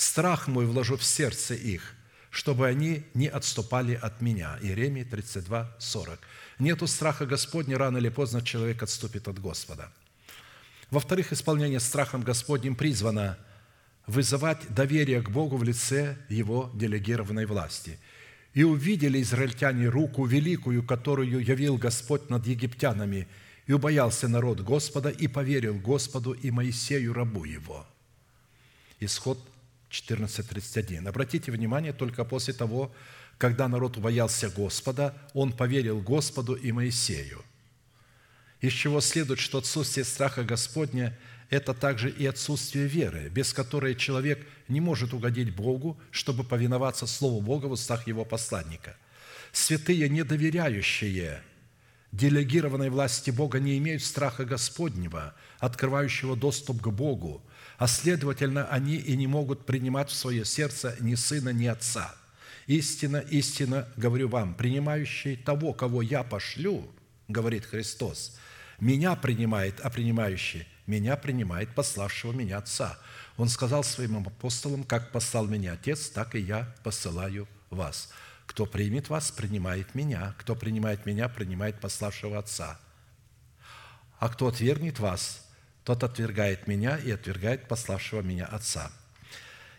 Страх 0.00 0.48
мой 0.48 0.64
вложу 0.64 0.96
в 0.96 1.04
сердце 1.04 1.52
их, 1.52 1.94
чтобы 2.30 2.66
они 2.66 3.04
не 3.12 3.28
отступали 3.28 3.92
от 3.92 4.22
меня». 4.22 4.58
Иеремия 4.62 5.04
32, 5.04 5.76
40. 5.78 6.18
Нету 6.58 6.86
страха 6.86 7.26
Господня, 7.26 7.76
рано 7.76 7.98
или 7.98 8.08
поздно 8.08 8.40
человек 8.40 8.82
отступит 8.82 9.28
от 9.28 9.38
Господа. 9.38 9.92
Во-вторых, 10.90 11.34
исполнение 11.34 11.80
страхом 11.80 12.22
Господним 12.22 12.76
призвано 12.76 13.36
вызывать 14.06 14.74
доверие 14.74 15.20
к 15.20 15.28
Богу 15.28 15.58
в 15.58 15.64
лице 15.64 16.16
Его 16.30 16.70
делегированной 16.72 17.44
власти. 17.44 17.98
«И 18.54 18.62
увидели 18.64 19.20
израильтяне 19.20 19.86
руку 19.90 20.24
великую, 20.24 20.82
которую 20.82 21.44
явил 21.44 21.76
Господь 21.76 22.30
над 22.30 22.46
египтянами, 22.46 23.28
и 23.66 23.74
убоялся 23.74 24.28
народ 24.28 24.62
Господа, 24.62 25.10
и 25.10 25.28
поверил 25.28 25.74
Господу 25.74 26.32
и 26.32 26.50
Моисею, 26.50 27.12
рабу 27.12 27.44
Его». 27.44 27.86
Исход 28.98 29.38
14.31. 29.90 31.08
Обратите 31.08 31.50
внимание, 31.50 31.92
только 31.92 32.24
после 32.24 32.54
того, 32.54 32.92
когда 33.38 33.68
народ 33.68 33.96
убоялся 33.96 34.48
Господа, 34.50 35.14
он 35.34 35.52
поверил 35.52 36.00
Господу 36.00 36.54
и 36.54 36.72
Моисею. 36.72 37.42
Из 38.60 38.72
чего 38.72 39.00
следует, 39.00 39.40
что 39.40 39.58
отсутствие 39.58 40.04
страха 40.04 40.44
Господня– 40.44 41.18
это 41.50 41.74
также 41.74 42.10
и 42.10 42.26
отсутствие 42.26 42.86
веры, 42.86 43.28
без 43.28 43.52
которой 43.52 43.96
человек 43.96 44.46
не 44.68 44.80
может 44.80 45.12
угодить 45.12 45.54
Богу, 45.54 45.98
чтобы 46.12 46.44
повиноваться 46.44 47.06
Слову 47.06 47.40
Бога 47.40 47.66
в 47.66 47.72
устах 47.72 48.06
Его 48.06 48.24
посланника. 48.24 48.96
Святые, 49.50 50.08
недоверяющие 50.08 51.42
делегированной 52.12 52.90
власти 52.90 53.30
Бога, 53.30 53.58
не 53.58 53.78
имеют 53.78 54.04
страха 54.04 54.44
Господнего, 54.44 55.34
открывающего 55.58 56.36
доступ 56.36 56.80
к 56.82 56.88
Богу, 56.88 57.42
а 57.80 57.86
следовательно, 57.86 58.66
они 58.66 58.96
и 58.96 59.16
не 59.16 59.26
могут 59.26 59.64
принимать 59.64 60.10
в 60.10 60.14
свое 60.14 60.44
сердце 60.44 60.94
ни 61.00 61.14
сына, 61.14 61.48
ни 61.48 61.64
отца. 61.64 62.14
Истина, 62.66 63.16
истина, 63.16 63.88
говорю 63.96 64.28
вам, 64.28 64.54
принимающий 64.54 65.34
того, 65.34 65.72
кого 65.72 66.02
я 66.02 66.22
пошлю, 66.22 66.86
говорит 67.26 67.64
Христос, 67.64 68.38
меня 68.80 69.16
принимает, 69.16 69.80
а 69.80 69.88
принимающий 69.88 70.66
меня 70.86 71.16
принимает 71.16 71.74
пославшего 71.74 72.32
меня 72.32 72.58
Отца. 72.58 72.98
Он 73.38 73.48
сказал 73.48 73.82
своим 73.82 74.18
апостолам, 74.18 74.84
как 74.84 75.10
послал 75.10 75.46
меня 75.46 75.72
Отец, 75.72 76.10
так 76.10 76.34
и 76.34 76.40
я 76.40 76.74
посылаю 76.82 77.48
вас. 77.70 78.12
Кто 78.44 78.66
примет 78.66 79.08
вас, 79.08 79.30
принимает 79.30 79.94
меня. 79.94 80.34
Кто 80.36 80.54
принимает 80.54 81.06
меня, 81.06 81.30
принимает 81.30 81.80
пославшего 81.80 82.38
Отца. 82.38 82.78
А 84.18 84.28
кто 84.28 84.48
отвергнет 84.48 84.98
вас, 84.98 85.49
тот 85.90 86.04
отвергает 86.04 86.68
меня 86.68 86.96
и 86.98 87.10
отвергает 87.10 87.66
пославшего 87.66 88.22
меня 88.22 88.46
Отца. 88.46 88.92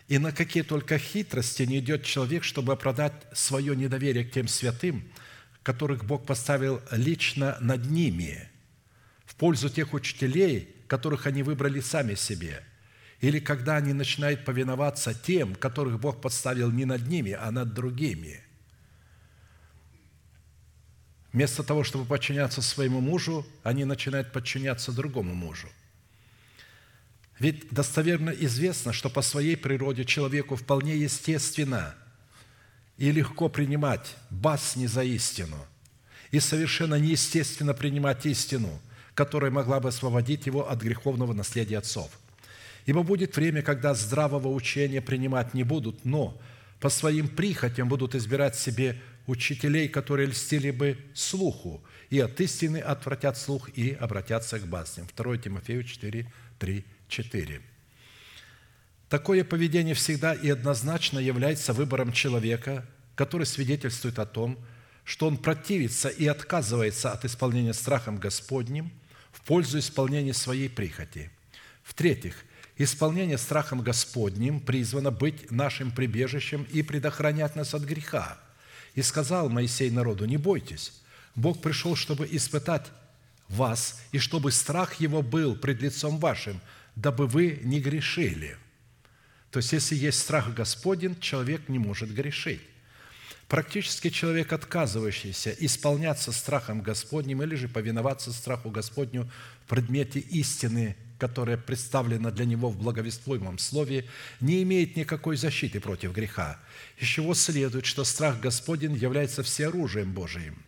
И 0.09 0.17
на 0.17 0.33
какие 0.33 0.61
только 0.61 0.97
хитрости 0.97 1.63
не 1.63 1.79
идет 1.79 2.03
человек, 2.03 2.43
чтобы 2.43 2.73
оправдать 2.73 3.13
свое 3.31 3.73
недоверие 3.77 4.25
к 4.25 4.31
тем 4.31 4.49
святым, 4.49 5.09
которых 5.63 6.03
Бог 6.03 6.25
поставил 6.25 6.81
лично 6.91 7.57
над 7.61 7.89
ними, 7.89 8.49
в 9.25 9.35
пользу 9.35 9.69
тех 9.69 9.93
учителей, 9.93 10.75
которых 10.87 11.27
они 11.27 11.43
выбрали 11.43 11.79
сами 11.79 12.15
себе, 12.15 12.61
или 13.21 13.39
когда 13.39 13.77
они 13.77 13.93
начинают 13.93 14.43
повиноваться 14.43 15.13
тем, 15.13 15.55
которых 15.55 16.01
Бог 16.01 16.19
поставил 16.19 16.71
не 16.71 16.83
над 16.83 17.07
ними, 17.07 17.37
а 17.39 17.51
над 17.51 17.73
другими. 17.73 18.41
Вместо 21.31 21.63
того, 21.63 21.85
чтобы 21.85 22.03
подчиняться 22.03 22.61
своему 22.61 22.99
мужу, 22.99 23.47
они 23.63 23.85
начинают 23.85 24.33
подчиняться 24.33 24.91
другому 24.91 25.33
мужу– 25.33 25.69
ведь 27.41 27.69
достоверно 27.71 28.29
известно, 28.29 28.93
что 28.93 29.09
по 29.09 29.23
своей 29.23 29.57
природе 29.57 30.05
человеку 30.05 30.55
вполне 30.55 30.95
естественно 30.95 31.95
и 32.99 33.11
легко 33.11 33.49
принимать 33.49 34.15
басни 34.29 34.85
за 34.85 35.03
истину, 35.03 35.57
и 36.29 36.39
совершенно 36.39 36.99
неестественно 36.99 37.73
принимать 37.73 38.27
истину, 38.27 38.79
которая 39.15 39.49
могла 39.49 39.79
бы 39.79 39.89
освободить 39.89 40.45
его 40.45 40.69
от 40.69 40.83
греховного 40.83 41.33
наследия 41.33 41.79
отцов. 41.79 42.11
Ибо 42.85 43.01
будет 43.01 43.35
время, 43.35 43.63
когда 43.63 43.95
здравого 43.95 44.49
учения 44.49 45.01
принимать 45.01 45.55
не 45.55 45.63
будут, 45.63 46.05
но 46.05 46.39
по 46.79 46.89
своим 46.89 47.27
прихотям 47.27 47.89
будут 47.89 48.13
избирать 48.13 48.55
себе 48.55 49.01
учителей, 49.25 49.87
которые 49.89 50.27
льстили 50.27 50.69
бы 50.69 50.95
слуху, 51.15 51.83
и 52.11 52.19
от 52.19 52.39
истины 52.39 52.77
отвратят 52.77 53.35
слух 53.35 53.67
и 53.75 53.93
обратятся 53.99 54.59
к 54.59 54.67
басням. 54.67 55.07
2 55.17 55.37
Тимофею 55.37 55.83
4, 55.83 56.31
3, 56.59 56.85
4. 57.11 57.61
Такое 59.09 59.43
поведение 59.43 59.93
всегда 59.93 60.33
и 60.33 60.49
однозначно 60.49 61.19
является 61.19 61.73
выбором 61.73 62.13
человека, 62.13 62.85
который 63.15 63.45
свидетельствует 63.45 64.17
о 64.17 64.25
том, 64.25 64.57
что 65.03 65.27
он 65.27 65.37
противится 65.37 66.07
и 66.07 66.25
отказывается 66.25 67.11
от 67.11 67.25
исполнения 67.25 67.73
страхом 67.73 68.17
Господним 68.17 68.91
в 69.31 69.41
пользу 69.41 69.79
исполнения 69.79 70.33
своей 70.33 70.69
прихоти. 70.69 71.29
В-третьих, 71.83 72.45
исполнение 72.77 73.37
страхом 73.37 73.81
Господним 73.81 74.61
призвано 74.61 75.11
быть 75.11 75.51
нашим 75.51 75.91
прибежищем 75.91 76.65
и 76.71 76.81
предохранять 76.81 77.55
нас 77.55 77.73
от 77.73 77.83
греха. 77.83 78.37
И 78.95 79.01
сказал 79.01 79.49
Моисей 79.49 79.91
народу, 79.91 80.25
не 80.25 80.37
бойтесь, 80.37 80.93
Бог 81.35 81.61
пришел, 81.61 81.95
чтобы 81.95 82.27
испытать 82.31 82.87
вас, 83.49 84.01
и 84.11 84.19
чтобы 84.19 84.51
страх 84.51 84.95
Его 84.95 85.21
был 85.21 85.55
пред 85.55 85.81
лицом 85.81 86.19
вашим, 86.19 86.61
дабы 86.95 87.27
вы 87.27 87.59
не 87.63 87.79
грешили». 87.79 88.57
То 89.51 89.57
есть, 89.57 89.73
если 89.73 89.95
есть 89.95 90.19
страх 90.19 90.53
Господень, 90.53 91.19
человек 91.19 91.67
не 91.67 91.77
может 91.77 92.13
грешить. 92.13 92.61
Практически 93.49 94.09
человек, 94.09 94.53
отказывающийся 94.53 95.53
исполняться 95.59 96.31
страхом 96.31 96.81
Господним 96.81 97.43
или 97.43 97.55
же 97.55 97.67
повиноваться 97.67 98.31
страху 98.31 98.69
Господню 98.69 99.29
в 99.65 99.69
предмете 99.69 100.19
истины, 100.19 100.95
которая 101.19 101.57
представлена 101.57 102.31
для 102.31 102.45
него 102.45 102.69
в 102.69 102.77
благовествуемом 102.77 103.57
слове, 103.59 104.05
не 104.39 104.63
имеет 104.63 104.95
никакой 104.95 105.35
защиты 105.35 105.81
против 105.81 106.13
греха, 106.13 106.57
из 106.97 107.07
чего 107.07 107.33
следует, 107.33 107.85
что 107.85 108.05
страх 108.05 108.39
Господень 108.39 108.95
является 108.95 109.43
всеоружием 109.43 110.13
Божиим. 110.13 110.63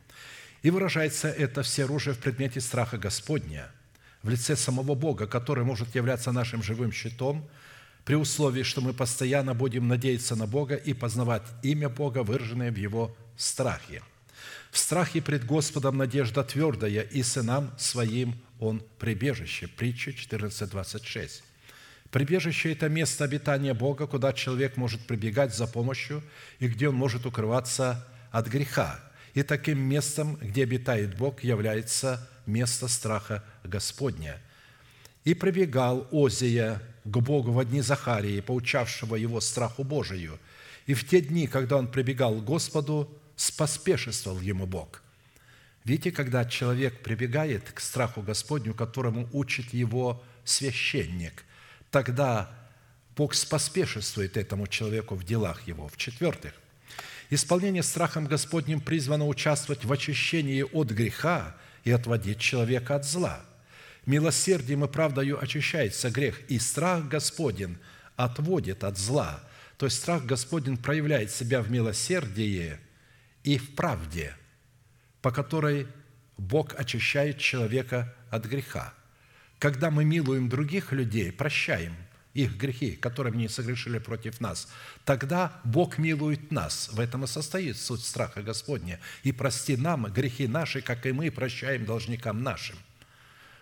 И 0.62 0.70
выражается 0.70 1.30
это 1.30 1.64
всеоружие 1.64 2.14
в 2.14 2.20
предмете 2.20 2.60
страха 2.60 2.98
Господня– 2.98 3.72
в 4.24 4.30
лице 4.30 4.56
самого 4.56 4.95
Бога, 4.95 5.28
который 5.28 5.66
может 5.66 5.94
являться 5.95 6.32
нашим 6.32 6.64
живым 6.64 6.91
щитом, 6.91 7.48
при 8.06 8.16
условии, 8.16 8.64
что 8.64 8.82
мы 8.82 8.94
постоянно 8.94 9.54
будем 9.54 9.88
надеяться 9.88 10.36
на 10.36 10.48
Бога 10.48 10.76
и 10.76 10.94
познавать 10.94 11.44
имя 11.62 11.90
Бога, 11.90 12.24
выраженное 12.24 12.72
в 12.72 12.78
Его 12.78 13.16
страхе. 13.38 14.02
В 14.72 14.78
страхе 14.78 15.22
пред 15.22 15.45
Господом 15.45 15.98
надежда 15.98 16.44
твердая, 16.44 17.02
и 17.02 17.24
сынам 17.24 17.72
своим 17.78 18.36
Он 18.60 18.82
прибежище. 19.00 19.68
Притча 19.68 20.12
14.26. 20.12 21.44
Прибежище– 22.12 22.72
это 22.74 22.90
место 22.90 23.24
обитания 23.24 23.74
Бога, 23.74 24.06
куда 24.06 24.34
человек 24.34 24.78
может 24.78 25.02
прибегать 25.08 25.56
за 25.56 25.66
помощью 25.66 26.22
и 26.60 26.68
где 26.68 26.90
он 26.90 26.95
может 26.95 27.26
укрываться 27.26 28.06
от 28.32 28.48
греха. 28.48 29.00
И 29.34 29.41
таким 29.41 29.80
местом, 29.80 30.36
где 30.36 30.64
обитает 30.64 31.18
Бог, 31.18 31.44
является 31.44 32.30
место 32.45 32.88
страха 32.88 33.44
Господня. 33.64 34.40
И 35.23 35.34
прибегал 35.34 36.07
Озия 36.11 36.81
к 37.06 37.18
Богу 37.18 37.52
в 37.52 37.65
дни 37.65 37.81
Захарии, 37.81 38.41
поучавшего 38.41 39.15
его 39.15 39.41
страху 39.41 39.84
Божию. 39.84 40.40
И 40.85 40.94
в 40.94 41.07
те 41.07 41.22
дни, 41.22 41.48
когда 41.48 41.77
он 41.77 41.88
прибегал 41.88 42.35
к 42.35 42.44
Господу, 42.44 43.10
споспешествовал 43.35 44.40
ему 44.41 44.65
Бог. 44.65 45.02
Видите, 45.84 46.11
когда 46.11 46.45
человек 46.45 47.02
прибегает 47.02 47.72
к 47.72 47.80
страху 47.80 48.22
Господню, 48.22 48.73
которому 48.73 49.27
учит 49.34 49.73
его 49.73 50.23
священник, 50.45 51.44
тогда 51.91 52.49
Бог 53.15 53.34
споспешествует 53.34 54.38
этому 54.38 54.68
человеку 54.68 55.15
в 55.15 55.23
делах 55.23 55.68
его. 55.68 55.88
В-четвертых, 55.90 56.53
исполнение 57.30 57.84
страхом 57.84 58.26
Господним 58.26 58.80
призвано 58.80 59.27
участвовать 59.27 59.84
в 59.84 59.91
очищении 59.91 60.64
от 60.64 60.90
греха 60.91 61.56
и 61.84 61.91
отводить 61.91 62.40
человека 62.40 62.95
от 62.95 63.06
зла. 63.06 63.45
Милосердием 64.06 64.84
и 64.84 64.88
правдою 64.88 65.42
очищается 65.42 66.10
грех, 66.10 66.42
и 66.50 66.60
страх 66.60 67.08
Господень 67.08 67.78
отводит 68.16 68.84
от 68.84 68.98
зла. 68.98 69.42
То 69.78 69.86
есть 69.86 69.98
страх 69.98 70.26
Господень 70.26 70.78
проявляет 70.78 71.32
себя 71.32 71.62
в 71.62 71.72
милосердии 71.72 72.78
и 73.44 73.58
в 73.58 73.76
правде, 73.76 74.36
по 75.22 75.32
которой 75.32 75.88
Бог 76.38 76.78
очищает 76.78 77.38
человека 77.38 78.14
от 78.30 78.46
греха. 78.46 78.94
Когда 79.60 79.90
мы 79.90 80.04
милуем 80.04 80.50
других 80.50 80.92
людей, 80.92 81.32
прощаем 81.32 81.96
их 82.34 82.58
грехи, 82.58 82.96
которые 82.96 83.32
они 83.32 83.48
согрешили 83.48 84.00
против 84.00 84.42
нас, 84.42 84.68
тогда 85.06 85.62
Бог 85.64 85.98
милует 85.98 86.52
нас. 86.52 86.90
В 86.92 87.00
этом 87.00 87.24
и 87.24 87.28
состоит 87.28 87.78
суть 87.78 88.04
страха 88.04 88.42
Господня. 88.42 89.00
«И 89.24 89.32
прости 89.32 89.78
нам 89.78 90.12
грехи 90.12 90.48
наши, 90.48 90.82
как 90.82 91.06
и 91.06 91.12
мы 91.12 91.32
прощаем 91.32 91.86
должникам 91.86 92.44
нашим». 92.44 92.76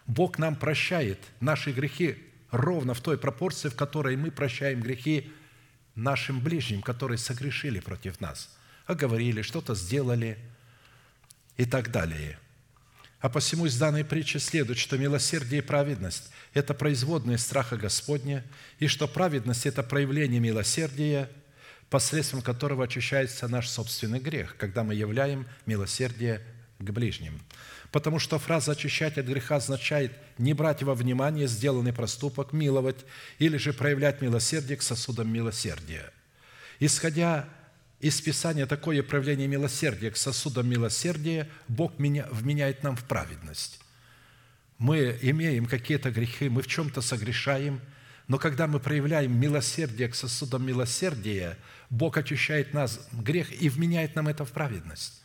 Бог 0.07 0.38
нам 0.38 0.56
прощает 0.56 1.19
наши 1.40 1.72
грехи 1.72 2.18
ровно 2.52 2.94
в 2.94 3.02
той 3.02 3.18
пропорции, 3.18 3.69
в 3.69 3.76
которой 3.76 4.15
мы 4.18 4.32
прощаем 4.32 4.82
грехи 4.82 5.32
нашим 5.95 6.40
ближним, 6.41 6.82
которые 6.82 7.18
согрешили 7.18 7.80
против 7.80 8.19
нас, 8.19 8.57
оговорили, 8.86 9.41
что-то 9.41 9.76
сделали 9.76 10.38
и 11.57 11.65
так 11.65 11.91
далее– 11.91 12.40
а 13.22 13.30
посему 13.30 13.68
из 13.68 13.78
данной 13.78 14.03
притчи 14.03 14.38
следует, 14.38 14.80
что 14.80 14.98
милосердие 14.98 15.61
и 15.61 15.65
праведность– 15.65 16.32
это 16.56 16.73
производные 16.73 17.38
страха 17.38 17.78
Господня, 17.78 18.44
и 18.80 18.88
что 18.88 19.07
праведность– 19.07 19.65
это 19.68 19.84
проявление 19.84 20.40
милосердия, 20.40 21.30
посредством 21.91 22.41
которого 22.41 22.86
очищается 22.86 23.48
наш 23.48 23.69
собственный 23.69 24.19
грех, 24.19 24.57
когда 24.57 24.84
мы 24.84 24.95
являем 24.95 25.48
милосердие 25.68 26.41
к 26.82 26.91
ближним. 26.91 27.40
Потому 27.91 28.20
что 28.20 28.40
фраза 28.40 28.72
«очищать 28.72 29.18
от 29.18 29.26
греха» 29.26 29.58
означает 29.58 30.14
не 30.38 30.53
брать 30.53 30.84
во 30.84 30.95
внимание 30.95 31.48
сделанный 31.48 31.94
проступок, 31.94 32.53
миловать 32.53 33.06
или 33.40 33.58
же 33.58 33.74
проявлять 33.74 34.22
милосердие 34.22 34.78
к 34.78 34.82
сосудам 34.82 35.32
милосердия. 35.32 36.12
Исходя 36.80 37.48
из 37.99 38.20
Писания 38.20 38.66
такое 38.66 39.03
проявление 39.03 39.48
милосердия 39.48 40.10
к 40.10 40.18
сосудам 40.18 40.68
милосердия 40.68 41.48
Бог 41.68 41.99
меня, 41.99 42.28
вменяет 42.32 42.82
нам 42.82 42.95
в 42.95 43.03
праведность. 43.03 43.80
Мы 44.80 45.18
имеем 45.22 45.68
какие-то 45.68 46.10
грехи, 46.10 46.49
мы 46.49 46.64
в 46.64 46.68
чем-то 46.68 47.02
согрешаем, 47.02 47.80
но 48.28 48.40
когда 48.40 48.66
мы 48.66 48.80
проявляем 48.80 49.40
милосердие 49.40 50.08
к 50.08 50.16
сосудам 50.16 50.66
милосердия, 50.66 51.58
Бог 51.91 52.18
очищает 52.18 52.74
нас 52.74 53.08
грех 53.12 53.52
и 53.62 53.70
вменяет 53.70 54.16
нам 54.16 54.28
это 54.28 54.45
в 54.45 54.52
праведность. 54.52 55.20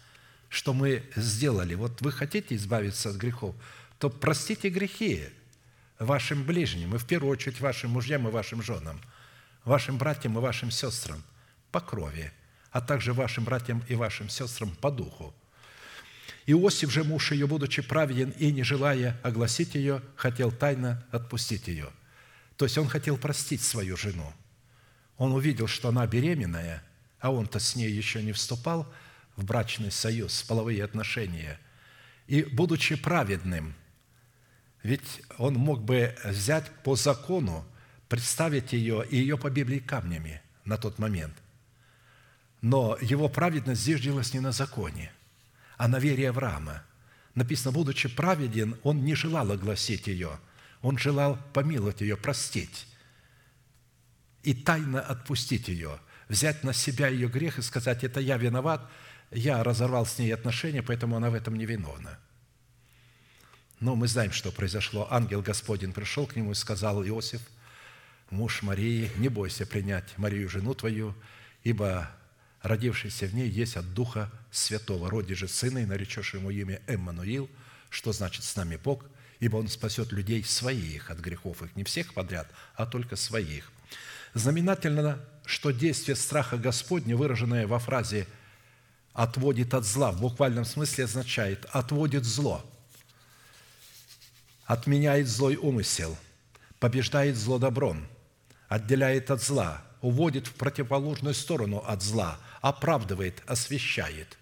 Что 0.57 0.73
мы 0.73 1.03
сделали? 1.15 1.74
Вот 1.74 2.01
вы 2.01 2.11
хотите 2.11 2.57
избавиться 2.57 3.11
от 3.11 3.16
грехов, 3.16 3.55
то 3.99 4.09
простите 4.09 4.70
грехи 4.70 5.24
вашим 5.99 6.45
ближним, 6.45 6.95
и 6.95 6.99
в 6.99 7.07
первую 7.07 7.33
очередь 7.33 7.61
вашим 7.61 7.91
мужьям 7.91 8.27
и 8.27 8.31
вашим 8.31 8.62
женам, 8.62 9.01
вашим 9.65 9.99
братьям 9.99 10.39
и 10.39 10.41
вашим 10.41 10.70
сестрам 10.70 11.23
по 11.70 11.81
крови– 11.81 12.33
а 12.77 12.83
также 12.83 13.15
вашим 13.15 13.45
братьям 13.45 13.83
и 13.89 13.95
вашим 13.95 14.28
сестрам 14.28 14.70
по 14.70 14.91
духу. 14.91 15.35
Иосиф 16.45 16.91
же, 16.91 17.05
муж 17.05 17.33
ее, 17.33 17.47
будучи 17.47 17.81
праведен 17.81 18.35
и 18.39 18.53
не 18.53 18.65
желая 18.65 19.19
огласить 19.23 19.74
ее, 19.74 20.03
хотел 20.15 20.53
тайно 20.53 21.03
отпустить 21.11 21.69
ее. 21.69 21.89
То 22.59 22.66
есть 22.66 22.77
он 22.77 22.87
хотел 22.87 23.16
простить 23.16 23.62
свою 23.62 23.97
жену. 23.97 24.31
Он 25.16 25.33
увидел, 25.33 25.66
что 25.69 25.89
она 25.89 26.07
беременная, 26.07 26.83
а 27.19 27.31
он-то 27.31 27.61
с 27.61 27.77
ней 27.77 27.91
еще 27.91 28.23
не 28.23 28.33
вступал 28.33 28.87
в 29.37 29.45
брачный 29.45 29.91
союз, 29.91 30.43
в 30.43 30.47
половые 30.47 30.83
отношения. 30.83 31.61
И, 32.27 32.43
будучи 32.43 32.97
праведным, 32.97 33.75
ведь 34.83 35.23
он 35.39 35.55
мог 35.55 35.83
бы 35.83 36.17
взять 36.25 36.71
по 36.83 36.97
закону, 36.97 37.65
представить 38.09 38.73
ее 38.73 39.05
и 39.09 39.17
ее 39.17 39.37
по 39.37 39.51
Библии 39.51 39.79
камнями 39.79 40.43
на 40.65 40.77
тот 40.77 40.99
момент. 40.99 41.35
Но 42.61 42.97
его 43.01 43.29
праведность 43.29 43.83
зиждилась 43.83 44.33
не 44.33 44.41
на 44.41 44.53
законе, 44.53 45.13
а 45.77 45.89
на 45.89 45.99
вере 45.99 46.31
Авраама. 46.31 46.83
Написано, 47.35 47.73
будучи 47.73 48.09
праведен, 48.09 48.77
он 48.83 49.05
не 49.05 49.15
желал 49.15 49.53
огласить 49.53 50.07
ее, 50.07 50.39
он 50.83 50.99
желал 50.99 51.39
помиловать 51.53 52.01
ее, 52.01 52.17
простить 52.17 52.87
и 54.43 54.55
тайно 54.55 55.01
отпустить 55.01 55.69
ее, 55.69 55.99
взять 56.29 56.63
на 56.63 56.73
себя 56.73 57.09
ее 57.09 57.29
грех 57.29 57.59
и 57.59 57.63
сказать, 57.63 58.05
это 58.05 58.21
я 58.21 58.37
виноват, 58.37 58.89
я 59.31 59.62
разорвал 59.62 60.07
с 60.07 60.19
ней 60.19 60.32
отношения, 60.32 60.82
поэтому 60.82 61.16
она 61.16 61.31
в 61.31 61.35
этом 61.35 61.57
не 61.57 61.66
виновна. 61.66 62.19
Но 63.81 63.94
мы 63.94 64.09
знаем, 64.09 64.32
что 64.32 64.51
произошло. 64.51 65.07
Ангел 65.11 65.43
Господень 65.43 65.93
пришел 65.93 66.27
к 66.27 66.36
нему 66.36 66.53
и 66.53 66.55
сказал, 66.55 67.05
Иосиф, 67.05 67.43
муж 68.31 68.62
Марии, 68.62 69.11
не 69.16 69.28
бойся 69.28 69.66
принять 69.66 70.16
Марию, 70.16 70.48
жену 70.48 70.74
твою, 70.74 71.15
ибо 71.62 72.11
родившийся 72.62 73.27
в 73.27 73.35
ней, 73.35 73.48
есть 73.48 73.77
от 73.77 73.93
Духа 73.93 74.31
Святого. 74.51 75.11
Роди 75.11 75.35
же 75.35 75.47
сына, 75.47 75.78
и 75.78 75.86
наречешь 75.86 76.35
ему 76.35 76.51
имя 76.51 76.81
Эммануил, 76.86 77.51
что 77.90 78.12
значит 78.12 78.44
«с 78.44 78.57
нами 78.57 78.77
Бог», 78.77 79.05
ибо 79.40 79.57
Он 79.57 79.69
спасет 79.69 80.12
людей 80.12 80.43
своих 80.44 81.11
от 81.11 81.19
грехов 81.19 81.62
их, 81.62 81.77
не 81.77 81.85
всех 81.85 82.15
подряд, 82.15 82.51
а 82.74 82.86
только 82.86 83.16
своих. 83.16 83.70
Знаменательно, 84.32 85.20
что 85.44 85.70
действие 85.70 86.16
страха 86.16 86.57
Господня, 86.57 87.16
выраженное 87.16 87.66
во 87.66 87.78
фразе 87.78 88.27
«отводит 89.17 89.73
от 89.73 89.85
зла», 89.85 90.13
в 90.13 90.21
буквальном 90.21 90.67
смысле 90.67 91.05
означает 91.05 91.65
«отводит 91.73 92.25
зло», 92.25 92.63
отменяет 94.67 95.27
злой 95.27 95.57
умысел, 95.57 96.17
побеждает 96.79 97.37
зло 97.37 97.59
добром, 97.59 98.07
отделяет 98.69 99.31
от 99.31 99.43
зла, 99.43 99.83
уводит 100.03 100.47
в 100.47 100.53
противоположную 100.53 101.35
сторону 101.35 101.79
от 101.79 102.03
зла, 102.03 102.39
оправдывает, 102.61 103.43
освящает. 103.47 104.37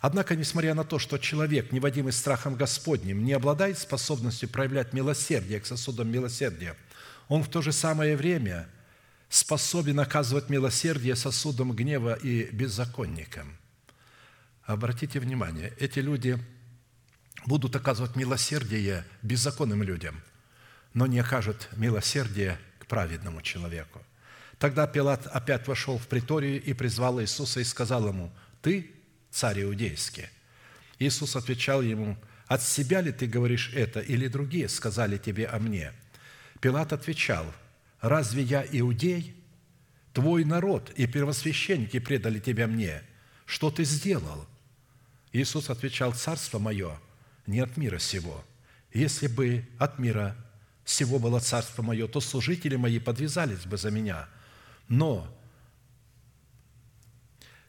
Однако, 0.00 0.34
несмотря 0.34 0.74
на 0.74 0.84
то, 0.84 0.98
что 0.98 1.16
человек, 1.16 1.70
не 1.70 1.78
водимый 1.78 2.12
страхом 2.12 2.56
Господним, 2.56 3.24
не 3.24 3.32
обладает 3.32 3.78
способностью 3.78 4.48
проявлять 4.48 4.92
милосердие 4.92 5.60
к 5.60 5.66
сосудам 5.66 6.08
милосердия, 6.08 6.76
он 7.28 7.44
в 7.44 7.48
то 7.48 7.62
же 7.62 7.72
самое 7.72 8.16
время 8.16 8.68
способен 9.34 10.00
оказывать 10.00 10.48
милосердие 10.48 11.16
сосудам 11.16 11.72
гнева 11.72 12.14
и 12.14 12.44
беззаконникам. 12.52 13.56
Обратите 14.62 15.20
внимание, 15.20 15.72
эти 15.78 15.98
люди 15.98 16.38
будут 17.46 17.76
оказывать 17.76 18.16
милосердие 18.16 19.04
беззаконным 19.22 19.82
людям, 19.82 20.22
но 20.94 21.06
не 21.06 21.18
окажут 21.18 21.68
милосердие 21.76 22.58
к 22.78 22.86
праведному 22.86 23.42
человеку– 23.42 24.00
Тогда 24.58 24.86
Пилат 24.86 25.26
опять 25.26 25.66
вошел 25.66 25.98
в 25.98 26.06
приторию 26.06 26.62
и 26.62 26.72
призвал 26.72 27.20
Иисуса 27.20 27.60
и 27.60 27.64
сказал 27.64 28.08
ему, 28.08 28.32
«Ты 28.62 28.90
царь 29.30 29.62
иудейский». 29.62 30.28
Иисус 30.98 31.36
отвечал 31.36 31.82
ему, 31.82 32.16
«От 32.46 32.62
себя 32.62 33.00
ли 33.00 33.10
ты 33.10 33.26
говоришь 33.26 33.72
это, 33.74 34.00
или 34.00 34.28
другие 34.28 34.68
сказали 34.68 35.18
тебе 35.18 35.46
о 35.46 35.58
мне?» 35.58 35.92
Пилат 36.60 36.92
отвечал, 36.92 37.52
«Разве 38.04 38.42
я 38.42 38.64
иудей? 38.70 39.34
Твой 40.12 40.44
народ 40.44 40.90
и 40.94 41.06
первосвященники 41.06 41.98
предали 41.98 42.38
тебя 42.38 42.66
мне. 42.66 43.02
Что 43.46 43.70
ты 43.70 43.84
сделал?» 43.84 44.46
Иисус 45.32 45.70
отвечал, 45.70 46.12
«Царство 46.12 46.58
мое 46.58 47.00
не 47.46 47.60
от 47.60 47.76
мира 47.76 47.98
сего. 47.98 48.44
Если 48.92 49.26
бы 49.26 49.66
от 49.78 49.98
мира 49.98 50.36
сего 50.84 51.18
было 51.18 51.40
царство 51.40 51.82
мое, 51.82 52.06
то 52.06 52.20
служители 52.20 52.76
мои 52.76 52.98
подвязались 52.98 53.64
бы 53.64 53.76
за 53.76 53.90
меня– 53.90 54.28
но 54.88 55.26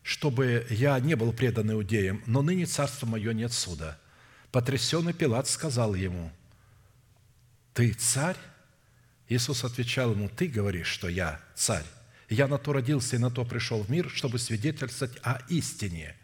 чтобы 0.03 0.67
я 0.69 0.99
не 0.99 1.15
был 1.15 1.33
предан 1.33 1.71
иудеям, 1.71 2.21
но 2.27 2.41
ныне 2.41 2.65
царство 2.65 3.07
мое 3.07 3.33
нет 3.33 3.51
суда. 3.51 3.99
Потрясенный 4.51 5.13
Пилат 5.13 5.47
сказал 5.47 5.95
ему, 5.95 6.31
«Ты 7.73 7.93
царь?» 7.93 8.37
Иисус 9.27 9.63
отвечал 9.63 10.11
ему, 10.11 10.29
«Ты 10.29 10.47
говоришь, 10.47 10.87
что 10.87 11.07
я 11.07 11.39
царь. 11.55 11.85
Я 12.29 12.47
на 12.47 12.57
то 12.57 12.73
родился 12.73 13.15
и 13.15 13.19
на 13.19 13.29
то 13.29 13.45
пришел 13.45 13.83
в 13.83 13.89
мир, 13.89 14.09
чтобы 14.09 14.39
свидетельствовать 14.39 15.17
о 15.23 15.41
истине. 15.49 16.15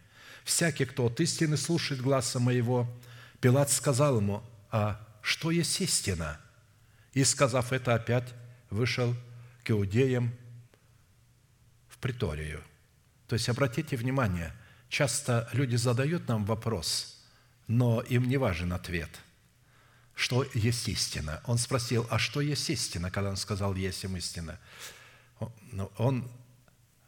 Всякий, 0.43 0.85
кто 0.85 1.05
от 1.05 1.19
истины 1.19 1.57
слушает 1.57 2.01
гласа 2.01 2.39
моего». 2.39 2.91
Пилат 3.39 3.71
сказал 3.71 4.17
ему, 4.17 4.43
«А 4.71 4.99
что 5.21 5.51
есть 5.51 5.79
истина?» 5.81 6.39
И, 7.13 7.23
сказав 7.23 7.73
это, 7.73 7.95
опять 7.95 8.33
вышел 8.69 9.15
к 9.63 9.71
иудеям 9.71 10.31
приторию. 12.01 12.61
То 13.27 13.35
есть, 13.35 13.47
обратите 13.47 13.95
внимание, 13.95 14.53
часто 14.89 15.47
люди 15.53 15.77
задают 15.77 16.27
нам 16.27 16.43
вопрос, 16.43 17.23
но 17.67 18.01
им 18.01 18.27
не 18.27 18.35
важен 18.35 18.73
ответ. 18.73 19.09
Что 20.21 20.45
есть 20.53 20.87
истина. 20.87 21.41
Он 21.47 21.57
спросил, 21.57 22.05
а 22.11 22.19
что 22.19 22.41
есть 22.41 22.69
истина, 22.69 23.09
когда 23.09 23.31
он 23.31 23.37
сказал, 23.37 23.73
есть 23.73 24.03
им 24.03 24.15
истина? 24.17 24.59
Он 25.97 26.29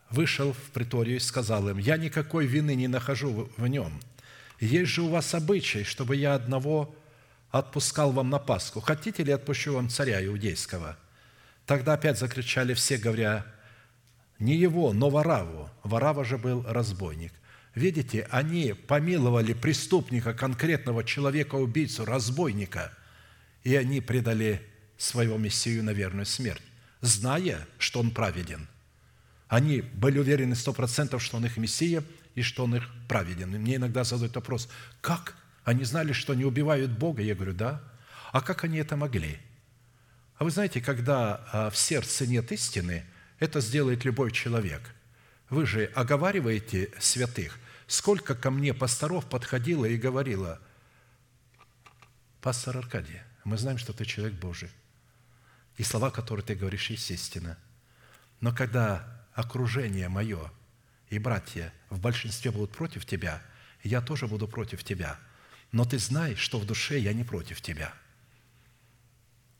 вышел 0.10 0.53
в 0.53 0.72
приторию 0.72 1.18
и 1.18 1.19
сказал 1.19 1.69
им, 1.69 1.77
я 1.77 1.98
никакой 1.98 2.48
вины 2.48 2.73
не 2.73 2.88
нахожу 2.88 3.52
в 3.56 3.68
нем. 3.68 4.02
Есть 4.60 4.91
же 4.94 5.03
у 5.03 5.10
вас 5.10 5.35
обычай, 5.35 5.84
чтобы 5.84 6.15
я 6.15 6.34
одного 6.34 6.95
отпускал 7.52 8.11
вам 8.11 8.31
на 8.31 8.40
Пасху. 8.40 8.81
Хотите 8.81 9.23
ли 9.23 9.31
отпущу 9.31 9.73
вам 9.73 9.90
царя 9.90 10.26
иудейского? 10.26 10.98
Тогда 11.68 11.94
опять 11.94 12.18
закричали 12.18 12.73
все, 12.73 12.98
говоря, 12.98 13.45
не 14.40 14.56
его, 14.56 14.91
но 14.91 15.11
Вараву. 15.11 15.69
Варава 15.84 16.26
же 16.26 16.40
был 16.40 16.65
разбойник. 16.68 17.31
Видите, 17.76 18.27
они 18.31 18.73
помиловали 18.73 19.53
преступника, 19.53 20.34
конкретного 20.34 21.03
человека, 21.03 21.56
убийцу, 21.56 22.06
разбойника, 22.06 22.91
и 23.64 23.76
они 23.76 24.02
предали 24.02 24.61
своего 24.98 25.38
Мессию 25.38 25.84
на 25.84 25.91
верную 25.91 26.26
смерть, 26.26 26.61
зная, 27.02 27.68
что 27.77 27.99
он 27.99 28.11
праведен. 28.11 28.68
Они 29.48 29.81
были 29.81 30.19
уверены 30.19 30.56
сто 30.56 30.73
процентов, 30.73 31.22
что 31.22 31.38
он 31.38 31.45
их 31.45 31.57
Мессия 31.57 32.03
и 32.35 32.41
что 32.41 32.64
он 32.64 32.76
их 32.76 32.90
праведен. 33.07 33.53
И 33.56 33.57
мне 33.60 33.76
иногда 33.76 34.03
задают 34.03 34.35
вопрос, 34.35 34.69
как? 35.02 35.35
Они 35.64 35.84
знали, 35.84 36.11
что 36.14 36.34
они 36.34 36.45
убивают 36.45 36.91
Бога? 36.91 37.22
Я 37.22 37.35
говорю, 37.35 37.53
да. 37.53 37.81
А 38.31 38.41
как 38.41 38.64
они 38.64 38.80
это 38.80 38.95
могли? 38.95 39.38
А 40.38 40.44
вы 40.44 40.52
знаете, 40.52 40.81
когда 40.81 41.45
а, 41.52 41.69
в 41.69 41.77
сердце 41.77 42.26
нет 42.26 42.52
истины, 42.52 43.06
это 43.40 43.61
сделает 43.61 44.03
любой 44.03 44.31
человек. 44.31 44.81
Вы 45.49 45.65
же 45.65 45.85
оговариваете 45.94 46.90
святых. 46.99 47.60
Сколько 47.88 48.34
ко 48.34 48.49
мне 48.49 48.73
пасторов 48.73 49.30
подходило 49.30 49.85
и 49.85 49.98
говорило, 49.98 50.60
пастор 52.41 52.77
Аркадий, 52.77 53.22
мы 53.44 53.57
знаем, 53.57 53.78
что 53.78 53.94
ты 53.94 54.06
человек 54.06 54.36
Божий. 54.40 54.70
И 55.78 55.84
слова, 55.84 56.11
которые 56.11 56.45
ты 56.45 56.56
говоришь, 56.56 56.90
есть 56.90 57.10
истина. 57.11 57.57
Но 58.40 58.53
когда 58.53 59.26
окружение 59.34 60.10
мое 60.10 60.52
и 61.10 61.20
братья 61.20 61.74
в 61.90 61.99
большинстве 61.99 62.52
будут 62.52 62.72
против 62.72 63.06
тебя, 63.06 63.41
я 63.84 64.02
тоже 64.02 64.28
буду 64.28 64.48
против 64.48 64.84
тебя. 64.84 65.20
Но 65.72 65.86
ты 65.86 65.98
знаешь, 65.98 66.40
что 66.40 66.60
в 66.60 66.65
душе 66.65 66.99
я 66.99 67.14
не 67.14 67.24
против 67.24 67.61
тебя. 67.61 67.94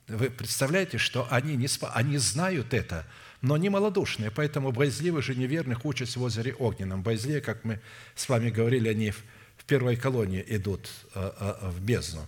Вы 0.08 0.30
представляете, 0.30 0.98
что 0.98 1.28
они, 1.32 1.56
не 1.56 1.68
спа... 1.68 1.92
они 1.94 2.18
знают 2.18 2.74
это, 2.74 3.08
но 3.42 3.58
не 3.58 3.70
малодушные, 3.70 4.32
поэтому 4.32 4.72
боязливы 4.72 5.22
же 5.22 5.34
неверных 5.34 5.86
участь 5.86 6.18
в 6.18 6.22
озере 6.22 6.54
Огненном. 6.54 7.04
Боязливые, 7.04 7.42
как 7.42 7.64
мы 7.64 7.82
с 8.16 8.28
вами 8.28 8.50
говорили, 8.50 8.90
они 8.90 9.12
в 9.12 9.66
первой 9.66 9.96
колонии 9.96 10.44
идут 10.48 10.90
э, 11.16 11.32
э, 11.40 11.70
в 11.70 11.82
бездну. 11.82 12.28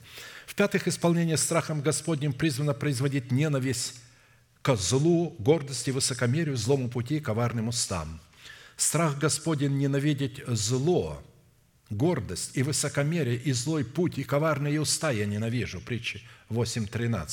В-пятых, 0.55 0.87
исполнение 0.87 1.35
страхом 1.35 1.81
Господним 1.81 2.31
призвано 2.31 2.73
производить 2.73 3.29
ненависть 3.29 3.95
к 4.61 4.77
злу, 4.77 5.35
гордости, 5.37 5.89
высокомерию, 5.89 6.55
злому 6.55 6.87
пути, 6.87 7.19
коварным 7.19 7.67
устам. 7.67 8.21
Страх 8.77 9.19
Господень 9.19 9.77
ненавидеть 9.77 10.41
зло, 10.47 11.21
гордость 11.89 12.51
и 12.53 12.63
высокомерие, 12.63 13.35
и 13.35 13.51
злой 13.51 13.83
путь, 13.83 14.17
и 14.17 14.23
коварные 14.23 14.79
уста 14.79 15.11
я 15.11 15.25
ненавижу. 15.25 15.81
Притчи 15.81 16.21
8.13. 16.49 17.27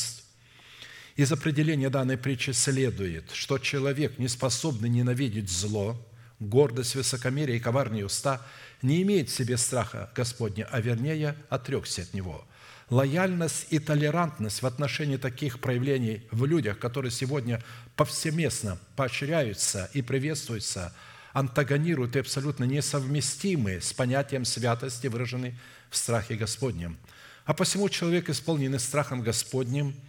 Из 1.15 1.31
определения 1.31 1.91
данной 1.91 2.19
притчи 2.19 2.51
следует, 2.51 3.31
что 3.31 3.59
человек, 3.59 4.19
не 4.19 4.27
способный 4.27 4.89
ненавидеть 4.89 5.49
зло, 5.49 5.97
гордость, 6.41 6.97
высокомерие 6.97 7.59
и 7.59 7.61
коварные 7.61 8.05
уста, 8.05 8.45
не 8.83 9.01
имеет 9.03 9.31
в 9.31 9.33
себе 9.33 9.59
страха 9.59 10.11
Господня, 10.17 10.67
а 10.73 10.81
вернее 10.81 11.37
отрекся 11.51 12.03
от 12.03 12.15
него. 12.15 12.45
Лояльность 12.93 13.67
и 13.71 13.79
толерантность 13.79 14.63
в 14.63 14.67
отношении 14.67 15.17
таких 15.17 15.61
проявлений 15.61 16.27
в 16.31 16.45
людях, 16.45 16.79
которые 16.79 17.11
сегодня 17.11 17.63
повсеместно 17.97 18.79
поощряются 18.97 19.91
и 19.95 20.03
приветствуются, 20.03 20.95
антагонируют 21.33 22.17
и 22.17 22.21
абсолютно 22.21 22.65
несовместимы 22.65 23.81
с 23.81 23.93
понятием 23.93 24.45
святости, 24.45 25.07
выраженной 25.07 25.57
в 25.91 25.97
страхе 25.97 26.35
Господнем. 26.35 26.99
А 27.45 27.55
посему 27.55 27.89
человек, 27.89 28.29
исполненный 28.31 28.79
страхом 28.79 29.23
Господним– 29.23 29.95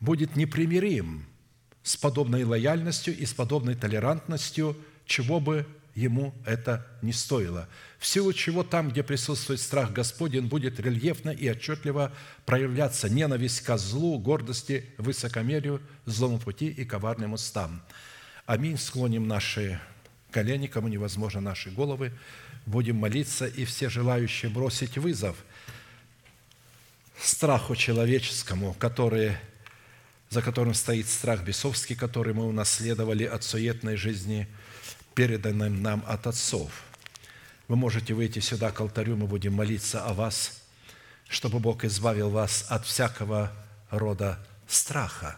будет 0.00 0.36
непримирим 0.36 1.26
с 1.82 1.96
подобной 1.96 2.44
лояльностью 2.44 3.16
и 3.16 3.26
с 3.26 3.32
подобной 3.32 3.74
толерантностью, 3.74 4.76
чего 5.06 5.40
бы 5.40 5.66
ему 5.98 6.32
это 6.46 6.86
не 7.02 7.12
стоило. 7.12 7.68
В 7.98 8.06
силу 8.06 8.32
чего 8.32 8.62
там, 8.62 8.90
где 8.90 9.02
присутствует 9.02 9.60
страх 9.60 9.92
Господень, 9.92 10.46
будет 10.46 10.78
рельефно 10.78 11.30
и 11.30 11.50
отчетливо 11.50 12.12
проявляться 12.46 13.08
ненависть 13.08 13.62
ко 13.62 13.76
злу, 13.76 14.18
гордости, 14.18 14.86
высокомерию, 14.96 15.82
злому 16.06 16.38
пути 16.38 16.68
и 16.68 16.84
коварным 16.84 17.32
устам. 17.32 17.82
Аминь. 18.46 18.78
Склоним 18.78 19.26
наши 19.26 19.80
колени, 20.30 20.68
кому 20.68 20.88
невозможно 20.88 21.40
наши 21.40 21.70
головы. 21.70 22.12
Будем 22.64 22.96
молиться, 22.96 23.46
и 23.46 23.64
все 23.64 23.88
желающие 23.88 24.50
бросить 24.50 24.98
вызов 24.98 25.36
страху 27.20 27.74
человеческому, 27.74 28.74
который 28.74 29.36
за 30.30 30.42
которым 30.42 30.74
стоит 30.74 31.08
страх 31.08 31.42
бесовский, 31.42 31.96
который 31.96 32.34
мы 32.34 32.46
унаследовали 32.46 33.24
от 33.24 33.44
суетной 33.44 33.96
жизни, 33.96 34.46
переданным 35.18 35.82
нам 35.82 36.04
от 36.06 36.28
отцов. 36.28 36.70
Вы 37.66 37.74
можете 37.74 38.14
выйти 38.14 38.38
сюда 38.38 38.70
к 38.70 38.80
алтарю, 38.80 39.16
мы 39.16 39.26
будем 39.26 39.52
молиться 39.52 40.04
о 40.04 40.12
вас, 40.12 40.62
чтобы 41.28 41.58
Бог 41.58 41.84
избавил 41.84 42.30
вас 42.30 42.66
от 42.68 42.86
всякого 42.86 43.50
рода 43.90 44.38
страха, 44.68 45.36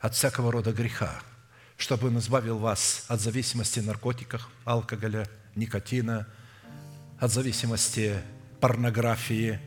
от 0.00 0.16
всякого 0.16 0.50
рода 0.50 0.72
греха, 0.72 1.22
чтобы 1.76 2.08
Он 2.08 2.18
избавил 2.18 2.58
вас 2.58 3.04
от 3.06 3.20
зависимости 3.20 3.78
наркотиков, 3.78 4.48
алкоголя, 4.64 5.28
никотина, 5.54 6.26
от 7.20 7.30
зависимости 7.30 8.20
порнографии, 8.60 9.60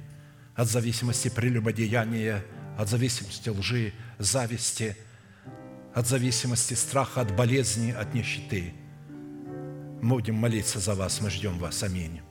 от 0.53 0.67
зависимости 0.67 1.29
прелюбодеяния– 1.29 2.43
от 2.77 2.89
зависимости 2.89 3.49
лжи, 3.49 3.93
зависти, 4.19 4.97
от 5.95 6.07
зависимости 6.07 6.75
страха, 6.75 7.21
от 7.21 7.35
болезни, 7.35 7.91
от 7.91 8.13
нищеты. 8.13 8.73
Мы 10.01 10.15
будем 10.15 10.35
молиться 10.35 10.79
за 10.79 10.93
вас, 10.93 11.21
мы 11.21 11.29
ждем 11.29 11.57
вас. 11.57 11.83
Аминь. 11.83 12.21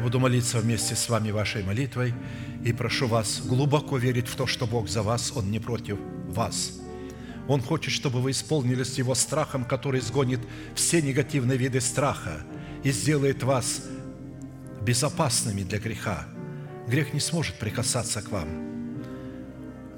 Я 0.00 0.02
буду 0.02 0.18
молиться 0.18 0.60
вместе 0.60 0.96
с 0.96 1.10
вами 1.10 1.30
вашей 1.30 1.62
молитвой 1.62 2.14
и 2.64 2.72
прошу 2.72 3.06
вас 3.06 3.42
глубоко 3.44 3.98
верить 3.98 4.28
в 4.28 4.34
то, 4.34 4.46
что 4.46 4.66
Бог 4.66 4.88
за 4.88 5.02
вас, 5.02 5.30
Он 5.36 5.50
не 5.50 5.58
против 5.58 5.98
вас. 6.26 6.80
Он 7.48 7.60
хочет, 7.60 7.92
чтобы 7.92 8.22
вы 8.22 8.30
исполнились 8.30 8.96
Его 8.96 9.14
страхом, 9.14 9.66
который 9.66 10.00
изгонит 10.00 10.40
все 10.74 11.02
негативные 11.02 11.58
виды 11.58 11.82
страха 11.82 12.40
и 12.82 12.92
сделает 12.92 13.42
вас 13.42 13.82
безопасными 14.80 15.64
для 15.64 15.78
греха. 15.78 16.26
Грех 16.88 17.12
не 17.12 17.20
сможет 17.20 17.58
прикасаться 17.58 18.22
к 18.22 18.30
вам. 18.30 18.48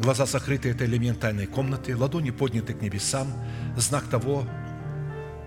Глаза 0.00 0.26
закрыты– 0.26 0.68
это 0.70 0.84
элемент 0.84 1.20
тайной 1.20 1.46
комнаты, 1.46 1.96
ладони 1.96 2.32
подняты 2.32 2.74
к 2.74 2.82
небесам, 2.82 3.32
знак 3.76 4.08
того, 4.08 4.48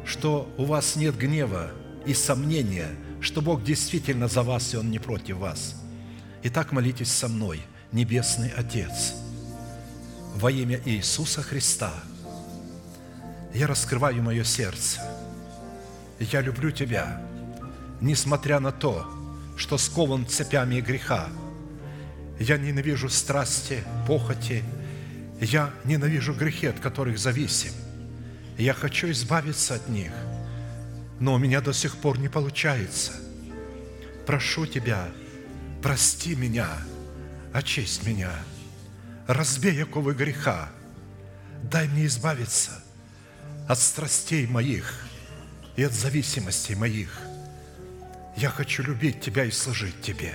что 0.06 0.50
у 0.58 0.64
вас 0.64 0.96
нет 0.96 1.18
гнева 1.18 1.72
и 2.06 2.14
сомнения– 2.14 2.88
что 3.26 3.42
Бог 3.42 3.64
действительно 3.64 4.28
за 4.28 4.44
вас, 4.44 4.74
и 4.74 4.78
Он 4.78 4.90
не 4.90 5.00
против 5.00 5.38
вас– 5.38 5.76
Итак, 6.48 6.72
молитесь 6.72 7.12
со 7.12 7.28
мной, 7.28 7.60
Небесный 7.92 8.52
Отец, 8.56 9.16
во 10.36 10.52
имя 10.52 10.80
Иисуса 10.86 11.42
Христа. 11.42 11.92
Я 13.52 13.66
раскрываю 13.66 14.22
мое 14.22 14.44
сердце. 14.44 15.02
Я 16.20 16.42
люблю 16.42 16.70
Тебя, 16.70 17.20
несмотря 18.00 18.60
на 18.60 18.72
то, 18.72 19.08
что 19.58 19.80
скован 19.80 20.28
цепями 20.28 20.82
греха. 20.82 21.30
Я 22.40 22.60
ненавижу 22.60 23.10
страсти, 23.10 23.84
похоти. 24.06 24.64
Я 25.42 25.74
ненавижу 25.84 26.36
грехи, 26.36 26.68
от 26.68 26.80
которых 26.80 27.18
зависим. 27.18 27.72
Я 28.60 28.76
хочу 28.76 29.10
избавиться 29.10 29.74
от 29.74 29.90
них, 29.90 30.12
но 31.20 31.34
у 31.34 31.38
меня 31.38 31.62
до 31.62 31.74
сих 31.74 31.98
пор 31.98 32.20
не 32.20 32.28
получается. 32.28 33.14
Прошу 34.26 34.66
Тебя, 34.66 35.08
прости 35.82 36.36
меня, 36.36 36.70
очисть 37.54 38.06
меня, 38.06 38.32
разбей 39.28 39.84
оковы 39.84 40.14
греха, 40.14 40.70
дай 41.64 41.88
мне 41.88 42.06
избавиться 42.06 42.84
от 43.68 43.80
страстей 43.80 44.48
моих 44.48 45.08
и 45.76 45.84
от 45.84 45.94
зависимостей 45.94 46.76
моих. 46.76 47.22
Я 48.36 48.50
хочу 48.50 48.84
любить 48.84 49.22
Тебя 49.22 49.46
и 49.46 49.52
служить 49.52 50.02
Тебе. 50.02 50.34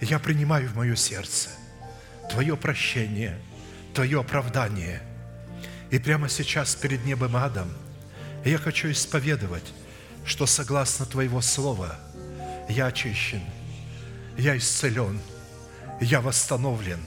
Я 0.00 0.18
принимаю 0.18 0.68
в 0.68 0.76
мое 0.76 0.94
сердце 0.94 1.50
Твое 2.30 2.56
прощение, 2.56 3.38
Твое 3.94 4.20
оправдание– 4.20 5.02
и 5.90 5.98
прямо 5.98 6.28
сейчас 6.28 6.74
перед 6.74 7.04
небом 7.04 7.36
и 8.46 8.50
я 8.50 8.58
хочу 8.58 8.92
исповедовать, 8.92 9.74
что 10.24 10.46
согласно 10.46 11.04
Твоего 11.04 11.40
Слова 11.40 11.98
я 12.68 12.86
очищен, 12.86 13.42
я 14.38 14.56
исцелен, 14.56 15.20
я 16.00 16.20
восстановлен, 16.20 17.00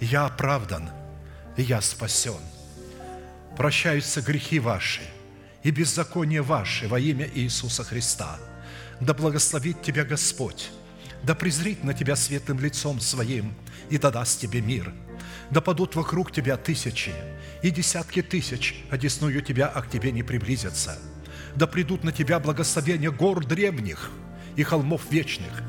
я 0.00 0.26
оправдан, 0.26 0.90
я 1.56 1.80
спасен. 1.80 2.40
Прощаются 3.56 4.20
грехи 4.20 4.58
ваши 4.58 5.00
и 5.62 5.70
беззакония 5.70 6.42
ваши 6.42 6.88
во 6.88 7.00
имя 7.00 7.26
Иисуса 7.26 7.82
Христа. 7.82 8.38
Да 9.00 9.14
благословит 9.14 9.80
тебя 9.80 10.04
Господь, 10.04 10.68
да 11.22 11.34
презрит 11.34 11.84
на 11.84 11.94
тебя 11.94 12.16
светлым 12.16 12.60
лицом 12.60 13.00
Своим 13.00 13.54
и 13.88 13.96
да 13.96 14.10
даст 14.10 14.40
тебе 14.40 14.60
мир– 14.60 14.92
да 15.50 15.60
падут 15.60 15.94
вокруг 15.94 16.32
тебя 16.32 16.56
тысячи 16.56 17.12
и 17.62 17.70
десятки 17.70 18.22
тысяч, 18.22 18.84
одесную 18.90 19.40
тебя, 19.42 19.66
а 19.66 19.82
к 19.82 19.90
тебе 19.90 20.12
не 20.12 20.22
приблизятся. 20.22 20.98
Да 21.54 21.66
придут 21.66 22.04
на 22.04 22.12
тебя 22.12 22.38
благословения 22.38 23.10
гор 23.10 23.44
древних 23.44 24.10
и 24.56 24.62
холмов 24.62 25.10
вечных. 25.10 25.62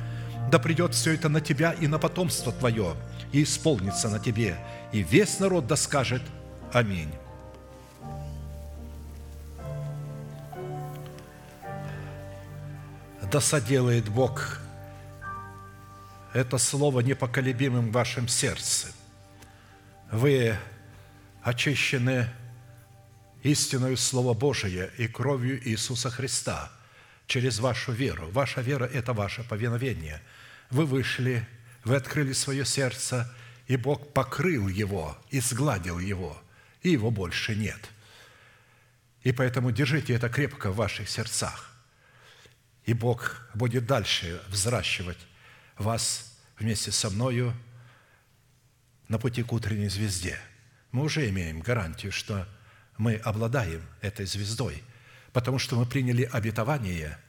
Да 0.51 0.59
придет 0.59 0.93
все 0.93 1.13
это 1.13 1.29
на 1.29 1.41
тебя 1.41 1.73
и 1.73 1.87
на 1.87 1.99
потомство 1.99 2.51
твое, 2.51 2.95
и 3.31 3.43
исполнится 3.43 4.09
на 4.09 4.19
тебе, 4.19 4.57
и 4.91 5.03
весь 5.03 5.39
народ 5.39 5.67
да 5.67 5.75
скажет 5.75 6.21
Аминь. 6.73 7.11
Да 13.31 13.41
соделает 13.41 14.07
Бог 14.09 14.59
это 16.33 16.57
слово 16.57 17.01
непоколебимым 17.01 17.89
в 17.89 17.93
вашем 17.93 18.27
сердце– 18.27 18.89
вы 20.11 20.55
очищены 21.47 22.29
истиною 23.41 23.95
Слова 23.95 24.33
Божие 24.33 24.91
и 24.97 25.07
кровью 25.07 25.65
Иисуса 25.65 26.09
Христа 26.09 26.69
через 27.25 27.59
вашу 27.59 27.93
веру. 27.93 28.29
Ваша 28.31 28.59
вера– 28.59 28.83
это 28.93 29.13
ваше 29.13 29.43
повиновение. 29.43 30.21
Вы 30.69 30.85
вышли, 30.85 31.47
вы 31.85 31.95
открыли 31.95 32.33
свое 32.33 32.65
сердце, 32.65 33.33
и 33.65 33.77
Бог 33.77 34.11
покрыл 34.11 34.67
его 34.67 35.17
и 35.29 35.39
сгладил 35.39 35.99
его, 35.99 36.37
и 36.81 36.89
его 36.89 37.11
больше 37.11 37.55
нет. 37.55 37.79
И 39.23 39.31
поэтому 39.31 39.71
держите 39.71 40.15
это 40.15 40.27
крепко 40.27 40.71
в 40.71 40.75
ваших 40.75 41.07
сердцах. 41.07 41.71
И 42.83 42.93
Бог 42.93 43.49
будет 43.53 43.85
дальше 43.85 44.41
взращивать 44.49 45.19
вас 45.77 46.37
вместе 46.59 46.91
со 46.91 47.09
мною– 47.09 47.53
на 49.07 49.17
пути 49.19 49.43
к 49.43 49.53
утренней 49.53 49.87
звезде. 49.87 50.37
Мы 50.97 51.03
уже 51.03 51.29
имеем 51.29 51.59
гарантию, 51.59 52.11
что 52.11 52.47
мы 52.97 53.17
обладаем 53.17 53.83
этой 54.01 54.25
звездой, 54.25 54.81
потому 55.31 55.59
что 55.59 55.75
мы 55.75 55.85
приняли 55.85 56.23
обетование 56.23 57.19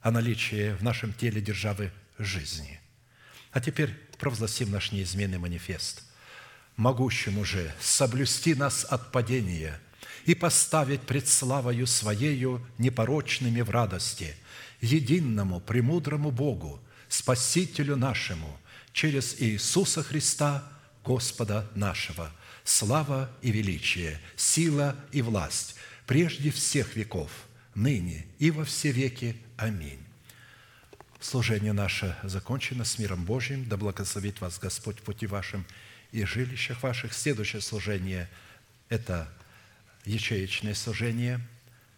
о 0.00 0.10
наличии 0.10 0.72
в 0.72 0.82
нашем 0.82 1.12
теле 1.12 1.42
державы 1.42 1.92
жизни. 2.16 2.80
А 3.50 3.60
теперь 3.60 3.90
провозгласим 4.18 4.70
наш 4.70 4.92
неизменный 4.92 5.36
манифест. 5.36 6.04
«Могущему 6.76 7.44
же 7.44 7.70
соблюсти 7.82 8.54
нас 8.54 8.86
от 8.88 9.12
падения 9.12 9.78
и 10.24 10.34
поставить 10.34 11.02
пред 11.02 11.28
славою 11.28 11.86
Своею 11.86 12.66
непорочными 12.78 13.60
в 13.60 13.68
радости, 13.68 14.34
единому, 14.80 15.60
премудрому 15.60 16.30
Богу, 16.30 16.82
Спасителю 17.10 17.96
нашему, 17.96 18.58
через 18.94 19.38
Иисуса 19.38 20.02
Христа– 20.02 20.66
Господа 21.04 21.68
нашего, 21.74 22.30
слава 22.64 23.30
и 23.42 23.50
величие, 23.50 24.20
сила 24.36 24.96
и 25.10 25.22
власть, 25.22 25.76
прежде 26.06 26.50
всех 26.50 26.96
веков, 26.96 27.30
ныне 27.74 28.26
и 28.38 28.50
во 28.50 28.64
все 28.64 28.92
веки. 28.92 29.36
Аминь. 29.56 30.00
Служение 31.20 31.72
наше 31.72 32.16
закончено 32.24 32.84
с 32.84 32.98
миром 32.98 33.24
Божьим. 33.24 33.68
Да 33.68 33.76
благословит 33.76 34.40
вас 34.40 34.58
Господь 34.58 34.98
в 34.98 35.02
пути 35.02 35.26
вашим 35.26 35.64
и 36.10 36.24
жилищах 36.24 36.82
ваших. 36.82 37.12
Следующее 37.12 37.62
служение– 37.62 38.28
это 38.88 39.32
ячеечное 40.04 40.74
служение, 40.74 41.40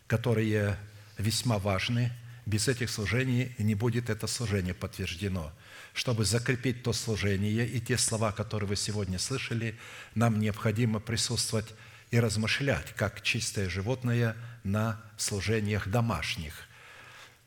которое 0.07 0.79
весьма 1.17 1.59
важны. 1.59 2.13
Без 2.45 2.69
этих 2.69 2.91
служений 2.91 3.55
не 3.59 3.75
будет 3.75 4.11
это 4.11 4.27
служение 4.27 4.75
подтверждено– 4.75 5.53
чтобы 5.95 6.25
закрепить 6.25 6.83
то 6.83 6.93
служение 6.93 7.67
и 7.67 7.81
те 7.81 7.97
слова, 7.97 8.33
которые 8.33 8.69
вы 8.69 8.77
сегодня 8.77 9.19
слышали, 9.19 9.79
нам 10.15 10.41
необходимо 10.41 10.99
присутствовать 10.99 11.73
и 12.11 12.19
размышлять, 12.19 12.93
как 12.97 13.23
чистое 13.23 13.69
животное 13.69 14.37
на 14.65 15.01
служениях 15.17 15.89
домашних. 15.89 16.69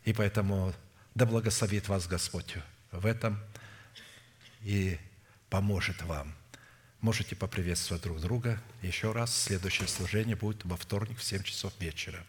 И 0.05 0.13
поэтому 0.13 0.73
да 1.13 1.25
благословит 1.25 1.89
вас 1.89 2.07
Господь 2.07 2.55
в 2.91 3.05
этом 3.05 3.37
и 4.61 4.97
поможет 5.49 6.01
вам. 6.03 6.33
Можете 7.01 7.35
поприветствовать 7.35 8.03
друг 8.03 8.21
друга. 8.21 8.61
Еще 8.81 9.11
раз, 9.11 9.35
следующее 9.35 9.89
служение 9.89 10.37
будет 10.37 10.63
во 10.63 10.77
вторник 10.77 11.19
в 11.19 11.23
7 11.23 11.43
часов 11.43 11.73
вечера. 11.79 12.25